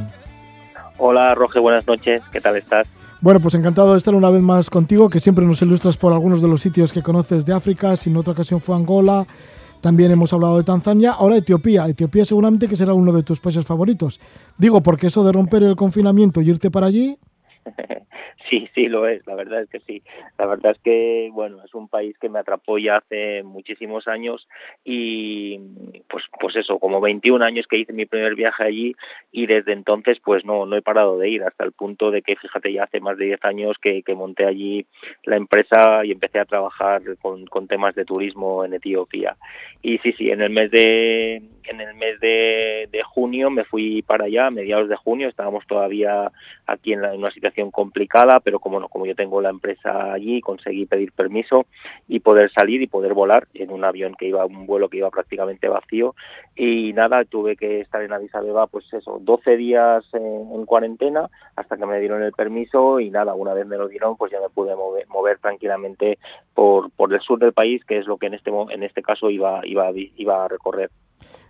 Hola, 0.99 1.35
Roge, 1.35 1.59
buenas 1.59 1.85
noches. 1.85 2.21
¿Qué 2.31 2.39
tal 2.39 2.55
estás? 2.55 2.87
Bueno, 3.19 3.41
pues 3.41 3.55
encantado 3.55 3.91
de 3.91 3.97
estar 3.97 4.15
una 4.15 4.29
vez 4.29 4.41
más 4.41 4.69
contigo, 4.69 5.09
que 5.09 5.19
siempre 5.19 5.45
nos 5.45 5.61
ilustras 5.61 5.97
por 5.97 6.13
algunos 6.13 6.41
de 6.41 6.47
los 6.47 6.61
sitios 6.61 6.93
que 6.93 7.03
conoces 7.03 7.45
de 7.45 7.51
África, 7.51 7.97
si 7.97 8.09
en 8.09 8.15
otra 8.15 8.31
ocasión 8.31 8.61
fue 8.61 8.73
Angola, 8.73 9.27
también 9.81 10.11
hemos 10.11 10.33
hablado 10.33 10.57
de 10.57 10.63
Tanzania, 10.63 11.11
ahora 11.11 11.37
Etiopía. 11.37 11.87
Etiopía 11.87 12.25
seguramente 12.25 12.67
que 12.67 12.75
será 12.75 12.93
uno 12.93 13.11
de 13.11 13.23
tus 13.23 13.39
países 13.39 13.65
favoritos. 13.65 14.19
Digo, 14.57 14.81
porque 14.81 15.07
eso 15.07 15.23
de 15.23 15.31
romper 15.31 15.63
el 15.63 15.75
confinamiento 15.75 16.41
y 16.41 16.49
irte 16.49 16.71
para 16.71 16.87
allí, 16.87 17.17
Sí, 18.49 18.69
sí, 18.76 18.88
lo 18.88 19.07
es, 19.07 19.26
la 19.27 19.35
verdad 19.35 19.64
es 19.64 19.69
que 19.69 19.80
sí. 19.81 20.01
La 20.38 20.45
verdad 20.45 20.72
es 20.72 20.80
que, 20.81 21.30
bueno, 21.34 21.57
es 21.65 21.73
un 21.73 21.88
país 21.89 22.18
que 22.19 22.30
me 22.30 22.39
atrapó 22.39 22.77
ya 22.77 22.97
hace 22.97 23.43
muchísimos 23.43 24.07
años 24.07 24.47
y, 24.85 25.59
pues, 26.07 26.23
pues 26.39 26.55
eso, 26.55 26.80
como 26.80 27.01
21 27.01 27.41
años 27.41 27.65
que 27.68 27.77
hice 27.77 27.93
mi 27.93 28.05
primer 28.05 28.35
viaje 28.35 28.64
allí 28.64 28.95
y 29.31 29.47
desde 29.47 29.73
entonces, 29.73 30.19
pues 30.23 30.45
no, 30.45 30.65
no 30.65 30.77
he 30.77 30.81
parado 30.81 31.18
de 31.18 31.30
ir 31.30 31.43
hasta 31.43 31.64
el 31.65 31.72
punto 31.73 32.11
de 32.11 32.22
que, 32.22 32.35
fíjate, 32.35 32.72
ya 32.72 32.84
hace 32.84 32.99
más 32.99 33.18
de 33.18 33.26
10 33.26 33.43
años 33.43 33.76
que, 33.81 34.03
que 34.03 34.15
monté 34.15 34.45
allí 34.45 34.85
la 35.23 35.35
empresa 35.35 36.05
y 36.05 36.11
empecé 36.11 36.39
a 36.39 36.45
trabajar 36.45 37.01
con, 37.22 37.45
temas 37.68 37.95
de 37.95 38.05
turismo 38.05 38.64
en 38.64 38.73
Etiopía. 38.76 39.35
Y 39.81 39.97
sí, 39.99 40.14
sí, 40.14 40.30
en 40.31 40.41
el 40.41 40.51
mes 40.51 40.72
de, 40.72 41.35
en 41.35 41.81
el 41.81 41.93
mes 41.95 42.19
de, 42.19 42.88
de 42.91 43.03
junio 43.03 43.49
me 43.49 43.65
fui 43.65 44.01
para 44.03 44.26
allá, 44.26 44.47
a 44.47 44.51
mediados 44.51 44.88
de 44.89 44.95
junio, 44.95 45.27
estábamos 45.27 45.65
todavía 45.68 46.31
aquí 46.65 46.93
en, 46.93 47.01
la- 47.01 47.14
en 47.14 47.19
una 47.19 47.31
situación 47.31 47.72
complicada, 47.72 48.26
pero 48.43 48.59
como 48.59 48.79
no, 48.79 48.87
como 48.87 49.05
yo 49.05 49.15
tengo 49.15 49.41
la 49.41 49.49
empresa 49.49 50.13
allí, 50.13 50.41
conseguí 50.41 50.85
pedir 50.85 51.11
permiso 51.11 51.65
y 52.07 52.19
poder 52.19 52.51
salir 52.51 52.81
y 52.81 52.87
poder 52.87 53.13
volar 53.13 53.47
en 53.53 53.71
un 53.71 53.83
avión 53.83 54.15
que 54.17 54.27
iba, 54.27 54.45
un 54.45 54.65
vuelo 54.65 54.89
que 54.89 54.97
iba 54.97 55.09
prácticamente 55.09 55.67
vacío 55.67 56.15
y 56.55 56.93
nada, 56.93 57.25
tuve 57.25 57.55
que 57.55 57.81
estar 57.81 58.01
en 58.01 58.13
Addis 58.13 58.33
Abeba, 58.35 58.67
pues 58.67 58.85
eso, 58.93 59.19
12 59.21 59.57
días 59.57 60.05
en, 60.13 60.23
en 60.23 60.65
cuarentena 60.65 61.29
hasta 61.55 61.77
que 61.77 61.85
me 61.85 61.99
dieron 61.99 62.23
el 62.23 62.31
permiso 62.31 62.99
y 62.99 63.09
nada, 63.09 63.33
una 63.33 63.53
vez 63.53 63.65
me 63.65 63.77
lo 63.77 63.87
dieron, 63.87 64.17
pues 64.17 64.31
ya 64.31 64.39
me 64.39 64.49
pude 64.49 64.75
mover, 64.75 65.07
mover 65.07 65.39
tranquilamente 65.39 66.19
por, 66.53 66.91
por 66.91 67.13
el 67.13 67.21
sur 67.21 67.39
del 67.39 67.53
país, 67.53 67.83
que 67.85 67.97
es 67.97 68.07
lo 68.07 68.17
que 68.17 68.27
en 68.27 68.33
este 68.33 68.51
en 68.69 68.83
este 68.83 69.01
caso 69.01 69.29
iba 69.29 69.61
iba 69.65 69.91
iba 69.93 70.45
a 70.45 70.47
recorrer. 70.47 70.89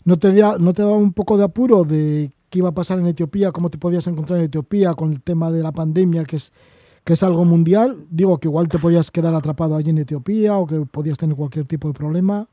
¿no 0.07 0.17
te, 0.17 0.33
da, 0.33 0.57
¿no 0.57 0.73
te 0.73 0.83
daba 0.83 0.95
un 0.95 1.11
poco 1.11 1.37
de 1.37 1.43
apuro 1.43 1.83
de 1.83 2.31
qué 2.49 2.59
iba 2.59 2.69
a 2.69 2.73
pasar 2.73 2.99
en 2.99 3.07
Etiopía, 3.07 3.51
cómo 3.51 3.69
te 3.69 3.77
podías 3.77 4.07
encontrar 4.07 4.39
en 4.39 4.45
Etiopía 4.45 4.93
con 4.93 5.11
el 5.11 5.21
tema 5.21 5.51
de 5.51 5.61
la 5.61 5.71
pandemia, 5.71 6.23
que 6.25 6.37
es, 6.37 6.53
que 7.03 7.13
es 7.13 7.23
algo 7.23 7.45
mundial? 7.45 8.05
Digo 8.09 8.39
que 8.39 8.47
igual 8.47 8.67
te 8.69 8.79
podías 8.79 9.11
quedar 9.11 9.33
atrapado 9.33 9.75
allí 9.75 9.89
en 9.89 9.99
Etiopía 9.99 10.57
o 10.57 10.67
que 10.67 10.85
podías 10.91 11.17
tener 11.17 11.35
cualquier 11.35 11.65
tipo 11.65 11.87
de 11.87 11.93
problema. 11.93 12.47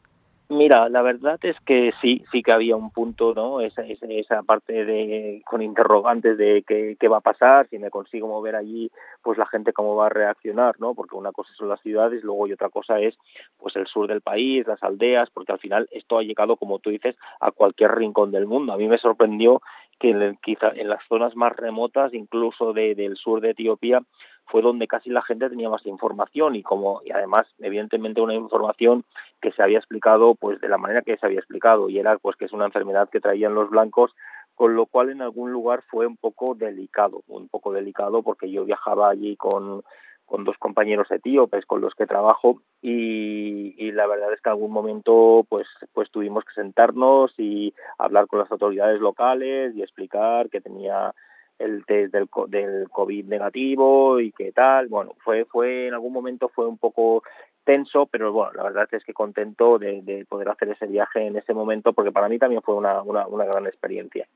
Mira, 0.51 0.91
la 0.91 1.01
verdad 1.01 1.39
es 1.43 1.57
que 1.65 1.93
sí, 2.03 2.23
sí 2.31 2.43
que 2.43 2.53
había 2.53 2.77
un 2.77 2.91
punto, 2.91 3.33
¿no? 3.35 3.63
Esa, 3.63 3.81
esa, 3.83 4.07
esa 4.07 4.43
parte 4.43 4.85
de 4.85 5.43
con 5.47 5.63
interrogantes 5.63 6.37
de 6.37 6.63
qué, 6.69 6.97
qué 7.01 7.09
va 7.09 7.17
a 7.17 7.23
pasar, 7.23 7.67
si 7.71 7.79
me 7.79 7.89
consigo 7.89 8.29
mover 8.29 8.55
allí, 8.55 8.91
pues 9.23 9.39
la 9.39 9.47
gente 9.47 9.73
cómo 9.73 9.97
va 9.97 10.07
a 10.07 10.11
reaccionar, 10.11 10.79
¿no? 10.79 10.95
Porque 10.95 11.17
una 11.17 11.33
cosa 11.33 11.51
son 11.55 11.71
las 11.71 11.81
ciudades, 11.81 12.23
luego 12.23 12.47
y 12.47 12.53
otra 12.53 12.69
cosa 12.69 13.01
es 13.01 13.17
pues 13.57 13.75
el 13.77 13.87
sur 13.87 14.07
del 14.07 14.21
país, 14.21 14.67
las 14.67 14.83
aldeas, 14.83 15.31
porque 15.31 15.53
al 15.53 15.59
final 15.59 15.89
esto 15.91 16.19
ha 16.19 16.23
llegado, 16.23 16.57
como 16.57 16.79
tú 16.79 16.91
dices, 16.91 17.17
a 17.41 17.51
cualquier 17.51 17.95
rincón 17.95 18.31
del 18.31 18.47
mundo. 18.47 18.75
A 18.75 18.77
mí 18.77 18.87
me 18.87 18.99
sorprendió 18.99 19.63
que 19.99 20.11
en, 20.11 20.37
quizá 20.43 20.69
en 20.75 20.89
las 20.89 21.05
zonas 21.09 21.37
más 21.37 21.55
remotas, 21.57 22.15
incluso 22.15 22.73
de, 22.73 22.95
del 22.95 23.17
sur 23.17 23.41
de 23.41 23.51
Etiopía, 23.51 24.03
fue 24.47 24.63
donde 24.63 24.87
casi 24.87 25.11
la 25.11 25.23
gente 25.23 25.49
tenía 25.49 25.69
más 25.69 25.85
información 25.87 26.55
y 26.57 26.63
como 26.63 27.01
y 27.05 27.13
además 27.13 27.47
evidentemente 27.59 28.21
una 28.21 28.35
información 28.35 29.05
que 29.41 29.53
se 29.53 29.63
había 29.63 29.79
explicado 29.79 30.35
pues 30.35 30.61
de 30.61 30.69
la 30.69 30.79
manera 30.79 31.03
que 31.03 31.17
se 31.17 31.27
había 31.27 31.39
explicado 31.39 31.89
y 31.89 31.99
era 31.99 32.19
pues 32.19 32.37
que 32.37 32.45
es 32.45 32.53
una 32.53 32.67
enfermedad 32.67 33.09
que 33.09 33.21
traían 33.21 33.55
los 33.55 33.71
blancos 33.71 34.15
con 34.55 34.77
lo 34.77 34.87
cual 34.87 35.11
en 35.11 35.23
algún 35.23 35.51
lugar 35.51 35.83
fue 35.89 36.07
un 36.07 36.17
poco 36.17 36.55
delicado 36.55 37.23
un 37.29 37.49
poco 37.49 37.73
delicado 37.73 38.23
porque 38.23 38.51
yo 38.51 38.65
viajaba 38.65 39.09
allí 39.09 39.37
con 39.37 39.83
con 40.27 40.45
dos 40.45 40.57
compañeros 40.59 41.11
etíopes 41.11 41.67
con 41.67 41.81
los 41.81 41.95
que 41.95 42.07
trabajo 42.07 42.63
y, 42.81 43.75
y, 43.79 43.93
la 43.93 44.07
verdad 44.07 44.33
es 44.33 44.41
que 44.41 44.49
en 44.49 44.55
algún 44.55 44.73
momento 44.73 45.45
pues 45.49 45.67
pues 45.93 46.11
tuvimos 46.11 46.45
que 46.45 46.55
sentarnos 46.55 47.33
y 47.39 47.75
hablar 47.99 48.27
con 48.27 48.39
las 48.39 48.51
autoridades 48.51 49.01
locales 49.01 49.75
y 49.77 49.83
explicar 49.83 50.49
que 50.51 50.61
tenía 50.61 51.15
el 51.59 51.85
test 51.87 52.13
del, 52.13 52.29
del 52.49 52.89
COVID 52.91 53.27
negativo 53.27 54.21
y 54.21 54.33
qué 54.33 54.53
tal. 54.53 54.89
Bueno, 54.89 55.13
fue, 55.23 55.45
fue 55.45 55.89
en 55.89 55.95
algún 55.95 56.13
momento 56.13 56.49
fue 56.49 56.67
un 56.67 56.79
poco 56.79 57.23
tenso, 57.65 58.07
pero 58.07 58.33
bueno, 58.33 58.53
la 58.55 58.65
verdad 58.65 58.89
es 58.93 59.05
que 59.05 59.15
contento 59.15 59.79
de, 59.79 60.03
de 60.03 60.25
poder 60.27 60.49
hacer 60.49 60.69
ese 60.69 60.87
viaje 60.87 61.27
en 61.27 61.37
ese 61.37 61.55
momento, 61.55 61.93
porque 61.93 62.13
para 62.13 62.29
mí 62.29 62.39
también 62.39 62.63
fue 62.63 62.75
una, 62.75 63.03
una, 63.03 63.27
una 63.27 63.45
gran 63.45 63.67
experiencia. 63.67 64.27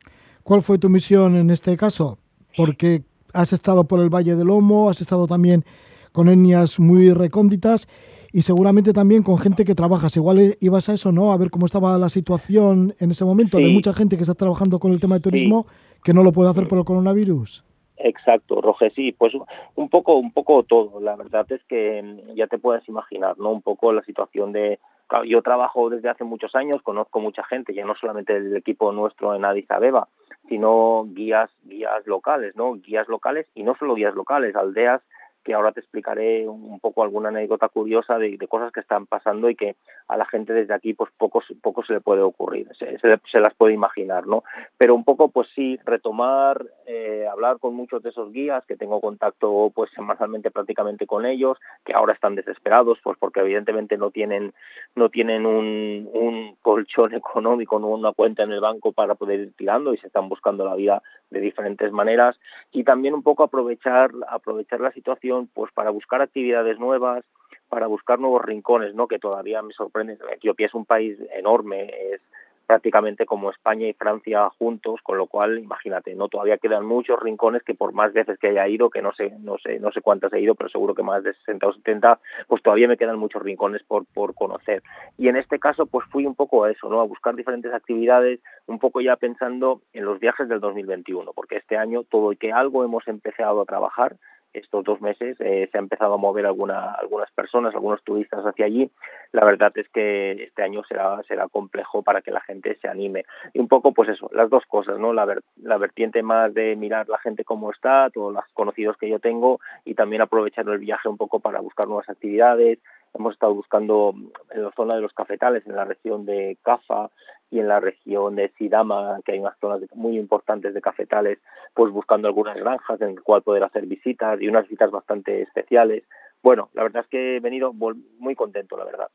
¿Cuál 0.42 0.62
fue 0.62 0.78
tu 0.78 0.88
misión 0.88 1.36
en 1.36 1.50
este 1.50 1.76
caso? 1.76 2.18
Porque 2.56 3.02
has 3.32 3.52
estado 3.52 3.84
por 3.84 4.00
el 4.00 4.08
Valle 4.08 4.34
del 4.36 4.46
Lomo, 4.48 4.90
has 4.90 5.00
estado 5.00 5.26
también 5.26 5.64
con 6.12 6.28
etnias 6.28 6.78
muy 6.80 7.12
recónditas 7.12 7.86
y 8.32 8.42
seguramente 8.42 8.92
también 8.92 9.22
con 9.22 9.38
gente 9.38 9.64
que 9.64 9.74
trabajas. 9.74 10.16
Igual 10.16 10.56
ibas 10.60 10.88
a 10.88 10.94
eso, 10.94 11.12
¿no? 11.12 11.32
A 11.32 11.36
ver 11.36 11.50
cómo 11.50 11.66
estaba 11.66 11.96
la 11.98 12.08
situación 12.08 12.94
en 12.98 13.10
ese 13.10 13.24
momento 13.24 13.58
Sí. 13.58 13.64
de 13.64 13.70
mucha 13.70 13.92
gente 13.92 14.16
que 14.16 14.22
está 14.22 14.34
trabajando 14.34 14.78
con 14.78 14.92
el 14.92 15.00
tema 15.00 15.14
de 15.16 15.20
turismo 15.22 15.66
que 16.04 16.12
no 16.12 16.22
lo 16.22 16.32
puede 16.32 16.50
hacer 16.50 16.68
por 16.68 16.78
el 16.78 16.84
coronavirus. 16.84 17.64
Exacto, 18.00 18.60
Roge, 18.60 18.90
sí, 18.90 19.10
pues 19.12 19.32
un 19.74 19.88
poco, 19.88 20.14
un 20.16 20.32
poco 20.32 20.62
todo. 20.62 21.00
La 21.00 21.16
verdad 21.16 21.50
es 21.50 21.60
que 21.68 22.00
mm, 22.02 22.36
ya 22.36 22.46
te 22.46 22.58
puedes 22.58 22.88
imaginar, 22.88 23.36
¿no? 23.38 23.50
Un 23.50 23.62
poco 23.62 23.92
la 23.92 24.02
situación 24.02 24.52
de. 24.52 24.78
Yo 25.26 25.40
trabajo 25.42 25.88
desde 25.88 26.08
hace 26.10 26.22
muchos 26.22 26.54
años, 26.54 26.82
conozco 26.82 27.18
mucha 27.18 27.42
gente, 27.44 27.74
ya 27.74 27.84
no 27.86 27.94
solamente 27.98 28.36
el 28.36 28.54
equipo 28.56 28.92
nuestro 28.92 29.34
en 29.34 29.44
Addis 29.44 29.68
Abeba, 29.70 30.06
sino 30.48 31.04
guías, 31.08 31.50
guías 31.64 32.06
locales, 32.06 32.56
¿no? 32.56 32.74
Guías 32.74 33.08
locales 33.08 33.46
y 33.54 33.62
no 33.62 33.74
solo 33.76 33.94
guías 33.94 34.14
locales, 34.14 34.56
aldeas 34.56 35.02
que 35.48 35.54
ahora 35.54 35.72
te 35.72 35.80
explicaré 35.80 36.46
un 36.46 36.78
poco 36.78 37.02
alguna 37.02 37.30
anécdota 37.30 37.70
curiosa 37.70 38.18
de, 38.18 38.36
de, 38.36 38.48
cosas 38.48 38.70
que 38.70 38.80
están 38.80 39.06
pasando 39.06 39.48
y 39.48 39.56
que 39.56 39.76
a 40.06 40.18
la 40.18 40.26
gente 40.26 40.52
desde 40.52 40.74
aquí 40.74 40.92
pues 40.92 41.10
poco, 41.16 41.42
poco 41.62 41.82
se 41.86 41.94
le 41.94 42.00
puede 42.02 42.20
ocurrir, 42.20 42.68
se, 42.78 42.98
se, 42.98 43.18
se 43.32 43.40
las 43.40 43.54
puede 43.54 43.72
imaginar, 43.72 44.26
¿no? 44.26 44.44
Pero 44.76 44.94
un 44.94 45.04
poco 45.04 45.30
pues 45.30 45.48
sí, 45.54 45.78
retomar, 45.86 46.66
eh, 46.86 47.26
hablar 47.32 47.60
con 47.60 47.74
muchos 47.74 48.02
de 48.02 48.10
esos 48.10 48.30
guías 48.30 48.62
que 48.66 48.76
tengo 48.76 49.00
contacto 49.00 49.72
pues 49.74 49.90
semanalmente 49.94 50.50
prácticamente 50.50 51.06
con 51.06 51.24
ellos, 51.24 51.56
que 51.82 51.94
ahora 51.94 52.12
están 52.12 52.34
desesperados 52.34 52.98
pues 53.02 53.16
porque 53.18 53.40
evidentemente 53.40 53.96
no 53.96 54.10
tienen, 54.10 54.52
no 54.96 55.08
tienen 55.08 55.46
un, 55.46 56.10
un 56.12 56.56
colchón 56.60 57.14
económico, 57.14 57.78
no 57.78 57.86
una 57.86 58.12
cuenta 58.12 58.42
en 58.42 58.52
el 58.52 58.60
banco 58.60 58.92
para 58.92 59.14
poder 59.14 59.40
ir 59.40 59.52
tirando 59.56 59.94
y 59.94 59.96
se 59.96 60.08
están 60.08 60.28
buscando 60.28 60.66
la 60.66 60.74
vida 60.74 61.02
de 61.30 61.40
diferentes 61.40 61.92
maneras 61.92 62.38
y 62.72 62.84
también 62.84 63.14
un 63.14 63.22
poco 63.22 63.42
aprovechar, 63.42 64.10
aprovechar 64.28 64.80
la 64.80 64.92
situación 64.92 65.48
pues 65.52 65.72
para 65.72 65.90
buscar 65.90 66.22
actividades 66.22 66.78
nuevas, 66.78 67.24
para 67.68 67.86
buscar 67.86 68.18
nuevos 68.18 68.42
rincones, 68.44 68.94
¿no? 68.94 69.08
Que 69.08 69.18
todavía 69.18 69.62
me 69.62 69.74
sorprende. 69.74 70.18
Etiopía 70.32 70.66
es 70.66 70.74
un 70.74 70.86
país 70.86 71.18
enorme, 71.34 71.92
es 72.12 72.20
prácticamente 72.68 73.24
como 73.24 73.50
España 73.50 73.88
y 73.88 73.94
Francia 73.94 74.50
juntos, 74.58 75.00
con 75.02 75.16
lo 75.16 75.26
cual, 75.26 75.58
imagínate, 75.58 76.14
no 76.14 76.28
todavía 76.28 76.58
quedan 76.58 76.84
muchos 76.84 77.18
rincones 77.18 77.62
que 77.62 77.74
por 77.74 77.94
más 77.94 78.12
veces 78.12 78.38
que 78.38 78.50
haya 78.50 78.68
ido, 78.68 78.90
que 78.90 79.00
no 79.00 79.14
sé, 79.14 79.32
no 79.40 79.56
sé, 79.58 79.80
no 79.80 79.90
sé 79.90 80.02
cuántas 80.02 80.32
he 80.34 80.40
ido, 80.40 80.54
pero 80.54 80.68
seguro 80.68 80.94
que 80.94 81.02
más 81.02 81.24
de 81.24 81.32
60 81.32 81.66
o 81.66 81.72
70, 81.72 82.20
pues 82.46 82.62
todavía 82.62 82.86
me 82.86 82.98
quedan 82.98 83.18
muchos 83.18 83.42
rincones 83.42 83.82
por 83.84 84.04
por 84.12 84.34
conocer. 84.34 84.82
Y 85.16 85.28
en 85.28 85.36
este 85.36 85.58
caso, 85.58 85.86
pues 85.86 86.06
fui 86.10 86.26
un 86.26 86.34
poco 86.34 86.64
a 86.64 86.70
eso, 86.70 86.90
¿no? 86.90 87.00
A 87.00 87.04
buscar 87.04 87.34
diferentes 87.34 87.72
actividades, 87.72 88.40
un 88.66 88.78
poco 88.78 89.00
ya 89.00 89.16
pensando 89.16 89.80
en 89.94 90.04
los 90.04 90.20
viajes 90.20 90.46
del 90.50 90.60
2021, 90.60 91.32
porque 91.32 91.56
este 91.56 91.78
año 91.78 92.04
todo 92.04 92.32
y 92.32 92.36
que 92.36 92.52
algo 92.52 92.84
hemos 92.84 93.08
empezado 93.08 93.62
a 93.62 93.64
trabajar, 93.64 94.16
estos 94.52 94.84
dos 94.84 95.00
meses 95.00 95.36
eh, 95.40 95.68
se 95.70 95.78
ha 95.78 95.80
empezado 95.80 96.14
a 96.14 96.18
mover 96.18 96.46
alguna, 96.46 96.92
algunas 96.92 97.30
personas, 97.32 97.74
algunos 97.74 98.02
turistas 98.02 98.44
hacia 98.44 98.66
allí. 98.66 98.90
La 99.32 99.44
verdad 99.44 99.72
es 99.76 99.88
que 99.90 100.32
este 100.44 100.62
año 100.62 100.82
será, 100.84 101.22
será 101.24 101.48
complejo 101.48 102.02
para 102.02 102.22
que 102.22 102.30
la 102.30 102.40
gente 102.40 102.76
se 102.80 102.88
anime. 102.88 103.24
Y 103.52 103.60
un 103.60 103.68
poco, 103.68 103.92
pues 103.92 104.08
eso, 104.08 104.30
las 104.32 104.50
dos 104.50 104.64
cosas, 104.66 104.98
¿no? 104.98 105.12
La, 105.12 105.26
la 105.62 105.78
vertiente 105.78 106.22
más 106.22 106.52
de 106.54 106.76
mirar 106.76 107.08
la 107.08 107.18
gente 107.18 107.44
cómo 107.44 107.70
está, 107.70 108.10
todos 108.10 108.32
los 108.32 108.44
conocidos 108.54 108.96
que 108.96 109.08
yo 109.08 109.18
tengo, 109.18 109.60
y 109.84 109.94
también 109.94 110.22
aprovechar 110.22 110.68
el 110.68 110.78
viaje 110.78 111.08
un 111.08 111.16
poco 111.16 111.40
para 111.40 111.60
buscar 111.60 111.86
nuevas 111.86 112.08
actividades. 112.08 112.78
Hemos 113.14 113.32
estado 113.32 113.54
buscando 113.54 114.14
en 114.50 114.62
la 114.62 114.70
zona 114.72 114.96
de 114.96 115.02
los 115.02 115.12
cafetales, 115.12 115.66
en 115.66 115.76
la 115.76 115.84
región 115.84 116.26
de 116.26 116.58
Cafa, 116.62 117.10
y 117.50 117.60
en 117.60 117.68
la 117.68 117.80
región 117.80 118.36
de 118.36 118.52
Sidama, 118.58 119.20
que 119.24 119.32
hay 119.32 119.38
unas 119.38 119.58
zonas 119.58 119.80
muy 119.94 120.18
importantes 120.18 120.74
de 120.74 120.80
cafetales, 120.80 121.38
pues 121.74 121.92
buscando 121.92 122.28
algunas 122.28 122.56
granjas 122.56 123.00
en 123.00 123.10
el 123.10 123.22
cual 123.22 123.42
poder 123.42 123.64
hacer 123.64 123.86
visitas 123.86 124.40
y 124.40 124.48
unas 124.48 124.64
visitas 124.64 124.90
bastante 124.90 125.42
especiales. 125.42 126.04
Bueno, 126.42 126.68
la 126.74 126.82
verdad 126.82 127.02
es 127.04 127.08
que 127.08 127.36
he 127.36 127.40
venido 127.40 127.72
muy 127.72 128.34
contento, 128.34 128.76
la 128.76 128.84
verdad. 128.84 129.08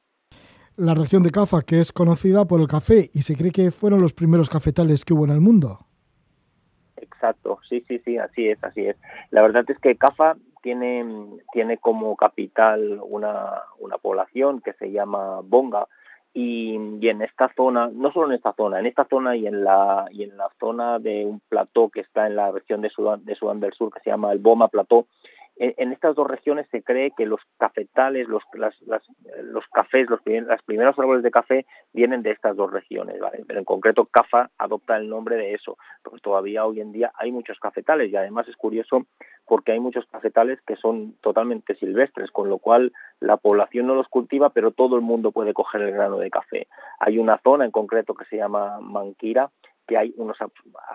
La 0.76 0.96
región 0.96 1.22
de 1.22 1.30
Cafa, 1.30 1.62
que 1.62 1.80
es 1.80 1.92
conocida 1.92 2.46
por 2.46 2.60
el 2.60 2.68
café 2.68 3.10
y 3.14 3.22
se 3.22 3.36
cree 3.36 3.52
que 3.52 3.70
fueron 3.70 4.02
los 4.02 4.14
primeros 4.14 4.50
cafetales 4.50 5.06
que 5.06 5.14
hubo 5.14 5.26
en 5.26 5.32
el 5.32 5.40
mundo. 5.40 5.86
Exacto, 6.98 7.60
sí, 7.70 7.86
sí, 7.88 8.00
sí, 8.04 8.18
así 8.18 8.48
es, 8.48 8.64
así 8.64 8.88
es. 8.88 8.98
La 9.30 9.44
verdad 9.44 9.64
es 9.68 9.78
que 9.78 9.96
Cafa 9.96 10.36
tiene, 10.64 11.06
tiene 11.52 11.78
como 11.78 12.16
capital 12.16 13.00
una, 13.04 13.62
una 13.80 13.98
población 13.98 14.62
que 14.62 14.74
se 14.74 14.92
llama 14.92 15.42
Bonga, 15.44 15.88
y, 16.34 16.76
en 17.08 17.22
esta 17.22 17.52
zona, 17.56 17.90
no 17.94 18.12
solo 18.12 18.28
en 18.28 18.34
esta 18.34 18.54
zona, 18.54 18.80
en 18.80 18.88
esta 18.88 19.06
zona 19.06 19.36
y 19.36 19.46
en 19.46 19.64
la 19.64 20.08
y 20.12 20.24
en 20.24 20.36
la 20.36 20.50
zona 20.60 20.98
de 20.98 21.26
un 21.26 21.40
plató 21.48 21.90
que 21.90 22.00
está 22.00 22.26
en 22.26 22.36
la 22.36 22.52
región 22.52 22.82
de 22.82 22.90
Sudán, 22.90 23.24
de 23.24 23.36
Sudán 23.36 23.60
del 23.60 23.74
Sur 23.74 23.94
que 23.94 24.00
se 24.00 24.10
llama 24.10 24.32
el 24.32 24.40
Boma 24.40 24.68
Plató, 24.68 25.06
en, 25.56 25.74
en 25.78 25.94
estas 25.94 26.16
dos 26.16 26.28
regiones 26.28 26.68
se 26.72 26.82
cree 26.82 27.12
que 27.16 27.26
los 27.26 27.42
cafetales, 27.58 28.28
los 28.28 28.44
las, 28.54 28.80
las, 28.84 29.04
los 29.44 29.66
cafés, 29.68 30.10
los 30.10 30.20
las 30.26 30.62
primeros 30.64 30.98
árboles 30.98 31.24
de 31.24 31.32
café 31.32 31.66
vienen 31.94 32.24
de 32.24 32.32
estas 32.32 32.56
dos 32.56 32.72
regiones, 32.72 33.20
¿vale? 33.20 33.44
Pero 33.48 33.60
en 33.60 33.66
concreto 33.66 34.06
Cafa 34.06 34.50
adopta 34.58 34.98
el 34.98 35.10
nombre 35.10 35.36
de 35.36 35.54
eso, 35.54 35.78
porque 36.04 36.22
todavía 36.22 36.66
hoy 36.66 36.82
en 36.82 36.92
día 36.92 37.12
hay 37.16 37.32
muchos 37.32 37.60
cafetales 37.60 38.12
y 38.12 38.16
además 38.16 38.48
es 38.48 38.56
curioso 38.56 39.06
porque 39.46 39.74
hay 39.74 39.80
muchos 39.80 40.06
cafetales 40.08 40.60
que 40.66 40.76
son 40.78 41.16
totalmente 41.22 41.76
silvestres, 41.76 42.32
con 42.32 42.50
lo 42.50 42.58
cual 42.58 42.94
la 43.20 43.38
población 43.38 43.88
no 43.88 43.96
los 43.96 44.08
cultiva, 44.08 44.50
pero 44.52 44.72
todo 44.72 44.96
el 44.96 45.02
mundo 45.02 45.32
puede 45.32 45.54
coger 45.54 45.82
el 45.82 45.92
grano 45.92 46.18
de 46.18 46.32
café. 46.32 46.68
Hay 47.00 47.18
una 47.18 47.38
zona 47.40 47.66
en 47.66 47.72
concreto 47.72 48.14
que 48.14 48.26
se 48.26 48.38
llama 48.38 48.80
Manquira, 48.80 49.50
que 49.88 49.98
hay 49.98 50.14
unos 50.18 50.38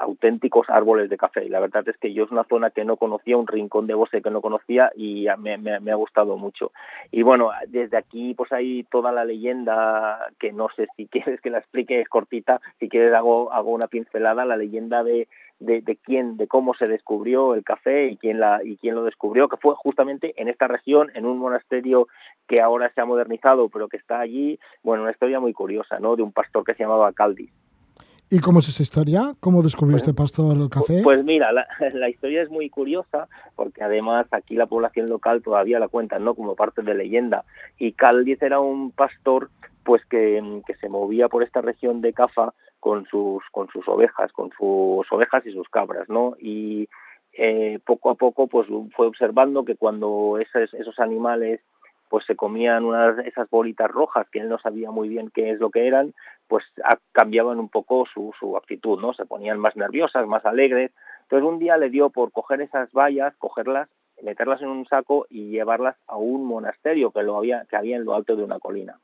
auténticos 0.01 0.69
árboles 0.71 1.11
de 1.11 1.17
café. 1.17 1.45
Y 1.45 1.49
la 1.49 1.61
verdad 1.61 1.87
es 1.89 1.97
que 1.99 2.13
yo 2.13 2.25
es 2.25 2.31
una 2.31 2.45
zona 2.45 2.71
que 2.71 2.85
no 2.85 2.97
conocía, 2.97 3.37
un 3.37 3.47
rincón 3.47 3.87
de 3.87 3.95
bosque 3.95 4.23
que 4.23 4.31
no 4.31 4.41
conocía 4.41 4.91
y 4.97 5.27
me, 5.39 5.59
me, 5.59 5.81
me, 5.81 5.93
ha 5.93 5.97
gustado 5.97 6.37
mucho. 6.37 6.73
Y 7.11 7.23
bueno, 7.23 7.51
desde 7.67 7.97
aquí 7.97 8.35
pues 8.35 8.53
hay 8.53 8.85
toda 8.85 9.13
la 9.13 9.25
leyenda 9.25 10.29
que 10.39 10.53
no 10.53 10.69
sé 10.75 10.87
si 10.97 11.07
quieres 11.09 11.41
que 11.41 11.51
la 11.51 11.59
explique, 11.59 12.01
es 12.01 12.09
cortita, 12.09 12.61
si 12.79 12.89
quieres 12.89 13.13
hago, 13.15 13.53
hago 13.53 13.71
una 13.71 13.89
pincelada, 13.89 14.45
la 14.45 14.57
leyenda 14.57 15.03
de, 15.03 15.29
de, 15.61 15.99
quién, 16.03 16.37
de 16.37 16.47
cómo 16.47 16.75
se 16.75 16.87
descubrió 16.87 17.55
el 17.55 17.65
café 17.65 18.07
y 18.09 18.17
quién 18.17 18.41
la 18.41 18.61
y 18.63 18.77
quién 18.77 18.95
lo 18.95 19.05
descubrió, 19.05 19.49
que 19.49 19.57
fue 19.57 19.75
justamente 19.75 20.35
en 20.41 20.49
esta 20.49 20.69
región, 20.69 21.11
en 21.15 21.27
un 21.27 21.39
monasterio 21.39 22.09
que 22.47 22.63
ahora 22.63 22.91
se 22.95 23.01
ha 23.01 23.05
modernizado, 23.05 23.69
pero 23.69 23.89
que 23.89 23.97
está 23.97 24.21
allí, 24.21 24.59
bueno, 24.83 25.03
una 25.03 25.13
historia 25.13 25.41
muy 25.41 25.53
curiosa, 25.53 25.99
¿no? 25.99 26.17
De 26.17 26.23
un 26.23 26.33
pastor 26.33 26.65
que 26.65 26.75
se 26.75 26.85
llamaba 26.85 27.13
Caldi. 27.13 27.51
¿Y 28.31 28.41
cómo 28.41 28.59
es 28.59 28.69
esa 28.69 28.83
historia? 28.83 29.35
¿Cómo 29.41 29.63
descubrió 29.63 29.95
pues, 29.95 30.03
este 30.03 30.15
pastor 30.15 30.55
el 30.57 30.69
café? 30.69 31.01
Pues 31.03 31.25
mira, 31.25 31.51
la, 31.53 31.67
la, 31.95 32.11
historia 32.11 32.43
es 32.43 32.51
muy 32.51 32.69
curiosa 32.69 33.27
porque 33.57 33.83
además 33.83 34.27
aquí 34.33 34.55
la 34.55 34.67
población 34.67 35.09
local 35.09 35.43
todavía 35.43 35.79
la 35.79 35.89
cuentan, 35.89 36.25
¿no? 36.25 36.35
Como 36.35 36.55
parte 36.55 36.83
de 36.83 36.95
leyenda. 36.95 37.45
Y 37.79 37.93
Caldiz 37.93 38.43
era 38.43 38.61
un 38.61 38.91
pastor 38.91 39.49
pues 39.83 40.05
que, 40.05 40.63
que 40.67 40.75
se 40.75 40.91
movía 40.91 41.29
por 41.29 41.43
esta 41.43 41.63
región 41.63 42.03
de 42.03 42.13
Cafa 42.13 42.53
con 42.81 43.07
sus 43.07 43.43
con 43.51 43.69
sus 43.69 43.89
ovejas, 43.89 44.31
con 44.33 44.51
sus 44.51 45.11
ovejas 45.11 45.47
y 45.47 45.53
sus 45.53 45.69
cabras, 45.71 46.09
¿no? 46.11 46.37
Y 46.39 46.89
eh, 47.33 47.79
poco 47.87 48.11
a 48.11 48.15
poco 48.15 48.47
pues 48.47 48.69
fue 48.95 49.07
observando 49.07 49.65
que 49.65 49.77
cuando 49.77 50.39
esos, 50.39 50.75
esos 50.75 50.99
animales 50.99 51.61
pues 52.09 52.25
se 52.27 52.37
comían 52.37 52.85
unas 52.85 53.19
esas 53.27 53.49
bolitas 53.51 53.91
rojas 53.91 54.29
que 54.31 54.41
él 54.41 54.49
no 54.49 54.59
sabía 54.59 54.91
muy 54.91 55.09
bien 55.09 55.31
qué 55.33 55.51
es 55.51 55.61
lo 55.61 55.71
que 55.71 55.87
eran, 55.87 56.15
pues 56.47 56.65
cambiaban 57.13 57.59
un 57.59 57.69
poco 57.69 58.07
su, 58.13 58.33
su 58.39 58.57
actitud, 58.57 59.01
¿no? 59.01 59.13
Se 59.13 59.27
ponían 59.27 59.59
más 59.59 59.77
nerviosas, 59.77 60.27
más 60.27 60.45
alegres. 60.45 60.93
Entonces 61.23 61.49
un 61.49 61.59
día 61.59 61.77
le 61.77 61.91
dio 61.91 62.11
por 62.11 62.33
coger 62.33 62.61
esas 62.63 62.91
vallas, 62.93 63.35
cogerlas, 63.37 63.89
meterlas 64.23 64.61
en 64.63 64.69
un 64.69 64.87
saco 64.87 65.27
y 65.29 65.51
llevarlas 65.51 65.97
a 66.07 66.17
un 66.17 66.45
monasterio 66.45 67.11
que 67.11 67.23
lo 67.23 67.37
había 67.37 67.65
que 67.69 67.77
había 67.77 67.97
en 67.97 68.05
lo 68.05 68.15
alto 68.15 68.37
de 68.37 68.45
una 68.45 68.59
colina. 68.59 68.99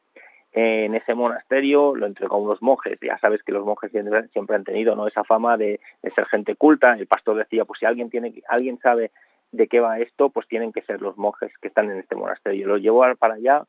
En 0.52 0.94
ese 0.94 1.14
monasterio 1.14 1.96
lo 1.96 2.06
entregó 2.06 2.36
a 2.36 2.38
unos 2.38 2.62
monjes. 2.62 2.98
Ya 3.02 3.18
sabes 3.18 3.42
que 3.42 3.50
los 3.50 3.66
monjes 3.66 3.90
siempre, 3.90 4.28
siempre 4.28 4.54
han 4.54 4.62
tenido 4.62 4.94
¿no? 4.94 5.08
esa 5.08 5.24
fama 5.24 5.56
de, 5.56 5.80
de 6.00 6.10
ser 6.12 6.26
gente 6.26 6.54
culta. 6.54 6.92
El 6.92 7.08
pastor 7.08 7.36
decía, 7.36 7.64
pues 7.64 7.80
si 7.80 7.86
alguien 7.86 8.08
tiene, 8.08 8.32
alguien 8.48 8.78
sabe 8.78 9.10
de 9.56 9.68
qué 9.68 9.80
va 9.80 9.98
esto, 10.00 10.30
pues 10.30 10.48
tienen 10.48 10.72
que 10.72 10.82
ser 10.82 11.00
los 11.00 11.16
monjes 11.16 11.52
que 11.60 11.68
están 11.68 11.90
en 11.90 11.98
este 11.98 12.16
monasterio. 12.16 12.66
Los 12.66 12.80
llevó 12.80 13.04
para 13.18 13.34
allá, 13.34 13.64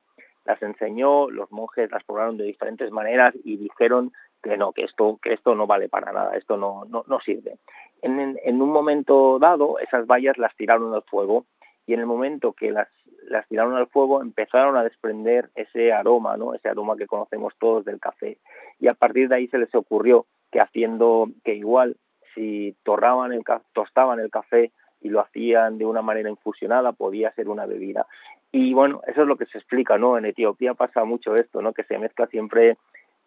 las 0.46 0.62
enseñó, 0.62 1.30
los 1.30 1.52
monjes 1.52 1.92
las 1.92 2.04
probaron 2.04 2.38
de 2.38 2.46
diferentes 2.46 2.92
maneras 2.92 3.34
y 3.44 3.58
dijeron 3.58 4.12
que 4.42 4.58
no, 4.58 4.72
que 4.72 4.84
esto, 4.84 5.20
que 5.22 5.34
esto 5.34 5.56
no 5.56 5.68
vale 5.68 5.90
para 5.90 6.12
nada, 6.12 6.36
esto 6.36 6.58
no, 6.58 6.86
no, 6.86 7.04
no 7.08 7.20
sirve. 7.20 7.58
En, 8.02 8.62
un 8.62 8.72
momento 8.72 9.40
dado, 9.40 9.80
esas 9.80 10.06
vallas 10.06 10.38
las 10.38 10.56
tiraron 10.56 10.94
al 10.94 11.02
fuego 11.04 11.46
y 11.88 11.94
en 11.94 12.00
el 12.00 12.06
momento 12.06 12.54
que 12.54 12.72
las, 12.72 12.88
las 13.28 13.48
tiraron 13.48 13.76
al 13.76 13.88
fuego 13.88 14.22
empezaron 14.22 14.78
a 14.78 14.84
desprender 14.84 15.50
ese 15.56 15.92
aroma, 15.92 16.38
¿no? 16.38 16.54
ese 16.54 16.70
aroma 16.70 16.98
que 16.98 17.08
conocemos 17.08 17.54
todos 17.60 17.86
del 17.86 18.00
café. 18.00 18.38
Y 18.80 18.88
a 18.88 18.94
partir 18.94 19.30
de 19.30 19.36
ahí 19.36 19.48
se 19.48 19.58
les 19.58 19.74
ocurrió 19.74 20.26
que 20.52 20.62
haciendo 20.62 21.30
que 21.44 21.56
igual 21.56 21.98
si 22.36 22.76
torraban 22.84 23.34
el, 23.34 23.44
tostaban 23.74 24.20
el 24.20 24.30
café 24.30 24.72
y 25.02 25.10
lo 25.10 25.22
hacían 25.22 25.78
de 25.78 25.86
una 25.86 26.02
manera 26.02 26.30
infusionada, 26.30 26.92
podía 26.92 27.32
ser 27.34 27.50
una 27.50 27.66
bebida. 27.66 28.06
Y 28.52 28.74
bueno, 28.74 29.02
eso 29.08 29.22
es 29.22 29.28
lo 29.28 29.38
que 29.38 29.46
se 29.46 29.58
explica, 29.58 29.98
¿no? 29.98 30.18
En 30.18 30.26
Etiopía 30.26 30.74
pasa 30.74 31.04
mucho 31.04 31.36
esto, 31.36 31.62
¿no? 31.62 31.74
Que 31.74 31.84
se 31.84 31.98
mezcla 31.98 32.28
siempre 32.28 32.78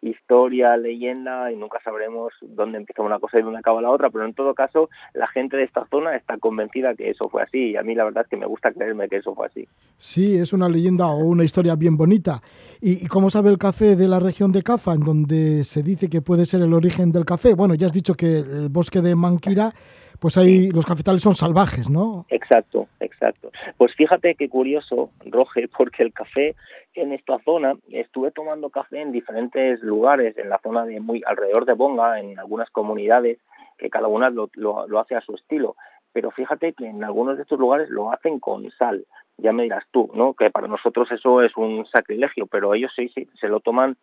historia, 0.01 0.77
leyenda 0.77 1.51
y 1.51 1.55
nunca 1.55 1.79
sabremos 1.83 2.33
dónde 2.41 2.77
empieza 2.77 3.01
una 3.01 3.19
cosa 3.19 3.39
y 3.39 3.41
dónde 3.41 3.59
acaba 3.59 3.81
la 3.81 3.89
otra, 3.89 4.09
pero 4.09 4.25
en 4.25 4.33
todo 4.33 4.53
caso 4.53 4.89
la 5.13 5.27
gente 5.27 5.57
de 5.57 5.63
esta 5.63 5.85
zona 5.89 6.15
está 6.15 6.37
convencida 6.37 6.95
que 6.95 7.09
eso 7.09 7.27
fue 7.29 7.43
así 7.43 7.71
y 7.71 7.75
a 7.75 7.83
mí 7.83 7.95
la 7.95 8.05
verdad 8.05 8.23
es 8.23 8.29
que 8.29 8.37
me 8.37 8.45
gusta 8.45 8.71
creerme 8.71 9.09
que 9.09 9.17
eso 9.17 9.35
fue 9.35 9.47
así. 9.47 9.67
Sí, 9.97 10.37
es 10.37 10.53
una 10.53 10.69
leyenda 10.69 11.07
o 11.07 11.17
una 11.17 11.43
historia 11.43 11.75
bien 11.75 11.97
bonita. 11.97 12.41
¿Y, 12.81 13.05
y 13.05 13.07
cómo 13.07 13.29
sabe 13.29 13.49
el 13.49 13.57
café 13.57 13.95
de 13.95 14.07
la 14.07 14.19
región 14.19 14.51
de 14.51 14.63
Cafa, 14.63 14.93
en 14.93 15.01
donde 15.01 15.63
se 15.63 15.83
dice 15.83 16.09
que 16.09 16.21
puede 16.21 16.45
ser 16.45 16.61
el 16.61 16.73
origen 16.73 17.11
del 17.11 17.25
café? 17.25 17.53
Bueno, 17.53 17.75
ya 17.75 17.87
has 17.87 17.93
dicho 17.93 18.13
que 18.13 18.37
el 18.37 18.69
bosque 18.69 19.01
de 19.01 19.15
Manquira, 19.15 19.73
pues 20.19 20.37
ahí 20.37 20.69
los 20.71 20.85
cafetales 20.85 21.21
son 21.21 21.35
salvajes, 21.35 21.89
¿no? 21.89 22.25
Exacto, 22.29 22.87
exacto. 22.99 23.51
Pues 23.77 23.93
fíjate 23.95 24.35
qué 24.35 24.49
curioso, 24.49 25.11
Roge, 25.25 25.67
porque 25.69 26.03
el 26.03 26.13
café 26.13 26.55
en 26.93 27.13
esta 27.13 27.39
zona, 27.39 27.75
estuve 27.89 28.31
tomando 28.31 28.69
café 28.69 29.01
en 29.01 29.11
diferentes 29.11 29.81
lugares, 29.81 30.37
en 30.37 30.49
la 30.49 30.59
zona 30.59 30.85
de 30.85 30.99
muy 30.99 31.23
alrededor 31.25 31.65
de 31.65 31.73
Bonga, 31.73 32.19
en 32.19 32.37
algunas 32.39 32.69
comunidades, 32.69 33.39
que 33.77 33.89
cada 33.89 34.07
una 34.07 34.29
lo, 34.29 34.49
lo, 34.53 34.87
lo 34.87 34.99
hace 34.99 35.15
a 35.15 35.21
su 35.21 35.35
estilo. 35.35 35.75
Pero 36.11 36.31
fíjate 36.31 36.73
que 36.73 36.87
en 36.87 37.03
algunos 37.03 37.37
de 37.37 37.43
estos 37.43 37.59
lugares 37.59 37.89
lo 37.89 38.11
hacen 38.11 38.39
con 38.39 38.69
sal. 38.71 39.05
Ya 39.37 39.53
me 39.53 39.63
dirás 39.63 39.85
tú, 39.91 40.09
¿no? 40.13 40.33
Que 40.33 40.49
para 40.49 40.67
nosotros 40.67 41.09
eso 41.11 41.41
es 41.41 41.55
un 41.55 41.85
sacrilegio, 41.85 42.47
pero 42.47 42.73
ellos 42.73 42.91
sí, 42.95 43.09
sí, 43.15 43.29
se 43.39 43.47
lo 43.47 43.59
toman 43.59 43.95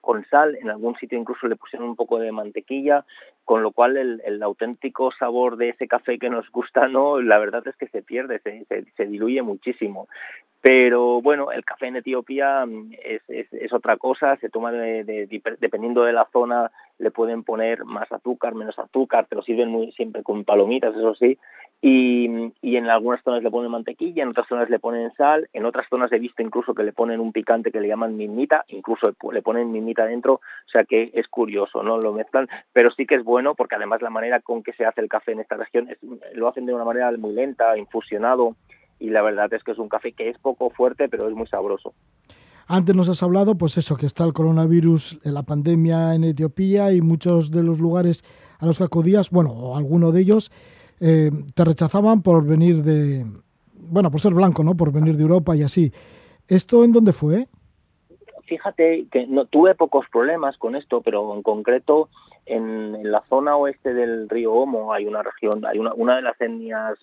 con 0.00 0.24
sal, 0.26 0.56
en 0.60 0.70
algún 0.70 0.94
sitio 0.96 1.18
incluso 1.18 1.48
le 1.48 1.56
pusieron 1.56 1.88
un 1.88 1.96
poco 1.96 2.18
de 2.18 2.30
mantequilla, 2.30 3.04
con 3.46 3.62
lo 3.62 3.70
cual 3.70 3.96
el, 3.96 4.20
el 4.24 4.42
auténtico 4.42 5.12
sabor 5.12 5.56
de 5.56 5.68
ese 5.70 5.86
café 5.86 6.18
que 6.18 6.28
nos 6.28 6.50
gusta, 6.50 6.88
no, 6.88 7.22
la 7.22 7.38
verdad 7.38 7.66
es 7.66 7.76
que 7.76 7.86
se 7.86 8.02
pierde, 8.02 8.40
se, 8.40 8.64
se, 8.64 8.84
se 8.96 9.06
diluye 9.06 9.40
muchísimo. 9.40 10.08
Pero 10.60 11.22
bueno, 11.22 11.52
el 11.52 11.64
café 11.64 11.86
en 11.86 11.94
Etiopía 11.94 12.66
mm, 12.66 12.94
es, 13.04 13.22
es, 13.28 13.46
es 13.52 13.72
otra 13.72 13.96
cosa, 13.98 14.36
se 14.38 14.48
toma 14.48 14.72
de, 14.72 15.04
de, 15.04 15.26
de, 15.28 15.42
dependiendo 15.60 16.02
de 16.02 16.12
la 16.12 16.26
zona, 16.32 16.72
le 16.98 17.12
pueden 17.12 17.44
poner 17.44 17.84
más 17.84 18.10
azúcar, 18.10 18.56
menos 18.56 18.76
azúcar, 18.78 19.26
te 19.26 19.36
lo 19.36 19.42
sirven 19.42 19.68
muy 19.68 19.92
siempre 19.92 20.24
con 20.24 20.44
palomitas, 20.44 20.96
eso 20.96 21.14
sí, 21.14 21.38
y, 21.82 22.52
y, 22.62 22.76
en 22.76 22.88
algunas 22.88 23.22
zonas 23.22 23.42
le 23.42 23.50
ponen 23.50 23.70
mantequilla, 23.70 24.22
en 24.22 24.30
otras 24.30 24.48
zonas 24.48 24.70
le 24.70 24.78
ponen 24.78 25.12
sal, 25.12 25.48
en 25.52 25.66
otras 25.66 25.86
zonas 25.88 26.10
he 26.10 26.18
visto 26.18 26.42
incluso 26.42 26.74
que 26.74 26.82
le 26.82 26.92
ponen 26.92 27.20
un 27.20 27.32
picante 27.32 27.70
que 27.70 27.80
le 27.80 27.88
llaman 27.88 28.16
mimita, 28.16 28.64
incluso 28.68 29.14
le 29.30 29.42
ponen 29.42 29.70
mimita 29.70 30.06
dentro, 30.06 30.34
o 30.34 30.70
sea 30.72 30.84
que 30.84 31.10
es 31.12 31.28
curioso, 31.28 31.82
¿no? 31.82 31.98
Lo 31.98 32.14
mezclan, 32.14 32.48
pero 32.72 32.90
sí 32.90 33.06
que 33.06 33.16
es 33.16 33.24
bueno 33.24 33.35
porque 33.54 33.76
además 33.76 34.02
la 34.02 34.10
manera 34.10 34.40
con 34.40 34.62
que 34.62 34.72
se 34.72 34.84
hace 34.84 35.00
el 35.00 35.08
café 35.08 35.32
en 35.32 35.40
esta 35.40 35.56
región 35.56 35.88
es, 35.88 35.98
lo 36.34 36.48
hacen 36.48 36.66
de 36.66 36.74
una 36.74 36.84
manera 36.84 37.10
muy 37.16 37.32
lenta, 37.32 37.76
infusionado, 37.76 38.56
y 38.98 39.10
la 39.10 39.22
verdad 39.22 39.52
es 39.52 39.62
que 39.62 39.72
es 39.72 39.78
un 39.78 39.88
café 39.88 40.12
que 40.12 40.28
es 40.28 40.38
poco 40.38 40.70
fuerte, 40.70 41.08
pero 41.08 41.28
es 41.28 41.34
muy 41.34 41.46
sabroso. 41.46 41.92
Antes 42.68 42.96
nos 42.96 43.08
has 43.08 43.22
hablado, 43.22 43.56
pues 43.56 43.76
eso, 43.78 43.96
que 43.96 44.06
está 44.06 44.24
el 44.24 44.32
coronavirus, 44.32 45.20
la 45.24 45.44
pandemia 45.44 46.14
en 46.14 46.24
Etiopía 46.24 46.92
y 46.92 47.00
muchos 47.00 47.50
de 47.50 47.62
los 47.62 47.78
lugares 47.78 48.24
a 48.58 48.66
los 48.66 48.78
que 48.78 48.84
acudías, 48.84 49.30
bueno, 49.30 49.50
o 49.50 49.76
alguno 49.76 50.10
de 50.10 50.20
ellos, 50.20 50.50
eh, 51.00 51.30
te 51.54 51.64
rechazaban 51.64 52.22
por 52.22 52.44
venir 52.44 52.82
de, 52.82 53.24
bueno, 53.74 54.10
por 54.10 54.20
ser 54.20 54.34
blanco, 54.34 54.64
¿no? 54.64 54.76
Por 54.76 54.92
venir 54.92 55.16
de 55.16 55.22
Europa 55.22 55.54
y 55.54 55.62
así. 55.62 55.92
¿Esto 56.48 56.82
en 56.82 56.92
dónde 56.92 57.12
fue? 57.12 57.46
Fíjate 58.46 59.06
que 59.10 59.26
no 59.26 59.44
tuve 59.46 59.74
pocos 59.74 60.06
problemas 60.10 60.56
con 60.56 60.76
esto, 60.76 61.02
pero 61.02 61.34
en 61.34 61.42
concreto 61.42 62.08
en, 62.46 63.10
la 63.10 63.22
zona 63.28 63.56
oeste 63.56 63.92
del 63.92 64.28
río 64.28 64.52
Omo 64.52 64.92
hay 64.92 65.06
una 65.06 65.22
región, 65.22 65.64
hay 65.66 65.78
una, 65.78 65.92
una 65.94 66.16
de 66.16 66.22
las 66.22 66.40
etnias 66.40 66.98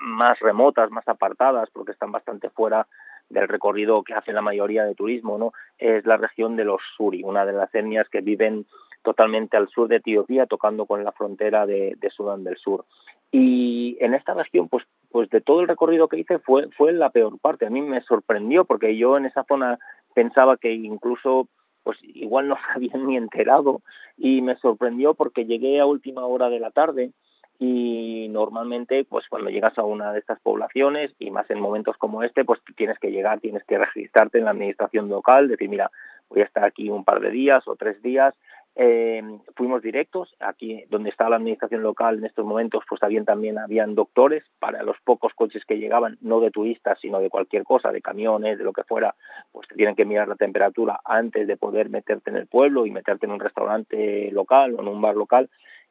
más 0.00 0.38
remotas, 0.40 0.90
más 0.90 1.06
apartadas, 1.08 1.70
porque 1.72 1.92
están 1.92 2.12
bastante 2.12 2.50
fuera 2.50 2.86
del 3.30 3.48
recorrido 3.48 4.02
que 4.02 4.14
hace 4.14 4.32
la 4.32 4.42
mayoría 4.42 4.84
de 4.84 4.94
turismo, 4.94 5.38
¿no? 5.38 5.52
Es 5.78 6.04
la 6.04 6.16
región 6.16 6.56
de 6.56 6.64
los 6.64 6.82
Suri, 6.96 7.22
una 7.22 7.46
de 7.46 7.52
las 7.52 7.74
etnias 7.74 8.08
que 8.08 8.20
viven 8.20 8.66
totalmente 9.02 9.56
al 9.56 9.68
sur 9.68 9.88
de 9.88 9.96
Etiopía, 9.96 10.46
tocando 10.46 10.86
con 10.86 11.02
la 11.02 11.12
frontera 11.12 11.66
de, 11.66 11.96
de 11.98 12.10
Sudán 12.10 12.44
del 12.44 12.56
Sur. 12.56 12.84
Y 13.30 13.96
en 14.00 14.14
esta 14.14 14.34
región, 14.34 14.68
pues, 14.68 14.84
pues 15.10 15.30
de 15.30 15.40
todo 15.40 15.62
el 15.62 15.68
recorrido 15.68 16.08
que 16.08 16.18
hice 16.18 16.38
fue, 16.38 16.68
fue 16.76 16.92
la 16.92 17.10
peor 17.10 17.38
parte. 17.38 17.66
A 17.66 17.70
mí 17.70 17.80
me 17.80 18.02
sorprendió 18.02 18.64
porque 18.64 18.96
yo 18.96 19.16
en 19.16 19.24
esa 19.24 19.44
zona 19.44 19.78
pensaba 20.14 20.58
que 20.58 20.72
incluso 20.72 21.48
pues 21.82 21.98
igual 22.02 22.48
no 22.48 22.56
se 22.66 22.72
habían 22.76 23.06
ni 23.06 23.16
enterado. 23.16 23.82
Y 24.16 24.42
me 24.42 24.56
sorprendió 24.56 25.14
porque 25.14 25.44
llegué 25.44 25.80
a 25.80 25.86
última 25.86 26.24
hora 26.26 26.48
de 26.48 26.60
la 26.60 26.70
tarde 26.70 27.12
y 27.58 28.26
normalmente 28.30 29.04
pues 29.04 29.26
cuando 29.28 29.48
llegas 29.48 29.78
a 29.78 29.84
una 29.84 30.12
de 30.12 30.18
estas 30.18 30.40
poblaciones 30.40 31.12
y 31.20 31.30
más 31.30 31.48
en 31.48 31.60
momentos 31.60 31.96
como 31.96 32.24
este 32.24 32.44
pues 32.44 32.60
tienes 32.76 32.98
que 32.98 33.12
llegar, 33.12 33.38
tienes 33.38 33.62
que 33.64 33.78
registrarte 33.78 34.38
en 34.38 34.46
la 34.46 34.50
administración 34.50 35.08
local, 35.08 35.46
decir 35.46 35.68
mira 35.68 35.90
voy 36.28 36.40
a 36.40 36.44
estar 36.44 36.64
aquí 36.64 36.88
un 36.90 37.04
par 37.04 37.20
de 37.20 37.30
días 37.30 37.62
o 37.68 37.76
tres 37.76 38.02
días 38.02 38.34
eh, 38.74 39.22
fuimos 39.54 39.82
directos. 39.82 40.34
Aquí 40.40 40.84
donde 40.88 41.10
está 41.10 41.28
la 41.28 41.36
administración 41.36 41.82
local 41.82 42.18
en 42.18 42.24
estos 42.24 42.46
momentos 42.46 42.84
pues 42.88 43.00
también 43.00 43.24
también 43.24 43.58
habían 43.58 43.94
doctores. 43.94 44.44
Para 44.58 44.82
los 44.82 44.96
pocos 45.04 45.32
coches 45.34 45.64
que 45.66 45.78
llegaban 45.78 46.16
no 46.20 46.40
de 46.40 46.50
turistas 46.50 46.98
sino 47.00 47.20
de 47.20 47.30
cualquier 47.30 47.64
cosa 47.64 47.92
de 47.92 48.00
camiones 48.00 48.58
de 48.58 48.64
lo 48.64 48.72
que 48.72 48.84
fuera 48.84 49.14
pues 49.50 49.68
te 49.68 49.74
tienen 49.74 49.94
que 49.94 50.04
mirar 50.04 50.28
la 50.28 50.36
temperatura 50.36 51.00
antes 51.04 51.46
de 51.46 51.56
poder 51.56 51.90
meterte 51.90 52.30
en 52.30 52.36
el 52.36 52.46
pueblo 52.46 52.86
y 52.86 52.90
meterte 52.90 53.26
en 53.26 53.32
un 53.32 53.40
restaurante 53.40 54.30
local 54.32 54.74
o 54.74 54.80
en 54.80 54.88
un 54.88 55.00
bar 55.00 55.16
local. 55.16 55.50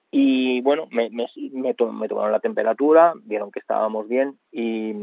Y 0.10 0.62
bueno 0.62 0.88
me, 0.91 1.10
me, 1.10 1.74
to 1.76 1.91
me 1.91 2.08
tomaron 2.08 2.32
la 2.32 2.40
temperatura 2.40 3.14
vieron 3.24 3.52
que 3.52 3.60
estábamos 3.60 4.08
bien 4.08 4.40
y, 4.52 4.94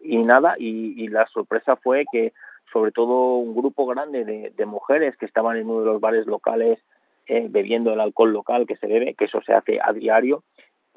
y 0.00 0.18
nada. 0.18 0.54
Y, 0.58 1.08
la 1.08 1.26
sorpresa 1.28 1.76
fue 1.76 2.04
que 2.10 2.32
sobre 2.72 2.92
todo 2.92 3.36
un 3.36 3.54
grupo 3.54 3.86
grande 3.86 4.24
de, 4.24 4.52
de 4.56 4.66
mujeres 4.66 5.16
que 5.16 5.26
estaban 5.26 5.56
en 5.56 5.68
uno 5.68 5.80
de 5.80 5.86
los 5.86 6.00
bares 6.00 6.26
locales 6.26 6.78
eh, 7.26 7.46
bebiendo 7.50 7.92
el 7.92 8.00
alcohol 8.00 8.32
local 8.32 8.66
que 8.66 8.76
se 8.76 8.86
bebe, 8.86 9.14
que 9.14 9.26
eso 9.26 9.40
se 9.44 9.52
hace 9.52 9.78
a 9.82 9.92
diario, 9.92 10.44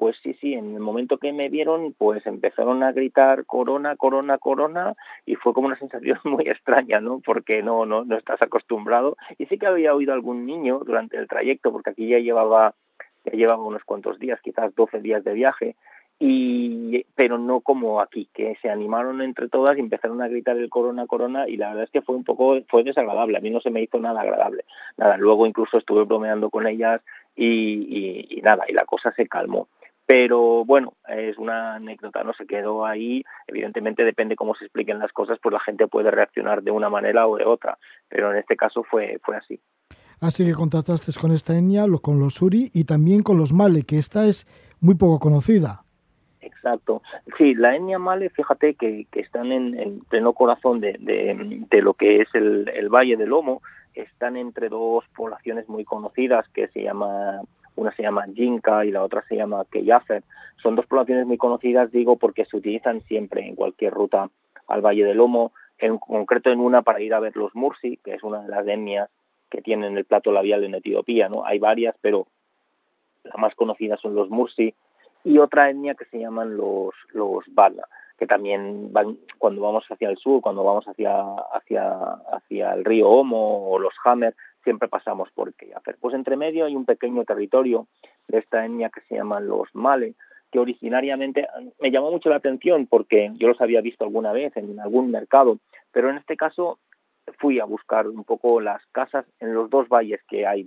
pues 0.00 0.16
sí, 0.22 0.32
sí, 0.40 0.54
en 0.54 0.74
el 0.74 0.80
momento 0.80 1.18
que 1.18 1.30
me 1.30 1.50
vieron, 1.50 1.92
pues 1.92 2.26
empezaron 2.26 2.82
a 2.82 2.90
gritar 2.90 3.44
corona, 3.44 3.96
corona, 3.96 4.38
corona, 4.38 4.94
y 5.26 5.34
fue 5.34 5.52
como 5.52 5.66
una 5.66 5.78
sensación 5.78 6.18
muy 6.24 6.48
extraña, 6.48 7.00
¿no? 7.00 7.20
Porque 7.20 7.62
no, 7.62 7.84
no, 7.84 8.06
no 8.06 8.16
estás 8.16 8.40
acostumbrado. 8.40 9.18
Y 9.36 9.44
sí 9.44 9.58
que 9.58 9.66
había 9.66 9.94
oído 9.94 10.14
algún 10.14 10.46
niño 10.46 10.80
durante 10.86 11.18
el 11.18 11.28
trayecto, 11.28 11.70
porque 11.70 11.90
aquí 11.90 12.08
ya 12.08 12.18
llevaba, 12.18 12.74
ya 13.26 13.32
llevaba 13.32 13.62
unos 13.62 13.84
cuantos 13.84 14.18
días, 14.18 14.40
quizás 14.40 14.74
12 14.74 15.00
días 15.00 15.22
de 15.22 15.34
viaje, 15.34 15.76
y 16.22 17.06
pero 17.14 17.38
no 17.38 17.60
como 17.60 18.00
aquí, 18.00 18.28
que 18.34 18.56
se 18.60 18.68
animaron 18.68 19.22
entre 19.22 19.48
todas 19.48 19.76
y 19.76 19.80
empezaron 19.80 20.20
a 20.20 20.28
gritar 20.28 20.56
el 20.58 20.68
corona, 20.68 21.06
corona, 21.06 21.48
y 21.48 21.56
la 21.56 21.68
verdad 21.68 21.84
es 21.84 21.90
que 21.90 22.02
fue 22.02 22.14
un 22.14 22.24
poco, 22.24 22.58
fue 22.68 22.84
desagradable, 22.84 23.38
a 23.38 23.40
mí 23.40 23.48
no 23.48 23.60
se 23.60 23.70
me 23.70 23.82
hizo 23.82 23.98
nada 23.98 24.20
agradable. 24.20 24.64
Nada, 24.98 25.16
luego 25.16 25.46
incluso 25.46 25.78
estuve 25.78 26.04
bromeando 26.04 26.50
con 26.50 26.66
ellas 26.66 27.00
y, 27.34 28.38
nada, 28.42 28.64
y 28.68 28.74
la 28.74 28.84
cosa 28.84 29.12
se 29.12 29.26
calmó. 29.26 29.68
Pero 30.04 30.64
bueno, 30.66 30.94
es 31.08 31.38
una 31.38 31.76
anécdota, 31.76 32.22
no 32.22 32.34
se 32.34 32.46
quedó 32.46 32.84
ahí. 32.84 33.24
Evidentemente 33.46 34.04
depende 34.04 34.36
cómo 34.36 34.54
se 34.56 34.64
expliquen 34.64 34.98
las 34.98 35.12
cosas, 35.12 35.38
pues 35.42 35.52
la 35.52 35.60
gente 35.60 35.86
puede 35.86 36.10
reaccionar 36.10 36.62
de 36.62 36.70
una 36.70 36.90
manera 36.90 37.28
o 37.28 37.36
de 37.36 37.44
otra. 37.44 37.78
Pero 38.08 38.32
en 38.32 38.38
este 38.38 38.56
caso 38.56 38.82
fue, 38.82 39.20
fue 39.22 39.36
así. 39.36 39.60
Así 40.20 40.44
que 40.44 40.52
contactaste 40.52 41.12
con 41.18 41.30
esta 41.30 41.56
etnia, 41.56 41.86
con 42.02 42.18
los 42.18 42.34
Suri 42.34 42.70
y 42.74 42.84
también 42.84 43.22
con 43.22 43.38
los 43.38 43.52
Male, 43.52 43.84
que 43.84 43.96
esta 43.96 44.26
es 44.26 44.46
muy 44.80 44.96
poco 44.96 45.20
conocida. 45.20 45.84
Exacto. 46.60 47.02
Sí, 47.38 47.54
la 47.54 47.74
etnia 47.74 47.98
male, 47.98 48.28
fíjate 48.30 48.74
que, 48.74 49.06
que 49.10 49.20
están 49.20 49.50
en, 49.52 49.78
en 49.78 50.00
pleno 50.00 50.34
corazón 50.34 50.80
de, 50.80 50.96
de, 51.00 51.82
lo 51.82 51.94
que 51.94 52.20
es 52.20 52.28
el, 52.34 52.68
el 52.74 52.88
Valle 52.88 53.16
del 53.16 53.30
Lomo, 53.30 53.62
están 53.94 54.36
entre 54.36 54.68
dos 54.68 55.04
poblaciones 55.16 55.68
muy 55.68 55.84
conocidas 55.84 56.46
que 56.50 56.68
se 56.68 56.82
llama 56.82 57.40
una 57.76 57.92
se 57.92 58.02
llama 58.02 58.26
Jinka 58.34 58.84
y 58.84 58.90
la 58.90 59.02
otra 59.02 59.24
se 59.26 59.36
llama 59.36 59.64
Keyafer. 59.70 60.22
Son 60.62 60.76
dos 60.76 60.86
poblaciones 60.86 61.26
muy 61.26 61.38
conocidas, 61.38 61.90
digo, 61.90 62.16
porque 62.16 62.44
se 62.44 62.56
utilizan 62.56 63.00
siempre 63.02 63.46
en 63.46 63.54
cualquier 63.54 63.94
ruta 63.94 64.28
al 64.66 64.82
Valle 64.82 65.04
del 65.04 65.16
Lomo, 65.16 65.52
en 65.78 65.96
concreto 65.96 66.50
en 66.50 66.60
una 66.60 66.82
para 66.82 67.00
ir 67.00 67.14
a 67.14 67.20
ver 67.20 67.36
los 67.36 67.54
Mursi, 67.54 67.96
que 68.04 68.14
es 68.14 68.22
una 68.22 68.42
de 68.42 68.48
las 68.48 68.66
etnias 68.66 69.08
que 69.48 69.62
tienen 69.62 69.96
el 69.96 70.04
plato 70.04 70.30
labial 70.30 70.62
en 70.64 70.74
Etiopía, 70.74 71.28
¿no? 71.30 71.46
Hay 71.46 71.58
varias, 71.58 71.96
pero 72.02 72.26
la 73.24 73.36
más 73.38 73.54
conocida 73.54 73.96
son 73.96 74.14
los 74.14 74.28
Mursi, 74.28 74.74
y 75.24 75.38
otra 75.38 75.70
etnia 75.70 75.94
que 75.94 76.04
se 76.06 76.18
llaman 76.18 76.56
los, 76.56 76.94
los 77.12 77.44
Bala, 77.48 77.86
que 78.18 78.26
también 78.26 78.92
van 78.92 79.18
cuando 79.38 79.62
vamos 79.62 79.84
hacia 79.88 80.08
el 80.08 80.18
sur, 80.18 80.40
cuando 80.40 80.64
vamos 80.64 80.86
hacia, 80.86 81.22
hacia, 81.52 81.92
hacia 82.32 82.72
el 82.74 82.84
río 82.84 83.08
Omo 83.08 83.70
o 83.70 83.78
los 83.78 83.94
Hammer, 84.04 84.34
siempre 84.62 84.88
pasamos 84.88 85.30
por 85.32 85.54
Keyafer. 85.54 85.96
Pues 86.00 86.14
entre 86.14 86.36
medio 86.36 86.66
hay 86.66 86.76
un 86.76 86.84
pequeño 86.84 87.24
territorio 87.24 87.86
de 88.28 88.38
esta 88.38 88.64
etnia 88.64 88.90
que 88.90 89.00
se 89.02 89.16
llaman 89.16 89.48
los 89.48 89.74
Male, 89.74 90.14
que 90.50 90.58
originariamente 90.58 91.46
me 91.80 91.90
llamó 91.90 92.10
mucho 92.10 92.28
la 92.28 92.36
atención 92.36 92.86
porque 92.86 93.30
yo 93.36 93.48
los 93.48 93.60
había 93.60 93.80
visto 93.80 94.04
alguna 94.04 94.32
vez 94.32 94.56
en 94.56 94.78
algún 94.80 95.10
mercado, 95.10 95.58
pero 95.92 96.10
en 96.10 96.18
este 96.18 96.36
caso 96.36 96.78
fui 97.38 97.60
a 97.60 97.64
buscar 97.64 98.08
un 98.08 98.24
poco 98.24 98.60
las 98.60 98.84
casas 98.92 99.24
en 99.38 99.54
los 99.54 99.70
dos 99.70 99.88
valles 99.88 100.20
que 100.28 100.46
hay 100.46 100.66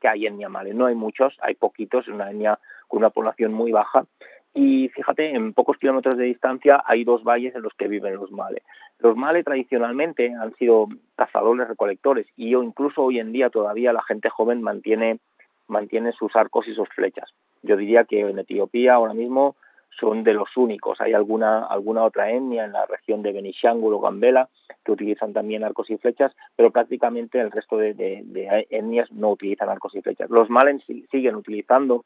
que 0.00 0.08
hay 0.08 0.26
en 0.26 0.38
Niamale. 0.38 0.74
No 0.74 0.86
hay 0.86 0.94
muchos, 0.94 1.36
hay 1.40 1.54
poquitos, 1.54 2.06
es 2.06 2.14
una 2.14 2.30
etnia 2.30 2.58
con 2.88 2.98
una 2.98 3.10
población 3.10 3.52
muy 3.52 3.72
baja. 3.72 4.04
Y 4.52 4.88
fíjate, 4.88 5.30
en 5.30 5.52
pocos 5.52 5.78
kilómetros 5.78 6.16
de 6.16 6.24
distancia 6.24 6.82
hay 6.84 7.04
dos 7.04 7.22
valles 7.22 7.54
en 7.54 7.62
los 7.62 7.72
que 7.74 7.88
viven 7.88 8.16
los 8.16 8.32
male. 8.32 8.62
Los 8.98 9.16
male 9.16 9.44
tradicionalmente 9.44 10.34
han 10.34 10.54
sido 10.56 10.88
cazadores 11.16 11.68
recolectores 11.68 12.26
y 12.36 12.54
incluso 12.54 13.02
hoy 13.02 13.20
en 13.20 13.32
día 13.32 13.48
todavía 13.48 13.92
la 13.92 14.02
gente 14.02 14.28
joven 14.28 14.60
mantiene 14.62 15.20
mantiene 15.68 16.12
sus 16.12 16.34
arcos 16.34 16.66
y 16.66 16.74
sus 16.74 16.88
flechas. 16.88 17.30
Yo 17.62 17.76
diría 17.76 18.04
que 18.04 18.20
en 18.20 18.38
Etiopía 18.40 18.94
ahora 18.94 19.14
mismo 19.14 19.54
son 19.98 20.24
de 20.24 20.34
los 20.34 20.56
únicos. 20.56 21.00
Hay 21.00 21.12
alguna 21.12 21.64
alguna 21.66 22.04
otra 22.04 22.30
etnia 22.30 22.64
en 22.64 22.72
la 22.72 22.86
región 22.86 23.22
de 23.22 23.32
Benishangul 23.32 23.94
o 23.94 24.00
Gambela 24.00 24.48
que 24.84 24.92
utilizan 24.92 25.32
también 25.32 25.64
arcos 25.64 25.90
y 25.90 25.98
flechas, 25.98 26.32
pero 26.56 26.70
prácticamente 26.70 27.40
el 27.40 27.50
resto 27.50 27.76
de, 27.76 28.24
etnias 28.70 29.10
no 29.12 29.30
utilizan 29.30 29.68
arcos 29.68 29.94
y 29.94 30.02
flechas. 30.02 30.30
Los 30.30 30.48
malen 30.48 30.82
siguen 31.10 31.36
utilizando 31.36 32.04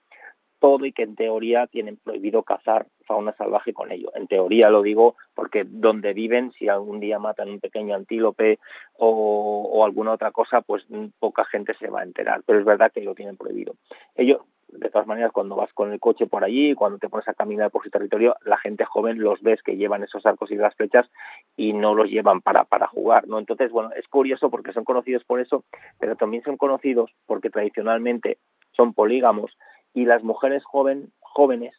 todo 0.58 0.86
y 0.86 0.92
que 0.92 1.02
en 1.02 1.14
teoría 1.14 1.66
tienen 1.66 1.98
prohibido 2.02 2.42
cazar 2.42 2.86
fauna 3.06 3.34
salvaje 3.36 3.74
con 3.74 3.92
ello. 3.92 4.10
En 4.14 4.26
teoría 4.26 4.70
lo 4.70 4.80
digo 4.80 5.14
porque 5.34 5.64
donde 5.66 6.14
viven, 6.14 6.52
si 6.52 6.68
algún 6.68 7.00
día 7.00 7.18
matan 7.18 7.50
un 7.50 7.60
pequeño 7.60 7.94
antílope 7.94 8.58
o, 8.94 9.68
o 9.70 9.84
alguna 9.84 10.12
otra 10.12 10.30
cosa, 10.30 10.62
pues 10.62 10.84
poca 11.18 11.44
gente 11.44 11.74
se 11.74 11.88
va 11.88 12.00
a 12.00 12.04
enterar. 12.04 12.42
Pero 12.46 12.60
es 12.60 12.64
verdad 12.64 12.90
que 12.92 13.02
lo 13.02 13.14
tienen 13.14 13.36
prohibido. 13.36 13.74
Ellos 14.16 14.40
de 14.78 14.90
todas 14.90 15.06
maneras, 15.06 15.32
cuando 15.32 15.56
vas 15.56 15.72
con 15.72 15.92
el 15.92 16.00
coche 16.00 16.26
por 16.26 16.44
allí, 16.44 16.74
cuando 16.74 16.98
te 16.98 17.08
pones 17.08 17.28
a 17.28 17.34
caminar 17.34 17.70
por 17.70 17.84
su 17.84 17.90
territorio, 17.90 18.36
la 18.44 18.58
gente 18.58 18.84
joven 18.84 19.20
los 19.20 19.40
ves 19.40 19.62
que 19.62 19.76
llevan 19.76 20.02
esos 20.02 20.26
arcos 20.26 20.50
y 20.50 20.56
las 20.56 20.74
flechas 20.74 21.08
y 21.56 21.72
no 21.72 21.94
los 21.94 22.10
llevan 22.10 22.40
para, 22.40 22.64
para 22.64 22.88
jugar, 22.88 23.28
¿no? 23.28 23.38
Entonces, 23.38 23.70
bueno, 23.70 23.90
es 23.96 24.06
curioso 24.08 24.50
porque 24.50 24.72
son 24.72 24.84
conocidos 24.84 25.24
por 25.24 25.40
eso, 25.40 25.64
pero 25.98 26.16
también 26.16 26.42
son 26.42 26.56
conocidos 26.56 27.10
porque 27.26 27.50
tradicionalmente 27.50 28.38
son 28.72 28.94
polígamos 28.94 29.56
y 29.92 30.06
las 30.06 30.22
mujeres 30.22 30.64
jóvenes 30.64 31.74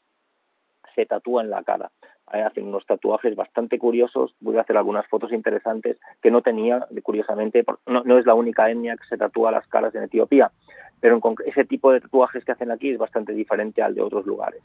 se 0.95 1.05
tatúan 1.05 1.49
la 1.49 1.63
cara. 1.63 1.91
Hacen 2.27 2.67
unos 2.67 2.85
tatuajes 2.85 3.35
bastante 3.35 3.77
curiosos. 3.77 4.35
Voy 4.39 4.57
a 4.57 4.61
hacer 4.61 4.77
algunas 4.77 5.07
fotos 5.07 5.31
interesantes 5.31 5.97
que 6.21 6.31
no 6.31 6.41
tenía, 6.41 6.87
curiosamente. 7.03 7.63
No, 7.85 8.03
no 8.03 8.17
es 8.17 8.25
la 8.25 8.33
única 8.33 8.69
etnia 8.69 8.97
que 8.97 9.05
se 9.07 9.17
tatúa 9.17 9.51
las 9.51 9.67
caras 9.67 9.93
en 9.95 10.03
Etiopía, 10.03 10.51
pero 10.99 11.15
en 11.15 11.35
ese 11.45 11.65
tipo 11.65 11.91
de 11.91 12.01
tatuajes 12.01 12.43
que 12.43 12.51
hacen 12.51 12.71
aquí 12.71 12.89
es 12.89 12.97
bastante 12.97 13.33
diferente 13.33 13.81
al 13.81 13.95
de 13.95 14.01
otros 14.01 14.25
lugares. 14.25 14.61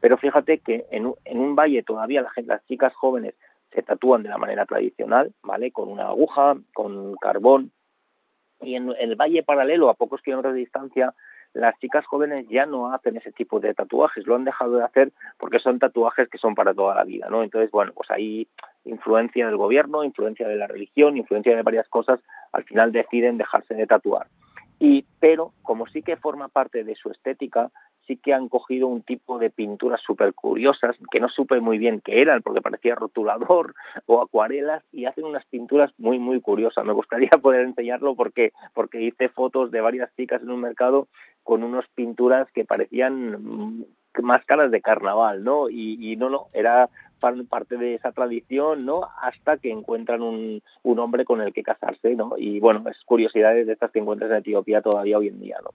Pero 0.00 0.16
fíjate 0.16 0.58
que 0.58 0.86
en 0.90 1.06
un, 1.06 1.14
en 1.24 1.40
un 1.40 1.54
valle 1.54 1.82
todavía 1.82 2.24
las 2.46 2.66
chicas 2.66 2.94
jóvenes 2.94 3.34
se 3.72 3.82
tatúan 3.82 4.22
de 4.22 4.28
la 4.28 4.38
manera 4.38 4.66
tradicional, 4.66 5.32
¿vale? 5.42 5.70
Con 5.70 5.88
una 5.88 6.08
aguja, 6.08 6.56
con 6.74 7.14
carbón. 7.16 7.70
Y 8.60 8.74
en 8.74 8.92
el 8.98 9.14
valle 9.16 9.42
paralelo, 9.42 9.88
a 9.88 9.94
pocos 9.94 10.22
kilómetros 10.22 10.54
de 10.54 10.60
distancia, 10.60 11.14
las 11.52 11.78
chicas 11.78 12.06
jóvenes 12.06 12.46
ya 12.48 12.66
no 12.66 12.92
hacen 12.92 13.16
ese 13.16 13.32
tipo 13.32 13.60
de 13.60 13.74
tatuajes, 13.74 14.26
lo 14.26 14.36
han 14.36 14.44
dejado 14.44 14.76
de 14.76 14.84
hacer 14.84 15.12
porque 15.38 15.58
son 15.58 15.78
tatuajes 15.78 16.28
que 16.28 16.38
son 16.38 16.54
para 16.54 16.74
toda 16.74 16.94
la 16.94 17.04
vida, 17.04 17.28
¿no? 17.28 17.42
Entonces, 17.42 17.70
bueno, 17.70 17.92
pues 17.94 18.10
hay 18.10 18.48
influencia 18.84 19.46
del 19.46 19.56
gobierno, 19.56 20.04
influencia 20.04 20.46
de 20.46 20.56
la 20.56 20.66
religión, 20.66 21.16
influencia 21.16 21.54
de 21.54 21.62
varias 21.62 21.88
cosas, 21.88 22.20
al 22.52 22.64
final 22.64 22.92
deciden 22.92 23.38
dejarse 23.38 23.74
de 23.74 23.86
tatuar. 23.86 24.28
Y, 24.78 25.04
pero 25.18 25.52
como 25.62 25.86
sí 25.86 26.02
que 26.02 26.16
forma 26.16 26.48
parte 26.48 26.84
de 26.84 26.94
su 26.94 27.10
estética, 27.10 27.70
sí 28.10 28.16
que 28.16 28.34
han 28.34 28.48
cogido 28.48 28.88
un 28.88 29.02
tipo 29.02 29.38
de 29.38 29.50
pinturas 29.50 30.00
súper 30.04 30.34
curiosas, 30.34 30.96
que 31.12 31.20
no 31.20 31.28
supe 31.28 31.60
muy 31.60 31.78
bien 31.78 32.00
qué 32.00 32.20
eran, 32.20 32.42
porque 32.42 32.60
parecía 32.60 32.96
rotulador 32.96 33.74
o 34.06 34.20
acuarelas, 34.20 34.82
y 34.90 35.04
hacen 35.04 35.24
unas 35.24 35.46
pinturas 35.46 35.92
muy, 35.96 36.18
muy 36.18 36.40
curiosas. 36.40 36.84
Me 36.84 36.92
gustaría 36.92 37.30
poder 37.42 37.60
enseñarlo 37.60 38.16
porque, 38.16 38.52
porque 38.74 39.00
hice 39.00 39.28
fotos 39.28 39.70
de 39.70 39.80
varias 39.80 40.12
chicas 40.16 40.42
en 40.42 40.50
un 40.50 40.60
mercado 40.60 41.06
con 41.44 41.62
unas 41.62 41.86
pinturas 41.94 42.50
que 42.52 42.64
parecían 42.64 43.86
máscaras 44.20 44.72
de 44.72 44.80
carnaval, 44.80 45.44
¿no? 45.44 45.70
Y, 45.70 45.96
y 46.00 46.16
no, 46.16 46.30
no, 46.30 46.46
era 46.52 46.88
parte 47.20 47.76
de 47.76 47.94
esa 47.94 48.10
tradición, 48.10 48.84
¿no? 48.84 49.02
Hasta 49.22 49.58
que 49.58 49.70
encuentran 49.70 50.20
un, 50.22 50.62
un 50.82 50.98
hombre 50.98 51.24
con 51.24 51.40
el 51.40 51.52
que 51.52 51.62
casarse, 51.62 52.16
¿no? 52.16 52.32
Y 52.36 52.58
bueno, 52.58 52.82
es 52.90 52.98
curiosidades 53.04 53.68
de 53.68 53.74
estas 53.74 53.92
que 53.92 54.00
encuentras 54.00 54.32
en 54.32 54.38
Etiopía 54.38 54.82
todavía 54.82 55.18
hoy 55.18 55.28
en 55.28 55.38
día, 55.38 55.58
¿no? 55.62 55.70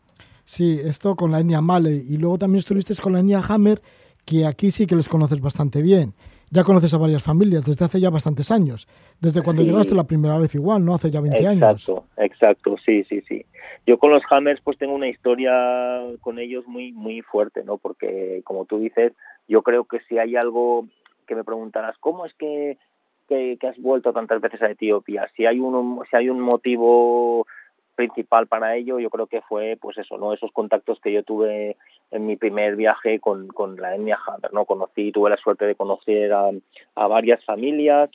Sí, 0.45 0.79
esto 0.83 1.15
con 1.15 1.31
la 1.31 1.39
etnia 1.39 1.59
Male. 1.61 1.91
Y 1.91 2.17
luego 2.17 2.37
también 2.37 2.59
estuviste 2.59 2.93
con 3.01 3.13
la 3.13 3.19
etnia 3.19 3.41
Hammer, 3.49 3.81
que 4.25 4.45
aquí 4.45 4.71
sí 4.71 4.87
que 4.87 4.95
les 4.95 5.09
conoces 5.09 5.41
bastante 5.41 5.81
bien. 5.81 6.13
Ya 6.51 6.63
conoces 6.63 6.93
a 6.93 6.97
varias 6.99 7.23
familias 7.23 7.65
desde 7.65 7.83
hace 7.85 7.99
ya 7.99 8.09
bastantes 8.11 8.51
años. 8.51 8.87
Desde 9.19 9.41
cuando 9.41 9.63
Sí. 9.63 9.67
llegaste 9.69 9.95
la 9.95 10.03
primera 10.05 10.37
vez 10.37 10.53
igual, 10.55 10.85
¿no? 10.85 10.93
Hace 10.93 11.09
ya 11.11 11.19
20 11.19 11.47
años. 11.47 11.63
Exacto, 11.81 12.05
exacto, 12.17 12.75
sí, 12.85 13.03
sí, 13.09 13.21
sí. 13.27 13.45
Yo 13.87 13.97
con 13.97 14.11
los 14.11 14.23
Hammers 14.29 14.61
pues 14.63 14.77
tengo 14.77 14.93
una 14.93 15.07
historia 15.09 15.51
con 16.21 16.37
ellos 16.39 16.65
muy 16.67 16.91
muy 16.91 17.21
fuerte, 17.21 17.63
¿no? 17.63 17.77
Porque 17.77 18.41
como 18.45 18.65
tú 18.65 18.79
dices, 18.79 19.13
yo 19.47 19.63
creo 19.63 19.85
que 19.85 19.99
si 20.07 20.17
hay 20.19 20.35
algo 20.35 20.87
que 21.27 21.35
me 21.35 21.43
preguntarás, 21.43 21.95
¿cómo 21.99 22.25
es 22.25 22.33
que, 22.35 22.77
que, 23.27 23.57
que 23.59 23.67
has 23.67 23.77
vuelto 23.79 24.13
tantas 24.13 24.39
veces 24.41 24.61
a 24.61 24.69
Etiopía? 24.69 25.27
Si 25.35 25.45
hay 25.47 25.59
un 25.59 26.01
si 26.09 26.15
hay 26.15 26.29
un 26.29 26.39
motivo 26.41 27.47
principal 27.95 28.47
para 28.47 28.75
ello, 28.75 28.99
yo 28.99 29.09
creo 29.09 29.27
que 29.27 29.41
fue 29.41 29.77
pues 29.81 29.97
eso, 29.97 30.17
¿no? 30.17 30.33
Esos 30.33 30.51
contactos 30.51 30.99
que 30.99 31.11
yo 31.11 31.23
tuve 31.23 31.77
en 32.11 32.25
mi 32.25 32.35
primer 32.35 32.75
viaje 32.75 33.19
con, 33.19 33.47
con 33.47 33.77
la 33.77 33.95
etnia 33.95 34.19
Hammer, 34.27 34.53
¿no? 34.53 34.65
Conocí, 34.65 35.11
tuve 35.11 35.29
la 35.29 35.37
suerte 35.37 35.65
de 35.65 35.75
conocer 35.75 36.31
a, 36.33 36.51
a 36.95 37.07
varias 37.07 37.43
familias 37.45 38.09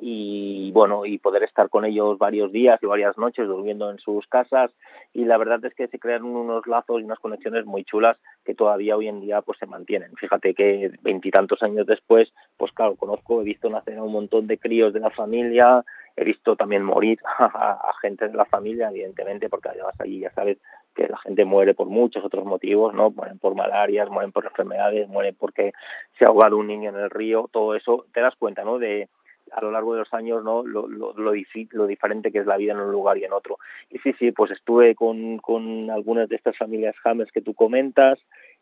y 0.00 0.70
bueno 0.72 1.06
y 1.06 1.18
poder 1.18 1.42
estar 1.42 1.68
con 1.68 1.84
ellos 1.84 2.18
varios 2.18 2.52
días 2.52 2.78
y 2.82 2.86
varias 2.86 3.16
noches 3.18 3.46
durmiendo 3.46 3.90
en 3.90 3.98
sus 3.98 4.26
casas 4.26 4.70
y 5.12 5.24
la 5.24 5.38
verdad 5.38 5.64
es 5.64 5.74
que 5.74 5.88
se 5.88 5.98
crearon 5.98 6.36
unos 6.36 6.66
lazos 6.66 7.00
y 7.00 7.04
unas 7.04 7.18
conexiones 7.18 7.64
muy 7.66 7.84
chulas 7.84 8.16
que 8.44 8.54
todavía 8.54 8.96
hoy 8.96 9.08
en 9.08 9.20
día 9.20 9.42
pues 9.42 9.58
se 9.58 9.66
mantienen 9.66 10.14
fíjate 10.16 10.54
que 10.54 10.92
veintitantos 11.02 11.62
años 11.62 11.86
después 11.86 12.32
pues 12.56 12.72
claro 12.72 12.96
conozco 12.96 13.40
he 13.40 13.44
visto 13.44 13.70
nacer 13.70 13.98
a 13.98 14.02
un 14.02 14.12
montón 14.12 14.46
de 14.46 14.58
críos 14.58 14.92
de 14.92 15.00
la 15.00 15.10
familia 15.10 15.84
he 16.16 16.24
visto 16.24 16.56
también 16.56 16.82
morir 16.82 17.18
a, 17.38 17.44
a 17.44 17.94
gente 18.00 18.28
de 18.28 18.34
la 18.34 18.44
familia 18.44 18.88
evidentemente 18.90 19.48
porque 19.48 19.68
además 19.70 19.94
allí 20.00 20.20
ya 20.20 20.32
sabes 20.32 20.58
que 20.96 21.06
la 21.06 21.18
gente 21.18 21.44
muere 21.44 21.74
por 21.74 21.88
muchos 21.88 22.24
otros 22.24 22.44
motivos, 22.44 22.94
¿no? 22.94 23.10
Mueren 23.10 23.38
por 23.38 23.54
malarias, 23.54 24.08
mueren 24.08 24.32
por 24.32 24.46
enfermedades, 24.46 25.06
mueren 25.08 25.36
porque 25.38 25.72
se 26.18 26.24
ha 26.24 26.28
ahogado 26.28 26.56
un 26.56 26.66
niño 26.66 26.88
en 26.88 26.96
el 26.96 27.10
río, 27.10 27.48
todo 27.52 27.76
eso, 27.76 28.06
te 28.12 28.22
das 28.22 28.34
cuenta, 28.36 28.64
¿no? 28.64 28.78
De, 28.78 29.08
a 29.52 29.60
lo 29.60 29.70
largo 29.70 29.94
de 29.94 30.00
los 30.00 30.12
años 30.12 30.44
no 30.44 30.62
lo, 30.62 30.86
lo, 30.86 31.12
lo, 31.12 31.32
lo, 31.72 31.86
diferente 31.86 32.32
que 32.32 32.38
es 32.38 32.46
la 32.46 32.56
vida 32.56 32.72
en 32.72 32.80
un 32.80 32.92
lugar 32.92 33.18
y 33.18 33.24
en 33.24 33.32
otro. 33.32 33.58
Y 33.90 33.98
sí, 33.98 34.12
sí, 34.18 34.32
pues 34.32 34.50
estuve 34.50 34.94
con, 34.94 35.38
con 35.38 35.90
algunas 35.90 36.28
de 36.28 36.36
estas 36.36 36.56
familias 36.56 36.96
James 37.02 37.30
que 37.32 37.42
tú 37.42 37.54
comentas 37.54 38.18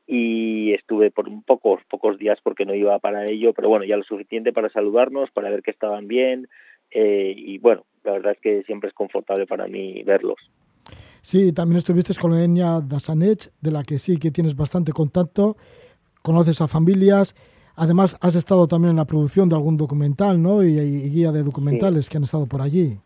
y 0.06 0.73
estuve 0.74 1.11
por 1.11 1.28
pocos, 1.44 1.81
pocos 1.89 2.19
días 2.19 2.39
porque 2.43 2.66
no 2.66 2.74
iba 2.74 2.98
para 2.98 3.24
ello, 3.24 3.52
pero 3.55 3.69
bueno, 3.69 3.85
ya 3.85 3.97
lo 3.97 4.05
suficiente 4.05 4.52
para 4.52 4.69
saludarnos, 4.69 5.31
para 5.31 5.51
ver 5.51 5.62
que 5.62 5.70
estaban 5.70 6.06
bien 6.09 6.48
eh, 6.90 7.35
y 7.36 7.59
bueno, 7.59 7.85
la 8.05 8.12
verdad 8.12 8.32
es 8.32 8.40
que 8.40 8.62
siempre 8.65 8.89
es 8.89 8.94
confortable 8.94 9.47
para 9.47 9.66
mí 9.66 10.02
verlos. 10.05 10.39
Sí, 11.23 11.52
también 11.52 11.78
estuviste 11.78 12.12
con 12.20 12.35
etnia 12.35 12.81
Dasanech, 12.82 13.51
de 13.61 13.70
la 13.70 13.82
que 13.82 13.98
sí 13.98 14.19
que 14.19 14.31
tienes 14.31 14.55
bastante 14.55 14.93
contacto, 14.93 15.56
conoces 16.23 16.61
a 16.61 16.69
familias, 16.69 17.35
Además, 17.77 18.17
has 18.21 18.37
estado 18.37 18.67
también 18.67 18.91
en 18.91 18.97
la 18.97 19.05
producción 19.05 19.49
de 19.49 19.57
algún 19.57 19.77
documental, 19.77 20.41
¿no? 20.41 20.63
Y, 20.63 20.79
y 20.79 21.11
guía 21.11 21.33
de 21.33 21.43
documentales 21.43 22.07
sí. 22.07 22.11
que 22.11 22.17
han 22.19 22.25
estado 22.25 22.47
por 22.47 22.63
allí. 22.63 22.99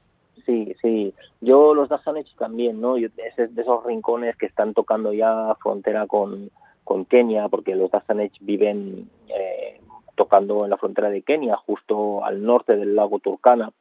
Sí, 0.45 0.74
sí. 0.81 1.15
Yo 1.40 1.74
los 1.74 1.89
Dasanech 1.89 2.35
también, 2.36 2.81
¿no? 2.81 2.99
Yo, 2.99 3.09
es 3.16 3.55
de 3.55 3.62
esos 3.62 3.85
rincones 3.85 4.36
que 4.36 4.47
están 4.47 4.74
tocando 4.74 5.12
ya 5.12 5.55
frontera 5.62 6.07
con, 6.07 6.51
con 6.85 7.05
Kenia, 7.05 7.49
porque 7.49 7.77
los 7.77 7.90
Dasanech 7.90 8.32
viven 8.40 9.09
eh, 9.28 9.81
tocando 10.16 10.65
en 10.65 10.70
la 10.70 10.77
frontera 10.77 11.11
de 11.11 11.23
Kenia, 11.23 11.57
justo 11.57 12.24
al 12.24 12.43
norte 12.43 12.77
del 12.77 12.97
lago 12.97 13.20
Turkana, 13.20 13.73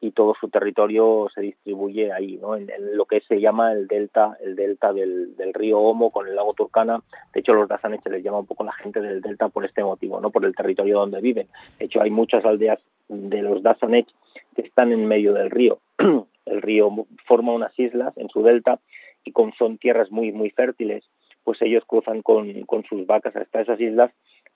y 0.00 0.12
todo 0.12 0.34
su 0.40 0.48
territorio 0.48 1.28
se 1.34 1.40
distribuye 1.40 2.12
ahí, 2.12 2.38
¿no? 2.40 2.56
En, 2.56 2.68
lo 2.94 3.06
que 3.06 3.20
se 3.20 3.40
llama 3.40 3.72
el 3.72 3.88
delta, 3.88 4.36
el 4.40 4.54
delta 4.54 4.92
del, 4.92 5.34
río 5.54 5.78
Omo 5.78 6.10
con 6.10 6.28
el 6.28 6.36
lago 6.36 6.54
Turkana. 6.54 7.02
De 7.34 7.40
hecho, 7.40 7.54
los 7.54 7.68
Dasanech 7.68 8.06
les 8.08 8.22
llama 8.22 8.38
un 8.38 8.46
poco 8.46 8.64
la 8.64 8.72
gente 8.72 9.00
del 9.00 9.20
delta 9.20 9.48
por 9.48 9.64
este 9.64 9.82
motivo, 9.82 10.20
no 10.20 10.30
por 10.30 10.44
el 10.44 10.54
territorio 10.54 10.98
donde 10.98 11.20
viven. 11.20 11.48
De 11.78 11.86
hecho, 11.86 12.00
hay 12.00 12.10
muchas 12.10 12.44
aldeas 12.44 12.78
de 13.08 13.42
los 13.42 13.62
Dasanech 13.62 14.08
que 14.54 14.62
están 14.62 14.92
en 14.92 15.06
medio 15.06 15.32
del 15.32 15.50
río. 15.50 15.78
el 16.46 16.62
río 16.62 16.90
forma 17.26 17.52
unas 17.52 17.76
islas 17.78 18.16
en 18.16 18.28
su 18.28 18.42
delta 18.42 18.78
y 19.24 19.32
con, 19.32 19.52
son 19.54 19.78
tierras 19.78 20.10
muy 20.10 20.32
muy 20.32 20.50
fértiles, 20.50 21.04
pues 21.44 21.60
ellos 21.62 21.84
cruzan 21.86 22.22
con, 22.22 22.62
con 22.64 22.84
sus 22.84 23.06
vacas 23.06 23.34
hasta 23.36 23.60
esas 23.60 23.80
islas 23.80 24.10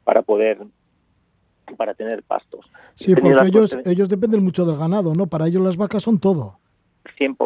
para 0.05 0.23
poder 0.23 0.59
para 1.77 1.95
tener 1.95 2.23
pastos. 2.23 2.71
Sí, 2.95 3.15
porque 3.15 3.47
ellos, 3.47 3.79
ellos 3.85 4.09
dependen 4.09 4.43
mucho 4.43 4.65
del 4.65 4.77
ganado, 4.77 5.13
¿no? 5.15 5.27
Para 5.27 5.47
ellos 5.47 5.63
las 5.63 5.77
vacas 5.77 6.03
son 6.03 6.19
todo. 6.19 6.59
100%, 7.19 7.37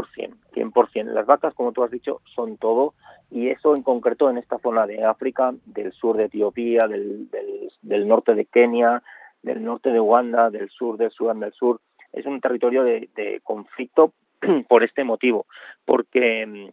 100%. 0.55 1.05
Las 1.05 1.26
vacas, 1.26 1.55
como 1.55 1.72
tú 1.72 1.82
has 1.82 1.90
dicho, 1.90 2.20
son 2.34 2.56
todo 2.56 2.94
y 3.30 3.48
eso 3.48 3.74
en 3.74 3.82
concreto 3.82 4.30
en 4.30 4.38
esta 4.38 4.59
zona 4.59 4.86
de 4.86 5.05
África, 5.05 5.55
del 5.64 5.93
sur 5.93 6.16
de 6.16 6.24
Etiopía, 6.24 6.86
del, 6.88 7.28
del, 7.30 7.70
del 7.82 8.09
norte 8.09 8.34
de 8.34 8.44
Kenia, 8.44 9.02
del 9.43 9.64
norte 9.64 9.90
de 9.90 10.01
Uganda, 10.01 10.51
del 10.51 10.68
sur 10.70 10.97
del 10.97 11.10
Sudán 11.10 11.40
del 11.40 11.52
Sur, 11.52 11.80
es 12.12 12.24
un 12.26 12.40
territorio 12.40 12.82
de, 12.84 13.09
de 13.14 13.40
conflicto 13.43 14.12
por 14.68 14.84
este 14.84 15.05
motivo, 15.05 15.47
porque 15.84 16.47
mm, 16.47 16.68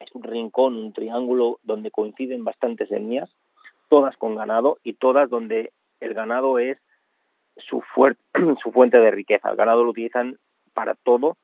es 0.00 0.12
un 0.12 0.22
rincón, 0.22 0.76
un 0.76 0.92
triángulo 0.92 1.58
donde 1.62 1.90
coinciden 1.90 2.44
bastantes 2.44 2.90
etnias, 2.90 3.30
todas 3.88 4.16
con 4.16 4.36
ganado 4.36 4.78
y 4.82 4.94
todas 4.94 5.30
donde 5.30 5.72
el 6.00 6.14
ganado 6.14 6.58
es 6.58 6.78
su, 7.68 7.82
fuente 8.72 8.98
de 8.98 9.10
riqueza. 9.10 9.50
El 9.50 9.56
ganado 9.56 9.84
lo 9.84 9.90
utilizan 9.90 10.38
para 10.74 10.94
todo, 10.94 11.36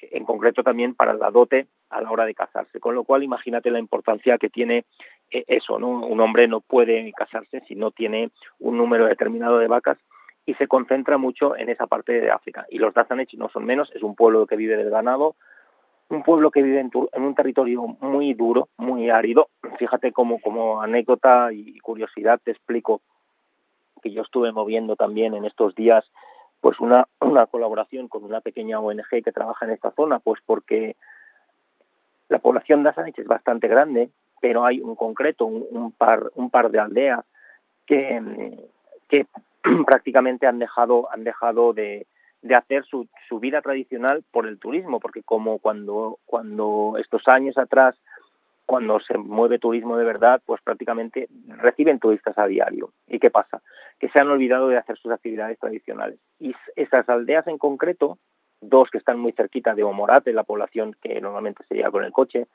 en 0.00 0.24
concreto 0.24 0.62
también 0.62 0.94
para 0.94 1.14
la 1.14 1.30
dote 1.30 1.68
a 1.90 2.00
la 2.00 2.10
hora 2.10 2.24
de 2.24 2.34
casarse. 2.34 2.80
Con 2.80 2.94
lo 2.94 3.04
cual, 3.04 3.22
imagínate 3.22 3.70
la 3.70 3.78
importancia 3.78 4.38
que 4.38 4.48
tiene 4.48 4.84
eh, 5.30 5.44
eso, 5.46 5.78
¿no? 5.78 5.88
Un 5.88 6.20
hombre 6.20 6.48
no 6.48 6.60
puede 6.60 7.12
casarse 7.12 7.60
si 7.68 7.74
no 7.74 7.90
tiene 7.90 8.30
un 8.58 8.76
número 8.76 9.06
determinado 9.06 9.58
de 9.58 9.68
vacas 9.68 9.98
y 10.44 10.54
se 10.54 10.66
concentra 10.66 11.18
mucho 11.18 11.56
en 11.56 11.68
esa 11.68 11.86
parte 11.86 12.20
de 12.20 12.30
África. 12.30 12.66
Y 12.68 12.78
los 12.78 12.94
Dazanech 12.94 13.32
no 13.34 13.48
son 13.50 13.64
menos, 13.64 13.90
es 13.94 14.02
un 14.02 14.16
pueblo 14.16 14.46
que 14.46 14.56
vive 14.56 14.76
del 14.76 14.90
ganado, 14.90 15.36
un 16.08 16.24
pueblo 16.24 16.50
que 16.50 16.62
vive 16.62 16.80
en, 16.80 16.90
en, 17.12 17.22
un 17.22 17.34
territorio 17.34 17.82
muy 18.00 18.34
duro, 18.34 18.68
muy 18.76 19.08
árido. 19.08 19.48
Fíjate 19.78 20.12
como, 20.12 20.40
como 20.40 20.82
anécdota 20.82 21.52
y 21.52 21.78
curiosidad 21.78 22.40
te 22.42 22.50
explico 22.50 23.00
que 24.02 24.10
yo 24.10 24.22
estuve 24.22 24.52
moviendo 24.52 24.96
también 24.96 25.34
en 25.34 25.44
estos 25.44 25.74
días 25.74 26.04
pues 26.60 26.80
una, 26.80 27.06
una 27.20 27.46
colaboración 27.46 28.08
con 28.08 28.24
una 28.24 28.40
pequeña 28.40 28.80
ONG 28.80 29.22
que 29.24 29.32
trabaja 29.32 29.66
en 29.66 29.72
esta 29.72 29.90
zona, 29.92 30.18
pues 30.18 30.40
porque 30.44 30.96
la 32.28 32.38
población 32.38 32.82
de 32.82 32.90
Asanich 32.90 33.18
es 33.18 33.26
bastante 33.26 33.68
grande, 33.68 34.10
pero 34.40 34.64
hay 34.64 34.80
un 34.80 34.96
concreto, 34.96 35.44
un, 35.46 35.92
par, 35.92 36.30
un 36.34 36.50
par 36.50 36.70
de 36.70 36.80
aldeas 36.80 37.24
que, 37.86 38.68
que 39.08 39.26
prácticamente 39.86 40.46
han 40.46 40.58
dejado, 40.58 41.08
han 41.12 41.24
dejado 41.24 41.72
de, 41.72 42.06
de 42.42 42.54
hacer 42.54 42.84
su, 42.84 43.06
su 43.28 43.38
vida 43.38 43.62
tradicional 43.62 44.24
por 44.30 44.46
el 44.46 44.58
turismo, 44.58 44.98
porque 44.98 45.22
como 45.22 45.58
cuando, 45.58 46.18
cuando 46.26 46.96
estos 46.98 47.28
años 47.28 47.56
atrás 47.56 47.96
cuando 48.66 49.00
se 49.00 49.18
mueve 49.18 49.58
turismo 49.58 49.96
de 49.96 50.04
verdad, 50.04 50.40
pues 50.44 50.60
prácticamente 50.62 51.28
reciben 51.48 51.98
turistas 51.98 52.38
a 52.38 52.46
diario. 52.46 52.92
¿Y 53.06 53.18
qué 53.18 53.30
pasa? 53.30 53.62
Que 53.98 54.08
se 54.08 54.20
han 54.20 54.28
olvidado 54.28 54.68
de 54.68 54.78
hacer 54.78 54.96
sus 54.98 55.12
actividades 55.12 55.58
tradicionales. 55.58 56.18
Y 56.38 56.54
esas 56.76 57.08
aldeas 57.08 57.46
en 57.46 57.58
concreto, 57.58 58.18
dos 58.60 58.90
que 58.90 58.98
están 58.98 59.18
muy 59.18 59.32
cerquita 59.32 59.74
de 59.74 59.82
Omorate, 59.82 60.32
la 60.32 60.44
población 60.44 60.96
que 61.02 61.20
normalmente 61.20 61.64
se 61.68 61.74
llega 61.74 61.90
con 61.90 62.04
el 62.04 62.12
coche, 62.12 62.46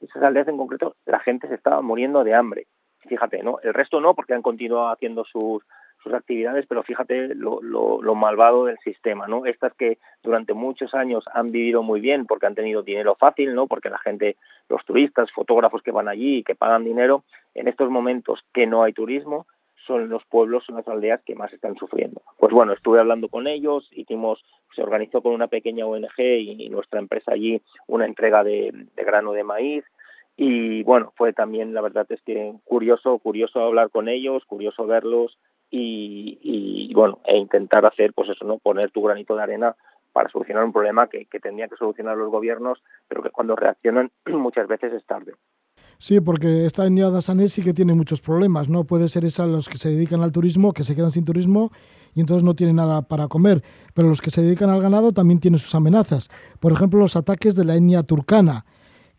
esas 0.00 0.22
aldeas 0.22 0.48
en 0.48 0.56
concreto, 0.56 0.96
la 1.06 1.20
gente 1.20 1.48
se 1.48 1.54
estaba 1.54 1.80
muriendo 1.80 2.24
de 2.24 2.34
hambre. 2.34 2.66
Fíjate, 3.08 3.42
¿no? 3.42 3.58
El 3.62 3.74
resto 3.74 4.00
no, 4.00 4.14
porque 4.14 4.34
han 4.34 4.42
continuado 4.42 4.88
haciendo 4.88 5.24
sus, 5.24 5.62
sus 6.04 6.14
actividades, 6.14 6.66
pero 6.68 6.82
fíjate 6.82 7.34
lo, 7.34 7.60
lo, 7.62 8.00
lo, 8.02 8.14
malvado 8.14 8.66
del 8.66 8.78
sistema, 8.78 9.26
¿no? 9.26 9.46
Estas 9.46 9.74
que 9.74 9.98
durante 10.22 10.52
muchos 10.52 10.94
años 10.94 11.24
han 11.32 11.50
vivido 11.50 11.82
muy 11.82 12.00
bien 12.00 12.26
porque 12.26 12.46
han 12.46 12.54
tenido 12.54 12.82
dinero 12.82 13.16
fácil, 13.18 13.54
¿no? 13.54 13.66
Porque 13.66 13.88
la 13.88 13.98
gente, 13.98 14.36
los 14.68 14.84
turistas, 14.84 15.32
fotógrafos 15.32 15.82
que 15.82 15.90
van 15.90 16.08
allí 16.08 16.36
y 16.38 16.42
que 16.44 16.54
pagan 16.54 16.84
dinero, 16.84 17.24
en 17.54 17.66
estos 17.66 17.90
momentos 17.90 18.44
que 18.52 18.66
no 18.66 18.84
hay 18.84 18.92
turismo, 18.92 19.46
son 19.86 20.08
los 20.08 20.24
pueblos, 20.26 20.64
son 20.64 20.76
las 20.76 20.88
aldeas 20.88 21.22
que 21.24 21.34
más 21.34 21.52
están 21.52 21.76
sufriendo. 21.76 22.22
Pues 22.38 22.52
bueno, 22.52 22.72
estuve 22.72 23.00
hablando 23.00 23.28
con 23.28 23.46
ellos, 23.46 23.88
hicimos, 23.92 24.44
se 24.74 24.82
organizó 24.82 25.22
con 25.22 25.32
una 25.32 25.48
pequeña 25.48 25.86
ONG 25.86 26.18
y, 26.18 26.68
nuestra 26.68 27.00
empresa 27.00 27.32
allí 27.32 27.60
una 27.86 28.06
entrega 28.06 28.44
de, 28.44 28.70
de 28.94 29.04
grano 29.04 29.32
de 29.32 29.44
maíz, 29.44 29.84
y 30.36 30.82
bueno, 30.82 31.12
fue 31.16 31.32
también, 31.32 31.74
la 31.74 31.80
verdad 31.80 32.06
es 32.08 32.20
que 32.22 32.54
curioso, 32.64 33.18
curioso 33.18 33.60
hablar 33.60 33.90
con 33.90 34.08
ellos, 34.08 34.44
curioso 34.46 34.86
verlos, 34.86 35.38
y, 35.76 36.38
y, 36.40 36.94
bueno, 36.94 37.18
e 37.24 37.36
intentar 37.36 37.84
hacer, 37.84 38.12
pues 38.14 38.28
eso, 38.28 38.44
¿no? 38.44 38.58
Poner 38.58 38.92
tu 38.92 39.02
granito 39.02 39.34
de 39.34 39.42
arena 39.42 39.74
para 40.12 40.28
solucionar 40.28 40.64
un 40.64 40.72
problema 40.72 41.08
que, 41.08 41.26
que 41.26 41.40
tendrían 41.40 41.68
que 41.68 41.76
solucionar 41.76 42.16
los 42.16 42.30
gobiernos, 42.30 42.80
pero 43.08 43.22
que 43.22 43.30
cuando 43.30 43.56
reaccionan 43.56 44.12
muchas 44.26 44.68
veces 44.68 44.92
es 44.92 45.04
tarde. 45.04 45.34
Sí, 45.98 46.20
porque 46.20 46.64
esta 46.64 46.86
etnia 46.86 47.10
dasanés 47.10 47.52
sí 47.52 47.62
que 47.62 47.74
tiene 47.74 47.92
muchos 47.94 48.20
problemas, 48.20 48.68
¿no? 48.68 48.84
Puede 48.84 49.08
ser 49.08 49.24
esa 49.24 49.46
los 49.46 49.68
que 49.68 49.78
se 49.78 49.88
dedican 49.88 50.22
al 50.22 50.30
turismo, 50.30 50.72
que 50.72 50.84
se 50.84 50.94
quedan 50.94 51.10
sin 51.10 51.24
turismo 51.24 51.72
y 52.14 52.20
entonces 52.20 52.44
no 52.44 52.54
tienen 52.54 52.76
nada 52.76 53.02
para 53.02 53.26
comer, 53.26 53.62
pero 53.94 54.08
los 54.08 54.20
que 54.20 54.30
se 54.30 54.42
dedican 54.42 54.70
al 54.70 54.80
ganado 54.80 55.12
también 55.12 55.40
tienen 55.40 55.58
sus 55.58 55.74
amenazas. 55.74 56.28
Por 56.60 56.72
ejemplo, 56.72 57.00
los 57.00 57.16
ataques 57.16 57.56
de 57.56 57.64
la 57.64 57.74
etnia 57.74 58.04
turcana, 58.04 58.64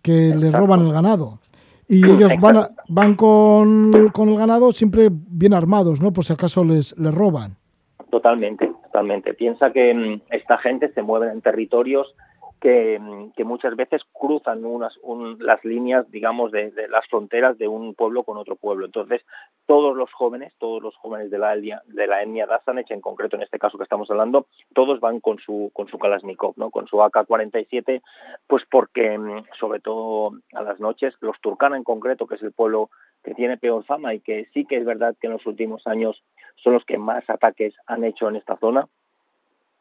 que 0.02 0.28
Exacto. 0.28 0.46
les 0.46 0.54
roban 0.54 0.86
el 0.86 0.94
ganado. 0.94 1.40
Y 1.88 2.04
ellos 2.04 2.34
van, 2.40 2.58
a, 2.58 2.70
van 2.88 3.16
con, 3.16 4.10
con, 4.12 4.30
el 4.30 4.38
ganado 4.38 4.72
siempre 4.72 5.10
bien 5.12 5.54
armados, 5.54 6.02
¿no? 6.02 6.12
Por 6.12 6.26
si 6.26 6.34
acaso 6.34 6.64
les, 6.64 6.98
les 6.98 7.14
roban. 7.14 7.58
Totalmente, 8.10 8.72
totalmente. 8.84 9.34
Piensa 9.34 9.72
que 9.72 9.92
um, 9.92 10.20
esta 10.32 10.58
gente 10.58 10.92
se 10.94 11.02
mueve 11.02 11.32
en 11.32 11.42
territorios 11.42 12.16
que, 12.66 13.44
muchas 13.44 13.76
veces 13.76 14.02
cruzan 14.12 14.66
unas, 14.66 14.98
un, 15.04 15.38
las 15.40 15.64
líneas, 15.64 16.10
digamos, 16.10 16.52
de, 16.52 16.72
de, 16.72 16.88
las 16.88 17.08
fronteras 17.08 17.60
de 17.60 17.68
un 17.68 17.94
pueblo 17.94 18.24
con 18.24 18.38
otro 18.38 18.56
pueblo. 18.56 18.88
Entonces, 18.88 19.22
todos 19.68 19.96
los 19.96 20.12
jóvenes, 20.12 20.52
todos 20.58 20.82
los 20.82 20.96
jóvenes 20.96 21.30
de 21.30 21.38
la 21.38 21.54
etnia, 21.54 21.84
de 21.86 22.08
la 22.08 22.24
etnia 22.24 22.48
en 22.90 23.02
concreto 23.02 23.36
en 23.36 23.44
este 23.44 23.60
caso 23.60 23.78
que 23.78 23.84
estamos 23.84 24.10
hablando, 24.10 24.48
todos 24.74 25.00
van 25.00 25.20
con 25.20 25.38
su 25.38 25.70
con 25.74 25.88
su 25.88 26.00
Kalashnikov, 26.00 26.56
¿no? 26.58 26.72
Con 26.72 26.88
su 26.88 26.98
AK-47, 27.04 28.02
pues 28.48 28.64
porque, 28.72 29.20
sobre 29.60 29.80
todo 29.80 30.32
a 30.54 30.64
las 30.64 30.80
noches, 30.80 31.14
los 31.22 31.40
turcana 31.42 31.78
en 31.78 31.84
concreto, 31.84 32.26
que 32.26 32.36
es 32.36 32.42
el 32.42 32.52
pueblo 32.52 32.90
que 33.24 33.36
tiene 33.36 33.58
peor 33.58 33.86
fama 33.86 34.16
y 34.16 34.22
que 34.22 34.48
sí 34.56 34.66
que 34.66 34.78
es 34.78 34.86
verdad 34.86 35.16
que 35.22 35.28
en 35.28 35.34
los 35.34 35.46
últimos 35.46 35.86
años 35.86 36.24
son 36.64 36.74
los 36.74 36.86
que 36.86 36.98
más 36.98 37.30
ataques 37.30 37.76
han 37.86 38.04
hecho 38.04 38.28
en 38.28 38.38
esta 38.38 38.58
zona, 38.58 38.88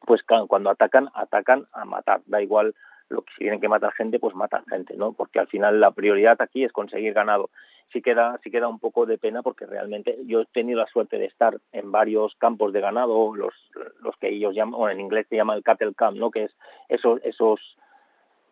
pues 0.07 0.23
cuando 0.23 0.71
atacan, 0.71 1.09
atacan 1.15 1.67
a 1.73 1.85
matar, 1.85 2.21
da 2.27 2.43
igual 2.43 2.75
lo 3.09 3.23
que 3.23 3.33
si 3.33 3.39
tienen 3.41 3.61
que 3.61 3.69
matar 3.69 3.93
gente, 3.93 4.19
pues 4.19 4.35
matan 4.35 4.65
gente, 4.67 4.97
¿no? 4.97 5.13
Porque 5.13 5.39
al 5.39 5.47
final 5.49 5.81
la 5.81 5.91
prioridad 5.91 6.41
aquí 6.41 6.65
es 6.65 6.73
conseguir 6.73 7.13
ganado. 7.13 7.51
Sí 7.93 8.03
queda, 8.03 8.41
queda 8.43 8.69
un 8.69 8.79
poco 8.79 9.07
de 9.07 9.19
pena 9.19 9.43
porque 9.43 9.67
realmente 9.67 10.19
yo 10.25 10.41
he 10.41 10.47
tenido 10.47 10.81
la 10.81 10.87
suerte 10.87 11.19
de 11.19 11.27
estar 11.27 11.59
en 11.73 11.93
varios 11.93 12.35
campos 12.37 12.73
de 12.73 12.81
ganado, 12.81 13.35
los, 13.37 13.55
los 14.01 14.17
que 14.17 14.29
ellos 14.29 14.55
llaman, 14.55 14.81
o 14.81 14.89
en 14.89 15.01
inglés 15.01 15.27
se 15.29 15.37
llama 15.37 15.55
el 15.55 15.63
cattle 15.63 15.95
camp, 15.95 16.17
¿no? 16.17 16.31
Que 16.31 16.45
es 16.45 16.53
esos, 16.89 17.21
esos, 17.25 17.61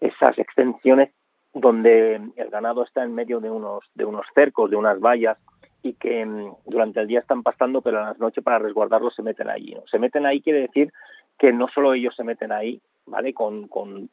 esas 0.00 0.38
extensiones 0.38 1.10
donde 1.54 2.20
el 2.36 2.50
ganado 2.50 2.84
está 2.84 3.02
en 3.02 3.14
medio 3.14 3.40
de 3.40 3.50
unos, 3.50 3.84
de 3.94 4.04
unos 4.04 4.26
cercos, 4.34 4.70
de 4.70 4.76
unas 4.76 5.00
vallas, 5.00 5.38
y 5.82 5.94
que 5.94 6.24
durante 6.64 7.00
el 7.00 7.08
día 7.08 7.18
están 7.18 7.42
pastando, 7.42 7.82
pero 7.82 7.98
en 7.98 8.06
las 8.06 8.18
noches 8.18 8.42
para 8.44 8.58
resguardarlos 8.58 9.14
se 9.14 9.22
meten 9.22 9.50
allí. 9.50 9.74
¿no? 9.74 9.82
Se 9.88 9.98
meten 9.98 10.26
ahí 10.26 10.40
quiere 10.40 10.60
decir 10.60 10.92
que 11.38 11.52
no 11.52 11.68
solo 11.68 11.94
ellos 11.94 12.14
se 12.16 12.24
meten 12.24 12.52
ahí, 12.52 12.80
¿vale? 13.06 13.34
Con, 13.34 13.68
con, 13.68 14.08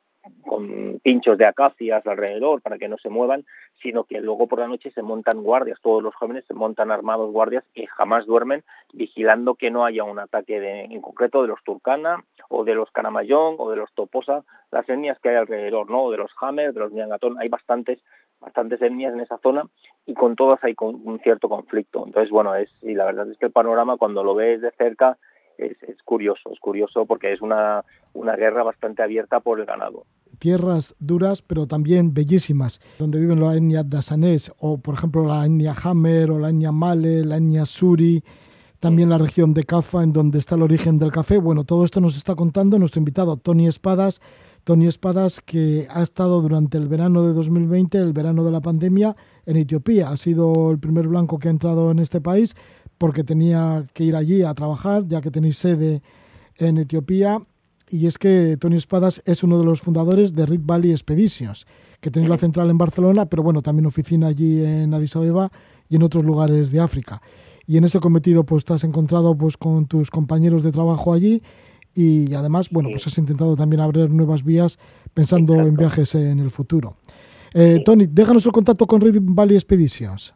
con 0.46 1.00
pinchos 1.04 1.38
de 1.38 1.46
acacias 1.46 2.06
alrededor 2.06 2.62
para 2.62 2.78
que 2.78 2.88
no 2.88 2.98
se 2.98 3.10
muevan, 3.10 3.46
sino 3.82 4.04
que 4.04 4.20
luego 4.20 4.48
por 4.48 4.60
la 4.60 4.68
noche 4.68 4.92
se 4.92 5.02
montan 5.02 5.44
guardias, 5.44 5.80
todos 5.82 6.04
los 6.04 6.16
jóvenes 6.16 6.46
se 6.46 6.54
montan 6.54 6.92
armados 6.92 7.32
guardias 7.32 7.64
y 7.74 7.86
jamás 7.86 8.26
duermen 8.26 8.64
vigilando 8.94 9.56
que 9.56 9.72
no 9.72 9.86
haya 9.86 10.04
un 10.04 10.20
ataque 10.20 10.60
de, 10.60 10.82
en 10.82 11.02
concreto 11.02 11.42
de 11.42 11.48
los 11.48 11.64
Turkana 11.64 12.24
o 12.50 12.64
de 12.64 12.76
los 12.76 12.92
Canamayón 12.92 13.56
o 13.58 13.70
de 13.70 13.78
los 13.78 13.92
Toposa, 13.94 14.44
las 14.72 14.88
etnias 14.90 15.20
que 15.20 15.30
hay 15.30 15.36
alrededor, 15.36 15.90
¿no? 15.90 16.04
O 16.04 16.12
de 16.12 16.18
los 16.18 16.32
Hammer, 16.42 16.74
de 16.74 16.80
los 16.80 16.92
Nyangatón, 16.92 17.40
hay 17.40 17.48
bastantes 17.50 18.00
bastantes 18.42 18.82
etnias 18.82 19.14
en 19.14 19.20
esa 19.20 19.38
zona 19.40 19.64
y 20.06 20.14
con 20.14 20.38
todas 20.38 20.64
hay 20.64 20.74
un 20.80 21.20
cierto 21.22 21.50
conflicto. 21.50 22.06
Entonces, 22.06 22.32
bueno, 22.32 22.56
es 22.56 22.70
y 22.82 22.94
la 22.94 23.06
verdad 23.06 23.30
es 23.30 23.38
que 23.38 23.48
el 23.48 23.52
panorama 23.52 23.98
cuando 23.98 24.24
lo 24.24 24.34
ves 24.34 24.62
de 24.62 24.72
cerca 24.72 25.18
es, 25.60 25.82
es 25.84 26.02
curioso, 26.04 26.52
es 26.52 26.60
curioso 26.60 27.06
porque 27.06 27.34
es 27.34 27.42
una, 27.42 27.84
una 28.14 28.36
guerra 28.36 28.64
bastante 28.64 29.04
abierta 29.04 29.40
por 29.40 29.60
el 29.60 29.66
ganado. 29.66 30.06
tierras 30.40 30.96
duras, 31.00 31.42
pero 31.42 31.68
también 31.68 32.14
bellísimas, 32.14 32.80
donde 32.98 33.20
viven 33.20 33.42
la 33.42 33.56
etnia 33.56 33.84
dasanés, 33.84 34.52
o 34.60 34.78
por 34.78 34.96
ejemplo 34.96 35.26
la 35.26 35.46
etnia 35.46 35.74
Hammer, 35.84 36.32
o 36.32 36.40
la 36.40 36.50
etnia 36.50 36.72
Male, 36.72 37.26
la 37.26 37.38
etnia 37.38 37.66
Suri, 37.66 38.24
también 38.80 39.10
la 39.10 39.18
región 39.18 39.54
de 39.54 39.66
Cafa, 39.66 40.04
en 40.04 40.14
donde 40.14 40.40
está 40.40 40.56
el 40.56 40.62
origen 40.62 41.00
del 41.00 41.12
café. 41.12 41.38
Bueno, 41.38 41.66
todo 41.66 41.84
esto 41.84 42.00
nos 42.00 42.16
está 42.16 42.36
contando 42.36 42.80
nuestro 42.80 43.00
invitado, 43.00 43.36
Tony 43.36 43.68
Espadas. 43.68 44.22
Tony 44.64 44.88
Espadas, 44.88 45.42
que 45.42 45.88
ha 45.90 46.02
estado 46.02 46.42
durante 46.42 46.78
el 46.78 46.88
verano 46.88 47.26
de 47.26 47.34
2020, 47.34 47.98
el 47.98 48.14
verano 48.14 48.44
de 48.44 48.52
la 48.52 48.62
pandemia, 48.62 49.16
en 49.46 49.58
Etiopía. 49.58 50.10
Ha 50.10 50.18
sido 50.18 50.72
el 50.72 50.80
primer 50.80 51.08
blanco 51.08 51.40
que 51.40 51.48
ha 51.48 51.52
entrado 51.52 51.92
en 51.92 52.00
este 52.00 52.22
país 52.22 52.56
porque 53.00 53.24
tenía 53.24 53.86
que 53.94 54.04
ir 54.04 54.16
allí 54.16 54.44
a 54.44 54.54
trabajar, 54.54 55.08
ya 55.08 55.22
que 55.22 55.32
tenéis 55.32 55.58
sede 55.58 56.04
en 56.58 56.78
Etiopía. 56.78 57.42
Y 57.90 58.06
es 58.06 58.20
que 58.20 58.58
Tony 58.60 58.76
Espadas 58.76 59.24
es 59.26 59.42
uno 59.42 59.58
de 59.58 59.66
los 59.66 59.82
fundadores 59.82 60.36
de 60.36 60.46
Rift 60.46 60.66
Valley 60.66 60.92
Expeditions, 60.92 61.66
que 62.02 62.12
tenéis 62.12 62.30
la 62.30 62.38
central 62.38 62.70
en 62.70 62.78
Barcelona, 62.78 63.26
pero 63.26 63.42
bueno, 63.42 63.64
también 63.64 63.88
oficina 63.88 64.28
allí 64.28 64.64
en 64.64 64.94
Addis 64.94 65.16
Abeba 65.16 65.52
y 65.90 65.96
en 65.96 66.04
otros 66.04 66.24
lugares 66.24 66.70
de 66.72 66.82
África. 66.82 67.22
Y 67.66 67.78
en 67.78 67.86
ese 67.86 68.00
cometido 68.00 68.44
pues 68.46 68.66
te 68.66 68.74
has 68.74 68.84
encontrado 68.84 69.36
pues 69.36 69.58
con 69.58 69.88
tus 69.88 70.12
compañeros 70.12 70.62
de 70.62 70.72
trabajo 70.72 71.14
allí 71.14 71.42
y 71.96 72.34
además, 72.34 72.70
bueno, 72.70 72.90
pues 72.92 73.08
has 73.08 73.18
intentado 73.18 73.56
también 73.56 73.80
abrir 73.80 74.10
nuevas 74.10 74.44
vías 74.44 74.78
pensando 75.14 75.56
en 75.56 75.76
viajes 75.76 76.14
en 76.16 76.40
el 76.40 76.52
futuro. 76.52 76.98
Eh, 77.54 77.82
Tony, 77.84 78.08
déjanos 78.08 78.46
el 78.46 78.52
contacto 78.52 78.86
con 78.86 79.02
Rift 79.02 79.20
Valley 79.22 79.56
Expeditions. 79.56 80.34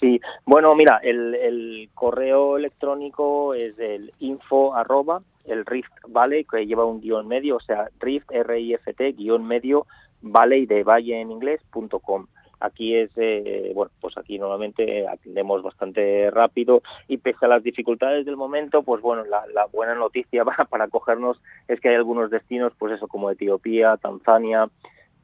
Sí, 0.00 0.20
bueno, 0.44 0.74
mira, 0.74 1.00
el, 1.02 1.34
el 1.34 1.88
correo 1.94 2.56
electrónico 2.58 3.54
es 3.54 3.78
el 3.78 4.12
info 4.18 4.74
arroba 4.74 5.22
el 5.46 5.64
Rift 5.64 5.92
Valley, 6.08 6.44
que 6.44 6.66
lleva 6.66 6.84
un 6.84 7.00
guion 7.00 7.26
medio, 7.26 7.56
o 7.56 7.60
sea, 7.60 7.88
Rift, 8.00 8.30
R-I-F-T, 8.30 9.12
guion 9.12 9.46
medio, 9.46 9.86
Valley 10.22 10.66
de 10.66 10.82
valle 10.82 11.20
en 11.20 11.30
inglés, 11.30 11.60
punto 11.70 12.00
com. 12.00 12.26
Aquí 12.58 12.96
es, 12.96 13.10
eh, 13.16 13.72
bueno, 13.74 13.92
pues 14.00 14.16
aquí 14.16 14.38
normalmente 14.38 15.06
atendemos 15.06 15.62
bastante 15.62 16.30
rápido 16.30 16.82
y 17.06 17.18
pese 17.18 17.44
a 17.44 17.48
las 17.48 17.62
dificultades 17.62 18.24
del 18.24 18.36
momento, 18.36 18.82
pues 18.82 19.02
bueno, 19.02 19.24
la, 19.24 19.46
la 19.54 19.66
buena 19.66 19.94
noticia 19.94 20.44
para, 20.44 20.64
para 20.64 20.88
cogernos 20.88 21.40
es 21.68 21.80
que 21.80 21.90
hay 21.90 21.96
algunos 21.96 22.30
destinos, 22.30 22.72
pues 22.78 22.94
eso, 22.94 23.08
como 23.08 23.30
Etiopía, 23.30 23.96
Tanzania, 23.98 24.68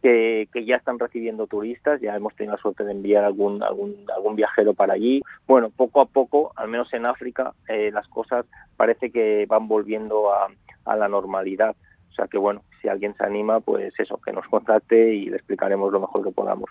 que, 0.03 0.49
que, 0.53 0.65
ya 0.65 0.77
están 0.77 0.99
recibiendo 0.99 1.47
turistas, 1.47 2.01
ya 2.01 2.17
hemos 2.17 2.35
tenido 2.35 2.57
la 2.57 2.63
suerte 2.63 2.85
de 2.85 2.93
enviar 2.93 3.25
algún, 3.25 3.63
algún, 3.63 4.05
algún 4.15 4.37
viajero 4.37 4.75
para 4.75 4.95
allí. 4.95 5.23
Bueno, 5.47 5.71
poco 5.71 6.01
a 6.01 6.07
poco, 6.07 6.53
al 6.57 6.69
menos 6.69 6.93
en 6.93 7.07
África, 7.07 7.55
eh, 7.69 7.91
las 7.93 8.09
cosas 8.09 8.45
parece 8.77 9.11
que 9.11 9.47
van 9.49 9.69
volviendo 9.69 10.33
a, 10.33 10.49
a, 10.85 10.97
la 10.97 11.09
normalidad. 11.09 11.77
O 12.11 12.15
sea 12.15 12.27
que 12.27 12.37
bueno, 12.37 12.63
si 12.81 12.89
alguien 12.89 13.15
se 13.17 13.25
anima, 13.25 13.61
pues 13.61 13.95
eso, 13.99 14.21
que 14.25 14.33
nos 14.33 14.47
contacte 14.49 15.15
y 15.15 15.27
le 15.27 15.37
explicaremos 15.37 15.93
lo 15.93 16.01
mejor 16.01 16.25
que 16.25 16.33
podamos. 16.33 16.69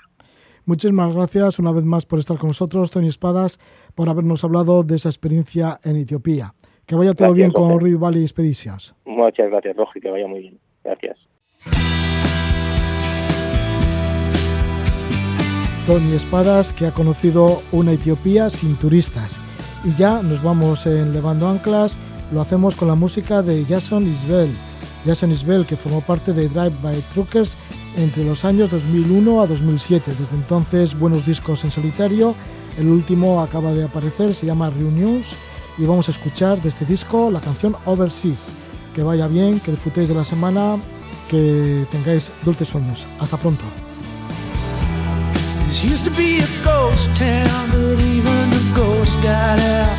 Muchísimas 0.66 1.16
gracias 1.16 1.58
una 1.58 1.72
vez 1.72 1.84
más 1.84 2.06
por 2.06 2.20
estar 2.20 2.38
con 2.38 2.50
nosotros, 2.50 2.92
Tony 2.92 3.08
Espadas, 3.08 3.60
por 3.96 4.10
habernos 4.10 4.44
hablado 4.44 4.84
de 4.84 4.96
esa 4.96 5.10
experiencia 5.10 5.80
en 5.84 5.96
Etiopía. 5.96 6.54
Que 6.86 6.96
vaya 6.96 7.14
todo 7.14 7.30
gracias, 7.30 7.38
bien 7.38 7.52
con 7.52 7.70
Roger. 7.70 7.84
Rift 7.84 8.00
Valley 8.00 8.22
Expeditions. 8.24 8.96
Muchas 9.06 9.50
gracias, 9.50 9.76
Rogi, 9.76 10.02
que 10.02 10.12
vaya 10.12 10.28
muy 10.28 10.42
bien. 10.42 10.60
Gracias. 10.84 11.18
Tony 15.92 16.14
Espadas, 16.14 16.72
que 16.72 16.88
ha 16.88 16.94
conocido 16.94 17.62
una 17.74 17.92
Etiopía 17.92 18.50
sin 18.50 18.78
turistas. 18.78 19.36
Y 19.84 19.94
ya 19.96 20.24
nos 20.24 20.42
vamos 20.42 20.86
en 20.86 21.12
Levando 21.12 21.50
Anclas, 21.50 21.98
lo 22.32 22.40
hacemos 22.40 22.78
con 22.78 22.88
la 22.88 22.96
música 22.96 23.42
de 23.42 23.66
Jason 23.66 24.08
Isbell. 24.08 24.56
Jason 25.06 25.34
Isbell, 25.34 25.66
que 25.66 25.76
formó 25.76 26.00
parte 26.00 26.32
de 26.32 26.48
Drive 26.48 26.76
by 26.82 26.96
Truckers 27.14 27.58
entre 27.98 28.24
los 28.24 28.46
años 28.46 28.72
2001 28.72 29.42
a 29.42 29.48
2007. 29.48 30.14
Desde 30.18 30.34
entonces, 30.34 30.98
buenos 30.98 31.26
discos 31.26 31.62
en 31.66 31.72
solitario. 31.72 32.36
El 32.78 32.88
último 32.88 33.42
acaba 33.42 33.74
de 33.74 33.84
aparecer, 33.84 34.34
se 34.34 34.46
llama 34.46 34.70
Reunions. 34.70 35.36
Y 35.78 35.84
vamos 35.84 36.08
a 36.08 36.12
escuchar 36.12 36.62
de 36.62 36.70
este 36.70 36.86
disco 36.86 37.30
la 37.30 37.42
canción 37.42 37.76
Overseas. 37.84 38.54
Que 38.96 39.04
vaya 39.04 39.28
bien, 39.28 39.60
que 39.60 39.72
disfrutéis 39.72 40.08
de 40.08 40.16
la 40.16 40.24
semana, 40.24 40.78
que 41.30 41.86
tengáis 41.92 42.32
dulces 42.46 42.70
sueños. 42.70 43.06
Hasta 43.20 43.36
pronto. 43.36 43.66
This 45.72 45.86
used 45.86 46.04
to 46.04 46.12
be 46.12 46.40
a 46.40 46.48
ghost 46.66 47.16
town, 47.16 47.72
but 47.72 48.04
even 48.04 48.50
the 48.50 48.72
ghosts 48.76 49.16
got 49.24 49.58
out. 49.58 49.98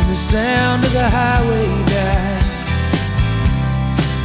And 0.00 0.10
the 0.10 0.16
sound 0.16 0.82
of 0.82 0.92
the 0.92 1.08
highway 1.08 1.68
died. 1.86 2.42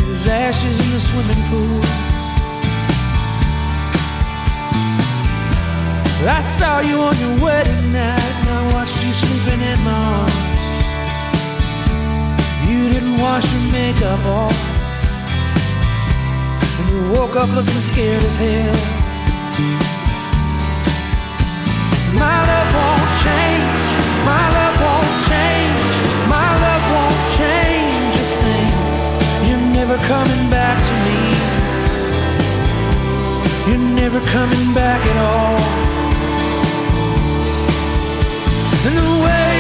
There's 0.08 0.28
ashes 0.28 0.80
in 0.84 0.90
the 0.92 1.00
swimming 1.00 1.44
pool. 1.50 1.82
I 6.28 6.42
saw 6.42 6.80
you 6.80 7.02
on 7.02 7.16
your 7.20 7.40
wedding 7.46 7.94
night, 7.94 8.34
and 8.40 8.50
I 8.50 8.74
watched 8.74 8.98
you 9.06 9.14
sleeping 9.14 9.62
in 9.62 9.80
my 9.86 9.94
arms. 10.18 10.34
You 12.68 12.90
didn't 12.90 13.22
wash 13.22 13.46
your 13.54 13.72
makeup 13.72 14.26
off. 14.26 14.60
And 16.80 16.90
you 16.90 17.12
woke 17.14 17.36
up 17.36 17.50
looking 17.54 17.82
scared 17.92 18.24
as 18.24 18.36
hell. 18.36 19.03
Coming 30.08 30.50
back 30.50 30.78
to 30.90 30.96
me. 31.06 31.20
You're 33.68 33.88
never 34.02 34.20
coming 34.36 34.74
back 34.74 35.02
at 35.12 35.18
all. 35.18 35.58
And 38.86 38.98
the 38.98 39.24
waiter 39.24 39.53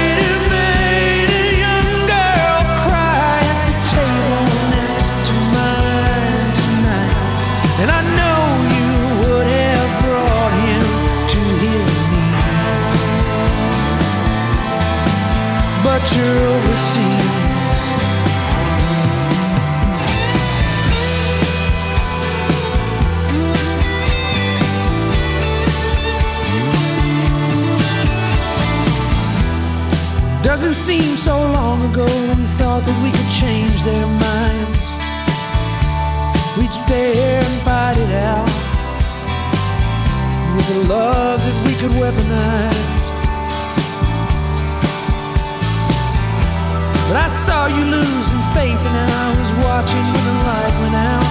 thought 32.73 32.85
that 32.85 33.03
we 33.05 33.11
could 33.13 33.31
change 33.43 33.83
their 33.83 34.07
minds. 34.25 34.89
We'd 36.57 36.73
stay 36.73 37.13
here 37.13 37.41
and 37.45 37.57
fight 37.61 37.97
it 38.05 38.11
out 38.17 38.49
with 40.55 40.77
a 40.77 40.79
love 40.89 41.39
that 41.45 41.57
we 41.65 41.73
could 41.77 41.93
weaponize. 42.01 43.05
But 47.07 47.17
I 47.25 47.29
saw 47.45 47.67
you 47.67 47.83
losing 47.97 48.43
faith 48.57 48.81
and 48.89 48.97
I 49.21 49.25
was 49.37 49.51
watching 49.67 50.05
when 50.13 50.23
the 50.29 50.37
light 50.47 50.75
went 50.81 50.97
out. 51.13 51.29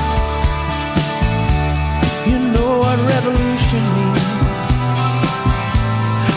You 2.31 2.39
know 2.55 2.71
what 2.83 2.97
revolution 3.15 3.83
means, 3.99 4.67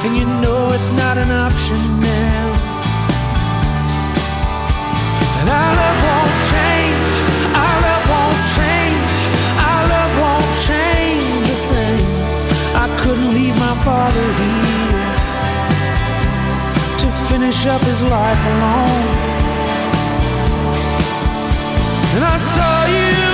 and 0.03 0.13
you 0.17 0.25
know 0.41 0.73
it's 0.73 0.89
not 0.97 1.15
an 1.19 1.29
option 1.29 1.81
now. 1.99 2.44
Finish 17.45 17.65
up 17.67 17.81
his 17.81 18.01
life 18.03 18.45
alone. 18.45 19.07
And 22.15 22.23
I 22.23 22.37
saw 22.37 22.85
you 22.85 23.24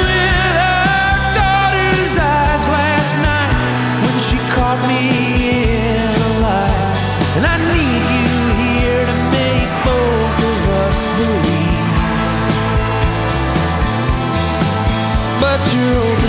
you. 15.73 16.20